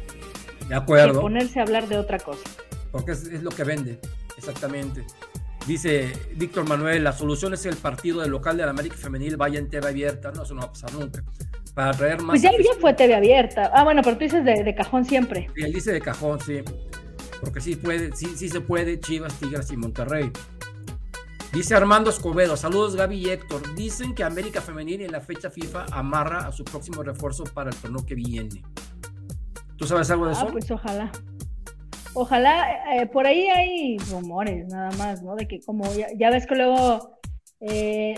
de 0.67 0.75
acuerdo. 0.75 1.13
que 1.13 1.19
ponerse 1.21 1.59
a 1.59 1.63
hablar 1.63 1.87
de 1.87 1.97
otra 1.97 2.19
cosa. 2.19 2.43
Porque 2.91 3.13
es, 3.13 3.23
es 3.23 3.41
lo 3.41 3.49
que 3.49 3.63
vende, 3.63 3.99
exactamente. 4.37 5.05
Dice 5.67 6.13
Víctor 6.35 6.67
Manuel, 6.67 7.03
la 7.03 7.11
solución 7.11 7.53
es 7.53 7.65
el 7.65 7.75
partido 7.75 8.21
del 8.21 8.29
local 8.29 8.55
de 8.55 8.63
la 8.63 8.69
América 8.69 8.95
Femenil 8.97 9.35
vaya 9.35 9.57
en 9.57 9.67
TV 9.67 9.87
abierta. 9.87 10.31
No, 10.31 10.43
eso 10.43 10.53
no 10.53 10.61
va 10.61 10.67
a 10.67 10.71
pasar 10.71 10.93
nunca. 10.93 11.23
Para 11.73 11.91
traer 11.91 12.21
más. 12.21 12.39
Pues 12.39 12.41
ya, 12.43 12.51
fue 12.79 12.93
TV 12.93 13.15
abierta. 13.15 13.71
Ah, 13.73 13.83
bueno, 13.83 14.01
pero 14.03 14.15
tú 14.15 14.23
dices 14.23 14.45
de, 14.45 14.75
cajón 14.75 15.05
siempre. 15.05 15.49
Sí, 15.55 15.63
él 15.63 15.73
dice 15.73 15.91
de 15.91 16.01
cajón, 16.01 16.39
sí. 16.39 16.61
Porque 17.41 17.61
sí 17.61 17.75
puede, 17.75 18.15
sí, 18.15 18.33
sí 18.35 18.47
se 18.47 18.61
puede, 18.61 18.99
Chivas, 18.99 19.33
Tigres 19.39 19.71
y 19.71 19.77
Monterrey. 19.77 20.31
Dice 21.51 21.73
Armando 21.73 22.09
Escobedo, 22.09 22.57
saludos 22.57 22.95
Gaby 22.95 23.17
y 23.17 23.29
Héctor. 23.29 23.75
Dicen 23.75 24.13
que 24.13 24.23
América 24.23 24.61
Femenil 24.61 25.01
en 25.01 25.11
la 25.11 25.21
fecha 25.21 25.49
FIFA 25.49 25.85
amarra 25.91 26.47
a 26.47 26.51
su 26.51 26.63
próximo 26.63 27.01
refuerzo 27.01 27.43
para 27.43 27.71
el 27.71 27.75
torneo 27.75 28.05
que 28.05 28.13
viene. 28.13 28.63
¿Tú 29.77 29.85
sabes 29.85 30.09
algo 30.11 30.25
de 30.25 30.33
ah, 30.33 30.37
eso? 30.37 30.47
Pues 30.51 30.69
ojalá. 30.69 31.11
Ojalá, 32.15 32.95
eh, 32.95 33.07
por 33.07 33.27
ahí 33.27 33.47
hay 33.49 33.97
rumores 34.09 34.67
nada 34.69 34.89
más, 34.91 35.21
¿no? 35.21 35.35
De 35.35 35.49
que 35.49 35.59
como 35.59 35.83
ya, 36.17 36.29
ves 36.29 36.47
que 36.47 36.55
luego 36.55 37.19
eh, 37.59 38.15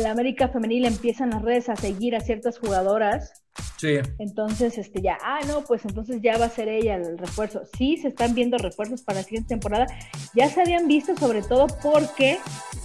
la, 0.00 0.10
América 0.10 0.48
Femenil 0.48 0.84
empiezan 0.84 1.30
las 1.30 1.42
redes 1.42 1.68
a 1.68 1.76
seguir 1.76 2.16
a 2.16 2.20
ciertas 2.20 2.58
jugadoras. 2.58 3.44
Sí. 3.76 3.98
Entonces, 4.18 4.78
este, 4.78 5.00
ya, 5.00 5.16
ah, 5.22 5.38
no, 5.46 5.62
pues 5.62 5.84
entonces 5.84 6.20
ya 6.22 6.36
va 6.38 6.46
a 6.46 6.50
ser 6.50 6.68
ella 6.68 6.96
el 6.96 7.16
refuerzo. 7.16 7.62
Sí, 7.78 7.98
se 7.98 8.08
están 8.08 8.34
viendo 8.34 8.58
refuerzos 8.58 9.02
para 9.02 9.20
la 9.20 9.24
siguiente 9.24 9.50
temporada. 9.50 9.86
Ya 10.34 10.48
se 10.48 10.62
habían 10.62 10.88
visto 10.88 11.16
sobre 11.16 11.42
todo 11.42 11.68
porque 11.84 12.38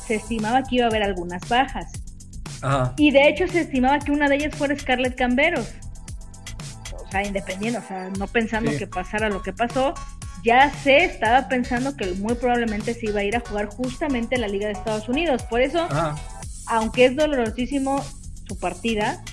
se 0.05 0.15
estimaba 0.15 0.61
que 0.61 0.75
iba 0.75 0.85
a 0.85 0.89
haber 0.89 1.01
algunas 1.01 1.41
bajas. 1.49 1.91
Ajá. 2.61 2.93
Y 2.97 3.09
de 3.09 3.29
hecho 3.29 3.47
se 3.47 3.61
estimaba 3.61 3.97
que 3.97 4.11
una 4.11 4.29
de 4.29 4.35
ellas 4.35 4.55
fuera 4.55 4.77
Scarlett 4.77 5.15
Camberos. 5.15 5.73
O 7.03 7.09
sea, 7.09 7.25
independiente, 7.25 7.79
o 7.79 7.81
sea, 7.81 8.11
no 8.11 8.27
pensando 8.27 8.71
que 8.77 8.85
pasara 8.85 9.27
lo 9.27 9.41
que 9.41 9.53
pasó, 9.53 9.95
ya 10.43 10.71
se 10.83 11.03
estaba 11.03 11.47
pensando 11.47 11.95
que 11.95 12.11
muy 12.13 12.35
probablemente 12.35 12.93
se 12.93 13.07
iba 13.07 13.19
a 13.19 13.23
ir 13.23 13.35
a 13.35 13.41
jugar 13.41 13.67
justamente 13.67 14.37
la 14.37 14.47
Liga 14.47 14.67
de 14.67 14.73
Estados 14.73 15.07
Unidos. 15.07 15.43
Por 15.43 15.61
eso, 15.61 15.87
aunque 16.67 17.05
es 17.05 17.15
dolorosísimo 17.15 18.03
su 18.47 18.57
partida, 18.57 19.23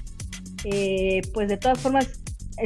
eh, 0.64 1.22
pues 1.32 1.48
de 1.48 1.56
todas 1.56 1.78
formas, 1.78 2.06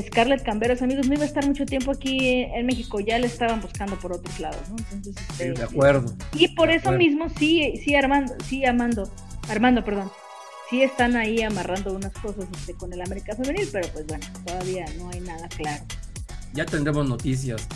Scarlett 0.01 0.43
Camberos, 0.43 0.81
amigos, 0.83 1.07
no 1.07 1.15
iba 1.15 1.23
a 1.23 1.27
estar 1.27 1.47
mucho 1.47 1.67
tiempo 1.67 1.93
aquí 1.93 2.47
en 2.55 2.67
México, 2.67 2.99
ya 3.01 3.19
le 3.19 3.27
estaban 3.27 3.61
buscando 3.61 3.99
por 3.99 4.13
otros 4.13 4.41
lados, 4.41 4.61
¿no? 4.71 4.77
Entonces, 4.79 5.15
este, 5.31 5.53
de 5.53 5.63
acuerdo. 5.63 6.15
Y 6.35 6.49
por 6.49 6.71
eso 6.71 6.93
mismo, 6.93 7.29
sí, 7.29 7.81
sí, 7.85 7.95
Armando, 7.95 8.35
sí, 8.49 8.65
Armando, 8.65 9.13
Armando, 9.49 9.85
perdón, 9.85 10.11
sí 10.71 10.83
están 10.83 11.17
ahí 11.17 11.43
amarrando 11.43 11.93
unas 11.93 12.13
cosas 12.15 12.47
este, 12.57 12.73
con 12.75 12.93
el 12.93 13.03
América 13.03 13.37
Femenil, 13.37 13.69
pero 13.71 13.87
pues 13.89 14.07
bueno, 14.07 14.27
todavía 14.47 14.87
no 14.99 15.11
hay 15.11 15.21
nada 15.21 15.47
claro. 15.49 15.85
Ya 16.55 16.65
tendremos 16.65 17.07
noticias. 17.09 17.69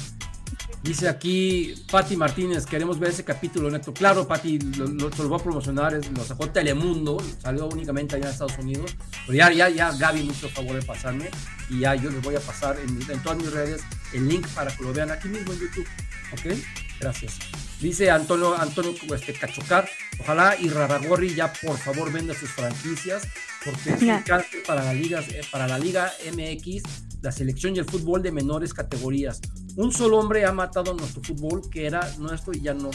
Dice 0.86 1.08
aquí 1.08 1.74
Patti 1.90 2.16
Martínez, 2.16 2.64
queremos 2.64 3.00
ver 3.00 3.10
ese 3.10 3.24
capítulo 3.24 3.68
neto. 3.68 3.92
Claro, 3.92 4.28
Patti, 4.28 4.60
lo, 4.60 4.86
lo, 4.86 5.08
lo, 5.08 5.28
voy 5.28 5.40
a 5.40 5.42
promocionar, 5.42 5.94
es, 5.94 6.08
lo 6.12 6.24
sacó 6.24 6.48
Telemundo, 6.48 7.16
salió 7.42 7.66
únicamente 7.66 8.14
allá 8.14 8.26
en 8.26 8.30
Estados 8.30 8.56
Unidos. 8.58 8.96
Pero 9.26 9.36
ya, 9.36 9.50
ya, 9.50 9.68
ya 9.68 9.90
Gaby 9.90 10.22
me 10.22 10.32
hizo 10.32 10.48
favor 10.48 10.76
de 10.76 10.82
pasarme 10.82 11.28
y 11.68 11.80
ya 11.80 11.96
yo 11.96 12.08
les 12.08 12.22
voy 12.22 12.36
a 12.36 12.40
pasar 12.40 12.78
en, 12.78 13.10
en, 13.10 13.20
todas 13.20 13.36
mis 13.36 13.50
redes 13.50 13.82
el 14.12 14.28
link 14.28 14.46
para 14.54 14.70
que 14.74 14.84
lo 14.84 14.92
vean 14.92 15.10
aquí 15.10 15.26
mismo 15.26 15.52
en 15.52 15.58
YouTube. 15.58 15.88
¿Ok? 16.32 16.56
Gracias. 17.00 17.34
Dice 17.80 18.10
Antonio, 18.10 18.56
Antonio 18.56 18.94
este, 19.12 19.32
Cachocar, 19.32 19.88
ojalá 20.20 20.56
y 20.56 20.68
Raragorri 20.68 21.34
ya 21.34 21.52
por 21.52 21.76
favor 21.78 22.12
venda 22.12 22.32
sus 22.32 22.50
franquicias, 22.50 23.24
porque 23.64 23.90
es 23.90 24.02
un 24.02 24.22
cáncer 24.22 24.62
para 24.64 24.84
la 24.84 24.94
Liga, 24.94 25.20
eh, 25.20 25.42
para 25.50 25.66
la 25.66 25.78
Liga 25.78 26.12
MX, 26.32 27.05
la 27.22 27.32
selección 27.32 27.74
y 27.74 27.78
el 27.78 27.84
fútbol 27.84 28.22
de 28.22 28.32
menores 28.32 28.72
categorías 28.74 29.40
un 29.76 29.92
solo 29.92 30.18
hombre 30.18 30.44
ha 30.44 30.52
matado 30.52 30.94
nuestro 30.94 31.22
fútbol, 31.22 31.68
que 31.70 31.86
era 31.86 32.10
nuestro 32.18 32.54
y 32.54 32.60
ya 32.62 32.74
no. 32.74 32.90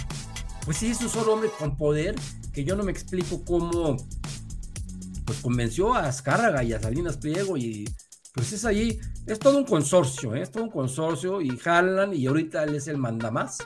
Pues 0.65 0.77
sí, 0.77 0.91
es 0.91 1.01
un 1.01 1.09
solo 1.09 1.33
hombre 1.33 1.49
con 1.57 1.77
poder, 1.77 2.15
que 2.51 2.63
yo 2.63 2.75
no 2.75 2.83
me 2.83 2.91
explico 2.91 3.45
cómo, 3.45 3.97
pues 5.25 5.39
convenció 5.41 5.93
a 5.93 6.07
Azcárraga 6.07 6.63
y 6.63 6.73
a 6.73 6.81
Salinas 6.81 7.17
Pliego 7.17 7.55
y 7.55 7.87
pues 8.33 8.51
es 8.51 8.65
ahí, 8.65 8.99
es 9.27 9.39
todo 9.39 9.59
un 9.59 9.65
consorcio, 9.65 10.35
¿eh? 10.35 10.41
es 10.41 10.51
todo 10.51 10.63
un 10.63 10.71
consorcio 10.71 11.41
y 11.41 11.55
jalan 11.57 12.13
y 12.13 12.25
ahorita 12.25 12.63
él 12.63 12.75
es 12.75 12.87
el 12.87 12.97
mandamás. 12.97 13.59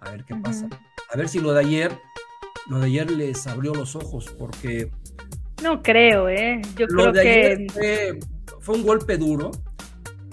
A 0.00 0.10
ver 0.10 0.24
qué 0.24 0.34
pasa. 0.36 0.68
A 1.12 1.16
ver 1.16 1.28
si 1.28 1.40
lo 1.40 1.52
de 1.52 1.60
ayer, 1.60 1.98
lo 2.68 2.78
de 2.78 2.86
ayer 2.86 3.10
les 3.10 3.46
abrió 3.46 3.74
los 3.74 3.94
ojos, 3.94 4.26
porque... 4.38 4.90
No 5.62 5.82
creo, 5.82 6.28
¿eh? 6.28 6.62
Yo 6.76 6.86
creo 6.86 7.12
que... 7.12 7.66
Fue, 7.72 8.18
fue, 8.60 8.76
un 8.76 8.84
golpe 8.84 9.18
duro. 9.18 9.50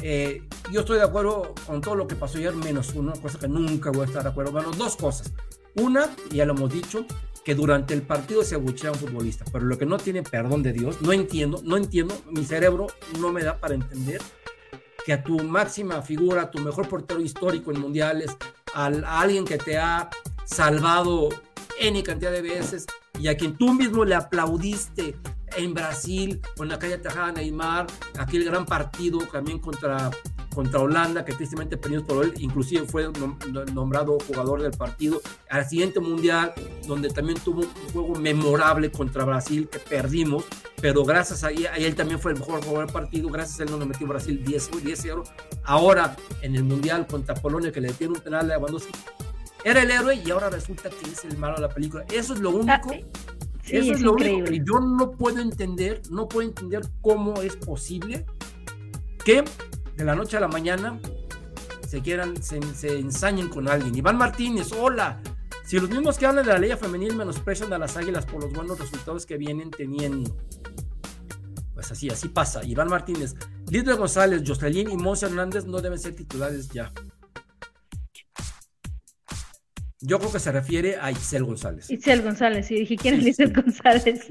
Eh, 0.07 0.43
yo 0.71 0.81
estoy 0.81 0.99
de 0.99 1.03
acuerdo 1.03 1.55
con 1.65 1.81
todo 1.81 1.95
lo 1.95 2.05
que 2.05 2.13
pasó 2.15 2.37
ayer, 2.37 2.53
menos 2.53 2.93
una 2.93 3.13
cosa 3.13 3.39
que 3.39 3.47
nunca 3.47 3.89
voy 3.89 4.03
a 4.03 4.05
estar 4.05 4.21
de 4.21 4.29
acuerdo. 4.29 4.51
Bueno, 4.51 4.69
dos 4.69 4.95
cosas. 4.95 5.33
Una, 5.73 6.15
ya 6.29 6.45
lo 6.45 6.53
hemos 6.53 6.71
dicho, 6.71 7.07
que 7.43 7.55
durante 7.55 7.95
el 7.95 8.03
partido 8.03 8.43
se 8.43 8.53
abuchea 8.53 8.91
un 8.91 8.99
futbolista, 8.99 9.45
pero 9.51 9.65
lo 9.65 9.79
que 9.79 9.87
no 9.87 9.97
tiene 9.97 10.21
perdón 10.21 10.61
de 10.61 10.73
Dios, 10.73 11.01
no 11.01 11.11
entiendo, 11.11 11.59
no 11.63 11.75
entiendo, 11.75 12.15
mi 12.29 12.45
cerebro 12.45 12.85
no 13.19 13.31
me 13.31 13.41
da 13.41 13.57
para 13.57 13.73
entender 13.73 14.21
que 15.03 15.13
a 15.13 15.23
tu 15.23 15.39
máxima 15.39 16.03
figura, 16.03 16.43
a 16.43 16.51
tu 16.51 16.59
mejor 16.59 16.87
portero 16.87 17.19
histórico 17.19 17.71
en 17.71 17.79
mundiales, 17.79 18.29
a, 18.75 18.85
a 18.85 19.21
alguien 19.21 19.43
que 19.43 19.57
te 19.57 19.79
ha 19.79 20.11
salvado 20.45 21.29
N 21.79 22.01
cantidad 22.03 22.31
de 22.31 22.41
veces 22.41 22.85
y 23.19 23.27
a 23.27 23.37
quien 23.37 23.57
tú 23.57 23.73
mismo 23.73 24.05
le 24.05 24.15
aplaudiste 24.15 25.15
en 25.57 25.73
Brasil, 25.73 26.41
con 26.57 26.67
la 26.67 26.77
calle 26.77 26.97
Tajada 26.97 27.31
Neymar, 27.31 27.87
aquel 28.17 28.43
gran 28.43 28.65
partido 28.65 29.19
también 29.31 29.59
contra 29.59 30.11
contra 30.55 30.79
Holanda, 30.79 31.25
que 31.25 31.33
tristemente 31.33 31.77
perdimos 31.77 32.07
por 32.07 32.23
él, 32.23 32.33
inclusive 32.39 32.85
fue 32.85 33.11
nombrado 33.73 34.17
jugador 34.25 34.61
del 34.61 34.71
partido. 34.71 35.21
Al 35.49 35.67
siguiente 35.67 35.99
mundial, 35.99 36.53
donde 36.87 37.09
también 37.09 37.37
tuvo 37.41 37.61
un 37.61 37.91
juego 37.91 38.15
memorable 38.15 38.89
contra 38.89 39.25
Brasil, 39.25 39.67
que 39.69 39.79
perdimos, 39.79 40.45
pero 40.81 41.03
gracias 41.03 41.43
a, 41.43 41.51
él 41.51 41.95
también 41.95 42.19
fue 42.19 42.31
el 42.31 42.39
mejor 42.39 42.63
jugador 42.63 42.85
del 42.85 42.93
partido, 42.93 43.29
gracias 43.29 43.59
a 43.59 43.63
él 43.63 43.71
no 43.71 43.77
nos 43.77 43.89
metió 43.89 44.07
Brasil 44.07 44.43
10-0. 44.43 45.23
Ahora, 45.65 46.15
en 46.41 46.55
el 46.55 46.63
mundial 46.63 47.05
contra 47.05 47.35
Polonia, 47.35 47.71
que 47.71 47.81
le 47.81 47.91
tiene 47.91 48.13
un 48.13 48.21
penal 48.21 48.49
a 48.49 48.55
Lewandowski, 48.55 48.93
era 49.65 49.81
el 49.81 49.89
héroe 49.89 50.21
y 50.23 50.29
ahora 50.29 50.51
resulta 50.51 50.91
que 50.91 51.09
es 51.09 51.25
el 51.25 51.39
malo 51.39 51.55
de 51.55 51.63
la 51.63 51.69
película. 51.69 52.05
Eso 52.13 52.35
es 52.35 52.39
lo 52.39 52.51
único. 52.51 52.93
Eso 53.63 53.93
es, 53.93 53.99
lo 53.99 54.13
único 54.13 54.45
que 54.45 54.61
yo 54.63 54.79
no 54.79 55.13
puedo 55.13 55.39
entender, 55.39 56.03
no 56.11 56.27
puedo 56.27 56.47
entender 56.47 56.83
cómo 57.01 57.41
es 57.41 57.55
posible 57.55 58.27
que 59.25 59.43
de 59.97 60.05
la 60.05 60.13
noche 60.13 60.37
a 60.37 60.39
la 60.39 60.47
mañana 60.47 60.99
se 61.87 61.99
quieran, 62.01 62.43
se, 62.43 62.61
se 62.75 62.99
ensañen 62.99 63.49
con 63.49 63.67
alguien. 63.67 63.95
Iván 63.95 64.17
Martínez, 64.17 64.71
hola. 64.71 65.19
Si 65.65 65.79
los 65.79 65.89
mismos 65.89 66.19
que 66.19 66.27
hablan 66.27 66.45
de 66.45 66.53
la 66.53 66.59
ley 66.59 66.71
femenil 66.79 67.15
menosprecian 67.15 67.73
a 67.73 67.79
las 67.79 67.97
águilas 67.97 68.27
por 68.27 68.43
los 68.43 68.53
buenos 68.53 68.79
resultados 68.79 69.25
que 69.25 69.35
vienen 69.35 69.71
teniendo. 69.71 70.37
Pues 71.73 71.91
así, 71.91 72.07
así 72.11 72.29
pasa. 72.29 72.63
Iván 72.63 72.87
Martínez, 72.87 73.33
Lidia 73.71 73.95
González, 73.95 74.43
Jocelyn 74.45 74.91
y 74.91 74.95
Monse 74.95 75.25
Hernández 75.25 75.65
no 75.65 75.81
deben 75.81 75.97
ser 75.97 76.15
titulares 76.15 76.69
ya. 76.69 76.91
Yo 80.05 80.19
creo 80.19 80.31
que 80.31 80.39
se 80.39 80.51
refiere 80.51 80.97
a 81.01 81.11
Itzel 81.11 81.43
González. 81.43 81.89
Itzel 81.89 82.21
González, 82.21 82.67
sí, 82.67 82.75
dije, 82.75 82.95
¿quién 82.95 83.19
es 83.19 83.27
Itzel 83.27 83.53
González? 83.53 84.27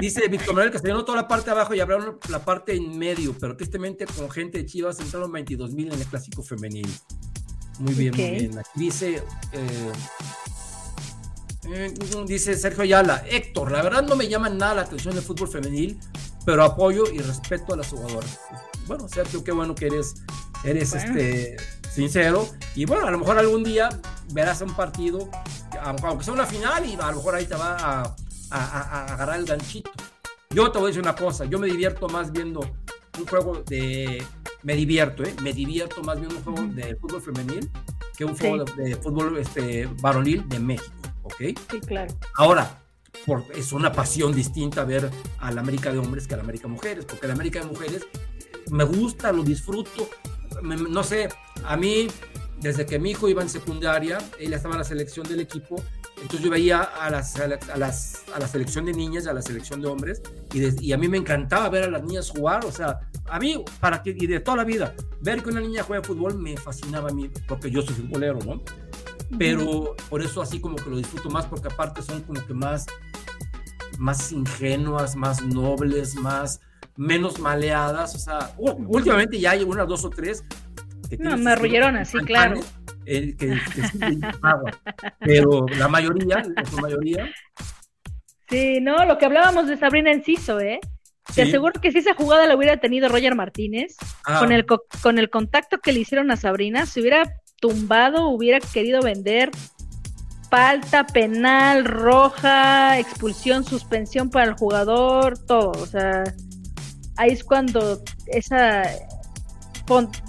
Dice 0.00 0.28
Víctor 0.28 0.54
Manuel 0.54 0.72
Castellano 0.72 1.04
toda 1.04 1.22
la 1.22 1.28
parte 1.28 1.46
de 1.46 1.50
abajo 1.52 1.74
y 1.74 1.80
hablaron 1.80 2.18
la 2.30 2.42
parte 2.42 2.74
en 2.74 2.98
medio, 2.98 3.36
pero 3.38 3.54
tristemente 3.54 4.06
con 4.06 4.30
gente 4.30 4.58
de 4.58 4.66
Chivas 4.66 4.98
entraron 5.00 5.30
22 5.30 5.74
mil 5.74 5.92
en 5.92 5.98
el 5.98 6.06
clásico 6.06 6.42
femenil. 6.42 6.88
Muy 7.80 7.92
bien, 7.94 8.14
muy 8.16 8.30
bien. 8.30 8.58
Aquí 8.58 8.70
dice, 8.76 9.22
eh, 9.52 9.92
eh, 11.70 11.94
dice 12.26 12.56
Sergio 12.56 12.82
Ayala, 12.82 13.24
Héctor, 13.28 13.72
la 13.72 13.82
verdad 13.82 14.02
no 14.02 14.16
me 14.16 14.26
llama 14.26 14.48
nada 14.48 14.76
la 14.76 14.82
atención 14.82 15.14
del 15.14 15.22
fútbol 15.22 15.48
femenil, 15.48 15.98
pero 16.46 16.64
apoyo 16.64 17.04
y 17.12 17.18
respeto 17.18 17.74
a 17.74 17.76
las 17.76 17.88
jugadoras. 17.88 18.40
Bueno, 18.86 19.06
Sergio, 19.06 19.44
qué 19.44 19.52
bueno 19.52 19.74
que 19.74 19.86
eres, 19.86 20.14
eres 20.64 20.94
este 20.94 21.56
sincero. 21.92 22.48
Y 22.74 22.84
bueno, 22.84 23.06
a 23.06 23.10
lo 23.10 23.18
mejor 23.18 23.38
algún 23.38 23.62
día 23.62 23.88
verás 24.32 24.60
un 24.62 24.74
partido, 24.74 25.28
aunque 26.02 26.24
sea 26.24 26.34
una 26.34 26.46
final, 26.46 26.86
y 26.86 26.94
a 26.94 27.10
lo 27.10 27.16
mejor 27.16 27.34
ahí 27.34 27.46
te 27.46 27.54
va 27.54 27.76
a, 28.50 29.12
agarrar 29.12 29.38
el 29.38 29.46
ganchito. 29.46 29.90
Yo 30.50 30.70
te 30.70 30.78
voy 30.78 30.86
a 30.86 30.88
decir 30.88 31.02
una 31.02 31.14
cosa, 31.14 31.44
yo 31.46 31.58
me 31.58 31.66
divierto 31.66 32.08
más 32.08 32.32
viendo 32.32 32.60
un 33.18 33.26
juego 33.26 33.62
de... 33.66 34.22
Me 34.62 34.74
divierto, 34.76 35.24
¿eh? 35.24 35.34
Me 35.42 35.52
divierto 35.52 36.02
más 36.02 36.20
viendo 36.20 36.36
un 36.36 36.42
juego 36.44 36.74
de 36.74 36.94
fútbol 36.96 37.20
femenil 37.20 37.70
que 38.16 38.24
un 38.24 38.36
juego 38.36 38.64
de, 38.64 38.94
fútbol 38.96 39.38
este, 39.38 39.88
varonil 40.00 40.48
de 40.48 40.60
México, 40.60 40.92
¿ok? 41.22 41.34
Sí, 41.70 41.80
claro. 41.80 42.14
Ahora, 42.36 42.82
por, 43.26 43.44
es 43.54 43.72
una 43.72 43.90
pasión 43.90 44.32
distinta 44.32 44.84
ver 44.84 45.10
a 45.38 45.50
la 45.50 45.62
América 45.62 45.90
de 45.90 45.98
hombres 45.98 46.28
que 46.28 46.34
a 46.34 46.36
la 46.36 46.44
América 46.44 46.68
de 46.68 46.74
mujeres, 46.74 47.04
porque 47.06 47.26
la 47.26 47.32
América 47.32 47.60
de 47.60 47.66
mujeres 47.66 48.06
me 48.70 48.84
gusta, 48.84 49.32
lo 49.32 49.42
disfruto, 49.42 50.08
no 50.62 51.02
sé, 51.02 51.28
a 51.64 51.76
mí, 51.76 52.08
desde 52.60 52.86
que 52.86 52.98
mi 52.98 53.10
hijo 53.10 53.28
iba 53.28 53.42
en 53.42 53.48
secundaria, 53.48 54.18
él 54.38 54.52
estaba 54.52 54.74
en 54.74 54.78
la 54.78 54.84
selección 54.84 55.26
del 55.26 55.40
equipo, 55.40 55.82
entonces 56.16 56.40
yo 56.40 56.50
veía 56.50 56.82
a, 56.82 57.10
las, 57.10 57.38
a, 57.40 57.48
las, 57.76 58.22
a 58.32 58.38
la 58.38 58.46
selección 58.46 58.84
de 58.84 58.92
niñas, 58.92 59.26
a 59.26 59.32
la 59.32 59.42
selección 59.42 59.80
de 59.80 59.88
hombres, 59.88 60.22
y, 60.52 60.86
y, 60.86 60.92
a 60.92 60.98
mí 60.98 61.08
me 61.08 61.18
encantaba 61.18 61.68
ver 61.68 61.84
a 61.84 61.90
las 61.90 62.02
niñas 62.04 62.30
jugar, 62.30 62.64
o 62.64 62.70
sea, 62.70 63.00
a 63.28 63.38
mí, 63.38 63.64
para 63.80 64.02
que, 64.02 64.10
y 64.10 64.26
de 64.26 64.40
toda 64.40 64.58
la 64.58 64.64
vida, 64.64 64.94
ver 65.20 65.42
que 65.42 65.50
una 65.50 65.60
niña 65.60 65.82
juega 65.82 66.02
fútbol 66.02 66.38
me 66.38 66.56
fascinaba 66.56 67.10
a 67.10 67.12
mí, 67.12 67.30
porque 67.48 67.70
yo 67.70 67.82
soy 67.82 67.94
futbolero, 67.94 68.38
¿no? 68.44 68.62
Pero 69.38 69.96
por 70.10 70.22
eso 70.22 70.42
así 70.42 70.60
como 70.60 70.76
que 70.76 70.90
lo 70.90 70.98
disfruto 70.98 71.30
más, 71.30 71.46
porque 71.46 71.68
aparte 71.68 72.02
son 72.02 72.22
como 72.22 72.44
que 72.46 72.54
más, 72.54 72.86
más 73.98 74.30
ingenuas, 74.30 75.16
más 75.16 75.42
nobles, 75.42 76.14
más 76.16 76.60
menos 76.96 77.38
maleadas, 77.38 78.14
o 78.14 78.18
sea, 78.18 78.52
últimamente 78.58 79.38
ya 79.38 79.52
hay 79.52 79.62
unas 79.62 79.88
dos 79.88 80.04
o 80.04 80.10
tres 80.10 80.44
no, 81.18 81.36
me 81.36 81.52
arrullaron 81.52 81.96
así, 81.96 82.18
claro. 82.18 82.60
Eh, 83.04 83.34
que, 83.36 83.58
pero 85.18 85.66
la 85.76 85.88
mayoría, 85.88 86.42
la 86.54 86.80
mayoría. 86.80 87.30
Sí, 88.48 88.80
no, 88.80 89.04
lo 89.04 89.18
que 89.18 89.26
hablábamos 89.26 89.66
de 89.66 89.76
Sabrina 89.76 90.12
Enciso, 90.12 90.60
¿eh? 90.60 90.80
Te 91.34 91.42
aseguro 91.42 91.80
que 91.80 91.92
si 91.92 91.98
esa 91.98 92.14
jugada 92.14 92.46
la 92.46 92.56
hubiera 92.56 92.78
tenido 92.78 93.08
Roger 93.08 93.34
Martínez, 93.34 93.96
ah. 94.26 94.40
con, 94.40 94.52
el 94.52 94.66
con 94.66 95.18
el 95.18 95.30
contacto 95.30 95.78
que 95.78 95.92
le 95.92 96.00
hicieron 96.00 96.30
a 96.30 96.36
Sabrina, 96.36 96.84
se 96.84 97.00
hubiera 97.00 97.40
tumbado, 97.60 98.28
hubiera 98.28 98.58
querido 98.60 99.00
vender 99.00 99.50
falta, 100.50 101.06
penal, 101.06 101.84
roja, 101.86 102.98
expulsión, 102.98 103.64
suspensión 103.64 104.28
para 104.28 104.46
el 104.46 104.52
jugador, 104.52 105.38
todo. 105.38 105.70
O 105.70 105.86
sea, 105.86 106.24
ahí 107.22 107.30
es 107.30 107.44
cuando 107.44 108.02
esa 108.26 108.82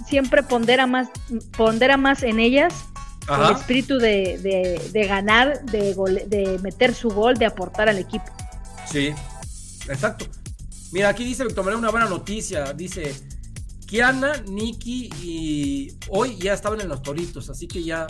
siempre 0.06 0.42
pondera 0.42 0.86
más, 0.86 1.08
pondera 1.56 1.96
más 1.96 2.22
en 2.22 2.38
ellas 2.38 2.74
el 3.28 3.56
espíritu 3.56 3.98
de, 3.98 4.38
de, 4.92 5.06
ganar, 5.06 5.64
de, 5.64 5.94
de 6.26 6.58
meter 6.58 6.94
su 6.94 7.08
gol, 7.08 7.34
de 7.36 7.46
aportar 7.46 7.88
al 7.88 7.98
equipo. 7.98 8.26
Sí, 8.90 9.14
exacto. 9.88 10.26
Mira, 10.92 11.08
aquí 11.08 11.24
dice 11.24 11.42
Víctor 11.44 11.64
Manuel 11.64 11.80
una 11.80 11.90
buena 11.90 12.06
noticia. 12.06 12.72
Dice, 12.74 13.14
Kiana, 13.86 14.36
Nikki 14.48 15.10
y 15.22 15.96
hoy 16.08 16.36
ya 16.36 16.54
estaban 16.54 16.80
en 16.80 16.88
los 16.88 17.02
toritos, 17.02 17.50
así 17.50 17.66
que 17.68 17.82
ya 17.82 18.06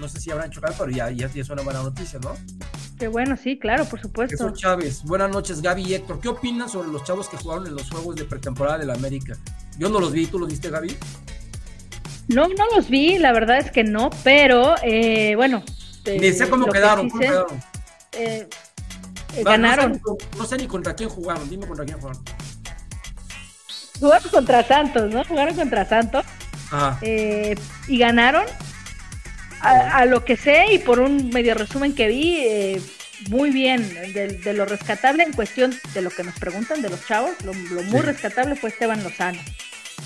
no 0.00 0.08
sé 0.08 0.20
si 0.20 0.30
habrán 0.30 0.50
chocado, 0.50 0.74
pero 0.78 0.90
ya, 0.90 1.10
ya, 1.10 1.26
es 1.34 1.50
una 1.50 1.62
buena 1.62 1.82
noticia, 1.82 2.18
¿no? 2.20 2.34
Qué 2.98 3.08
bueno, 3.08 3.36
sí, 3.36 3.58
claro, 3.58 3.84
por 3.84 4.00
supuesto. 4.00 4.36
Jesús 4.36 4.58
Chávez, 4.58 5.02
buenas 5.04 5.30
noches, 5.30 5.60
Gaby 5.60 5.82
y 5.82 5.94
Héctor. 5.94 6.20
¿Qué 6.20 6.28
opinas 6.28 6.72
sobre 6.72 6.88
los 6.88 7.04
chavos 7.04 7.28
que 7.28 7.36
jugaron 7.36 7.66
en 7.66 7.74
los 7.74 7.90
juegos 7.90 8.16
de 8.16 8.24
pretemporada 8.24 8.78
de 8.78 8.86
la 8.86 8.94
América? 8.94 9.36
Yo 9.78 9.88
no 9.88 10.00
los 10.00 10.12
vi, 10.12 10.26
¿tú 10.26 10.38
los 10.38 10.48
viste, 10.48 10.70
Gaby? 10.70 10.96
No, 12.28 12.48
no 12.48 12.64
los 12.74 12.88
vi, 12.88 13.18
la 13.18 13.32
verdad 13.32 13.58
es 13.58 13.70
que 13.70 13.84
no, 13.84 14.10
pero 14.24 14.74
eh, 14.82 15.34
bueno. 15.36 15.62
Ni 16.06 16.32
sé 16.32 16.48
cómo 16.48 16.66
quedaron, 16.66 17.10
¿cómo 17.10 17.20
quedaron? 17.20 17.62
Eh, 18.12 18.48
ganaron. 19.44 20.00
No 20.36 20.44
sé, 20.44 20.56
ni 20.56 20.66
contra 20.66 20.94
quién 20.94 21.08
jugaron, 21.08 21.48
dime 21.48 21.66
contra 21.66 21.84
quién 21.84 21.98
jugaron. 21.98 22.22
Jugaron 24.00 24.30
contra 24.30 24.62
Santos, 24.64 25.12
¿no? 25.12 25.24
Jugaron 25.24 25.54
contra 25.54 25.84
Santos. 25.84 26.24
Eh, 27.02 27.54
y 27.88 27.98
ganaron. 27.98 28.44
A, 29.60 30.04
lo 30.04 30.24
que 30.24 30.36
sé 30.36 30.74
y 30.74 30.78
por 30.78 31.00
un 31.00 31.30
medio 31.30 31.54
resumen 31.54 31.92
que 31.92 32.06
vi, 32.06 32.36
eh, 32.36 32.80
muy 33.30 33.50
bien, 33.50 33.82
de, 34.14 34.52
lo 34.52 34.64
rescatable 34.64 35.24
en 35.24 35.32
cuestión 35.32 35.74
de 35.92 36.02
lo 36.02 36.10
que 36.10 36.22
nos 36.22 36.38
preguntan 36.38 36.82
de 36.82 36.88
los 36.88 37.04
chavos, 37.04 37.32
lo, 37.44 37.52
muy 37.54 38.00
rescatable 38.00 38.54
fue 38.54 38.70
Esteban 38.70 39.02
Lozano, 39.02 39.40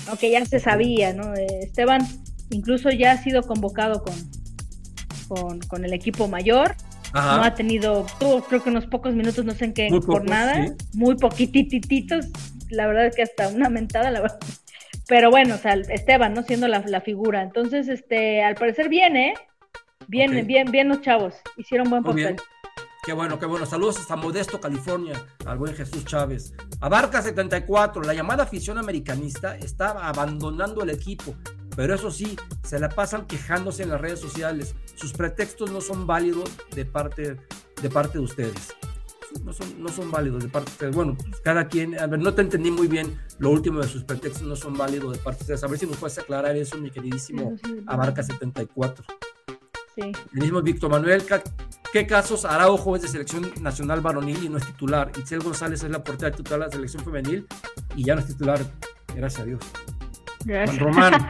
aunque 0.07 0.31
ya 0.31 0.43
se 0.45 0.59
sabía, 0.59 1.13
¿no? 1.13 1.35
Eh, 1.35 1.45
Esteban 1.61 2.07
incluso 2.49 2.89
ya 2.89 3.11
ha 3.11 3.17
sido 3.21 3.43
convocado 3.43 4.03
con, 5.27 5.59
con, 5.59 5.85
el 5.85 5.93
equipo 5.93 6.27
mayor, 6.27 6.75
no 7.13 7.43
ha 7.43 7.53
tenido, 7.53 8.07
tuvo 8.19 8.41
creo 8.43 8.63
que 8.63 8.69
unos 8.69 8.87
pocos 8.87 9.13
minutos, 9.13 9.45
no 9.45 9.53
sé 9.53 9.65
en 9.65 9.73
qué 9.73 9.89
jornada, 10.03 10.73
muy 10.93 11.15
poquitititos, 11.17 12.27
la 12.71 12.87
verdad 12.87 13.05
es 13.05 13.15
que 13.15 13.23
hasta 13.23 13.47
una 13.49 13.69
mentada, 13.69 14.11
la 14.11 14.21
verdad. 14.21 14.39
Pero 15.07 15.29
bueno, 15.29 15.55
o 15.55 15.57
sea, 15.57 15.73
Esteban, 15.73 16.33
¿no? 16.33 16.43
Siendo 16.43 16.67
la, 16.67 17.01
figura. 17.01 17.41
Entonces, 17.41 17.89
este, 17.89 18.43
al 18.43 18.55
parecer 18.55 18.87
viene, 18.87 19.33
bien, 20.07 20.47
bien, 20.47 20.71
bien 20.71 20.87
los 20.87 21.01
chavos. 21.01 21.35
Hicieron 21.57 21.89
buen 21.89 22.03
papel. 22.03 22.37
Qué 23.03 23.13
bueno, 23.13 23.39
qué 23.39 23.45
bueno. 23.45 23.65
Saludos 23.65 23.99
hasta 23.99 24.15
Modesto, 24.15 24.61
California, 24.61 25.25
al 25.45 25.57
buen 25.57 25.73
Jesús 25.73 26.05
Chávez. 26.05 26.53
Abarca 26.79 27.21
74. 27.21 28.03
La 28.03 28.13
llamada 28.13 28.43
afición 28.43 28.77
americanista 28.77 29.57
está 29.57 30.07
abandonando 30.07 30.83
el 30.83 30.91
equipo, 30.91 31.35
pero 31.75 31.95
eso 31.95 32.11
sí, 32.11 32.37
se 32.63 32.79
la 32.79 32.89
pasan 32.89 33.25
quejándose 33.25 33.83
en 33.83 33.89
las 33.89 33.99
redes 33.99 34.19
sociales. 34.19 34.75
Sus 34.95 35.13
pretextos 35.13 35.71
no 35.71 35.81
son 35.81 36.05
válidos 36.05 36.49
de 36.75 36.85
parte 36.85 37.37
de, 37.81 37.89
parte 37.89 38.19
de 38.19 38.23
ustedes 38.23 38.75
no 39.43 39.53
son, 39.53 39.81
no 39.81 39.89
son 39.89 40.11
válidos 40.11 40.43
de 40.43 40.49
parte 40.49 40.85
de. 40.85 40.91
Bueno, 40.91 41.15
pues 41.17 41.41
cada 41.41 41.67
quien, 41.67 41.99
a 41.99 42.07
ver, 42.07 42.19
no 42.19 42.33
te 42.33 42.41
entendí 42.41 42.71
muy 42.71 42.87
bien 42.87 43.19
lo 43.39 43.49
último 43.49 43.79
de 43.79 43.87
sus 43.87 44.03
pretextos, 44.03 44.43
no 44.43 44.55
son 44.55 44.77
válidos 44.77 45.13
de 45.13 45.19
parte 45.19 45.45
de. 45.45 45.53
A 45.53 45.67
ver 45.67 45.79
si 45.79 45.85
nos 45.85 45.97
puedes 45.97 46.17
aclarar 46.17 46.55
eso, 46.55 46.77
mi 46.77 46.91
queridísimo 46.91 47.55
Abarca 47.87 48.23
74. 48.23 49.05
Sí. 49.95 50.11
El 50.33 50.39
mismo 50.39 50.61
Víctor 50.61 50.89
Manuel, 50.89 51.23
¿qué 51.91 52.07
casos 52.07 52.45
Araujo 52.45 52.95
es 52.95 53.01
de 53.01 53.07
selección 53.09 53.51
nacional 53.61 54.01
varonil 54.01 54.43
y 54.43 54.49
no 54.49 54.57
es 54.57 54.65
titular? 54.65 55.11
Itzel 55.17 55.41
González 55.41 55.83
es 55.83 55.89
la 55.91 56.03
portera 56.03 56.31
titular 56.31 56.59
de 56.59 56.65
la 56.65 56.71
selección 56.71 57.03
femenil 57.03 57.45
y 57.95 58.05
ya 58.05 58.15
no 58.15 58.21
es 58.21 58.27
titular, 58.27 58.59
gracias 59.15 59.41
a 59.41 59.45
Dios. 59.45 59.59
Juan 60.45 60.79
Román. 60.79 61.13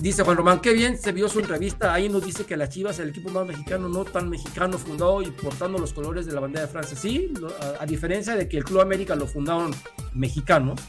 Dice 0.00 0.22
Juan 0.22 0.36
Román, 0.36 0.60
qué 0.60 0.72
bien 0.72 0.96
se 0.96 1.10
vio 1.10 1.28
su 1.28 1.40
entrevista. 1.40 1.92
Ahí 1.92 2.08
nos 2.08 2.24
dice 2.24 2.44
que 2.44 2.56
la 2.56 2.68
Chivas, 2.68 3.00
el 3.00 3.08
equipo 3.08 3.30
más 3.30 3.44
mexicano, 3.44 3.88
no 3.88 4.04
tan 4.04 4.30
mexicano, 4.30 4.78
fundado 4.78 5.22
y 5.22 5.30
portando 5.32 5.76
los 5.78 5.92
colores 5.92 6.24
de 6.24 6.32
la 6.32 6.40
bandera 6.40 6.66
de 6.66 6.68
Francia. 6.68 6.96
Sí, 6.96 7.32
a, 7.80 7.84
diferencia 7.84 8.36
de 8.36 8.48
que 8.48 8.58
el 8.58 8.64
Club 8.64 8.80
América 8.80 9.16
lo 9.16 9.26
fundaron 9.26 9.74
mexicanos, 10.14 10.80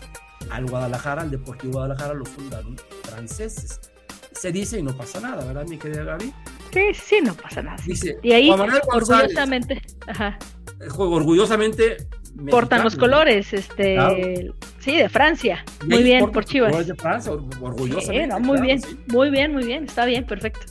al 0.51 0.67
Guadalajara, 0.67 1.23
al 1.23 1.31
Deportivo 1.31 1.73
Guadalajara 1.73 2.13
lo 2.13 2.25
fundaron 2.25 2.75
franceses. 3.03 3.79
Se 4.31 4.51
dice 4.51 4.77
y 4.77 4.83
no 4.83 4.95
pasa 4.95 5.19
nada, 5.19 5.43
¿verdad, 5.43 5.65
mi 5.65 5.79
querida 5.79 6.03
Gaby? 6.03 6.31
Sí, 6.71 6.93
sí, 6.93 7.19
no 7.23 7.33
pasa 7.33 7.63
nada. 7.63 7.77
Dice, 7.83 8.19
y 8.21 8.31
ahí, 8.31 8.51
orgullosamente, 8.51 9.81
ajá. 10.07 10.37
Orgullosamente 10.97 11.97
portan 12.51 12.83
los 12.83 12.95
colores, 12.95 13.53
este, 13.53 14.53
sí, 14.79 14.97
de 14.97 15.09
Francia. 15.09 15.63
Muy 15.85 16.03
bien 16.03 16.31
por 16.31 16.45
Chivas. 16.45 16.87
De 16.87 16.95
Francia, 16.95 17.31
orgullosamente. 17.31 18.39
muy 18.39 18.61
bien, 18.61 18.81
muy 19.07 19.29
bien, 19.29 19.53
muy 19.53 19.65
bien, 19.65 19.85
está 19.85 20.05
bien, 20.05 20.25
perfecto. 20.25 20.61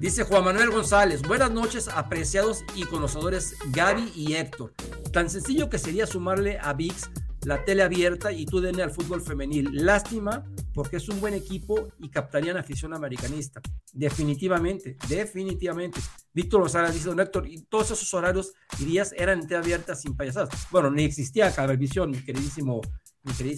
Dice 0.00 0.22
Juan 0.22 0.44
Manuel 0.44 0.70
González, 0.70 1.22
buenas 1.22 1.50
noches 1.50 1.88
apreciados 1.88 2.64
y 2.76 2.84
conocedores 2.84 3.56
Gaby 3.72 4.12
y 4.14 4.34
Héctor. 4.34 4.72
Tan 5.12 5.28
sencillo 5.28 5.68
que 5.68 5.78
sería 5.78 6.06
sumarle 6.06 6.58
a 6.60 6.72
VIX 6.72 7.10
la 7.44 7.64
tele 7.64 7.82
abierta 7.82 8.30
y 8.30 8.46
tú 8.46 8.60
denle 8.60 8.82
al 8.82 8.90
fútbol 8.90 9.22
femenil. 9.22 9.70
Lástima 9.72 10.44
porque 10.74 10.98
es 10.98 11.08
un 11.08 11.20
buen 11.20 11.34
equipo 11.34 11.88
y 11.98 12.10
captarían 12.10 12.56
afición 12.56 12.94
americanista. 12.94 13.60
Definitivamente, 13.92 14.96
definitivamente. 15.08 16.00
Víctor 16.32 16.62
Rosales 16.62 16.94
dice, 16.94 17.08
don 17.08 17.18
Héctor, 17.18 17.48
y 17.48 17.62
todos 17.62 17.90
esos 17.90 18.12
horarios 18.14 18.52
irías 18.78 19.12
eran 19.16 19.46
tele 19.46 19.58
abierta 19.58 19.94
sin 19.96 20.16
payasadas. 20.16 20.68
Bueno, 20.70 20.90
ni 20.90 21.04
existía 21.04 21.52
Cablevisión, 21.52 22.10
mi 22.10 22.18
queridísimo, 22.18 22.80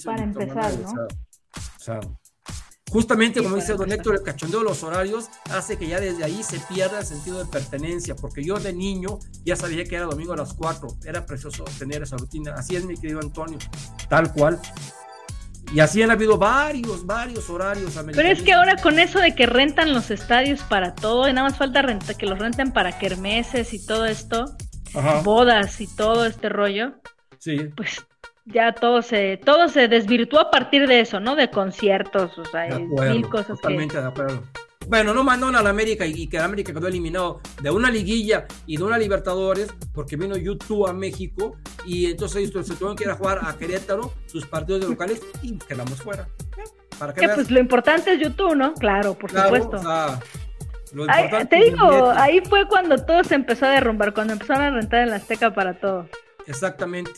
Para 0.04 0.22
empezar, 0.22 0.78
¿no? 0.78 0.90
o 0.90 1.78
sea 1.78 2.00
Justamente 2.90 3.40
como 3.42 3.54
dice 3.54 3.74
don 3.74 3.90
Héctor, 3.92 4.16
el 4.16 4.22
cachondeo 4.22 4.60
de 4.60 4.64
los 4.64 4.82
horarios 4.82 5.30
hace 5.50 5.78
que 5.78 5.86
ya 5.86 6.00
desde 6.00 6.24
ahí 6.24 6.42
se 6.42 6.58
pierda 6.58 6.98
el 6.98 7.06
sentido 7.06 7.38
de 7.38 7.44
pertenencia, 7.44 8.16
porque 8.16 8.42
yo 8.42 8.58
de 8.58 8.72
niño 8.72 9.20
ya 9.44 9.54
sabía 9.54 9.84
que 9.84 9.94
era 9.94 10.06
domingo 10.06 10.32
a 10.32 10.36
las 10.36 10.54
4, 10.54 10.88
era 11.04 11.24
precioso 11.24 11.64
tener 11.78 12.02
esa 12.02 12.16
rutina, 12.16 12.54
así 12.54 12.74
es 12.74 12.84
mi 12.84 12.96
querido 12.96 13.20
Antonio, 13.20 13.58
tal 14.08 14.32
cual. 14.32 14.60
Y 15.72 15.78
así 15.78 16.02
han 16.02 16.10
habido 16.10 16.36
varios, 16.36 17.06
varios 17.06 17.48
horarios 17.48 17.96
Pero 18.12 18.28
es 18.28 18.42
que 18.42 18.52
ahora 18.52 18.74
con 18.74 18.98
eso 18.98 19.20
de 19.20 19.36
que 19.36 19.46
rentan 19.46 19.92
los 19.92 20.10
estadios 20.10 20.62
para 20.62 20.96
todo, 20.96 21.28
y 21.28 21.32
nada 21.32 21.48
más 21.48 21.56
falta 21.56 21.82
renta, 21.82 22.14
que 22.14 22.26
los 22.26 22.40
renten 22.40 22.72
para 22.72 22.98
kermeses 22.98 23.72
y 23.72 23.86
todo 23.86 24.04
esto, 24.04 24.56
bodas 25.22 25.80
y 25.80 25.86
todo 25.86 26.26
este 26.26 26.48
rollo, 26.48 27.00
sí. 27.38 27.56
pues 27.76 28.04
ya 28.46 28.72
todo 28.72 29.02
se, 29.02 29.36
todo 29.38 29.68
se 29.68 29.88
desvirtuó 29.88 30.40
a 30.40 30.50
partir 30.50 30.86
de 30.86 31.00
eso, 31.00 31.20
¿no? 31.20 31.36
De 31.36 31.50
conciertos, 31.50 32.36
o 32.38 32.44
sea, 32.44 32.78
mil 32.78 33.28
cosas. 33.28 33.60
Totalmente 33.60 34.00
de 34.00 34.08
acuerdo. 34.08 34.42
Bueno, 34.88 35.14
no 35.14 35.22
mandó 35.22 35.46
a 35.46 35.62
la 35.62 35.70
América 35.70 36.04
y, 36.04 36.26
que 36.26 36.38
América 36.38 36.72
quedó 36.72 36.88
eliminado 36.88 37.40
de 37.62 37.70
una 37.70 37.90
liguilla 37.90 38.46
y 38.66 38.76
de 38.76 38.82
una 38.82 38.98
Libertadores 38.98 39.72
porque 39.94 40.16
vino 40.16 40.36
YouTube 40.36 40.88
a 40.88 40.92
México 40.92 41.56
y 41.86 42.06
entonces 42.06 42.48
se 42.48 42.74
tuvieron 42.74 42.96
que 42.96 43.04
ir 43.04 43.10
a 43.10 43.14
jugar 43.14 43.38
a 43.42 43.56
Querétaro 43.56 44.12
sus 44.26 44.46
partidos 44.46 44.80
de 44.80 44.88
locales 44.88 45.22
y 45.42 45.56
quedamos 45.58 46.02
fuera. 46.02 46.26
¿Para 46.98 47.14
que 47.14 47.28
pues 47.28 47.50
lo 47.52 47.60
importante 47.60 48.14
es 48.14 48.20
YouTube, 48.20 48.56
¿no? 48.56 48.74
Claro, 48.74 49.14
por 49.14 49.30
supuesto. 49.30 49.80
te 51.48 51.56
digo, 51.56 52.10
ahí 52.16 52.40
fue 52.40 52.66
cuando 52.66 52.96
todo 52.96 53.22
se 53.22 53.36
empezó 53.36 53.66
a 53.66 53.70
derrumbar, 53.70 54.12
cuando 54.12 54.32
empezaron 54.32 54.64
a 54.64 54.70
rentar 54.72 55.02
en 55.02 55.10
la 55.10 55.16
Azteca 55.16 55.54
para 55.54 55.78
todo. 55.78 56.08
Exactamente. 56.46 57.12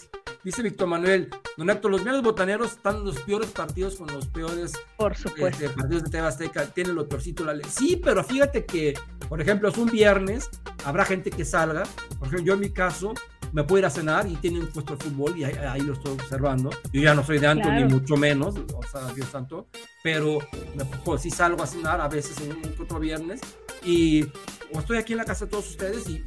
Dice 0.44 0.60
Víctor 0.60 0.88
Manuel, 0.88 1.30
don 1.56 1.70
Héctor, 1.70 1.92
los 1.92 2.02
medios 2.02 2.20
botaneros 2.20 2.72
están 2.72 3.04
los 3.04 3.20
peores 3.20 3.50
partidos 3.50 3.94
con 3.94 4.08
los 4.08 4.26
peores 4.26 4.72
por 4.96 5.14
supuesto. 5.14 5.64
Este, 5.64 5.68
partidos 5.68 6.02
de 6.02 6.10
TV 6.10 6.26
Azteca, 6.26 6.66
tienen 6.66 6.96
lo 6.96 7.08
peorcito 7.08 7.44
la 7.44 7.54
ley. 7.54 7.66
Sí, 7.70 8.00
pero 8.02 8.24
fíjate 8.24 8.64
que, 8.64 8.94
por 9.28 9.40
ejemplo, 9.40 9.68
es 9.68 9.78
un 9.78 9.88
viernes, 9.88 10.50
habrá 10.84 11.04
gente 11.04 11.30
que 11.30 11.44
salga, 11.44 11.84
por 12.18 12.26
ejemplo, 12.26 12.44
yo 12.44 12.54
en 12.54 12.60
mi 12.60 12.70
caso, 12.70 13.14
me 13.52 13.62
puedo 13.62 13.80
ir 13.80 13.86
a 13.86 13.90
cenar 13.90 14.26
y 14.26 14.34
tienen 14.34 14.66
puesto 14.66 14.94
el 14.94 14.98
fútbol 14.98 15.38
y 15.38 15.44
ahí, 15.44 15.80
lo 15.82 15.92
estoy 15.92 16.14
observando. 16.14 16.70
Yo 16.92 17.02
ya 17.02 17.14
no 17.14 17.22
soy 17.22 17.38
de 17.38 17.46
Anto 17.46 17.70
ni 17.70 17.84
mucho 17.84 18.16
menos, 18.16 18.56
o 18.56 18.82
sea, 18.82 19.14
Dios 19.14 19.28
santo, 19.28 19.68
pero 20.02 20.38
pues, 21.04 21.22
sí 21.22 21.30
salgo 21.30 21.62
a 21.62 21.68
cenar 21.68 22.00
a 22.00 22.08
veces 22.08 22.40
en 22.40 22.50
un 22.50 22.74
otro 22.80 22.98
viernes 22.98 23.40
y 23.84 24.24
o 24.74 24.80
estoy 24.80 24.96
aquí 24.96 25.12
en 25.12 25.18
la 25.18 25.24
casa 25.24 25.44
de 25.44 25.50
todos 25.52 25.68
ustedes 25.68 26.08
y 26.08 26.24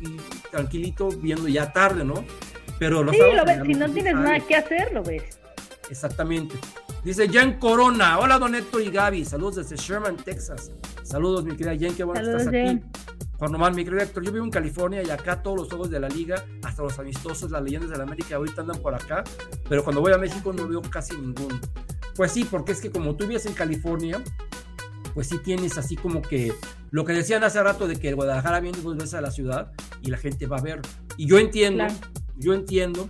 tranquilito 0.51 1.09
viendo 1.09 1.47
ya 1.49 1.73
tarde, 1.73 2.05
¿no? 2.05 2.23
Pero 2.79 2.99
sí, 3.11 3.19
lo 3.33 3.45
ves. 3.45 3.61
Si 3.65 3.73
no 3.73 3.89
tienes 3.89 4.15
nada 4.15 4.39
que 4.39 4.55
hacer, 4.55 4.91
lo 4.93 5.03
ves. 5.03 5.39
Exactamente. 5.89 6.55
Dice 7.03 7.29
Jan 7.29 7.59
Corona. 7.59 8.19
Hola, 8.19 8.39
don 8.39 8.55
Héctor 8.55 8.81
y 8.81 8.89
Gaby. 8.89 9.25
Saludos 9.25 9.55
desde 9.55 9.75
Sherman, 9.75 10.17
Texas. 10.17 10.71
Saludos, 11.03 11.45
mi 11.45 11.55
querida 11.55 11.75
Jan. 11.79 11.95
Qué 11.95 12.03
bueno 12.03 12.21
que 12.21 12.31
estás 12.31 12.47
aquí. 12.47 12.81
Juan 13.37 13.51
Román, 13.51 13.75
mi 13.75 13.83
querido 13.83 14.01
Héctor, 14.01 14.23
yo 14.23 14.31
vivo 14.31 14.45
en 14.45 14.51
California 14.51 15.03
y 15.03 15.09
acá 15.09 15.43
todos 15.43 15.57
los 15.57 15.67
juegos 15.67 15.89
de 15.89 15.99
la 15.99 16.07
liga, 16.07 16.45
hasta 16.63 16.83
los 16.83 16.97
amistosos, 16.99 17.51
las 17.51 17.61
leyendas 17.61 17.89
de 17.89 17.97
la 17.97 18.03
América, 18.03 18.37
ahorita 18.37 18.61
andan 18.61 18.81
por 18.81 18.95
acá, 18.95 19.25
pero 19.67 19.83
cuando 19.83 19.99
voy 19.99 20.13
a 20.13 20.17
México 20.17 20.53
no 20.53 20.65
veo 20.67 20.81
casi 20.81 21.17
ninguno. 21.17 21.59
Pues 22.15 22.31
sí, 22.31 22.45
porque 22.45 22.71
es 22.71 22.79
que 22.79 22.91
como 22.91 23.15
tú 23.15 23.27
vives 23.27 23.45
en 23.45 23.53
California, 23.53 24.23
pues 25.13 25.27
sí 25.27 25.37
tienes 25.39 25.77
así 25.77 25.97
como 25.97 26.21
que 26.21 26.53
lo 26.91 27.03
que 27.03 27.11
decían 27.11 27.43
hace 27.43 27.61
rato 27.61 27.87
de 27.87 27.97
que 27.97 28.07
el 28.07 28.15
Guadalajara 28.15 28.61
viene 28.61 28.77
dos 28.81 28.95
veces 28.95 29.15
a 29.15 29.21
la 29.21 29.31
ciudad 29.31 29.73
y 30.01 30.11
la 30.11 30.17
gente 30.17 30.47
va 30.47 30.57
a 30.57 30.61
ver. 30.61 30.81
Y 31.17 31.27
yo 31.27 31.37
entiendo, 31.37 31.87
yo 32.37 32.53
entiendo 32.53 33.09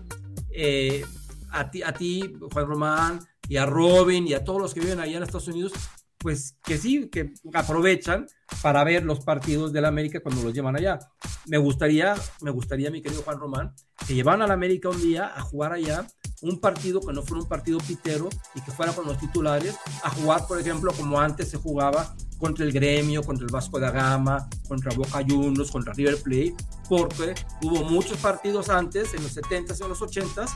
eh, 0.52 1.04
a, 1.52 1.70
ti, 1.70 1.84
a 1.84 1.94
ti, 1.94 2.34
Juan 2.52 2.68
Román, 2.68 3.20
y 3.48 3.58
a 3.58 3.66
Robin, 3.66 4.28
y 4.28 4.34
a 4.34 4.44
todos 4.44 4.62
los 4.62 4.74
que 4.74 4.80
viven 4.80 5.00
allá 5.00 5.18
en 5.18 5.24
Estados 5.24 5.48
Unidos, 5.48 5.74
pues 6.18 6.58
que 6.64 6.78
sí, 6.78 7.10
que 7.10 7.34
aprovechan 7.54 8.26
para 8.62 8.84
ver 8.84 9.04
los 9.04 9.22
partidos 9.22 9.74
de 9.74 9.82
la 9.82 9.88
América 9.88 10.20
cuando 10.20 10.44
los 10.44 10.54
llevan 10.54 10.76
allá. 10.76 11.00
Me 11.48 11.58
gustaría, 11.58 12.16
me 12.42 12.52
gustaría, 12.52 12.92
mi 12.92 13.02
querido 13.02 13.22
Juan 13.24 13.40
Román, 13.40 13.76
que 14.08 14.14
llevan 14.14 14.42
a 14.42 14.48
la 14.48 14.54
América 14.54 14.90
un 14.90 15.02
día 15.02 15.32
a 15.36 15.42
jugar 15.42 15.74
allá 15.74 16.08
un 16.42 16.60
partido 16.60 17.02
que 17.02 17.14
no 17.14 17.24
fuera 17.24 17.44
un 17.44 17.50
partido 17.50 17.78
pitero 17.80 18.30
y 18.54 18.62
que 18.62 18.72
fuera 18.72 18.92
con 18.94 19.06
los 19.06 19.18
titulares, 19.18 19.76
a 20.04 20.10
jugar, 20.10 20.46
por 20.48 20.60
ejemplo, 20.60 20.92
como 20.94 21.20
antes 21.20 21.50
se 21.50 21.58
jugaba 21.58 22.16
contra 22.38 22.66
el 22.66 22.72
Gremio, 22.72 23.24
contra 23.24 23.46
el 23.46 23.52
Vasco 23.52 23.80
da 23.80 23.92
Gama, 23.92 24.48
contra 24.68 24.94
Boca 24.94 25.24
Juniors, 25.28 25.72
contra 25.72 25.94
River 25.94 26.22
Plate, 26.22 26.56
porque 26.90 27.34
hubo 27.64 27.84
muchos 27.86 28.18
partidos 28.18 28.70
antes, 28.70 29.14
en 29.14 29.24
los 29.24 29.36
70s 29.36 29.80
y 29.80 29.84
en 29.84 29.90
los 29.90 30.02
80s, 30.02 30.50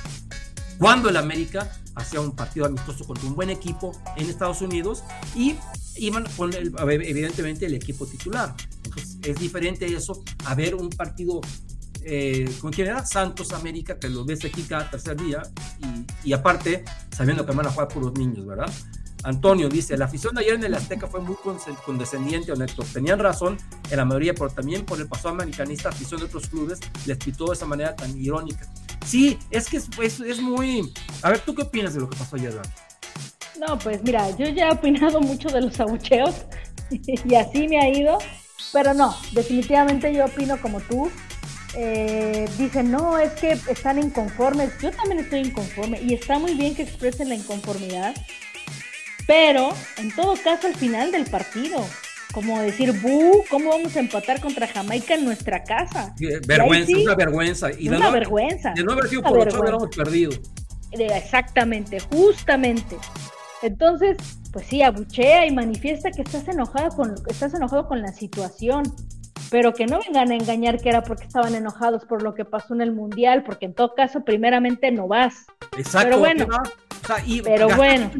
cuando 0.78 1.08
el 1.08 1.16
América 1.16 1.70
hacía 1.94 2.20
un 2.20 2.36
partido 2.36 2.66
amistoso 2.66 3.06
contra 3.06 3.26
un 3.26 3.34
buen 3.34 3.50
equipo 3.50 3.92
en 4.16 4.28
Estados 4.28 4.60
Unidos 4.60 5.02
y 5.34 5.56
iban 5.98 6.24
con 6.36 6.52
evidentemente 6.54 7.66
el 7.66 7.74
equipo 7.74 8.06
titular. 8.06 8.54
Entonces, 8.84 9.18
es 9.22 9.38
diferente 9.38 9.86
eso 9.86 10.22
a 10.44 10.54
ver 10.54 10.74
un 10.74 10.90
partido 10.90 11.40
eh, 12.08 12.48
con 12.60 12.72
quién 12.72 12.86
era 12.86 13.04
Santos 13.04 13.52
América, 13.52 13.98
que 13.98 14.08
lo 14.08 14.24
ves 14.24 14.44
aquí 14.44 14.62
cada 14.62 14.88
tercer 14.88 15.16
día, 15.16 15.42
y, 16.22 16.32
aparte 16.32 16.84
sabiendo 17.10 17.44
que 17.44 17.50
van 17.50 17.66
a 17.66 17.70
jugar 17.70 17.88
por 17.88 18.04
los 18.04 18.12
niños, 18.12 18.46
¿verdad? 18.46 18.72
Antonio 19.24 19.68
dice, 19.68 19.96
la 19.96 20.04
afición 20.04 20.36
de 20.36 20.42
ayer 20.42 20.54
en 20.54 20.62
el 20.62 20.74
Azteca 20.74 21.08
fue 21.08 21.20
muy 21.20 21.34
condescendiente, 21.84 22.52
honesto. 22.52 22.84
Tenían 22.92 23.18
razón 23.18 23.58
en 23.90 23.96
la 23.96 24.04
mayoría, 24.04 24.34
pero 24.34 24.50
también 24.50 24.84
por 24.84 25.00
el 25.00 25.08
pasado 25.08 25.30
americanista, 25.30 25.88
afición 25.88 26.20
de 26.20 26.26
otros 26.26 26.46
clubes 26.46 26.78
les 27.06 27.18
pitó 27.18 27.46
de 27.46 27.54
esa 27.54 27.66
manera 27.66 27.96
tan 27.96 28.16
irónica. 28.16 28.70
Sí, 29.04 29.36
es 29.50 29.68
que 29.68 29.78
es, 29.78 30.20
es, 30.20 30.40
muy... 30.40 30.92
A 31.22 31.30
ver, 31.30 31.40
¿tú 31.40 31.56
qué 31.56 31.62
opinas 31.62 31.94
de 31.94 32.00
lo 32.00 32.08
que 32.08 32.16
pasó 32.16 32.36
ayer, 32.36 32.60
No, 33.58 33.78
pues 33.78 34.02
mira, 34.02 34.30
yo 34.36 34.48
ya 34.48 34.68
he 34.68 34.72
opinado 34.72 35.20
mucho 35.20 35.48
de 35.48 35.62
los 35.62 35.78
abucheos 35.80 36.46
y 36.90 37.34
así 37.34 37.68
me 37.68 37.78
ha 37.78 37.88
ido, 37.88 38.18
pero 38.72 38.94
no, 38.94 39.16
definitivamente 39.32 40.12
yo 40.12 40.26
opino 40.26 40.60
como 40.60 40.80
tú. 40.80 41.10
Eh, 41.78 42.48
dicen, 42.56 42.90
no, 42.90 43.18
es 43.18 43.32
que 43.32 43.52
están 43.68 43.98
inconformes. 43.98 44.72
Yo 44.80 44.90
también 44.92 45.20
estoy 45.20 45.40
inconforme 45.40 46.00
y 46.00 46.14
está 46.14 46.38
muy 46.38 46.54
bien 46.54 46.74
que 46.74 46.82
expresen 46.82 47.28
la 47.28 47.34
inconformidad, 47.34 48.14
pero 49.26 49.74
en 49.98 50.14
todo 50.14 50.34
caso 50.42 50.68
al 50.68 50.74
final 50.74 51.12
del 51.12 51.26
partido, 51.26 51.84
como 52.32 52.60
decir, 52.60 52.92
bu, 53.00 53.44
¿cómo 53.50 53.70
vamos 53.70 53.94
a 53.96 54.00
empatar 54.00 54.40
contra 54.40 54.66
Jamaica 54.66 55.14
en 55.14 55.24
nuestra 55.24 55.64
casa? 55.64 56.14
Vergüenza, 56.46 56.96
una 56.96 57.14
vergüenza. 57.14 57.68
Y 57.78 57.88
una 57.88 58.10
vergüenza. 58.10 58.72
De 58.74 58.82
no 58.82 58.92
haber 58.92 59.08
sido 59.08 59.22
por 59.22 59.38
ocho 59.38 59.60
hubiéramos 59.60 59.94
perdido. 59.94 60.32
Exactamente, 60.92 62.00
justamente. 62.00 62.96
Entonces, 63.62 64.16
pues 64.52 64.66
sí, 64.66 64.82
abuchea 64.82 65.46
y 65.46 65.50
manifiesta 65.50 66.10
que 66.10 66.22
estás 66.22 66.46
enojado 66.48 66.90
con, 66.90 67.14
estás 67.28 67.54
enojado 67.54 67.86
con 67.86 68.02
la 68.02 68.12
situación, 68.12 68.84
pero 69.50 69.72
que 69.72 69.86
no 69.86 70.00
vengan 70.00 70.30
a 70.30 70.34
engañar 70.34 70.80
que 70.80 70.88
era 70.88 71.02
porque 71.02 71.24
estaban 71.24 71.54
enojados 71.54 72.04
por 72.04 72.22
lo 72.22 72.34
que 72.34 72.44
pasó 72.44 72.74
en 72.74 72.80
el 72.80 72.92
mundial, 72.92 73.44
porque 73.44 73.66
en 73.66 73.74
todo 73.74 73.94
caso, 73.94 74.24
primeramente 74.24 74.90
no 74.90 75.08
vas. 75.08 75.46
Exacto. 75.76 76.08
Pero 76.08 76.18
bueno, 76.18 76.46
o 76.46 77.06
sea, 77.06 77.16
y 77.24 77.42
pero 77.42 77.68
bueno. 77.76 78.10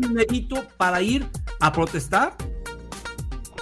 para 0.76 1.00
ir 1.02 1.26
a 1.60 1.72
protestar. 1.72 2.34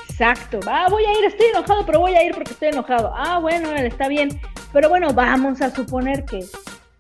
Exacto. 0.09 0.61
Ah, 0.67 0.87
voy 0.91 1.05
a 1.05 1.19
ir, 1.19 1.25
estoy 1.25 1.47
enojado, 1.47 1.85
pero 1.85 2.01
voy 2.01 2.15
a 2.15 2.25
ir 2.25 2.35
porque 2.35 2.53
estoy 2.53 2.69
enojado. 2.69 3.13
Ah, 3.17 3.39
bueno, 3.41 3.73
está 3.73 4.07
bien. 4.07 4.41
Pero 4.73 4.89
bueno, 4.89 5.13
vamos 5.13 5.61
a 5.61 5.75
suponer 5.75 6.25
que 6.25 6.45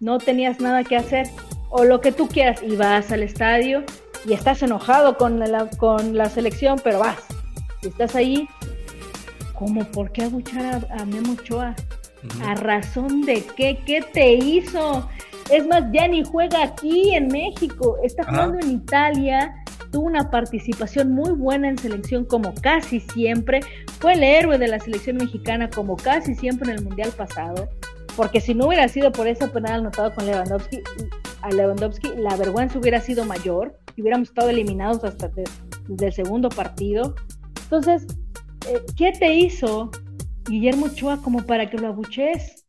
no 0.01 0.19
tenías 0.19 0.61
nada 0.61 0.83
que 0.83 0.97
hacer 0.97 1.29
o 1.71 1.85
lo 1.85 2.01
que 2.01 2.13
tú 2.13 2.29
quieras 2.29 2.63
y 2.63 2.77
vas 2.77 3.11
al 3.13 3.23
estadio 3.23 3.85
y 4.27 4.33
estás 4.33 4.63
enojado 4.63 5.17
con 5.17 5.39
la, 5.39 5.69
con 5.79 6.17
la 6.17 6.29
selección, 6.29 6.81
pero 6.83 7.01
vas. 7.01 7.19
Y 7.83 7.89
estás 7.89 8.15
ahí, 8.15 8.49
¿cómo? 9.53 9.85
¿Por 9.91 10.13
qué 10.13 10.25
abuchar 10.25 10.87
a, 10.91 11.05
Memo 11.05 11.33
Ochoa? 11.33 11.75
¿A 12.45 12.55
razón 12.55 13.23
de 13.23 13.45
qué? 13.57 13.79
¿Qué 13.85 14.03
te 14.13 14.35
hizo? 14.35 15.09
Es 15.51 15.67
más, 15.67 15.85
ya 15.93 16.09
ni 16.09 16.25
juega 16.25 16.63
aquí 16.63 17.15
en 17.15 17.29
México, 17.29 17.99
está 18.03 18.25
jugando 18.25 18.59
en 18.61 18.71
Italia, 18.71 19.55
tuvo 19.91 20.07
una 20.07 20.31
participación 20.31 21.13
muy 21.13 21.33
buena 21.33 21.69
en 21.69 21.77
selección 21.77 22.25
como 22.25 22.55
casi 22.55 23.01
siempre, 23.01 23.61
fue 24.01 24.15
el 24.15 24.23
héroe 24.23 24.57
de 24.57 24.69
la 24.69 24.81
selección 24.81 25.19
mexicana 25.19 25.69
como 25.69 25.97
casi 25.97 26.35
siempre 26.35 26.73
en 26.73 26.79
el 26.79 26.85
Mundial 26.85 27.11
pasado, 27.11 27.69
porque 28.17 28.41
si 28.41 28.55
no 28.55 28.67
hubiera 28.67 28.89
sido 28.89 29.13
por 29.13 29.27
ese 29.27 29.49
penal 29.49 29.81
anotado 29.81 30.15
con 30.15 30.27
Lewandowski, 30.27 30.83
a 31.43 31.51
Lewandowski 31.51 32.15
la 32.17 32.37
vergüenza 32.37 32.79
hubiera 32.79 33.01
sido 33.01 33.25
mayor 33.25 33.79
y 33.97 34.03
hubiéramos 34.03 34.29
estado 34.29 34.51
eliminados 34.51 35.05
hasta 35.05 35.31
desde 35.89 36.07
el 36.07 36.13
segundo 36.13 36.49
partido. 36.49 37.15
Entonces, 37.65 38.07
eh, 38.69 38.83
¿qué 38.97 39.13
te 39.13 39.35
hizo 39.35 39.91
Guillermo 40.45 40.87
Ochoa 40.87 41.21
como 41.23 41.45
para 41.45 41.69
que 41.69 41.79
lo 41.79 41.89
abuchees? 41.89 42.65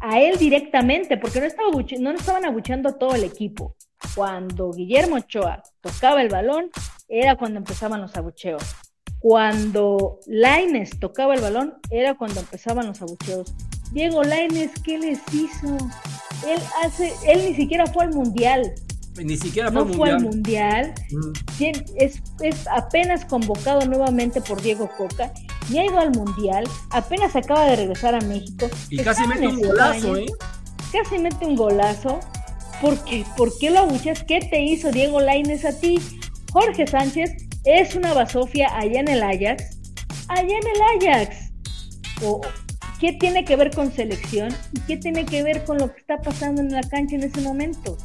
A 0.00 0.20
él 0.20 0.36
directamente, 0.38 1.16
porque 1.16 1.40
no, 1.40 1.46
estaba 1.46 1.70
no 1.70 2.10
estaban 2.10 2.44
abucheando 2.44 2.90
a 2.90 2.98
todo 2.98 3.14
el 3.14 3.24
equipo. 3.24 3.74
Cuando 4.14 4.70
Guillermo 4.70 5.16
Ochoa 5.16 5.62
tocaba 5.80 6.20
el 6.20 6.28
balón, 6.28 6.70
era 7.08 7.36
cuando 7.36 7.58
empezaban 7.58 8.02
los 8.02 8.14
abucheos. 8.16 8.62
Cuando 9.18 10.20
Laines 10.26 11.00
tocaba 11.00 11.34
el 11.34 11.40
balón, 11.40 11.74
era 11.90 12.14
cuando 12.14 12.40
empezaban 12.40 12.86
los 12.86 13.00
abucheos. 13.00 13.54
Diego 13.92 14.22
Laines, 14.22 14.70
¿qué 14.82 14.98
les 14.98 15.18
hizo? 15.32 15.76
Él 16.46 16.60
hace, 16.82 17.12
él 17.26 17.44
ni 17.48 17.54
siquiera 17.54 17.86
fue 17.86 18.04
al 18.04 18.14
mundial. 18.14 18.72
Ni 19.22 19.36
siquiera 19.36 19.72
fue, 19.72 19.84
no 19.84 19.92
fue 19.94 20.10
al 20.10 20.20
mundial. 20.22 20.94
Mm. 21.10 21.62
Es, 21.98 22.22
es, 22.42 22.66
apenas 22.68 23.24
convocado 23.24 23.86
nuevamente 23.86 24.40
por 24.40 24.60
Diego 24.60 24.90
Coca. 24.96 25.32
Y 25.70 25.78
ha 25.78 25.86
ido 25.86 25.98
al 25.98 26.10
mundial. 26.10 26.68
Apenas 26.90 27.34
acaba 27.34 27.64
de 27.66 27.76
regresar 27.76 28.14
a 28.14 28.20
México. 28.20 28.68
Y 28.90 28.98
casi 28.98 29.26
mete 29.26 29.48
un 29.48 29.60
golazo, 29.60 30.16
¿eh? 30.16 30.26
Casi 30.92 31.18
mete 31.18 31.44
un 31.46 31.56
golazo. 31.56 32.20
¿Por 32.80 33.02
qué? 33.04 33.24
¿Por 33.36 33.56
qué 33.58 33.70
lo 33.70 33.80
abuchas? 33.80 34.22
¿Qué 34.22 34.40
te 34.40 34.62
hizo 34.62 34.92
Diego 34.92 35.20
Laines 35.20 35.64
a 35.64 35.72
ti? 35.78 35.98
Jorge 36.52 36.86
Sánchez 36.86 37.30
es 37.64 37.94
una 37.96 38.12
basofia 38.12 38.68
allá 38.76 39.00
en 39.00 39.08
el 39.08 39.22
Ajax. 39.22 39.78
Allá 40.28 40.56
en 40.56 41.02
el 41.02 41.08
Ajax. 41.08 41.36
O, 42.22 42.40
¿Qué 43.00 43.12
tiene 43.12 43.44
que 43.44 43.56
ver 43.56 43.70
con 43.74 43.92
selección 43.92 44.48
y 44.72 44.80
qué 44.80 44.96
tiene 44.96 45.26
que 45.26 45.42
ver 45.42 45.64
con 45.64 45.78
lo 45.78 45.92
que 45.92 46.00
está 46.00 46.18
pasando 46.18 46.62
en 46.62 46.72
la 46.72 46.82
cancha 46.82 47.16
en 47.16 47.24
ese 47.24 47.40
momento? 47.42 47.98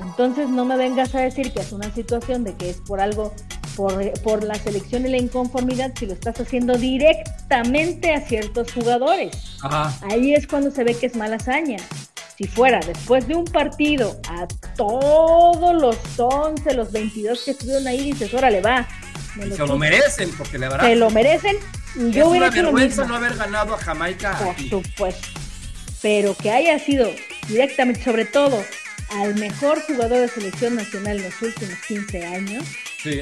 Entonces 0.00 0.48
no 0.48 0.64
me 0.64 0.76
vengas 0.76 1.14
a 1.14 1.20
decir 1.20 1.52
que 1.52 1.60
es 1.60 1.72
una 1.72 1.92
situación 1.92 2.44
de 2.44 2.54
que 2.54 2.70
es 2.70 2.76
por 2.78 3.00
algo, 3.00 3.34
por, 3.76 4.12
por 4.22 4.44
la 4.44 4.54
selección 4.54 5.04
y 5.04 5.10
la 5.10 5.18
inconformidad, 5.18 5.92
si 5.98 6.06
lo 6.06 6.14
estás 6.14 6.40
haciendo 6.40 6.74
directamente 6.76 8.12
a 8.12 8.20
ciertos 8.20 8.72
jugadores. 8.72 9.58
Ahí 10.08 10.34
es 10.34 10.46
cuando 10.46 10.70
se 10.70 10.84
ve 10.84 10.94
que 10.94 11.06
es 11.06 11.16
mala 11.16 11.36
hazaña. 11.36 11.78
Si 12.36 12.44
fuera 12.44 12.78
después 12.78 13.26
de 13.26 13.34
un 13.34 13.44
partido 13.44 14.20
a 14.28 14.46
todos 14.76 15.74
los 15.74 15.98
11, 16.16 16.72
los 16.74 16.92
22 16.92 17.42
que 17.44 17.50
estuvieron 17.50 17.86
ahí, 17.88 18.12
dices, 18.12 18.32
órale, 18.32 18.60
va. 18.60 18.86
se 19.34 19.66
lo 19.66 19.76
merecen, 19.76 20.30
porque 20.38 20.56
la 20.56 20.68
verdad. 20.68 20.86
Se 20.86 20.94
lo 20.94 21.10
merecen. 21.10 21.56
Yo 21.96 22.34
es 22.34 22.38
una 22.38 22.50
vergüenza 22.50 23.04
no 23.04 23.16
haber 23.16 23.36
ganado 23.36 23.74
a 23.74 23.78
Jamaica. 23.78 24.38
Por 24.38 24.56
supuesto. 24.68 25.28
Pero 26.02 26.36
que 26.36 26.50
haya 26.50 26.78
sido 26.78 27.08
directamente, 27.48 28.02
sobre 28.04 28.24
todo, 28.24 28.62
al 29.10 29.34
mejor 29.36 29.80
jugador 29.82 30.18
de 30.18 30.28
selección 30.28 30.76
nacional 30.76 31.18
en 31.18 31.24
los 31.24 31.42
últimos 31.42 31.74
15 31.86 32.26
años. 32.26 32.64
Sí. 33.02 33.20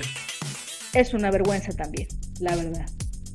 Es 0.93 1.15
una 1.15 1.31
vergüenza 1.31 1.73
también, 1.73 2.09
la 2.41 2.57
verdad. 2.57 2.87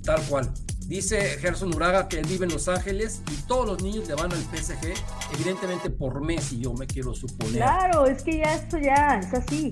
Tal 0.04 0.22
cual. 0.24 0.52
Dice 0.92 1.22
Gerson 1.40 1.74
Uraga 1.74 2.10
que 2.10 2.20
él 2.20 2.28
vive 2.28 2.46
en 2.46 2.52
Los 2.52 2.68
Ángeles 2.68 3.22
y 3.32 3.36
todos 3.48 3.66
los 3.66 3.82
niños 3.82 4.08
le 4.10 4.16
van 4.16 4.32
al 4.34 4.40
PSG, 4.40 4.94
evidentemente 5.36 5.90
por 5.90 6.20
Messi, 6.22 6.60
yo 6.60 6.74
me 6.74 6.86
quiero 6.86 7.14
suponer. 7.14 7.54
Claro, 7.54 8.06
es 8.08 8.24
que 8.24 8.40
ya 8.40 8.56
esto 8.56 8.78
ya 8.78 9.20
es 9.20 9.34
así. 9.34 9.72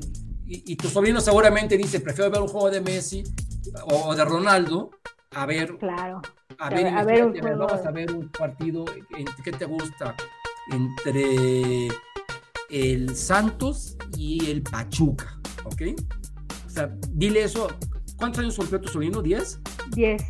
Y, 0.52 0.76
tu 0.78 0.88
sobrino 0.88 1.22
seguramente 1.22 1.78
dice, 1.78 2.00
prefiero 2.00 2.32
ver 2.32 2.42
un 2.42 2.48
juego 2.48 2.72
de 2.72 2.82
Messi 2.82 3.24
o, 3.84 4.16
de 4.16 4.26
Ronaldo 4.26 4.90
a 5.36 5.46
ver... 5.46 5.78
Claro. 5.78 6.22
A 6.58 6.70
ver, 6.70 6.88
a 6.88 7.04
ver, 7.04 7.26
un 7.26 7.34
vamos 7.34 7.86
a 7.86 7.92
ver 7.92 8.12
un 8.12 8.28
partido, 8.30 8.84
¿qué 9.44 9.52
te 9.52 9.66
gusta? 9.66 10.16
Entre 10.72 11.88
el 12.70 13.16
Santos 13.16 13.98
y 14.18 14.50
el 14.50 14.62
Pachuca, 14.62 15.40
¿ok? 15.64 15.82
O 16.66 16.70
sea, 16.70 16.94
dile 17.12 17.44
eso. 17.44 17.70
¿Cuántos 18.18 18.44
años 18.44 18.58
cumplió 18.58 18.82
tu 18.82 18.90
sobrino? 18.90 19.24
¿10? 19.24 19.60
10. 19.92 20.22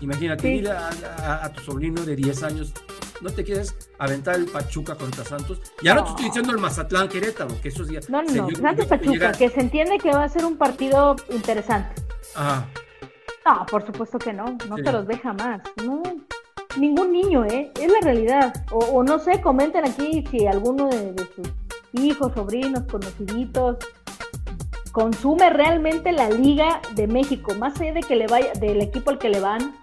Imagínate, 0.00 0.46
dile 0.46 0.70
a, 0.70 1.52
tu 1.52 1.62
sobrino 1.62 2.02
de 2.02 2.14
10 2.14 2.42
años, 2.44 2.72
no 3.20 3.30
te 3.30 3.42
quieres 3.42 3.74
aventar 3.98 4.36
el 4.36 4.46
Pachuca 4.46 4.94
contra 4.94 5.24
Santos. 5.24 5.60
Ya 5.82 5.94
no, 5.94 6.04
te 6.04 6.10
estoy 6.10 6.24
diciendo 6.26 6.52
el 6.52 6.58
Mazatlán 6.58 7.08
Querétaro, 7.08 7.60
que 7.60 7.68
esos 7.68 7.88
días. 7.88 8.08
No, 8.08 8.22
no, 8.22 8.32
no. 8.32 8.50
Santos 8.50 8.86
Pachuca, 8.86 9.32
que 9.32 9.48
se 9.48 9.60
entiende 9.60 9.98
que 9.98 10.10
va 10.10 10.22
a 10.22 10.28
ser 10.28 10.44
un 10.44 10.56
partido 10.56 11.16
interesante. 11.30 12.00
Ajá. 12.36 12.68
No, 13.44 13.66
por 13.66 13.84
supuesto 13.84 14.18
que 14.18 14.32
no. 14.32 14.56
No 14.68 14.76
te 14.76 14.90
los 14.90 15.06
deja 15.06 15.32
más. 15.32 15.60
No. 15.84 16.02
Ningún 16.78 17.12
niño, 17.12 17.44
¿eh? 17.44 17.70
Es 17.80 17.92
la 17.92 18.00
realidad. 18.00 18.52
O, 18.72 19.02
no 19.02 19.18
sé, 19.18 19.40
comenten 19.40 19.84
aquí 19.84 20.24
si 20.30 20.46
alguno 20.46 20.88
de, 20.88 21.14
sus 21.34 21.48
hijos, 21.92 22.32
sobrinos, 22.34 22.84
conociditos 22.90 23.76
consume 24.92 25.50
realmente 25.50 26.12
la 26.12 26.30
Liga 26.30 26.80
de 26.94 27.08
México, 27.08 27.52
más 27.56 27.80
allá 27.80 27.94
de 27.94 28.00
que 28.00 28.14
le 28.14 28.28
vaya, 28.28 28.52
del 28.52 28.80
equipo 28.80 29.10
al 29.10 29.18
que 29.18 29.28
le 29.28 29.40
van, 29.40 29.74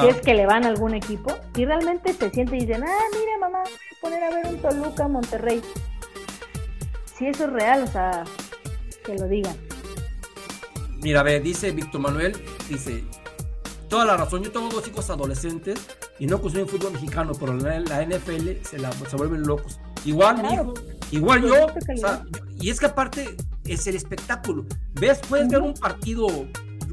si 0.00 0.08
es 0.08 0.20
que 0.20 0.34
le 0.34 0.44
van 0.44 0.66
a 0.66 0.68
algún 0.68 0.92
equipo, 0.92 1.32
y 1.56 1.64
realmente 1.64 2.12
se 2.12 2.28
siente 2.28 2.56
y 2.56 2.66
dicen, 2.66 2.84
ah, 2.84 3.04
mira 3.18 3.38
mamá, 3.40 3.62
voy 3.62 3.72
a 3.72 4.00
poner 4.02 4.24
a 4.24 4.30
ver 4.30 4.46
un 4.48 4.58
Toluca 4.58 5.08
Monterrey. 5.08 5.62
Si 7.16 7.28
eso 7.28 7.44
es 7.44 7.50
real, 7.50 7.82
o 7.82 7.86
sea, 7.86 8.24
que 9.04 9.16
lo 9.16 9.26
digan. 9.26 9.56
Mira, 11.02 11.24
dice 11.24 11.72
Víctor 11.72 12.00
Manuel, 12.00 12.40
dice, 12.68 13.04
toda 13.88 14.04
la 14.04 14.16
razón, 14.16 14.44
yo 14.44 14.52
tengo 14.52 14.68
dos 14.68 14.86
hijos 14.86 15.10
adolescentes 15.10 15.80
y 16.18 16.26
no 16.26 16.40
consumen 16.40 16.68
fútbol 16.68 16.92
mexicano, 16.92 17.32
pero 17.38 17.54
la, 17.54 17.80
la 17.80 18.06
NFL 18.06 18.62
se, 18.62 18.78
la, 18.78 18.92
se 18.92 19.16
vuelven 19.16 19.42
locos. 19.42 19.80
Igual 20.04 20.42
mi 20.42 20.54
hijo, 20.54 20.74
igual 21.10 21.42
yo, 21.42 21.66
y 22.60 22.70
es 22.70 22.78
que 22.78 22.86
aparte 22.86 23.36
es 23.64 23.86
el 23.88 23.96
espectáculo. 23.96 24.64
¿Ves? 24.94 25.20
Puedes 25.28 25.48
ver 25.48 25.60
un 25.60 25.74
partido 25.74 26.26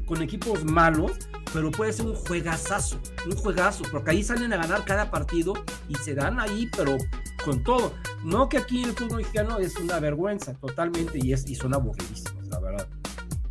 con 0.06 0.22
equipos 0.22 0.64
malos, 0.64 1.12
pero 1.52 1.70
puede 1.70 1.92
ser 1.92 2.06
un 2.06 2.16
juegazazo, 2.16 3.00
un 3.26 3.36
juegazo, 3.36 3.84
porque 3.92 4.10
ahí 4.10 4.24
salen 4.24 4.52
a 4.52 4.56
ganar 4.56 4.84
cada 4.84 5.10
partido 5.10 5.54
y 5.88 5.94
se 5.94 6.14
dan 6.14 6.40
ahí, 6.40 6.68
pero 6.76 6.96
con 7.44 7.62
todo. 7.62 7.94
No 8.24 8.48
que 8.48 8.58
aquí 8.58 8.82
el 8.82 8.92
fútbol 8.92 9.18
mexicano 9.18 9.58
es 9.58 9.76
una 9.76 10.00
vergüenza 10.00 10.54
totalmente 10.54 11.18
y, 11.22 11.32
es, 11.32 11.48
y 11.48 11.54
son 11.54 11.74
aburridísimos, 11.74 12.48
la 12.48 12.58
verdad. 12.58 12.88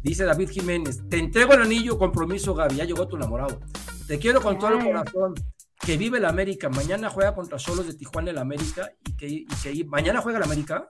Dice 0.01 0.23
David 0.23 0.49
Jiménez, 0.49 1.01
te 1.09 1.17
entrego 1.17 1.53
el 1.53 1.61
anillo, 1.61 1.97
compromiso, 1.97 2.53
Gaby, 2.53 2.75
ya 2.75 2.85
llegó 2.85 3.07
tu 3.07 3.17
enamorado. 3.17 3.59
Te 4.07 4.17
quiero 4.17 4.41
con 4.41 4.57
todo 4.57 4.77
el 4.77 4.83
corazón. 4.83 5.35
Que 5.79 5.97
vive 5.97 6.17
el 6.17 6.25
América. 6.25 6.69
Mañana 6.69 7.09
juega 7.09 7.33
contra 7.33 7.57
Solos 7.57 7.87
de 7.87 7.93
Tijuana 7.93 8.31
el 8.31 8.37
América. 8.37 8.91
Y 9.07 9.15
que, 9.15 9.27
y 9.27 9.45
que 9.63 9.85
mañana 9.85 10.21
juega 10.21 10.37
el 10.39 10.43
América. 10.43 10.85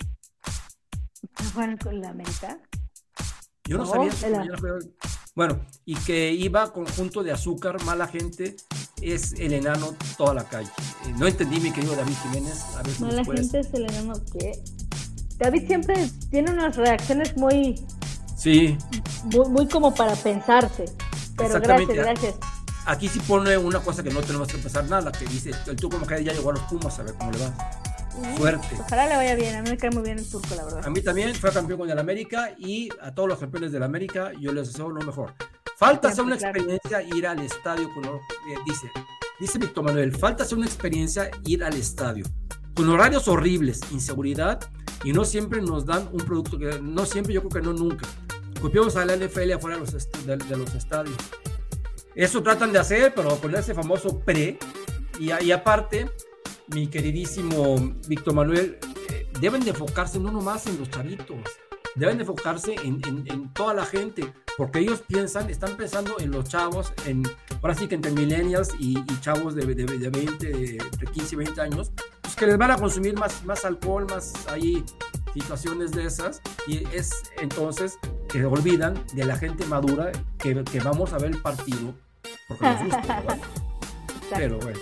¿Juega 1.54 1.78
con 1.78 2.02
la 2.02 2.10
América? 2.10 2.60
Yo 3.66 3.78
no, 3.78 3.86
sabía 3.86 4.12
mañana 4.22 4.58
juega. 4.60 4.80
Bueno, 5.36 5.60
y 5.86 5.96
que 5.96 6.32
iba 6.34 6.74
conjunto 6.74 7.24
de 7.24 7.32
azúcar, 7.32 7.82
mala 7.86 8.08
gente, 8.08 8.56
es 9.02 9.34
el 9.34 9.54
enano 9.54 9.96
toda 10.18 10.34
la 10.34 10.44
calle. 10.44 10.70
Eh, 11.06 11.14
no 11.18 11.28
entendí, 11.28 11.60
mi 11.60 11.72
querido 11.72 11.96
David 11.96 12.16
Jiménez. 12.24 12.62
A 12.76 12.84
ver 12.84 13.00
mala 13.00 13.24
gente 13.24 13.60
es 13.60 13.74
el 13.74 13.84
enano 13.84 14.14
que. 14.34 14.52
David 15.38 15.68
siempre 15.68 16.10
tiene 16.30 16.52
unas 16.52 16.76
reacciones 16.76 17.38
muy. 17.38 17.76
Sí. 18.40 18.78
Muy, 19.26 19.68
como 19.68 19.94
para 19.94 20.16
pensarse. 20.16 20.86
Pero 21.36 21.60
gracias, 21.60 21.90
gracias. 21.90 22.36
Aquí 22.86 23.10
sí 23.10 23.20
pone 23.28 23.58
una 23.58 23.80
cosa 23.82 24.02
que 24.02 24.10
no 24.10 24.22
tenemos 24.22 24.48
que 24.48 24.58
pensar 24.58 24.86
nada, 24.86 25.12
que 25.12 25.26
dice, 25.26 25.52
el 25.68 25.80
como 25.80 26.08
que 26.08 26.24
ya 26.24 26.34
llegó 26.34 26.50
a 26.50 26.54
los 26.54 26.64
Pumas, 26.64 26.98
a 27.00 27.04
ver 27.04 27.14
cómo 27.16 27.32
le 27.32 27.40
va. 27.40 28.38
Suerte. 28.38 28.68
Ojalá 28.80 29.08
le 29.08 29.16
vaya 29.16 29.36
bien, 29.36 29.56
a 29.56 29.62
mí 29.62 29.70
me 29.70 29.78
cae 29.78 29.92
muy 29.92 30.04
bien 30.04 30.18
el 30.18 30.30
turco, 30.30 30.56
la 30.56 30.64
verdad. 30.64 30.86
A 30.86 30.90
mí 30.90 31.02
también, 31.02 31.36
fue 31.36 31.52
campeón 31.52 31.80
con 31.80 31.90
el 31.90 32.00
América 32.00 32.52
y 32.58 32.90
a 33.02 33.14
todos 33.14 33.30
los 33.30 33.40
campeones 33.40 33.72
del 33.72 33.84
América 33.84 34.32
yo 34.40 34.52
les 34.52 34.68
deseo 34.68 34.90
lo 34.90 35.02
mejor. 35.02 35.34
Falta 35.78 36.08
hacer 36.08 36.24
una 36.24 36.36
experiencia 36.36 37.02
ir 37.02 37.28
al 37.28 37.40
estadio, 37.40 37.94
con, 37.94 38.06
eh, 38.06 38.10
dice, 38.66 38.90
dice 39.40 39.60
Víctor 39.60 39.84
Manuel, 39.84 40.16
falta 40.16 40.44
hacer 40.44 40.58
una 40.58 40.68
experiencia 40.68 41.30
ir 41.46 41.64
al 41.64 41.76
estadio. 41.76 42.26
Con 42.76 42.90
horarios 42.90 43.28
horribles, 43.28 43.82
inseguridad 43.92 44.60
y 45.04 45.14
no 45.14 45.26
siempre 45.26 45.62
nos 45.62 45.86
dan 45.86 46.10
un 46.12 46.20
producto 46.20 46.58
que 46.58 46.80
no 46.82 47.06
siempre, 47.06 47.34
yo 47.34 47.42
creo 47.42 47.62
que 47.62 47.68
no 47.68 47.74
nunca. 47.74 48.08
Copiamos 48.62 48.96
a 48.96 49.06
la 49.06 49.16
NFL 49.16 49.54
afuera 49.54 49.78
de 49.78 49.84
los, 49.84 50.48
de, 50.50 50.58
los 50.58 50.76
estadios. 50.76 51.16
Eso 52.16 52.44
tratan 52.44 52.74
de 52.74 52.80
hacer, 52.80 53.14
pero 53.16 53.40
con 53.40 53.56
ese 53.56 53.74
famoso 53.74 54.20
pre. 54.20 54.60
Y, 55.20 55.32
y 55.32 55.52
aparte, 55.52 56.10
mi 56.68 56.88
queridísimo 56.88 57.96
Víctor 58.08 58.34
Manuel, 58.34 58.78
eh, 59.10 59.28
deben 59.40 59.64
de 59.64 59.72
enfocarse 59.72 60.20
no 60.20 60.32
nomás 60.32 60.68
en 60.68 60.78
los 60.78 60.90
chavitos, 60.90 61.38
deben 61.96 62.18
de 62.18 62.24
enfocarse 62.24 62.76
en, 62.84 63.02
en, 63.06 63.54
toda 63.54 63.74
la 63.74 63.86
gente, 63.86 64.34
porque 64.58 64.80
ellos 64.80 65.04
piensan, 65.08 65.50
están 65.50 65.78
pensando 65.78 66.20
en 66.20 66.32
los 66.32 66.48
chavos, 66.50 66.94
en, 67.06 67.24
ahora 67.62 67.76
sí 67.76 67.88
que 67.88 67.96
entre 67.96 68.12
millennials 68.12 68.70
y, 68.80 68.96
chavos 69.22 69.56
de, 69.56 69.66
de, 69.66 69.86
de 69.86 70.10
20, 70.10 70.48
de, 70.48 70.78
15 71.12 71.36
y 71.36 71.38
20 71.38 71.62
años, 71.62 71.92
que 72.40 72.48
les 72.48 72.58
van 72.58 72.72
a 72.72 72.78
consumir 72.78 73.20
más, 73.20 73.44
más 73.44 73.66
alcohol, 73.66 74.08
más 74.10 74.48
ahí 74.48 74.84
situaciones 75.34 75.92
de 75.92 76.06
esas, 76.06 76.42
y 76.68 76.88
es 76.96 77.12
entonces 77.42 78.00
que 78.30 78.46
olvidan 78.46 78.94
de 79.14 79.26
la 79.26 79.36
gente 79.36 79.66
madura 79.66 80.12
que, 80.38 80.64
que 80.64 80.80
vamos 80.80 81.12
a 81.12 81.18
ver 81.18 81.32
el 81.32 81.42
partido, 81.42 81.94
porque 82.48 82.66
nos 82.66 82.84
gusta, 82.86 83.24
Pero 84.30 84.58
bueno. 84.60 84.80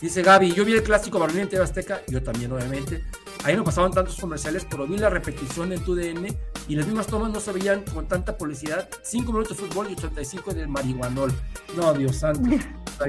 Dice 0.00 0.22
Gaby, 0.22 0.52
yo 0.52 0.64
vi 0.64 0.74
el 0.74 0.82
clásico 0.82 1.18
varonil 1.18 1.48
en 1.50 1.60
Azteca, 1.60 2.02
yo 2.06 2.22
también 2.22 2.52
obviamente. 2.52 3.04
Ahí 3.44 3.56
no 3.56 3.64
pasaban 3.64 3.90
tantos 3.90 4.16
comerciales, 4.16 4.66
pero 4.70 4.86
vi 4.86 4.96
la 4.96 5.10
repetición 5.10 5.72
en 5.72 5.84
tu 5.84 5.94
DN 5.94 6.28
y 6.70 6.76
las 6.76 6.86
mismas 6.86 7.08
tomas 7.08 7.32
no 7.32 7.40
se 7.40 7.50
veían 7.50 7.82
con 7.82 8.06
tanta 8.06 8.38
publicidad. 8.38 8.88
Cinco 9.02 9.32
minutos 9.32 9.56
de 9.56 9.64
fútbol 9.66 9.88
y 9.90 9.94
85 9.94 10.54
del 10.54 10.68
marihuanol. 10.68 11.32
No, 11.76 11.92
Dios 11.92 12.18
santo. 12.18 12.48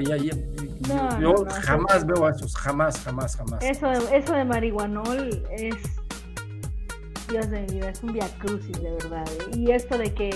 yo 1.20 1.46
jamás 1.62 2.04
veo 2.04 2.28
eso, 2.28 2.48
jamás, 2.58 2.98
jamás, 2.98 3.36
jamás. 3.36 3.62
Eso, 3.62 3.92
eso 4.12 4.32
de 4.32 4.44
marihuanol 4.44 5.46
es, 5.52 5.76
Dios 7.28 7.50
de 7.50 7.60
mi 7.60 7.74
vida, 7.74 7.90
es 7.90 8.02
un 8.02 8.18
crucis 8.40 8.82
de 8.82 8.90
verdad. 8.90 9.28
¿eh? 9.30 9.56
Y 9.56 9.70
esto 9.70 9.96
de 9.96 10.12
que 10.12 10.34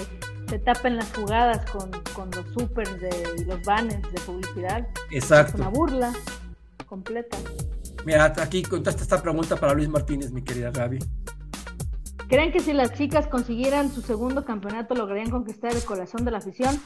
se 0.48 0.60
tapen 0.60 0.94
las 0.94 1.12
jugadas 1.12 1.68
con, 1.72 1.90
con 2.14 2.30
los 2.30 2.46
supers 2.54 2.92
y 3.38 3.44
los 3.44 3.60
banners 3.62 4.02
de 4.12 4.20
publicidad. 4.20 4.86
Exacto. 5.10 5.54
Es 5.54 5.60
una 5.62 5.70
burla 5.70 6.12
completa. 6.86 7.36
Mira, 8.04 8.32
aquí 8.40 8.62
contaste 8.62 9.02
esta 9.02 9.20
pregunta 9.20 9.56
para 9.56 9.74
Luis 9.74 9.88
Martínez, 9.88 10.30
mi 10.30 10.42
querida 10.42 10.70
Gaby. 10.70 11.00
¿Creen 12.28 12.52
que 12.52 12.60
si 12.60 12.72
las 12.72 12.92
chicas 12.94 13.28
consiguieran 13.28 13.92
su 13.92 14.02
segundo 14.02 14.44
campeonato 14.44 14.94
lograrían 14.94 15.30
conquistar 15.30 15.72
el 15.72 15.84
corazón 15.84 16.24
de 16.24 16.32
la 16.32 16.38
afición? 16.38 16.80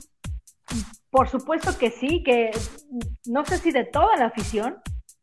Por 1.11 1.29
supuesto 1.29 1.77
que 1.79 1.91
sí, 1.91 2.23
que 2.23 2.51
no 3.27 3.45
sé 3.45 3.59
si 3.59 3.73
de 3.73 3.85
toda 3.85 4.17
la 4.17 4.27
afición, 4.27 4.77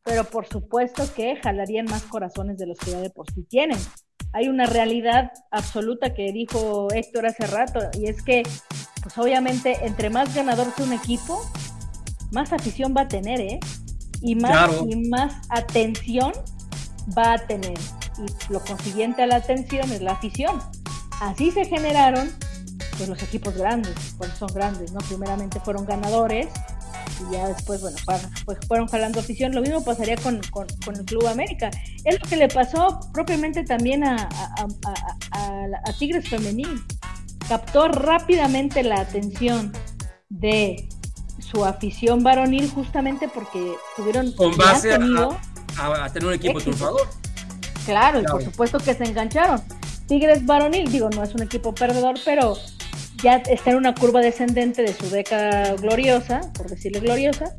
pero 0.04 0.24
por 0.24 0.48
supuesto 0.48 1.04
que 1.16 1.36
jalarían 1.38 1.86
más 1.86 2.04
corazones 2.04 2.58
de 2.58 2.66
los 2.66 2.78
que 2.80 2.92
ya 2.92 3.00
de 3.00 3.10
por 3.10 3.32
sí 3.32 3.44
tienen. 3.44 3.78
Hay 4.34 4.50
una 4.50 4.66
realidad 4.66 5.32
absoluta 5.52 6.14
que 6.14 6.32
dijo 6.34 6.88
Héctor 6.92 7.28
hace 7.28 7.46
rato, 7.48 7.80
y 7.98 8.08
es 8.08 8.22
que, 8.22 8.44
pues 9.02 9.18
obviamente, 9.18 9.78
entre 9.86 10.10
más 10.10 10.36
ganador 10.36 10.68
sea 10.76 10.86
un 10.86 10.94
equipo, 10.94 11.40
más 12.32 12.52
afición 12.54 12.94
va 12.96 13.02
a 13.02 13.08
tener, 13.08 13.40
¿eh? 13.40 13.60
y 14.22 14.36
más, 14.36 14.72
y 14.88 15.10
más 15.10 15.48
atención 15.50 16.34
va 17.18 17.34
a 17.34 17.38
tener. 17.38 17.78
Y 18.18 18.52
lo 18.52 18.60
consiguiente 18.62 19.24
a 19.24 19.28
la 19.28 19.38
atención 19.38 19.92
es 19.92 20.02
la 20.02 20.14
afición. 20.14 20.62
Así 21.20 21.52
se 21.52 21.66
generaron 21.66 22.32
pues, 22.98 23.10
los 23.10 23.22
equipos 23.24 23.56
grandes, 23.56 23.94
pues 24.18 24.32
son 24.38 24.50
grandes, 24.54 24.92
¿no? 24.92 25.00
Primeramente 25.00 25.60
fueron 25.60 25.86
ganadores 25.86 26.48
y 27.20 27.34
ya 27.34 27.48
después, 27.48 27.82
bueno, 27.82 27.98
pues 28.46 28.58
fueron 28.68 28.88
jalando 28.88 29.20
afición. 29.20 29.54
Lo 29.54 29.62
mismo 29.62 29.84
pasaría 29.84 30.18
con, 30.18 30.42
con, 30.52 30.68
el 30.96 31.06
Club 31.06 31.28
América. 31.28 31.70
Es 32.04 32.20
lo 32.20 32.28
que 32.28 32.38
le 32.38 32.48
pasó 32.48 33.00
propiamente 33.14 33.64
también 33.64 34.04
a, 34.04 34.30
a 35.32 35.94
Tigres 35.98 36.30
Femenil. 36.30 36.84
Captó 37.48 37.88
rápidamente 37.88 38.84
la 38.84 39.00
atención 39.00 39.72
de 40.30 40.90
su 41.40 41.64
afición 41.66 42.24
varonil 42.24 42.70
justamente 42.70 43.28
porque 43.28 43.74
tuvieron 43.96 44.32
con 44.34 44.56
base 44.58 44.94
a, 44.94 46.10
tener 46.12 46.28
un 46.28 46.34
equipo 46.34 46.60
triunfador. 46.60 47.08
Claro, 47.88 48.20
y 48.20 48.26
por 48.26 48.44
supuesto 48.44 48.80
que 48.80 48.94
se 48.94 49.06
engancharon. 49.06 49.62
Tigres 50.10 50.46
varonil, 50.46 50.92
digo, 50.92 51.10
no 51.10 51.24
es 51.24 51.34
un 51.34 51.42
equipo 51.42 51.74
perdedor, 51.74 52.20
pero 52.26 52.58
ya 53.24 53.38
está 53.38 53.72
en 53.72 53.78
una 53.78 53.96
curva 53.96 54.20
descendente 54.20 54.82
de 54.82 54.94
su 54.94 55.10
década 55.10 55.74
gloriosa, 55.76 56.42
por 56.54 56.70
decirle 56.70 57.00
gloriosa. 57.00 57.54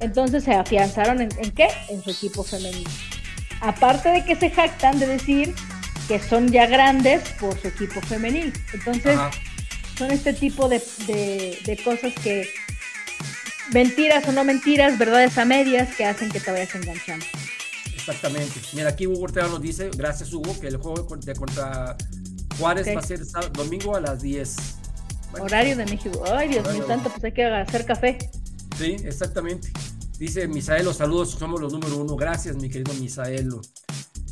Entonces 0.00 0.44
se 0.44 0.54
afianzaron 0.54 1.20
en, 1.20 1.28
qué? 1.54 1.68
En 1.90 2.02
su 2.02 2.10
equipo 2.10 2.42
femenino. 2.42 2.88
Aparte 3.60 4.08
de 4.08 4.24
que 4.24 4.36
se 4.36 4.48
jactan 4.48 4.98
de 4.98 5.06
decir 5.06 5.54
que 6.08 6.18
son 6.18 6.48
ya 6.48 6.64
grandes 6.64 7.22
por 7.38 7.60
su 7.60 7.68
equipo 7.68 8.00
femenil. 8.00 8.54
Entonces, 8.72 9.18
son 9.98 10.10
este 10.10 10.32
tipo 10.32 10.66
de, 10.66 10.80
de 11.06 11.78
cosas 11.84 12.14
que 12.24 12.48
mentiras 13.70 14.26
o 14.28 14.32
no 14.32 14.44
mentiras, 14.44 14.96
verdades 14.96 15.36
a 15.36 15.44
medias 15.44 15.94
que 15.94 16.06
hacen 16.06 16.30
que 16.30 16.40
te 16.40 16.50
vayas 16.50 16.74
enganchando. 16.74 17.26
Exactamente. 18.02 18.60
Mira, 18.72 18.88
aquí 18.88 19.06
Hugo 19.06 19.22
Ortega 19.22 19.46
nos 19.46 19.62
dice, 19.62 19.90
gracias 19.96 20.32
Hugo, 20.32 20.58
que 20.60 20.66
el 20.66 20.76
juego 20.76 21.16
de 21.16 21.34
contra 21.34 21.96
Juárez 22.58 22.88
va 22.88 22.98
a 22.98 23.02
ser 23.02 23.20
domingo 23.52 23.94
a 23.94 24.00
las 24.00 24.22
10. 24.22 24.56
Horario 25.38 25.76
de 25.76 25.84
México. 25.86 26.24
Ay, 26.26 26.48
Dios 26.48 26.72
mío 26.72 26.84
santo, 26.86 27.10
pues 27.10 27.24
hay 27.24 27.32
que 27.32 27.44
hacer 27.44 27.86
café. 27.86 28.18
Sí, 28.76 28.96
exactamente. 29.04 29.72
Dice 30.18 30.48
Misael, 30.48 30.84
los 30.84 30.96
saludos, 30.96 31.30
somos 31.30 31.60
los 31.60 31.72
número 31.72 31.98
uno. 31.98 32.16
Gracias, 32.16 32.56
mi 32.56 32.68
querido 32.68 32.92
Misaelo. 32.94 33.60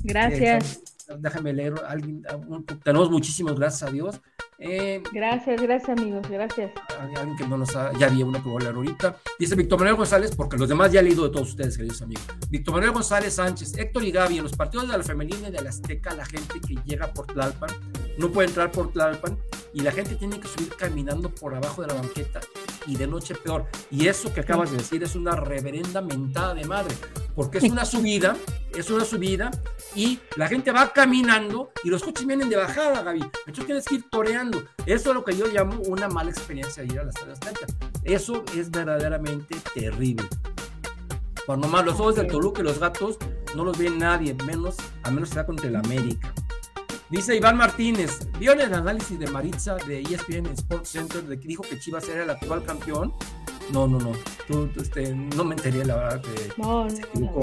Gracias. 0.02 0.80
Eh, 1.08 1.14
déjame 1.18 1.52
leer, 1.52 1.74
alguien, 1.86 2.22
tenemos 2.82 3.08
muchísimas 3.10 3.54
gracias 3.54 3.88
a 3.88 3.92
Dios. 3.92 4.20
Eh, 4.62 5.02
gracias, 5.12 5.60
gracias 5.62 5.98
amigos, 5.98 6.28
gracias. 6.28 6.70
Alguien 7.16 7.34
que 7.36 7.46
no 7.46 7.56
nos 7.56 7.74
ha, 7.74 7.92
ya 7.98 8.08
había 8.08 8.26
una 8.26 8.42
que 8.42 8.48
voy 8.48 8.64
a 8.64 8.68
ahorita. 8.68 9.16
Dice 9.38 9.54
Víctor 9.54 9.78
Manuel 9.78 9.96
González, 9.96 10.36
porque 10.36 10.58
los 10.58 10.68
demás 10.68 10.92
ya 10.92 11.00
he 11.00 11.02
leído 11.02 11.24
de 11.24 11.30
todos 11.30 11.48
ustedes, 11.48 11.76
queridos 11.76 12.02
amigos. 12.02 12.26
Víctor 12.50 12.74
Manuel 12.74 12.92
González 12.92 13.34
Sánchez, 13.34 13.76
Héctor 13.78 14.04
y 14.04 14.10
Gaby, 14.12 14.36
en 14.36 14.42
los 14.44 14.54
partidos 14.54 14.88
de 14.88 14.98
la 14.98 15.02
femenina 15.02 15.48
y 15.48 15.50
de 15.50 15.62
la 15.62 15.70
Azteca, 15.70 16.14
la 16.14 16.26
gente 16.26 16.60
que 16.60 16.76
llega 16.84 17.12
por 17.12 17.26
Tlalpan 17.26 17.70
no 18.20 18.30
puede 18.30 18.48
entrar 18.48 18.70
por 18.70 18.92
Tlalpan 18.92 19.38
y 19.72 19.80
la 19.80 19.92
gente 19.92 20.14
tiene 20.14 20.38
que 20.38 20.46
subir 20.46 20.68
caminando 20.76 21.30
por 21.30 21.54
abajo 21.54 21.80
de 21.80 21.88
la 21.88 21.94
banqueta 21.94 22.40
y 22.86 22.96
de 22.96 23.06
noche 23.06 23.34
peor. 23.34 23.66
Y 23.90 24.08
eso 24.08 24.32
que 24.32 24.40
acabas 24.40 24.70
de 24.70 24.76
decir 24.76 25.02
es 25.02 25.14
una 25.14 25.36
reverenda 25.36 26.02
mentada 26.02 26.54
de 26.54 26.64
madre, 26.64 26.94
porque 27.34 27.58
es 27.58 27.64
una 27.64 27.84
subida, 27.84 28.36
es 28.76 28.90
una 28.90 29.04
subida 29.04 29.50
y 29.94 30.20
la 30.36 30.48
gente 30.48 30.70
va 30.70 30.92
caminando 30.92 31.72
y 31.82 31.88
los 31.88 32.02
coches 32.02 32.26
vienen 32.26 32.50
de 32.50 32.56
bajada, 32.56 33.02
Gaby. 33.02 33.20
Entonces 33.20 33.66
tienes 33.66 33.84
que 33.86 33.94
ir 33.96 34.10
toreando. 34.10 34.64
Eso 34.84 35.10
es 35.10 35.14
lo 35.14 35.24
que 35.24 35.34
yo 35.34 35.46
llamo 35.46 35.80
una 35.86 36.08
mala 36.08 36.30
experiencia 36.30 36.82
de 36.82 36.92
ir 36.92 37.00
a 37.00 37.04
las 37.04 37.16
Azteca. 37.16 37.66
Eso 38.04 38.44
es 38.54 38.70
verdaderamente 38.70 39.56
terrible. 39.72 40.28
Cuando 41.46 41.68
más 41.68 41.84
los 41.86 41.98
ojos 41.98 42.16
del 42.16 42.26
Toluca 42.26 42.60
y 42.60 42.64
los 42.64 42.78
gatos 42.78 43.16
no 43.56 43.64
los 43.64 43.78
ve 43.78 43.88
nadie, 43.88 44.34
menos 44.46 44.76
a 45.04 45.10
menos 45.10 45.30
que 45.30 45.34
sea 45.36 45.46
contra 45.46 45.68
el 45.68 45.76
América. 45.76 46.34
Dice 47.10 47.34
Iván 47.34 47.56
Martínez, 47.56 48.20
¿vio 48.38 48.52
el 48.52 48.72
análisis 48.72 49.18
de 49.18 49.26
Maritza 49.26 49.74
de 49.74 50.00
ESPN 50.00 50.46
Sports 50.52 50.90
Center 50.90 51.24
de 51.24 51.40
que 51.40 51.48
dijo 51.48 51.64
que 51.64 51.76
Chivas 51.76 52.08
era 52.08 52.22
el 52.22 52.30
actual 52.30 52.62
campeón? 52.62 53.12
No, 53.72 53.88
no, 53.88 53.98
no. 53.98 54.12
este, 54.80 55.12
no 55.12 55.42
me 55.42 55.56
enteré, 55.56 55.84
la 55.84 55.96
verdad, 55.96 56.22
que 56.22 56.52
no, 56.56 56.88
se 56.88 57.02
equivocó. 57.02 57.40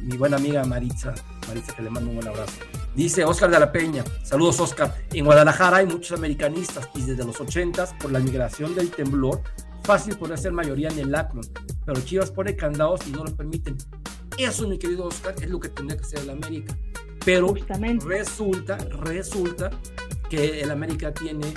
mi, 0.00 0.18
buena 0.18 0.36
amiga 0.36 0.64
Maritza, 0.64 1.14
Maritza, 1.48 1.74
que 1.74 1.82
le 1.82 1.88
mando 1.88 2.10
un 2.10 2.16
buen 2.16 2.28
abrazo. 2.28 2.52
Dice 2.94 3.24
Oscar 3.24 3.50
de 3.50 3.58
la 3.58 3.72
Peña, 3.72 4.04
saludos 4.22 4.60
Oscar. 4.60 4.94
En 5.14 5.24
Guadalajara 5.24 5.78
hay 5.78 5.86
muchos 5.86 6.18
americanistas 6.18 6.86
y 6.94 7.00
desde 7.00 7.24
los 7.24 7.40
ochentas, 7.40 7.94
por 7.94 8.12
la 8.12 8.18
migración 8.18 8.74
del 8.74 8.90
temblor, 8.90 9.40
fácil 9.82 10.18
poder 10.18 10.38
ser 10.38 10.52
mayoría 10.52 10.90
en 10.90 10.98
el 10.98 11.14
Akron, 11.14 11.46
pero 11.86 11.98
Chivas 12.02 12.30
pone 12.30 12.54
candados 12.54 13.00
y 13.06 13.12
no 13.12 13.24
lo 13.24 13.34
permiten. 13.34 13.78
Eso, 14.36 14.68
mi 14.68 14.78
querido 14.78 15.06
Oscar, 15.06 15.34
es 15.40 15.48
lo 15.48 15.58
que 15.58 15.70
tendría 15.70 15.98
que 15.98 16.04
ser 16.04 16.18
el 16.18 16.30
América. 16.30 16.76
Pero 17.24 17.54
resulta, 18.04 18.76
resulta 18.76 19.70
que 20.28 20.60
el 20.60 20.70
América 20.70 21.12
tiene 21.12 21.52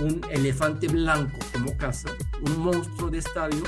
un 0.00 0.20
elefante 0.30 0.88
blanco 0.88 1.38
como 1.52 1.76
casa, 1.76 2.08
un 2.42 2.58
monstruo 2.58 3.10
de 3.10 3.18
estadio, 3.18 3.62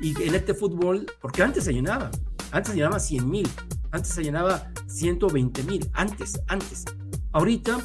y 0.00 0.20
en 0.22 0.34
este 0.34 0.54
fútbol, 0.54 1.06
porque 1.20 1.42
antes 1.42 1.64
se 1.64 1.72
llenaba, 1.72 2.10
antes 2.50 2.72
se 2.72 2.78
llenaba 2.78 2.98
100 2.98 3.30
mil, 3.30 3.48
antes 3.90 4.12
se 4.12 4.22
llenaba 4.22 4.72
120 4.86 5.62
mil, 5.64 5.90
antes, 5.92 6.40
antes. 6.48 6.84
Ahorita, 7.32 7.78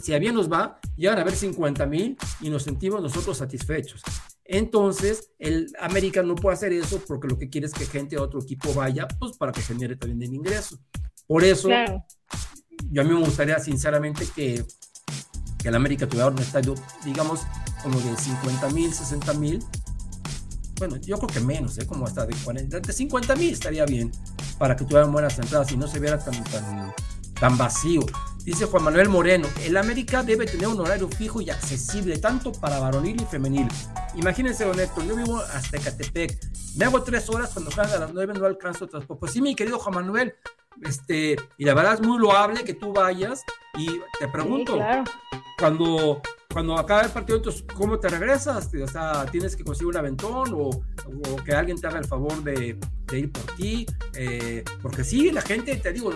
si 0.00 0.14
a 0.14 0.18
bien 0.18 0.34
nos 0.34 0.50
va, 0.52 0.78
llegan 0.96 1.18
a 1.18 1.24
ver 1.24 1.34
50 1.34 1.86
mil 1.86 2.16
y 2.40 2.50
nos 2.50 2.62
sentimos 2.62 3.02
nosotros 3.02 3.38
satisfechos. 3.38 4.02
Entonces, 4.44 5.30
el 5.38 5.72
América 5.80 6.22
no 6.22 6.34
puede 6.36 6.54
hacer 6.54 6.72
eso 6.72 7.02
porque 7.06 7.26
lo 7.26 7.38
que 7.38 7.48
quiere 7.48 7.66
es 7.66 7.72
que 7.72 7.86
gente 7.86 8.16
de 8.16 8.22
otro 8.22 8.40
equipo 8.40 8.72
vaya, 8.74 9.08
pues 9.18 9.36
para 9.36 9.50
que 9.50 9.62
genere 9.62 9.96
también 9.96 10.22
el 10.22 10.34
ingreso. 10.34 10.78
Por 11.26 11.44
eso, 11.44 11.68
yo 12.90 13.02
a 13.02 13.04
mí 13.04 13.10
me 13.12 13.20
gustaría 13.20 13.58
sinceramente 13.58 14.26
que, 14.34 14.64
que 15.58 15.68
el 15.68 15.74
América 15.74 16.06
tuviera 16.06 16.28
un 16.28 16.38
estadio, 16.38 16.74
digamos, 17.04 17.40
como 17.82 17.98
de 18.00 18.16
50 18.16 18.70
mil, 18.70 18.92
60 18.92 19.32
mil. 19.34 19.64
Bueno, 20.78 20.96
yo 20.98 21.16
creo 21.18 21.28
que 21.28 21.40
menos, 21.40 21.78
¿eh? 21.78 21.86
como 21.86 22.06
hasta 22.06 22.26
de 22.26 22.34
40, 22.44 22.80
de 22.80 22.92
50 22.92 23.34
mil 23.36 23.52
estaría 23.52 23.86
bien 23.86 24.12
para 24.58 24.76
que 24.76 24.84
tuvieran 24.84 25.10
buenas 25.10 25.38
entradas 25.38 25.72
y 25.72 25.76
no 25.76 25.88
se 25.88 25.98
viera 25.98 26.18
tan, 26.18 26.44
tan, 26.44 26.92
tan 27.40 27.58
vacío. 27.58 28.02
Dice 28.44 28.66
Juan 28.66 28.84
Manuel 28.84 29.08
Moreno, 29.08 29.48
el 29.64 29.76
América 29.76 30.22
debe 30.22 30.46
tener 30.46 30.68
un 30.68 30.78
horario 30.78 31.08
fijo 31.08 31.40
y 31.40 31.50
accesible 31.50 32.18
tanto 32.18 32.52
para 32.52 32.78
varonil 32.78 33.20
y 33.20 33.24
femenil. 33.24 33.66
Imagínense, 34.14 34.64
honesto, 34.64 35.02
yo 35.02 35.16
vivo 35.16 35.38
hasta 35.38 35.78
Ecatepec, 35.78 36.38
me 36.76 36.84
hago 36.84 37.02
tres 37.02 37.28
horas 37.28 37.50
cuando 37.52 37.72
juegan 37.72 37.92
a 37.94 37.98
las 37.98 38.14
nueve, 38.14 38.34
no 38.38 38.46
alcanzo 38.46 38.86
transporte. 38.86 39.18
Pues 39.18 39.32
sí, 39.32 39.42
mi 39.42 39.56
querido 39.56 39.80
Juan 39.80 39.96
Manuel, 39.96 40.34
este, 40.82 41.36
y 41.56 41.64
la 41.64 41.74
verdad 41.74 41.94
es 41.94 42.00
muy 42.00 42.18
loable 42.18 42.64
que 42.64 42.74
tú 42.74 42.92
vayas 42.92 43.42
y 43.76 44.00
te 44.18 44.28
pregunto, 44.28 44.78
cuando, 45.58 46.20
cuando 46.52 46.78
acaba 46.78 47.02
el 47.02 47.10
partido, 47.10 47.38
entonces, 47.38 47.64
¿cómo 47.74 47.98
te 47.98 48.08
regresas? 48.08 48.70
O 48.82 48.86
sea, 48.86 49.26
¿tienes 49.26 49.56
que 49.56 49.64
conseguir 49.64 49.88
un 49.88 49.96
aventón 49.96 50.52
o, 50.54 50.70
que 51.44 51.52
alguien 51.52 51.80
te 51.80 51.86
haga 51.86 51.98
el 51.98 52.04
favor 52.04 52.42
de, 52.42 52.78
ir 53.12 53.32
por 53.32 53.56
ti? 53.56 53.86
Eh, 54.14 54.64
porque 54.82 55.04
sí, 55.04 55.30
la 55.30 55.42
gente, 55.42 55.76
te 55.76 55.92
digo, 55.92 56.12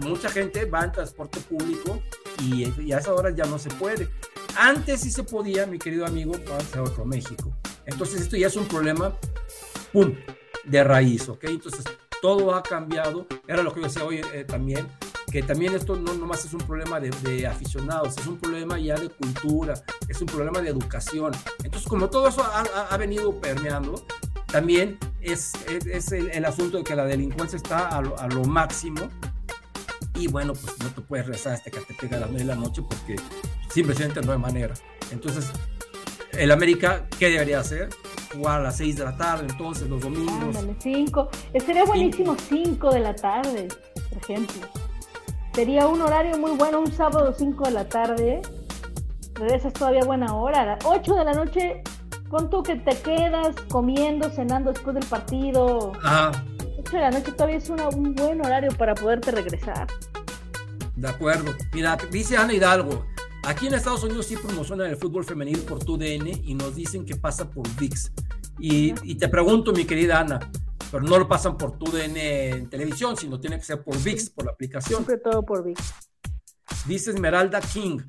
mucha 0.00 0.28
gente 0.28 0.64
va 0.64 0.84
en 0.84 0.92
transporte 0.92 1.40
público 1.40 2.02
y, 2.42 2.64
a 2.92 2.98
esas 2.98 3.08
horas 3.08 3.34
ya 3.34 3.46
no 3.46 3.58
se 3.58 3.70
puede. 3.70 4.08
Antes 4.56 5.00
sí 5.00 5.10
se 5.10 5.22
podía, 5.22 5.66
mi 5.66 5.78
querido 5.78 6.06
amigo, 6.06 6.34
a 6.76 6.82
otro 6.82 7.04
México. 7.04 7.54
Entonces 7.86 8.22
esto 8.22 8.36
ya 8.36 8.48
es 8.48 8.56
un 8.56 8.66
problema, 8.66 9.14
de 10.64 10.84
raíz, 10.84 11.28
¿ok? 11.28 11.44
Entonces 11.44 11.84
todo 12.20 12.54
ha 12.54 12.62
cambiado. 12.62 13.26
Era 13.46 13.62
lo 13.62 13.72
que 13.72 13.80
yo 13.80 13.86
decía 13.86 14.04
hoy 14.04 14.20
eh, 14.32 14.44
también. 14.44 14.88
que 15.30 15.42
también 15.42 15.74
esto 15.74 15.94
no 15.94 16.14
nomás 16.14 16.44
es 16.46 16.54
un 16.54 16.60
problema 16.60 16.98
de, 17.00 17.46
aficionados, 17.46 18.16
es 18.16 18.26
un 18.26 18.38
problema 18.38 18.78
ya 18.78 18.94
de 18.94 19.10
cultura, 19.10 19.74
es 20.08 20.20
un 20.22 20.26
problema 20.26 20.60
de 20.60 20.70
educación. 20.70 21.32
Entonces, 21.62 21.86
como 21.86 22.08
todo 22.08 22.28
eso 22.28 22.42
ha, 22.42 22.96
venido 22.96 23.38
permeando, 23.38 24.06
también 24.46 24.98
es, 25.20 25.52
es, 25.66 26.12
el, 26.12 26.44
asunto 26.46 26.78
de 26.78 26.84
que 26.84 26.96
la 26.96 27.04
delincuencia 27.04 27.58
está 27.58 27.88
a 27.88 28.00
lo, 28.00 28.18
a 28.18 28.26
lo, 28.28 28.44
máximo 28.44 29.10
y 30.14 30.28
bueno, 30.28 30.54
pues 30.54 30.78
no 30.78 30.88
te 30.88 31.02
puedes 31.02 31.26
rezar 31.26 31.52
hasta 31.52 31.70
que 31.70 31.80
te 31.80 31.92
pega 31.92 32.16
a 32.16 32.20
las 32.20 32.30
9 32.30 32.46
de 32.46 32.54
la 32.54 32.58
noche 32.58 32.82
porque 32.82 33.16
simplemente 33.68 34.22
no 34.22 34.32
hay 34.32 34.38
manera. 34.38 34.72
Entonces, 35.12 35.50
el 36.32 36.50
América, 36.50 37.06
¿qué 37.18 37.28
debería 37.28 37.60
hacer? 37.60 37.90
Jugar 38.32 38.60
a 38.60 38.64
las 38.64 38.76
6 38.76 38.96
de 38.96 39.04
la 39.04 39.16
tarde, 39.16 39.46
entonces 39.48 39.88
los 39.88 40.00
domingos. 40.00 40.32
Ándale, 40.56 40.76
5. 40.78 41.28
Sería 41.64 41.84
buenísimo 41.84 42.36
5 42.36 42.90
de 42.90 43.00
la 43.00 43.14
tarde, 43.14 43.68
por 44.10 44.18
ejemplo. 44.22 44.68
Sería 45.54 45.88
un 45.88 46.00
horario 46.02 46.38
muy 46.38 46.52
bueno, 46.52 46.80
un 46.80 46.92
sábado 46.92 47.34
5 47.36 47.64
de 47.64 47.70
la 47.70 47.88
tarde. 47.88 48.42
Regresas 49.34 49.72
todavía 49.72 50.04
buena 50.04 50.34
hora. 50.34 50.78
8 50.84 51.14
de 51.14 51.24
la 51.24 51.32
noche, 51.32 51.82
pon 52.30 52.50
tú 52.50 52.62
que 52.62 52.76
te 52.76 52.96
quedas 53.00 53.56
comiendo, 53.70 54.30
cenando 54.30 54.72
después 54.72 54.94
del 54.94 55.06
partido. 55.06 55.92
Ajá. 56.02 56.32
8 56.78 56.92
de 56.92 57.00
la 57.00 57.10
noche 57.10 57.32
todavía 57.32 57.56
es 57.56 57.70
un 57.70 58.14
buen 58.14 58.44
horario 58.44 58.70
para 58.76 58.94
poderte 58.94 59.30
regresar. 59.30 59.86
De 60.94 61.08
acuerdo. 61.08 61.52
Mira, 61.72 61.96
dice 62.10 62.36
Ana 62.36 62.52
Hidalgo, 62.52 63.04
Aquí 63.48 63.66
en 63.66 63.72
Estados 63.72 64.04
Unidos 64.04 64.26
sí 64.26 64.36
promocionan 64.36 64.90
el 64.90 64.98
fútbol 64.98 65.24
femenil 65.24 65.60
por 65.60 65.82
TUDN 65.82 66.28
y 66.44 66.54
nos 66.54 66.74
dicen 66.74 67.06
que 67.06 67.16
pasa 67.16 67.50
por 67.50 67.66
VIX. 67.76 68.12
Y, 68.58 68.92
y, 69.10 69.14
te 69.14 69.26
pregunto, 69.30 69.72
mi 69.72 69.86
querida 69.86 70.20
Ana, 70.20 70.38
pero 70.90 71.02
no 71.02 71.18
lo 71.18 71.26
pasan 71.26 71.56
por 71.56 71.78
TUDN 71.78 72.14
en 72.18 72.68
televisión, 72.68 73.16
sino 73.16 73.40
tiene 73.40 73.56
que 73.56 73.64
ser 73.64 73.82
por 73.82 73.96
VIX, 74.02 74.28
por 74.30 74.44
la 74.44 74.52
aplicación. 74.52 75.02
Siempre 75.02 75.16
todo 75.16 75.46
por 75.46 75.64
VIX. 75.64 75.80
Dice 76.86 77.12
Esmeralda 77.12 77.62
King. 77.62 78.00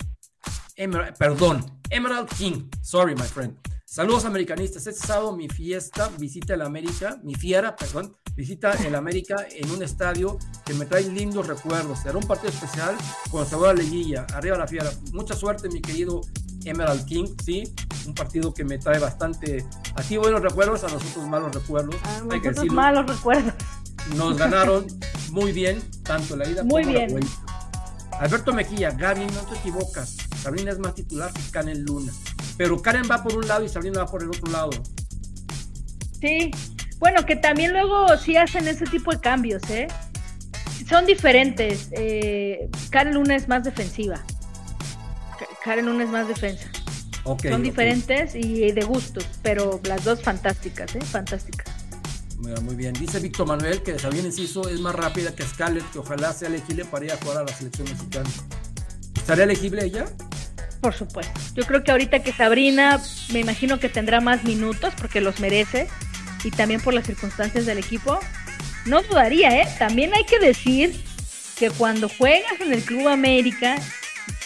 perdón, 1.17 1.63
Emerald 1.89 2.27
King. 2.37 2.69
Sorry, 2.81 3.15
my 3.15 3.23
friend. 3.23 3.57
Saludos 3.91 4.25
americanistas. 4.25 4.85
Este 4.85 5.07
sábado 5.07 5.35
mi 5.35 5.49
fiesta, 5.49 6.11
visita 6.19 6.53
el 6.53 6.61
América, 6.61 7.19
mi 7.23 7.33
fiera, 7.33 7.75
perdón, 7.75 8.15
visita 8.35 8.73
el 8.85 8.93
América 8.93 9.47
en 9.49 9.71
un 9.71 9.81
estadio 9.81 10.37
que 10.63 10.75
me 10.75 10.85
trae 10.85 11.09
lindos 11.09 11.47
recuerdos. 11.47 11.97
Será 12.01 12.15
un 12.19 12.27
partido 12.27 12.49
especial 12.53 12.95
con 13.31 13.47
sabor 13.47 13.69
a 13.69 13.73
liguilla. 13.73 14.27
Arriba 14.35 14.59
la 14.59 14.67
fiera. 14.67 14.91
Mucha 15.11 15.33
suerte, 15.33 15.69
mi 15.69 15.81
querido 15.81 16.21
Emerald 16.65 17.03
King, 17.05 17.25
sí, 17.43 17.63
un 18.05 18.13
partido 18.13 18.53
que 18.53 18.63
me 18.63 18.77
trae 18.77 18.99
bastante 18.99 19.65
a 19.95 20.03
ti 20.03 20.17
buenos 20.17 20.43
recuerdos, 20.43 20.83
a 20.83 20.89
nosotros 20.89 21.27
malos 21.27 21.55
recuerdos. 21.55 21.95
A 22.03 22.21
nosotros 22.21 22.65
malos 22.67 23.07
recuerdos. 23.07 23.55
Nos 24.15 24.37
ganaron 24.37 24.85
muy 25.31 25.51
bien, 25.51 25.81
tanto 26.03 26.35
la 26.35 26.47
ida 26.47 26.63
muy 26.63 26.83
como 26.83 26.93
bien. 26.93 27.07
la 27.07 27.13
vuelta. 27.13 27.58
Alberto 28.19 28.53
Mejía, 28.53 28.91
Gaby, 28.91 29.25
no 29.27 29.41
te 29.41 29.55
equivocas. 29.55 30.17
Sabrina 30.41 30.71
es 30.71 30.79
más 30.79 30.93
titular 30.93 31.31
que 31.31 31.41
Karen 31.51 31.83
Luna. 31.83 32.11
Pero 32.57 32.81
Karen 32.81 33.03
va 33.09 33.23
por 33.23 33.35
un 33.35 33.47
lado 33.47 33.63
y 33.63 33.69
Sabrina 33.69 33.99
va 33.99 34.05
por 34.05 34.21
el 34.21 34.29
otro 34.29 34.51
lado. 34.51 34.71
Sí, 36.19 36.51
bueno, 36.99 37.25
que 37.25 37.37
también 37.37 37.71
luego 37.71 38.17
sí 38.17 38.35
hacen 38.35 38.67
ese 38.67 38.85
tipo 38.85 39.11
de 39.11 39.21
cambios, 39.21 39.69
¿eh? 39.69 39.87
Son 40.89 41.05
diferentes. 41.05 41.87
Eh, 41.91 42.69
Karen 42.89 43.13
Luna 43.13 43.37
es 43.37 43.47
más 43.47 43.63
defensiva. 43.63 44.19
Karen 45.63 45.85
Luna 45.85 46.03
es 46.03 46.09
más 46.09 46.27
defensa. 46.27 46.69
Son 47.23 47.63
diferentes 47.63 48.35
y 48.35 48.71
de 48.71 48.81
gustos, 48.81 49.25
pero 49.43 49.79
las 49.83 50.03
dos 50.03 50.21
fantásticas, 50.21 50.95
¿eh? 50.95 51.01
Fantásticas. 51.01 51.68
Muy 52.39 52.75
bien. 52.75 52.93
Dice 52.93 53.19
Víctor 53.19 53.47
Manuel 53.47 53.81
que 53.81 53.97
Sabina 53.99 54.25
Enciso 54.25 54.67
es 54.69 54.79
más 54.79 54.95
rápida 54.95 55.35
que 55.35 55.43
Scarlett, 55.43 55.89
que 55.91 55.99
ojalá 55.99 56.33
sea 56.33 56.47
elegible 56.47 56.85
para 56.85 57.05
ir 57.05 57.11
a 57.11 57.17
jugar 57.17 57.37
a 57.39 57.43
la 57.43 57.55
selección 57.55 57.89
mexicana. 57.89 58.29
¿Estaría 59.15 59.43
elegible 59.43 59.85
ella? 59.85 60.05
Por 60.81 60.93
supuesto. 60.93 61.39
Yo 61.55 61.65
creo 61.65 61.83
que 61.83 61.91
ahorita 61.91 62.23
que 62.23 62.31
Sabrina, 62.31 63.01
me 63.33 63.39
imagino 63.39 63.79
que 63.79 63.89
tendrá 63.89 64.21
más 64.21 64.43
minutos 64.43 64.93
porque 64.97 65.21
los 65.21 65.39
merece 65.39 65.87
y 66.43 66.51
también 66.51 66.79
por 66.79 66.93
las 66.93 67.05
circunstancias 67.05 67.65
del 67.65 67.77
equipo, 67.77 68.19
no 68.85 69.01
dudaría, 69.03 69.61
¿eh? 69.61 69.67
También 69.77 70.13
hay 70.13 70.23
que 70.23 70.39
decir 70.39 70.95
que 71.57 71.69
cuando 71.69 72.07
juegas 72.07 72.61
en 72.61 72.71
el 72.71 72.81
Club 72.81 73.09
América, 73.09 73.75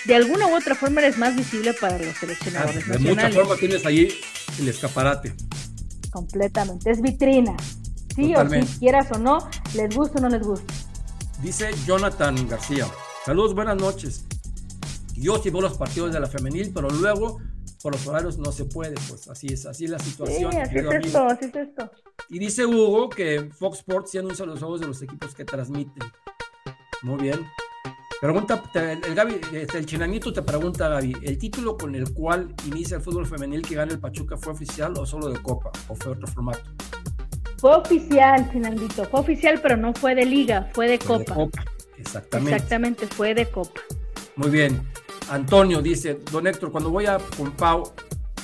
de 0.06 0.15
alguna 0.15 0.48
u 0.48 0.56
otra 0.56 0.74
forma 0.74 1.02
eres 1.02 1.18
más 1.18 1.36
visible 1.36 1.74
para 1.74 1.99
los 1.99 2.18
seleccionadores 2.18 2.84
ah, 2.90 2.94
de 2.94 2.99
mucha 2.99 3.30
forma 3.30 3.56
tienes 3.56 3.86
ahí 3.86 4.10
el 4.60 4.68
escaparate. 4.68 5.34
Completamente, 6.11 6.91
es 6.91 7.02
vitrina. 7.02 7.56
Sí 8.15 8.35
o 8.35 8.49
sí, 8.49 8.60
quieras 8.80 9.11
o 9.11 9.18
no, 9.18 9.40
les 9.76 9.95
gusta 9.95 10.19
o 10.19 10.22
no 10.22 10.30
les 10.30 10.45
gusta. 10.45 10.73
Dice 11.41 11.72
Jonathan 11.85 12.48
García. 12.48 12.85
Saludos, 13.26 13.56
buenas 13.56 13.77
noches. 13.77 14.26
Yo 15.15 15.38
sí 15.38 15.49
veo 15.49 15.61
los 15.61 15.77
partidos 15.77 16.14
de 16.14 16.19
la 16.19 16.27
femenil, 16.27 16.72
pero 16.73 16.90
luego 16.90 17.40
por 17.81 17.94
los 17.94 18.07
horarios 18.07 18.38
no 18.38 18.52
se 18.52 18.65
puede, 18.65 18.95
pues 19.10 19.27
así 19.27 19.48
es, 19.48 19.65
así 19.65 19.85
es 19.85 19.91
la 19.91 19.99
situación. 19.99 20.52
Sí, 20.52 20.57
así 20.57 20.77
es 20.77 20.85
esto, 20.85 21.26
así 21.26 21.45
es 21.45 21.56
esto. 21.56 21.91
Y 22.30 22.40
dice 22.40 22.65
Hugo 22.65 23.10
que 23.10 23.49
Fox 23.52 23.80
Sports 23.80 24.11
sí 24.11 24.18
anuncia 24.18 24.45
los 24.45 24.60
juegos 24.60 24.80
de 24.80 24.88
los 24.88 25.02
equipos 25.02 25.35
que 25.35 25.44
transmiten. 25.44 26.03
Muy 27.02 27.22
bien. 27.22 27.45
Pregunta, 28.22 28.64
el, 28.76 29.15
Gaby, 29.15 29.41
este, 29.52 29.80
el 29.80 29.85
Chinanito 29.85 30.31
te 30.31 30.41
pregunta, 30.41 30.88
Gaby, 30.88 31.14
¿el 31.23 31.38
título 31.38 31.76
con 31.76 31.94
el 31.94 32.14
cual 32.14 32.56
inicia 32.65 32.95
el 32.95 33.03
fútbol 33.03 33.27
femenil 33.27 33.61
que 33.64 33.76
gana 33.76 33.91
el 33.91 33.99
Pachuca 33.99 34.38
fue 34.38 34.53
oficial 34.53 34.94
o 34.98 35.06
solo 35.06 35.27
de 35.27 35.41
Copa? 35.41 35.72
¿O 35.90 35.95
fue 35.95 36.14
otro 36.14 36.27
formato? 36.27 36.72
Fue 37.64 37.77
oficial, 37.77 38.52
Chinanito, 38.52 39.06
fue 39.06 39.22
oficial, 39.22 39.57
pero 39.61 39.77
no 39.77 39.94
fue 39.94 40.15
de 40.15 40.26
liga, 40.26 40.69
fue 40.73 40.85
de 40.90 40.99
Copa. 40.99 41.34
De 41.34 41.34
Copa, 41.34 41.64
exactamente. 41.98 42.56
Exactamente, 42.56 43.07
fue 43.07 43.34
de 43.34 43.49
Copa. 43.49 43.80
Muy 44.35 44.49
bien. 44.49 44.85
Antonio 45.30 45.81
dice, 45.81 46.19
don 46.30 46.45
Héctor, 46.45 46.73
cuando 46.73 46.90
voy 46.90 47.06
a 47.06 47.19
Pau, 47.56 47.94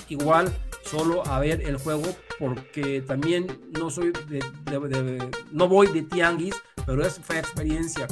igual 0.08 0.50
solo 0.86 1.28
a 1.28 1.38
ver 1.42 1.60
el 1.64 1.76
juego 1.76 2.06
porque 2.40 3.02
también 3.02 3.60
no 3.78 3.90
soy 3.90 4.14
de, 4.30 4.42
no 5.52 5.68
voy 5.68 5.88
de 5.88 6.04
tianguis, 6.04 6.56
pero 6.86 7.06
es 7.06 7.20
fue 7.20 7.40
experiencia. 7.40 8.08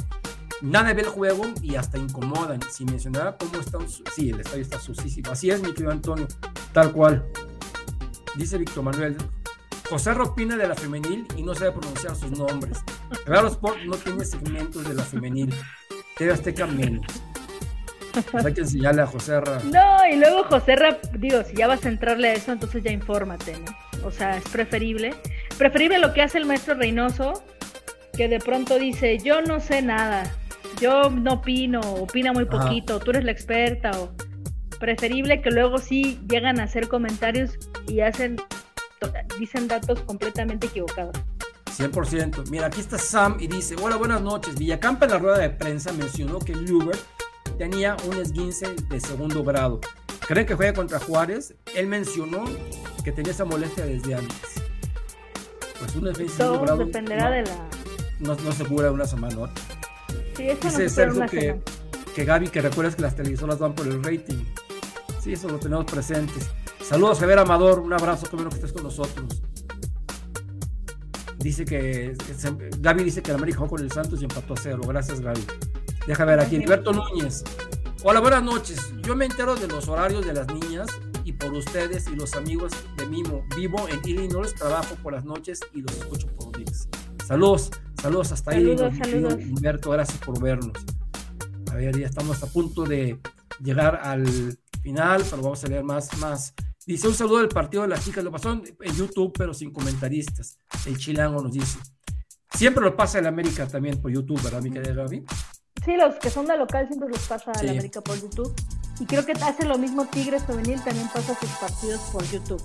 Nada 0.60 0.92
ve 0.92 1.00
el 1.00 1.08
juego 1.08 1.44
y 1.62 1.76
hasta 1.76 1.96
incomodan. 1.96 2.60
Si 2.70 2.84
mencionaba 2.84 3.38
cómo 3.38 3.60
está, 3.60 3.78
sí, 4.14 4.28
el 4.28 4.40
estadio 4.40 4.60
está 4.60 4.78
sucísimo. 4.78 5.30
Así 5.30 5.48
es, 5.48 5.62
mi 5.62 5.72
querido 5.72 5.90
Antonio, 5.90 6.28
tal 6.74 6.92
cual. 6.92 7.24
Dice 8.36 8.58
Víctor 8.58 8.84
Manuel, 8.84 9.16
José 9.88 10.12
Ropina 10.14 10.56
de 10.56 10.68
la 10.68 10.74
femenil 10.74 11.26
y 11.36 11.42
no 11.42 11.54
sabe 11.54 11.72
pronunciar 11.72 12.14
sus 12.14 12.30
nombres. 12.30 12.78
Claro 13.24 13.48
Sport 13.48 13.78
no 13.84 13.96
tiene 13.96 14.24
segmentos 14.24 14.86
de 14.86 14.94
la 14.94 15.02
femenil. 15.02 15.54
TV 16.16 16.32
Azteca 16.32 16.66
menos. 16.66 17.06
Pues 18.30 18.44
hay 18.44 18.54
que 18.54 18.62
enseñarle 18.62 19.02
a 19.02 19.06
José 19.06 19.40
Ra. 19.40 19.60
No, 19.64 20.06
y 20.10 20.16
luego 20.16 20.44
José 20.44 20.76
Ra, 20.76 20.98
digo, 21.14 21.42
si 21.44 21.56
ya 21.56 21.68
vas 21.68 21.84
a 21.84 21.88
entrarle 21.88 22.28
a 22.28 22.32
eso, 22.34 22.52
entonces 22.52 22.82
ya 22.82 22.90
infórmate, 22.90 23.56
¿no? 23.58 24.06
O 24.06 24.10
sea, 24.10 24.36
es 24.36 24.44
preferible. 24.44 25.14
Preferible 25.56 25.98
lo 25.98 26.12
que 26.12 26.22
hace 26.22 26.38
el 26.38 26.46
maestro 26.46 26.74
Reynoso, 26.74 27.44
que 28.16 28.28
de 28.28 28.40
pronto 28.40 28.78
dice, 28.78 29.18
yo 29.18 29.40
no 29.42 29.60
sé 29.60 29.82
nada, 29.82 30.30
yo 30.80 31.10
no 31.10 31.34
opino, 31.34 31.80
opina 31.80 32.32
muy 32.32 32.44
poquito, 32.46 32.98
tú 32.98 33.10
eres 33.10 33.24
la 33.24 33.32
experta, 33.32 33.90
o 33.92 34.12
preferible 34.78 35.40
que 35.40 35.50
luego 35.50 35.78
sí 35.78 36.20
llegan 36.28 36.60
a 36.60 36.64
hacer 36.64 36.88
comentarios 36.88 37.58
y 37.86 38.00
hacen, 38.00 38.36
dicen 39.38 39.68
datos 39.68 40.00
completamente 40.00 40.66
equivocados. 40.66 41.16
100%. 41.78 42.50
Mira, 42.50 42.66
aquí 42.66 42.80
está 42.80 42.98
Sam 42.98 43.36
y 43.38 43.46
dice, 43.46 43.76
hola, 43.80 43.96
buenas 43.96 44.20
noches. 44.20 44.56
Villacampa 44.56 45.06
en 45.06 45.12
la 45.12 45.18
rueda 45.18 45.38
de 45.38 45.50
prensa 45.50 45.92
mencionó 45.92 46.40
que 46.40 46.52
Luber 46.52 46.96
tenía 47.56 47.96
un 48.06 48.16
esguince 48.16 48.74
de 48.88 49.00
segundo 49.00 49.44
grado. 49.44 49.80
¿Creen 50.26 50.46
que 50.46 50.54
juega 50.54 50.72
contra 50.72 50.98
Juárez? 50.98 51.54
Él 51.74 51.86
mencionó 51.86 52.44
que 53.04 53.12
tenía 53.12 53.32
esa 53.32 53.44
molestia 53.44 53.86
desde 53.86 54.14
antes. 54.14 54.62
Pues 55.78 55.94
un 55.94 56.08
esguince 56.08 56.34
de 56.34 56.38
segundo 56.38 56.62
grado. 56.62 56.78
dependerá 56.78 57.24
no, 57.24 57.30
de 57.30 57.42
la. 57.42 57.68
No, 58.20 58.52
se 58.52 58.64
cura 58.64 58.90
una 58.90 59.06
semana 59.06 59.34
¿no? 59.36 59.48
Sí, 60.36 60.48
eso 60.48 60.64
Dice 60.64 61.06
no 61.06 61.14
Sergio 61.14 61.26
que, 61.26 61.60
que 62.14 62.24
Gaby, 62.24 62.48
que 62.48 62.60
recuerdas 62.60 62.96
que 62.96 63.02
las 63.02 63.14
televisoras 63.14 63.58
van 63.58 63.74
por 63.74 63.86
el 63.86 64.02
rating. 64.02 64.44
Sí, 65.20 65.32
eso 65.32 65.48
lo 65.48 65.58
tenemos 65.58 65.84
presentes. 65.84 66.50
Saludos, 66.88 67.20
Javier 67.20 67.38
Amador. 67.40 67.80
Un 67.80 67.92
abrazo, 67.92 68.26
qué 68.30 68.36
bueno 68.36 68.48
que 68.48 68.56
estés 68.56 68.72
con 68.72 68.82
nosotros. 68.82 69.42
Dice 71.36 71.66
que. 71.66 72.16
Gaby 72.78 73.04
dice 73.04 73.22
que 73.22 73.30
el 73.30 73.36
América 73.36 73.58
jugó 73.58 73.72
con 73.72 73.80
el 73.82 73.92
Santos 73.92 74.22
y 74.22 74.24
empató 74.24 74.54
a 74.54 74.56
cero. 74.56 74.80
Gracias, 74.88 75.20
Gaby. 75.20 75.44
Deja 76.06 76.24
ver 76.24 76.40
aquí, 76.40 76.56
Alberto 76.56 76.94
Núñez. 76.94 77.44
Hola, 78.04 78.20
buenas 78.20 78.42
noches. 78.42 78.90
Yo 79.02 79.14
me 79.14 79.26
entero 79.26 79.54
de 79.54 79.68
los 79.68 79.86
horarios 79.88 80.24
de 80.24 80.32
las 80.32 80.46
niñas 80.46 80.88
y 81.24 81.34
por 81.34 81.52
ustedes 81.52 82.08
y 82.08 82.16
los 82.16 82.32
amigos 82.36 82.72
de 82.96 83.04
Mimo. 83.04 83.44
Vivo 83.54 83.86
en 83.90 84.00
Illinois, 84.08 84.54
trabajo 84.54 84.94
por 85.02 85.12
las 85.12 85.26
noches 85.26 85.60
y 85.74 85.82
los 85.82 85.94
escucho 85.94 86.26
por 86.28 86.56
días. 86.56 86.88
Saludos, 87.26 87.70
saludos 88.00 88.32
hasta 88.32 88.52
ahí. 88.52 88.64
Saludos. 88.78 89.34
Humberto, 89.34 89.90
gracias 89.90 90.16
por 90.24 90.40
vernos. 90.40 90.72
A 91.70 91.74
ver, 91.74 91.98
ya 91.98 92.06
estamos 92.06 92.42
a 92.42 92.46
punto 92.46 92.84
de 92.84 93.20
llegar 93.62 94.00
al 94.02 94.56
final, 94.80 95.22
pero 95.28 95.42
vamos 95.42 95.62
a 95.64 95.66
leer 95.66 95.84
más, 95.84 96.16
más. 96.16 96.54
Dice 96.88 97.06
un 97.06 97.12
saludo 97.12 97.36
del 97.40 97.50
partido 97.50 97.82
de 97.82 97.88
las 97.90 98.02
chicas, 98.02 98.24
lo 98.24 98.32
pasó 98.32 98.50
en 98.50 98.94
YouTube, 98.96 99.30
pero 99.36 99.52
sin 99.52 99.70
comentaristas. 99.74 100.58
El 100.86 100.96
chilango 100.96 101.42
nos 101.42 101.52
dice. 101.52 101.78
Siempre 102.54 102.82
lo 102.82 102.96
pasa 102.96 103.18
en 103.18 103.26
América 103.26 103.68
también 103.68 104.00
por 104.00 104.10
YouTube, 104.10 104.42
¿verdad, 104.42 104.62
mi 104.62 104.70
querida 104.70 104.94
Gaby? 104.94 105.22
Sí, 105.84 105.96
los 105.98 106.14
que 106.14 106.30
son 106.30 106.46
de 106.46 106.56
local 106.56 106.86
siempre 106.88 107.10
los 107.10 107.18
pasa 107.28 107.52
a 107.52 107.62
la 107.62 107.72
América 107.72 108.00
por 108.00 108.18
YouTube. 108.18 108.54
Y 109.00 109.04
creo 109.04 109.26
que 109.26 109.32
hace 109.32 109.66
lo 109.66 109.76
mismo 109.76 110.06
Tigres 110.06 110.44
Femenil, 110.44 110.82
también 110.82 111.08
pasa 111.12 111.38
sus 111.38 111.50
partidos 111.60 112.00
por 112.10 112.24
YouTube. 112.24 112.62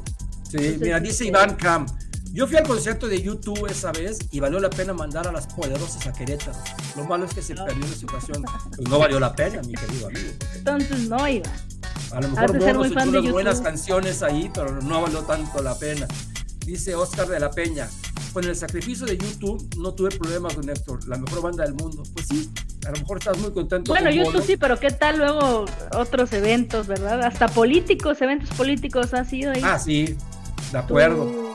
Sí, 0.50 0.78
mira, 0.80 1.02
dice 1.02 1.26
Iván 1.26 1.56
Cam. 1.56 1.86
Yo 2.34 2.48
fui 2.48 2.58
al 2.58 2.68
concierto 2.68 3.08
de 3.08 3.22
YouTube 3.22 3.70
esa 3.70 3.92
vez 3.92 4.18
y 4.32 4.40
valió 4.40 4.60
la 4.60 4.72
pena 4.72 4.92
mandar 4.92 5.28
a 5.28 5.32
las 5.32 5.46
poderosas 5.46 6.08
a 6.08 6.14
Querétaro. 6.14 6.58
Lo 6.98 7.06
malo 7.06 7.26
es 7.26 7.34
que 7.36 7.44
se 7.44 7.54
perdió 7.54 7.86
esa 7.86 7.94
situación. 7.94 8.44
Pues 8.76 8.90
no 8.90 8.98
valió 8.98 9.20
la 9.20 9.36
pena, 9.36 9.62
mi 9.62 9.74
querido 9.76 10.08
amigo. 10.08 10.32
Entonces 10.56 11.08
no 11.08 11.28
iba. 11.28 11.52
A 12.12 12.22
lo 12.22 12.30
mejor 12.30 12.56
no 12.56 12.82
unas 12.82 13.32
buenas 13.32 13.62
canciones 13.62 14.24
ahí, 14.24 14.50
pero 14.52 14.82
no 14.82 15.04
valió 15.04 15.20
tanto 15.20 15.62
la 15.62 15.78
pena. 15.78 16.08
Dice 16.66 16.96
Oscar 16.96 17.28
de 17.28 17.40
la 17.40 17.52
Peña. 17.52 17.88
Con 18.34 18.46
el 18.46 18.56
sacrificio 18.56 19.06
de 19.06 19.16
YouTube 19.16 19.70
no 19.78 19.94
tuve 19.94 20.10
problemas 20.10 20.56
con 20.56 20.68
Héctor, 20.68 21.08
la 21.08 21.20
mejor 21.20 21.44
banda 21.44 21.64
del 21.64 21.76
mundo. 21.76 22.02
Pues 22.16 22.26
sí, 22.30 22.50
a 22.88 22.90
lo 22.90 22.98
mejor 23.00 23.20
estás 23.20 23.38
muy 23.38 23.52
contento. 23.52 23.92
Bueno, 23.92 24.10
YouTube 24.10 24.44
sí, 24.44 24.58
pero 24.58 24.80
¿qué 24.80 24.90
tal 24.90 25.20
luego 25.20 25.66
otros 25.96 26.34
eventos, 26.34 26.88
verdad? 26.88 27.22
Hasta 27.22 27.48
políticos, 27.48 28.20
eventos 28.24 28.50
políticos 28.58 29.14
han 29.14 29.30
sido 29.30 29.52
ahí. 29.52 29.62
Ah, 29.64 29.78
sí, 29.78 30.18
de 30.72 30.78
acuerdo. 30.80 31.53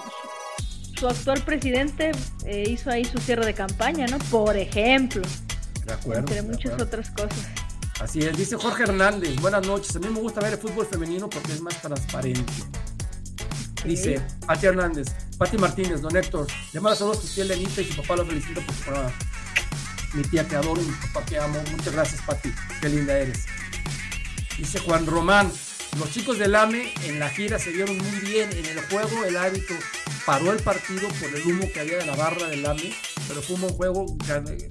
Su 0.98 1.08
actual 1.08 1.42
presidente 1.42 2.12
eh, 2.44 2.64
hizo 2.68 2.90
ahí 2.90 3.04
su 3.04 3.18
cierre 3.18 3.46
de 3.46 3.54
campaña, 3.54 4.06
¿no? 4.06 4.18
Por 4.30 4.56
ejemplo. 4.56 5.22
De 5.86 5.92
acuerdo. 5.92 6.20
Entre 6.20 6.42
muchas 6.42 6.80
otras 6.80 7.10
cosas. 7.10 7.46
Así 8.00 8.20
es, 8.20 8.36
dice 8.36 8.56
Jorge 8.56 8.84
Hernández, 8.84 9.36
buenas 9.40 9.66
noches. 9.66 9.94
A 9.96 9.98
mí 9.98 10.08
me 10.08 10.20
gusta 10.20 10.40
ver 10.40 10.52
el 10.52 10.58
fútbol 10.58 10.86
femenino 10.86 11.28
porque 11.28 11.52
es 11.52 11.60
más 11.60 11.80
transparente. 11.80 12.52
Dice 13.84 14.20
Pati 14.46 14.66
Hernández, 14.66 15.08
Pati 15.36 15.56
Martínez, 15.56 16.00
don 16.00 16.16
Héctor, 16.16 16.46
le 16.72 16.80
mando 16.80 16.96
saludos 16.96 17.18
a 17.18 17.22
su 17.22 17.34
tía 17.34 17.44
Lenita 17.44 17.80
y 17.80 17.84
su 17.84 17.96
papá 17.96 18.16
lo 18.16 18.26
felicita 18.26 18.60
por 18.60 18.74
su 18.74 18.82
programa. 18.82 19.12
Mi 20.14 20.22
tía 20.22 20.46
te 20.46 20.56
adoro 20.56 20.80
y 20.80 20.84
mi 20.84 20.96
papá 21.12 21.26
te 21.26 21.38
amo. 21.38 21.60
Muchas 21.72 21.92
gracias, 21.92 22.22
Pati. 22.22 22.52
Qué 22.80 22.88
linda 22.88 23.18
eres. 23.18 23.46
Dice 24.56 24.78
Juan 24.80 25.06
Román, 25.06 25.50
los 25.98 26.10
chicos 26.10 26.38
del 26.38 26.54
AME 26.54 26.92
en 27.04 27.18
la 27.18 27.28
gira 27.28 27.58
se 27.58 27.70
vieron 27.70 27.96
muy 27.96 28.20
bien. 28.20 28.50
En 28.52 28.66
el 28.66 28.80
juego 28.90 29.24
el 29.24 29.36
árbitro 29.36 29.76
paró 30.26 30.52
el 30.52 30.62
partido 30.62 31.08
por 31.08 31.34
el 31.34 31.46
humo 31.46 31.64
que 31.72 31.80
había 31.80 31.98
de 31.98 32.06
la 32.06 32.16
barra 32.16 32.48
del 32.48 32.66
AME, 32.66 32.92
pero 33.26 33.40
fue 33.40 33.54
un 33.56 33.62
buen 33.62 33.74
juego, 33.74 34.06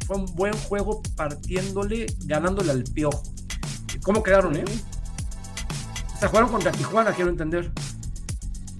fue 0.05 0.15
un 0.15 0.25
buen 0.35 0.53
juego 0.53 1.01
partiéndole, 1.15 2.05
ganándole 2.25 2.71
al 2.71 2.83
piojo. 2.83 3.23
¿Cómo 4.03 4.23
quedaron, 4.23 4.55
eh? 4.55 4.65
O 6.15 6.19
sea, 6.19 6.29
jugaron 6.29 6.49
contra 6.49 6.71
Tijuana, 6.71 7.11
quiero 7.11 7.29
entender. 7.29 7.71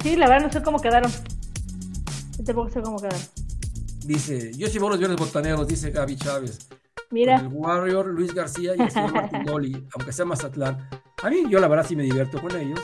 Sí, 0.02 0.16
la 0.16 0.30
verdad 0.30 0.48
no 0.48 0.54
sé 0.54 0.62
cómo 0.62 0.80
quedaron. 0.80 1.12
Tampoco 2.46 2.70
sé 2.70 2.82
cómo 2.82 2.98
quedaron. 2.98 3.20
Dice, 4.06 4.54
yo 4.54 4.68
voy 4.80 4.92
los 4.92 5.00
viernes 5.00 5.20
botaneros, 5.20 5.68
dice 5.68 5.92
Gaby 5.92 6.16
Chávez. 6.16 6.70
Mira. 7.10 7.38
el 7.38 7.48
Warrior, 7.48 8.08
Luis 8.08 8.34
García 8.34 8.74
y 8.76 8.82
el 8.82 8.92
señor 8.92 9.14
Martín 9.16 9.44
Doli, 9.44 9.88
aunque 9.96 10.14
sea 10.14 10.26
Mazatlán. 10.26 10.88
A 11.24 11.30
mí, 11.30 11.46
yo 11.50 11.60
la 11.60 11.68
verdad 11.68 11.86
sí 11.88 11.96
me 11.96 12.04
divierto 12.04 12.40
con 12.40 12.56
ellos. 12.56 12.80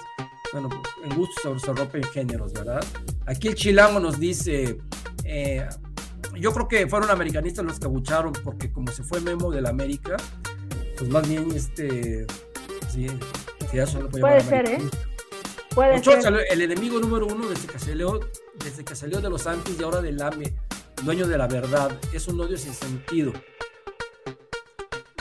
Bueno, 0.52 0.70
pues, 0.70 0.82
el 1.04 1.16
gusto 1.16 1.60
se, 1.60 1.74
rompe 1.74 1.98
en 1.98 2.04
géneros, 2.06 2.54
¿verdad? 2.54 2.84
Aquí 3.26 3.48
el 3.48 3.56
chilango 3.56 4.00
nos 4.00 4.20
dice, 4.20 4.78
eh, 5.24 5.68
yo 6.36 6.52
creo 6.54 6.68
que 6.68 6.88
fueron 6.88 7.10
americanistas 7.12 7.64
los 7.64 7.80
que 7.80 7.86
abucharon 7.86 8.34
porque 8.44 8.72
como 8.72 8.92
se 8.92 9.04
fue 9.04 9.20
Memo 9.22 9.52
del 9.52 9.66
América, 9.66 10.18
pues 10.98 11.10
más 11.10 11.28
bien 11.28 11.48
este, 11.56 12.26
sí, 12.90 13.08
sí 13.72 13.78
eso 13.78 14.02
lo 14.02 14.10
puede 14.10 14.42
ser, 14.42 14.70
¿eh? 14.70 14.82
El 16.50 16.62
enemigo 16.62 17.00
número 17.00 17.26
uno 17.26 17.48
desde 17.48 17.68
que 17.68 17.80
salió, 17.80 18.20
desde 18.64 18.84
que 18.84 18.96
salió 18.96 19.22
de 19.22 19.30
los 19.30 19.48
Antis 19.48 19.80
y 19.80 19.84
ahora 19.84 20.02
del 20.02 20.22
AME, 20.22 20.54
dueño 21.04 21.28
de 21.28 21.38
la 21.38 21.48
verdad. 21.48 21.98
Es 22.14 22.28
un 22.28 22.40
odio 22.40 22.58
sin 22.58 22.74
sentido. 22.74 23.34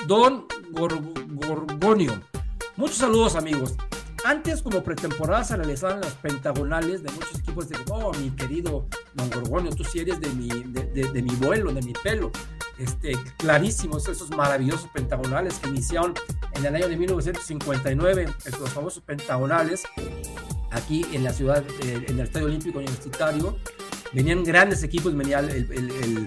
Don 0.06 0.46
Gorgonio. 0.72 2.20
Muchos 2.76 2.96
saludos, 2.96 3.36
amigos. 3.36 3.74
Antes, 4.24 4.62
como 4.62 4.82
pretemporada, 4.82 5.44
se 5.44 5.56
realizaban 5.56 6.00
las 6.00 6.14
pentagonales 6.14 7.02
de 7.02 7.10
muchos 7.12 7.38
equipos. 7.38 7.68
De, 7.68 7.76
oh, 7.90 8.12
mi 8.14 8.30
querido 8.30 8.86
Don 9.14 9.30
Gorgonio, 9.30 9.70
tú 9.72 9.84
sí 9.84 9.98
eres 9.98 10.20
de 10.20 10.30
mi, 10.30 10.48
de, 10.48 11.22
mi 11.22 11.34
vuelo, 11.36 11.72
de 11.72 11.82
mi 11.82 11.92
pelo. 11.92 12.30
Este, 12.78 13.12
clarísimos 13.36 14.08
esos 14.08 14.30
maravillosos 14.30 14.88
pentagonales 14.90 15.58
que 15.58 15.68
iniciaron 15.68 16.14
en 16.54 16.64
el 16.64 16.74
año 16.76 16.88
de 16.88 16.96
1959, 16.96 18.28
los 18.58 18.70
famosos 18.70 19.02
pentagonales, 19.02 19.82
aquí 20.70 21.04
en 21.12 21.24
la 21.24 21.32
ciudad, 21.32 21.62
eh, 21.82 22.06
en 22.08 22.18
el 22.18 22.26
Estadio 22.26 22.46
Olímpico 22.46 22.78
Universitario. 22.78 23.58
Venían 24.12 24.44
grandes 24.44 24.82
equipos, 24.82 25.14
venía 25.14 25.40
el, 25.40 26.26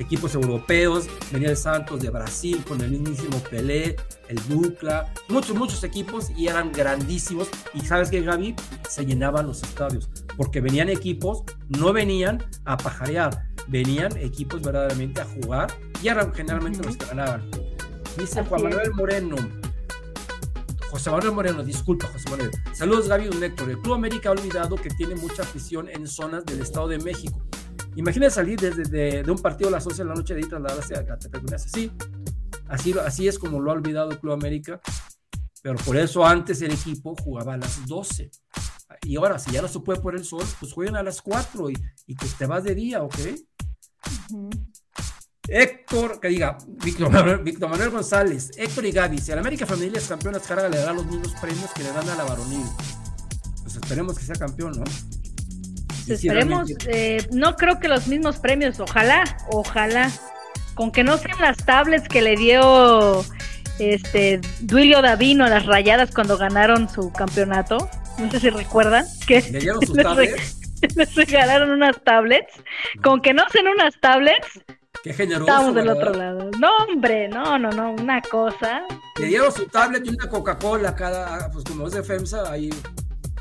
equipos 0.00 0.34
europeos, 0.34 1.08
venía 1.30 1.50
el 1.50 1.56
Santos 1.56 2.00
de 2.00 2.10
Brasil 2.10 2.64
con 2.66 2.80
el 2.80 2.90
mismísimo 2.90 3.38
Pelé, 3.50 3.96
el 4.28 4.48
Ducla, 4.48 5.12
muchos, 5.28 5.54
muchos 5.54 5.84
equipos 5.84 6.30
y 6.36 6.48
eran 6.48 6.72
grandísimos. 6.72 7.48
Y 7.74 7.80
sabes 7.82 8.10
que 8.10 8.22
Gaby 8.22 8.56
se 8.88 9.04
llenaban 9.04 9.46
los 9.46 9.62
estadios 9.62 10.08
porque 10.36 10.60
venían 10.60 10.88
equipos, 10.88 11.44
no 11.68 11.92
venían 11.92 12.42
a 12.64 12.76
pajarear, 12.76 13.46
venían 13.68 14.16
equipos 14.16 14.62
verdaderamente 14.62 15.20
a 15.20 15.26
jugar 15.26 15.72
y 16.02 16.08
eran 16.08 16.32
generalmente 16.32 16.82
los 16.82 16.96
que 16.96 17.06
ganaban. 17.06 17.48
Dice 18.18 18.42
Juan 18.44 18.62
Manuel 18.64 18.92
Moreno, 18.94 19.36
José 20.90 21.10
Manuel 21.10 21.32
Moreno, 21.32 21.62
disculpa 21.62 22.08
José 22.08 22.28
Manuel. 22.30 22.50
Saludos 22.72 23.08
Gaby 23.08 23.28
un 23.28 23.44
Héctor. 23.44 23.70
El 23.70 23.78
Club 23.78 23.94
América 23.94 24.30
ha 24.30 24.32
olvidado 24.32 24.76
que 24.76 24.88
tiene 24.90 25.14
mucha 25.14 25.42
afición 25.42 25.88
en 25.88 26.06
zonas 26.08 26.44
del 26.44 26.60
Estado 26.60 26.88
de 26.88 26.98
México. 26.98 27.40
Imagina 27.96 28.30
salir 28.30 28.58
desde 28.58 29.22
de, 29.22 29.30
un 29.30 29.38
partido 29.38 29.68
a 29.68 29.72
las 29.72 29.86
11 29.86 30.02
de 30.02 30.08
la 30.08 30.14
noche 30.14 30.34
de 30.34 30.40
ahí 30.40 30.48
trasladarse 30.48 30.96
a 30.96 31.04
Catepec. 31.04 31.52
Así, 31.52 31.92
así, 32.68 32.94
así 32.98 33.28
es 33.28 33.38
como 33.38 33.60
lo 33.60 33.70
ha 33.70 33.74
olvidado 33.74 34.10
el 34.10 34.18
Club 34.18 34.32
América. 34.32 34.80
Pero 35.62 35.76
por 35.78 35.96
eso 35.96 36.24
antes 36.24 36.62
el 36.62 36.72
equipo 36.72 37.14
jugaba 37.16 37.54
a 37.54 37.58
las 37.58 37.86
12. 37.86 38.30
Y 39.02 39.16
ahora, 39.16 39.38
si 39.38 39.50
ya 39.50 39.62
no 39.62 39.68
se 39.68 39.80
puede 39.80 40.00
por 40.00 40.14
el 40.14 40.24
sol, 40.24 40.44
pues 40.58 40.72
juegan 40.72 40.96
a 40.96 41.02
las 41.02 41.20
4 41.22 41.70
y, 41.70 41.74
y 42.06 42.14
pues 42.14 42.34
te 42.36 42.46
vas 42.46 42.64
de 42.64 42.74
día, 42.74 43.02
¿ok? 43.02 43.18
Héctor, 45.48 46.20
que 46.20 46.28
diga, 46.28 46.58
Víctor 46.68 47.10
Manuel, 47.10 47.90
González, 47.90 48.52
Héctor 48.56 48.86
y 48.86 48.92
Gaby, 48.92 49.18
si 49.18 49.32
a 49.32 49.34
la 49.34 49.40
América 49.40 49.66
Familia 49.66 49.98
es 49.98 50.06
campeona, 50.06 50.38
Escarga 50.38 50.68
le 50.68 50.78
dará 50.78 50.92
los 50.92 51.06
mismos 51.06 51.34
premios 51.40 51.70
que 51.74 51.82
le 51.82 51.92
dan 51.92 52.08
a 52.08 52.14
la 52.14 52.24
varonil. 52.24 52.66
Pues 53.62 53.74
esperemos 53.74 54.16
que 54.16 54.24
sea 54.24 54.36
campeón, 54.36 54.72
¿no? 54.78 54.84
Esperemos, 56.10 56.70
eh, 56.86 57.26
no 57.32 57.56
creo 57.56 57.78
que 57.78 57.88
los 57.88 58.06
mismos 58.06 58.38
premios, 58.38 58.80
ojalá, 58.80 59.24
ojalá, 59.48 60.10
con 60.74 60.90
que 60.90 61.04
no 61.04 61.16
sean 61.18 61.40
las 61.40 61.58
tablets 61.58 62.08
que 62.08 62.22
le 62.22 62.36
dio 62.36 63.24
este 63.78 64.40
Duilio 64.60 65.02
Davino 65.02 65.44
a 65.44 65.48
las 65.48 65.66
rayadas 65.66 66.10
cuando 66.12 66.36
ganaron 66.36 66.88
su 66.88 67.12
campeonato, 67.12 67.88
no 68.18 68.30
sé 68.30 68.40
si 68.40 68.50
recuerdan, 68.50 69.06
que 69.26 69.40
¿Le 69.42 69.60
dieron 69.60 69.84
sus 69.84 69.96
tablets? 70.02 70.58
les 70.96 71.14
regalaron 71.14 71.70
unas 71.70 72.02
tablets, 72.02 72.52
con 73.02 73.20
que 73.20 73.34
no 73.34 73.44
sean 73.50 73.68
unas 73.68 73.98
tablets, 74.00 74.60
Qué 75.02 75.14
generoso. 75.14 75.50
Estamos 75.50 75.74
del 75.74 75.88
otro 75.88 76.12
lado. 76.12 76.50
No, 76.58 76.68
hombre, 76.84 77.26
no, 77.28 77.58
no, 77.58 77.70
no, 77.70 77.92
una 77.92 78.20
cosa. 78.20 78.82
Le 79.18 79.26
dieron 79.26 79.50
su 79.50 79.66
tablet 79.66 80.04
y 80.04 80.10
una 80.10 80.28
Coca-Cola 80.28 80.94
cada, 80.94 81.50
pues 81.50 81.64
como 81.64 81.86
es 81.86 81.94
de 81.94 82.02
FEMSA, 82.02 82.52
ahí. 82.52 82.70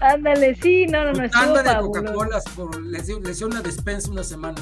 Ándale, 0.02 0.56
sí, 0.56 0.86
no, 0.88 1.04
no, 1.04 1.14
no. 1.14 1.24
Estuvo 1.24 1.58
de 1.58 1.78
Coca-Cola, 1.78 2.42
les, 2.86 3.08
dio 3.08 3.48
una 3.48 3.62
despensa 3.62 4.10
una 4.10 4.24
semana. 4.24 4.60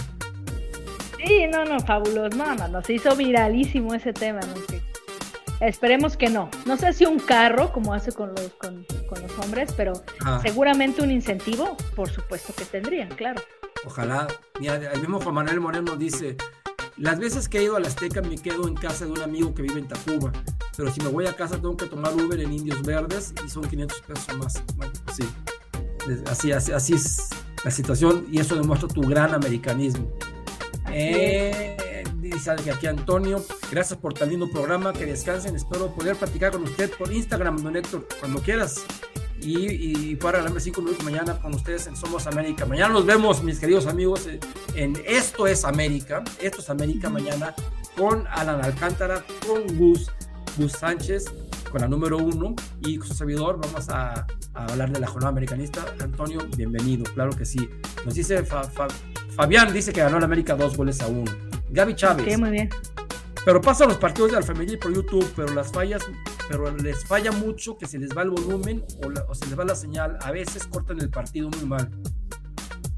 Sí, 1.17 1.45
no, 1.47 1.65
no, 1.65 1.79
fabuloso. 1.79 2.35
No, 2.35 2.55
no, 2.55 2.67
no, 2.67 2.81
se 2.83 2.93
hizo 2.93 3.15
viralísimo 3.15 3.93
ese 3.93 4.13
tema, 4.13 4.39
¿no? 4.41 4.77
esperemos 5.59 6.17
que 6.17 6.29
no. 6.29 6.49
No 6.65 6.77
sé 6.77 6.93
si 6.93 7.05
un 7.05 7.19
carro, 7.19 7.71
como 7.71 7.93
hace 7.93 8.11
con 8.11 8.29
los, 8.29 8.51
con, 8.59 8.85
los 9.21 9.39
hombres, 9.39 9.73
pero 9.75 9.93
seguramente 10.41 11.01
un 11.01 11.11
incentivo, 11.11 11.75
por 11.95 12.09
supuesto 12.09 12.53
que 12.53 12.65
tendrían, 12.65 13.09
claro. 13.09 13.41
Ojalá. 13.85 14.27
Mira, 14.59 14.75
el 14.75 14.99
mismo 14.99 15.19
Juan 15.19 15.35
Manuel 15.35 15.59
Moreno 15.59 15.95
dice, 15.95 16.35
las 16.97 17.19
veces 17.19 17.47
que 17.47 17.59
he 17.59 17.63
ido 17.63 17.75
a 17.75 17.79
la 17.79 17.87
Azteca 17.87 18.21
me 18.21 18.37
quedo 18.37 18.67
en 18.67 18.73
casa 18.73 19.05
de 19.05 19.11
un 19.11 19.21
amigo 19.21 19.53
que 19.53 19.61
vive 19.61 19.79
en 19.79 19.87
Tacuba, 19.87 20.31
pero 20.75 20.91
si 20.91 21.01
me 21.01 21.09
voy 21.09 21.27
a 21.27 21.33
casa 21.33 21.55
tengo 21.55 21.77
que 21.77 21.85
tomar 21.85 22.13
Uber 22.15 22.39
en 22.39 22.51
Indios 22.51 22.81
Verdes 22.81 23.33
y 23.45 23.49
son 23.49 23.67
500 23.67 24.01
pesos 24.01 24.37
más. 24.37 24.63
Bueno, 24.75 24.93
sí. 25.13 25.23
Así, 26.27 26.51
así, 26.51 26.71
así 26.71 26.93
es 26.93 27.29
la 27.63 27.71
situación 27.71 28.25
y 28.31 28.39
eso 28.39 28.55
demuestra 28.55 28.87
tu 28.87 29.01
gran 29.01 29.33
americanismo. 29.33 30.11
Eh, 30.89 32.03
dice 32.17 32.51
aquí 32.51 32.87
Antonio, 32.87 33.43
gracias 33.71 33.99
por 33.99 34.13
tan 34.13 34.29
lindo 34.29 34.49
programa, 34.49 34.93
que 34.93 35.05
descansen, 35.05 35.55
espero 35.55 35.93
poder 35.93 36.15
platicar 36.15 36.51
con 36.51 36.63
usted 36.63 36.91
por 36.97 37.11
Instagram, 37.11 37.57
don 37.57 37.75
Héctor, 37.75 38.07
cuando 38.19 38.41
quieras 38.41 38.85
y, 39.41 40.15
para 40.15 40.41
darme 40.41 40.59
cinco 40.59 40.81
minutos 40.81 41.03
mañana 41.03 41.39
con 41.39 41.53
ustedes 41.53 41.87
en 41.87 41.95
Somos 41.95 42.27
América. 42.27 42.65
Mañana 42.65 42.93
nos 42.93 43.05
vemos, 43.05 43.43
mis 43.43 43.59
queridos 43.59 43.87
amigos, 43.87 44.27
en 44.75 44.97
Esto 45.05 45.47
es 45.47 45.63
América. 45.63 46.23
Esto 46.41 46.61
es 46.61 46.69
América 46.69 47.09
mañana 47.09 47.53
con 47.95 48.25
Alan 48.27 48.63
Alcántara, 48.63 49.23
con 49.45 49.77
Gus, 49.77 50.11
Gus 50.57 50.71
Sánchez, 50.73 51.25
con 51.71 51.81
la 51.81 51.87
número 51.87 52.17
uno 52.17 52.55
y 52.81 52.97
con 52.97 53.07
su 53.07 53.13
servidor. 53.13 53.59
Vamos 53.61 53.89
a, 53.89 54.25
hablar 54.53 54.91
de 54.91 54.99
la 54.99 55.07
jornada 55.07 55.29
americanista. 55.29 55.85
Antonio, 55.99 56.39
bienvenido, 56.55 57.03
claro 57.13 57.31
que 57.31 57.45
sí. 57.45 57.69
Nos 58.05 58.15
dice 58.15 58.43
Fabián, 59.35 59.71
dice 59.71 59.93
que 59.93 60.01
ganó 60.01 60.19
la 60.19 60.25
América 60.25 60.55
dos 60.55 60.75
goles 60.75 61.01
a 61.01 61.07
uno. 61.07 61.31
Gaby 61.69 61.95
Chávez. 61.95 62.39
muy 62.39 62.49
bien. 62.49 62.69
pero 63.45 63.61
pasan 63.61 63.89
los 63.89 63.97
partidos 63.97 64.31
de 64.31 64.37
Alfamilí 64.37 64.77
por 64.77 64.93
YouTube, 64.93 65.31
pero 65.35 65.53
las 65.53 65.71
fallas, 65.71 66.01
pero 66.47 66.75
les 66.77 67.05
falla 67.05 67.31
mucho 67.31 67.77
que 67.77 67.85
se 67.85 67.97
les 67.97 68.15
va 68.15 68.21
el 68.21 68.29
volumen 68.29 68.83
o, 69.27 69.35
se 69.35 69.45
les 69.45 69.57
va 69.57 69.65
la 69.65 69.75
señal. 69.75 70.17
A 70.21 70.31
veces 70.31 70.65
cortan 70.67 70.99
el 70.99 71.09
partido 71.09 71.49
muy 71.49 71.65
mal. 71.65 71.89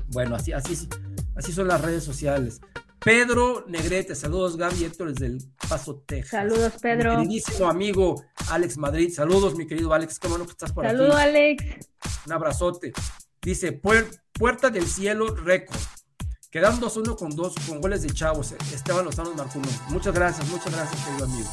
Bueno, 0.08 0.36
así, 0.36 0.52
así, 0.52 0.88
así 1.36 1.52
son 1.52 1.68
las 1.68 1.82
redes 1.82 2.04
sociales. 2.04 2.62
Pedro 3.00 3.66
Negrete, 3.68 4.14
saludos 4.14 4.58
Gaby 4.58 4.84
Héctor 4.84 5.14
desde 5.14 5.28
el 5.28 5.38
Paso, 5.70 6.04
Texas. 6.06 6.32
Saludos, 6.32 6.74
Pedro. 6.82 7.12
Mi 7.12 7.24
queridísimo 7.24 7.70
amigo 7.70 8.24
Alex 8.50 8.78
Madrid, 8.78 9.12
saludos 9.14 9.56
mi 9.56 9.66
querido 9.66 9.94
Alex, 9.94 10.20
qué 10.20 10.28
bueno 10.28 10.46
que 10.46 10.52
estás 10.52 10.74
por 10.74 10.86
aquí. 10.86 10.98
Saludos, 10.98 11.16
Alex. 11.16 11.64
Un 12.26 12.34
abrazote. 12.34 12.92
Dice, 13.42 13.72
Puerta 14.34 14.70
del 14.70 14.86
Cielo 14.86 15.34
Récord. 15.34 15.80
Quedan 16.52 16.82
2-1 16.82 17.16
con 17.16 17.30
dos 17.36 17.54
con 17.68 17.80
goles 17.80 18.02
de 18.02 18.10
Chavos. 18.10 18.54
Esteban 18.74 19.06
Lozano 19.06 19.34
marcó 19.36 19.60
uno. 19.60 19.68
Muchas 19.90 20.14
gracias, 20.14 20.48
muchas 20.50 20.74
gracias, 20.74 21.06
querido 21.06 21.26
amigo. 21.26 21.50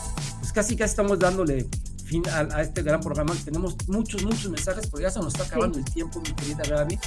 Casi 0.57 0.75
casi 0.75 0.93
estamos 0.93 1.19
dándole 1.19 1.67
fin 2.07 2.23
a, 2.31 2.63
este 2.63 2.81
gran 2.81 3.03
programa. 3.03 3.35
Tenemos 3.45 3.77
muchos, 3.89 4.25
muchos 4.25 4.51
mensajes, 4.51 4.87
pero 4.87 5.03
ya 5.03 5.11
se 5.11 5.19
nos 5.19 5.35
está 5.35 5.43
acabando 5.45 5.79
el 5.79 5.85
tiempo, 5.85 6.19
mi 6.19 6.33
querida 6.33 6.63
Gaby. 6.67 6.99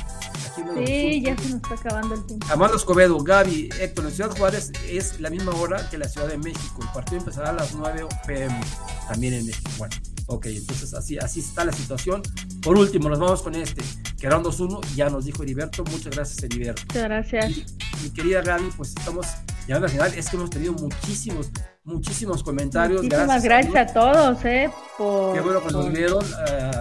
sí, 0.85 1.21
ya 1.23 1.35
se 1.35 1.49
nos 1.49 1.55
está 1.55 1.73
acabando 1.73 2.13
el 2.13 2.26
tiempo. 2.27 2.45
Amado 2.51 2.76
Escobedo, 2.76 3.17
Gaby, 3.17 3.69
Héctor, 3.80 4.05
en 4.05 4.11
Ciudad 4.11 4.38
Juárez 4.38 4.71
es 4.88 5.19
la 5.19 5.31
misma 5.31 5.51
hora 5.55 5.89
que 5.89 5.97
la 5.97 6.07
Ciudad 6.07 6.27
de 6.27 6.38
México. 6.38 6.80
El 6.80 6.89
partido 6.89 7.17
empezará 7.21 7.49
a 7.49 7.53
las 7.53 7.73
9 7.73 8.05
pm, 8.27 8.61
también 9.07 9.34
en 9.34 9.47
México. 9.47 9.71
Bueno, 9.80 9.95
ok, 10.27 10.45
entonces 10.45 10.93
así, 10.93 11.17
así 11.17 11.39
está 11.39 11.65
la 11.65 11.73
situación. 11.73 12.21
Por 12.61 12.77
último, 12.77 13.09
nos 13.09 13.17
vamos 13.17 13.41
con 13.41 13.55
este. 13.55 13.81
Quedaron 14.19 14.43
2-1, 14.43 14.80
ya 14.95 15.09
nos 15.09 15.26
dijo 15.26 15.41
Heriberto. 15.41 15.84
Muchas 15.85 16.15
gracias, 16.15 16.43
Heriberto. 16.43 16.84
Muchas 16.85 17.03
gracias. 17.03 17.65
mi 18.03 18.11
querida 18.11 18.43
Gaby, 18.43 18.69
pues 18.77 18.89
estamos 18.89 19.26
llegando 19.69 19.85
al 19.85 19.91
final. 19.91 20.13
Es 20.15 20.29
que 20.29 20.35
hemos 20.35 20.49
tenido 20.49 20.73
muchísimos, 20.73 21.51
muchísimos 21.83 22.43
comentarios. 22.43 23.03
Muchísimas 23.03 23.43
gracias, 23.43 23.75
a, 23.75 23.93
todos, 23.93 24.43
¿eh? 24.43 24.69
Qué 24.97 25.41
bueno 25.41 25.63
que 25.63 25.71
nos 25.71 25.93
vieron. 25.93 26.25
Eh, 26.25 26.71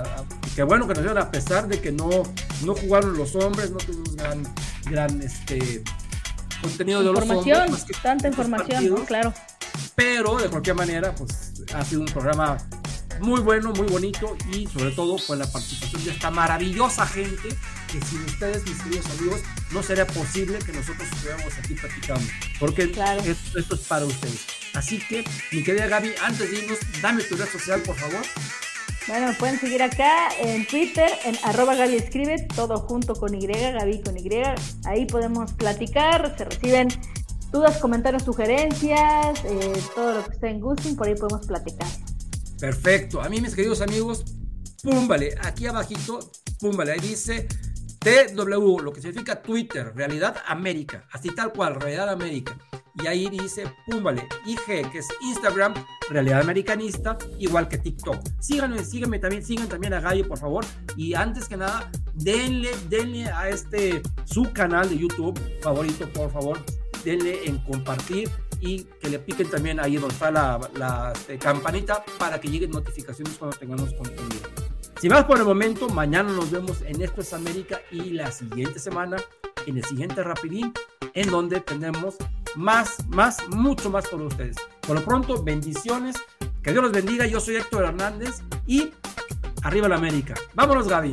qué 0.57 0.63
bueno 0.63 0.89
que 0.89 0.95
nos 0.95 1.03
vieron, 1.03 1.19
a 1.19 1.31
pesar 1.31 1.69
de 1.69 1.81
que 1.83 1.93
no, 1.93 2.09
no 2.65 2.75
jugaron 2.75 3.17
los 3.17 3.37
hombres, 3.37 3.71
no 3.71 3.77
tuvimos 3.77 4.17
gran, 4.17 4.43
gran 4.87 5.23
este, 5.23 5.85
contenido 6.63 7.01
de 7.01 7.13
los 7.13 7.29
hombres. 7.29 7.71
Más 7.71 7.85
que 7.85 7.95
tanta 8.03 8.29
información, 8.29 9.05
claro. 9.05 9.35
Pero 9.95 10.37
de 10.39 10.49
cualquier 10.49 10.77
manera, 10.77 11.15
pues 11.15 11.63
ha 11.75 11.85
sido 11.85 12.01
un 12.01 12.07
programa 12.07 12.57
muy 13.21 13.41
bueno, 13.41 13.73
muy 13.73 13.87
bonito 13.87 14.37
y 14.53 14.67
sobre 14.67 14.91
todo 14.93 15.17
con 15.27 15.39
la 15.39 15.51
participación 15.51 16.05
de 16.05 16.11
esta 16.11 16.31
maravillosa 16.31 17.07
gente 17.07 17.49
que 17.91 18.01
sin 18.07 18.23
ustedes, 18.25 18.65
mis 18.67 18.83
queridos 18.83 19.07
amigos, 19.19 19.41
no 19.73 19.83
sería 19.83 20.07
posible 20.07 20.59
que 20.59 20.73
nosotros 20.73 21.09
estuviéramos 21.13 21.59
aquí 21.59 21.75
platicando, 21.75 22.27
porque 22.61 22.83
esto, 22.83 23.59
esto, 23.59 23.75
es 23.75 23.81
para 23.83 24.05
ustedes. 24.05 24.47
Así 24.75 24.99
que, 24.99 25.25
mi 25.53 25.63
querida 25.63 25.87
Gaby, 25.87 26.13
antes 26.23 26.51
de 26.51 26.59
irnos, 26.59 26.79
dame 27.01 27.23
tu 27.25 27.37
red 27.37 27.49
social, 27.49 27.81
por 27.81 27.97
favor. 27.97 28.23
Bueno, 29.09 29.29
me 29.29 29.35
pueden 29.35 29.59
seguir 29.59 29.83
acá 29.83 30.29
en 30.39 30.67
Twitter, 30.67 31.11
en 31.25 31.39
arroba 31.43 31.75
Gaby 31.75 31.97
Escribe, 31.97 32.47
todo 32.55 32.79
junto 32.81 33.15
con 33.15 33.35
Y, 33.35 33.47
Gaby 33.47 34.03
con 34.03 34.19
Y. 34.19 34.29
Ahí 34.85 35.07
podemos 35.07 35.55
platicar, 35.55 36.35
se 36.37 36.45
reciben 36.45 36.89
dudas, 37.51 37.79
comentarios, 37.79 38.25
sugerencias, 38.25 39.43
eh, 39.45 39.83
todo 39.95 40.15
lo 40.15 40.25
que 40.27 40.35
esté 40.35 40.51
en 40.51 40.61
Gusting, 40.61 40.97
por 40.97 41.07
ahí 41.07 41.15
podemos 41.15 41.47
platicar. 41.47 41.89
Perfecto. 42.59 43.21
A 43.21 43.29
mí, 43.29 43.41
mis 43.41 43.55
queridos 43.55 43.81
amigos, 43.81 44.25
púmbale, 44.83 45.35
aquí 45.43 45.67
abajito, 45.67 46.19
púmbale, 46.61 46.93
ahí 46.93 47.01
dice 47.01 47.47
TW, 48.01 48.81
lo 48.81 48.93
que 48.93 49.01
significa 49.01 49.43
Twitter, 49.43 49.93
Realidad 49.95 50.37
América, 50.47 51.07
así 51.13 51.31
tal 51.31 51.53
cual, 51.53 51.75
Realidad 51.77 52.11
América. 52.11 52.57
Y 53.03 53.07
ahí 53.07 53.29
dice, 53.29 53.65
púmbale, 53.87 54.27
IG, 54.45 54.91
que 54.91 54.99
es 54.99 55.09
Instagram, 55.21 55.75
Realidad 56.11 56.41
Americanista, 56.41 57.17
igual 57.39 57.69
que 57.69 57.79
TikTok. 57.79 58.17
Síganme, 58.41 58.85
síganme 58.85 59.21
también, 59.21 59.45
sigan 59.45 59.69
también 59.69 59.95
a 59.95 60.01
Gallo, 60.01 60.27
por 60.27 60.39
favor. 60.39 60.65
Y 60.97 61.15
antes 61.15 61.47
que 61.49 61.57
nada, 61.57 61.91
denle, 62.15 62.71
denle 62.89 63.27
a 63.27 63.49
este, 63.49 64.03
su 64.25 64.53
canal 64.53 64.89
de 64.89 64.99
YouTube 64.99 65.39
favorito, 65.61 66.09
por 66.13 66.33
favor. 66.33 66.59
Denle 67.05 67.47
en 67.47 67.59
compartir 67.59 68.29
y 68.61 68.85
que 68.85 69.09
le 69.09 69.19
piquen 69.19 69.49
también 69.51 69.81
ahí 69.81 69.97
donde 69.97 70.15
está 70.15 70.31
la, 70.31 71.13
este, 71.15 71.39
campanita 71.39 72.05
para 72.19 72.41
que 72.41 72.49
lleguen 72.49 72.71
notificaciones 72.71 73.37
cuando 73.39 73.57
tengamos 73.57 73.93
contenido. 73.95 74.49
Sin 75.01 75.13
más 75.13 75.25
por 75.25 75.39
el 75.39 75.45
momento, 75.45 75.89
mañana 75.89 76.33
nos 76.33 76.51
vemos 76.51 76.83
en 76.83 77.01
Esto 77.01 77.21
es 77.21 77.33
América 77.33 77.81
y 77.91 78.11
la 78.11 78.33
siguiente 78.33 78.81
semana 78.81 79.17
en 79.67 79.77
el 79.77 79.85
siguiente 79.85 80.23
Rapidín, 80.25 80.73
en 81.15 81.31
donde 81.31 81.61
tenemos 81.61 82.17
más, 82.57 83.07
más, 83.09 83.49
mucho 83.49 83.91
más 83.91 84.09
por 84.09 84.23
ustedes. 84.23 84.57
Por 84.81 84.99
lo 84.99 85.05
pronto, 85.05 85.43
bendiciones, 85.43 86.17
que 86.63 86.73
Dios 86.73 86.83
los 86.83 86.93
bendiga. 86.93 87.27
Yo 87.27 87.41
soy 87.41 87.57
Héctor 87.57 87.85
Hernández 87.85 88.43
y 88.67 88.91
arriba 89.63 89.89
la 89.89 89.97
América. 89.97 90.35
Vámonos, 90.55 90.89
Gaby. 90.89 91.13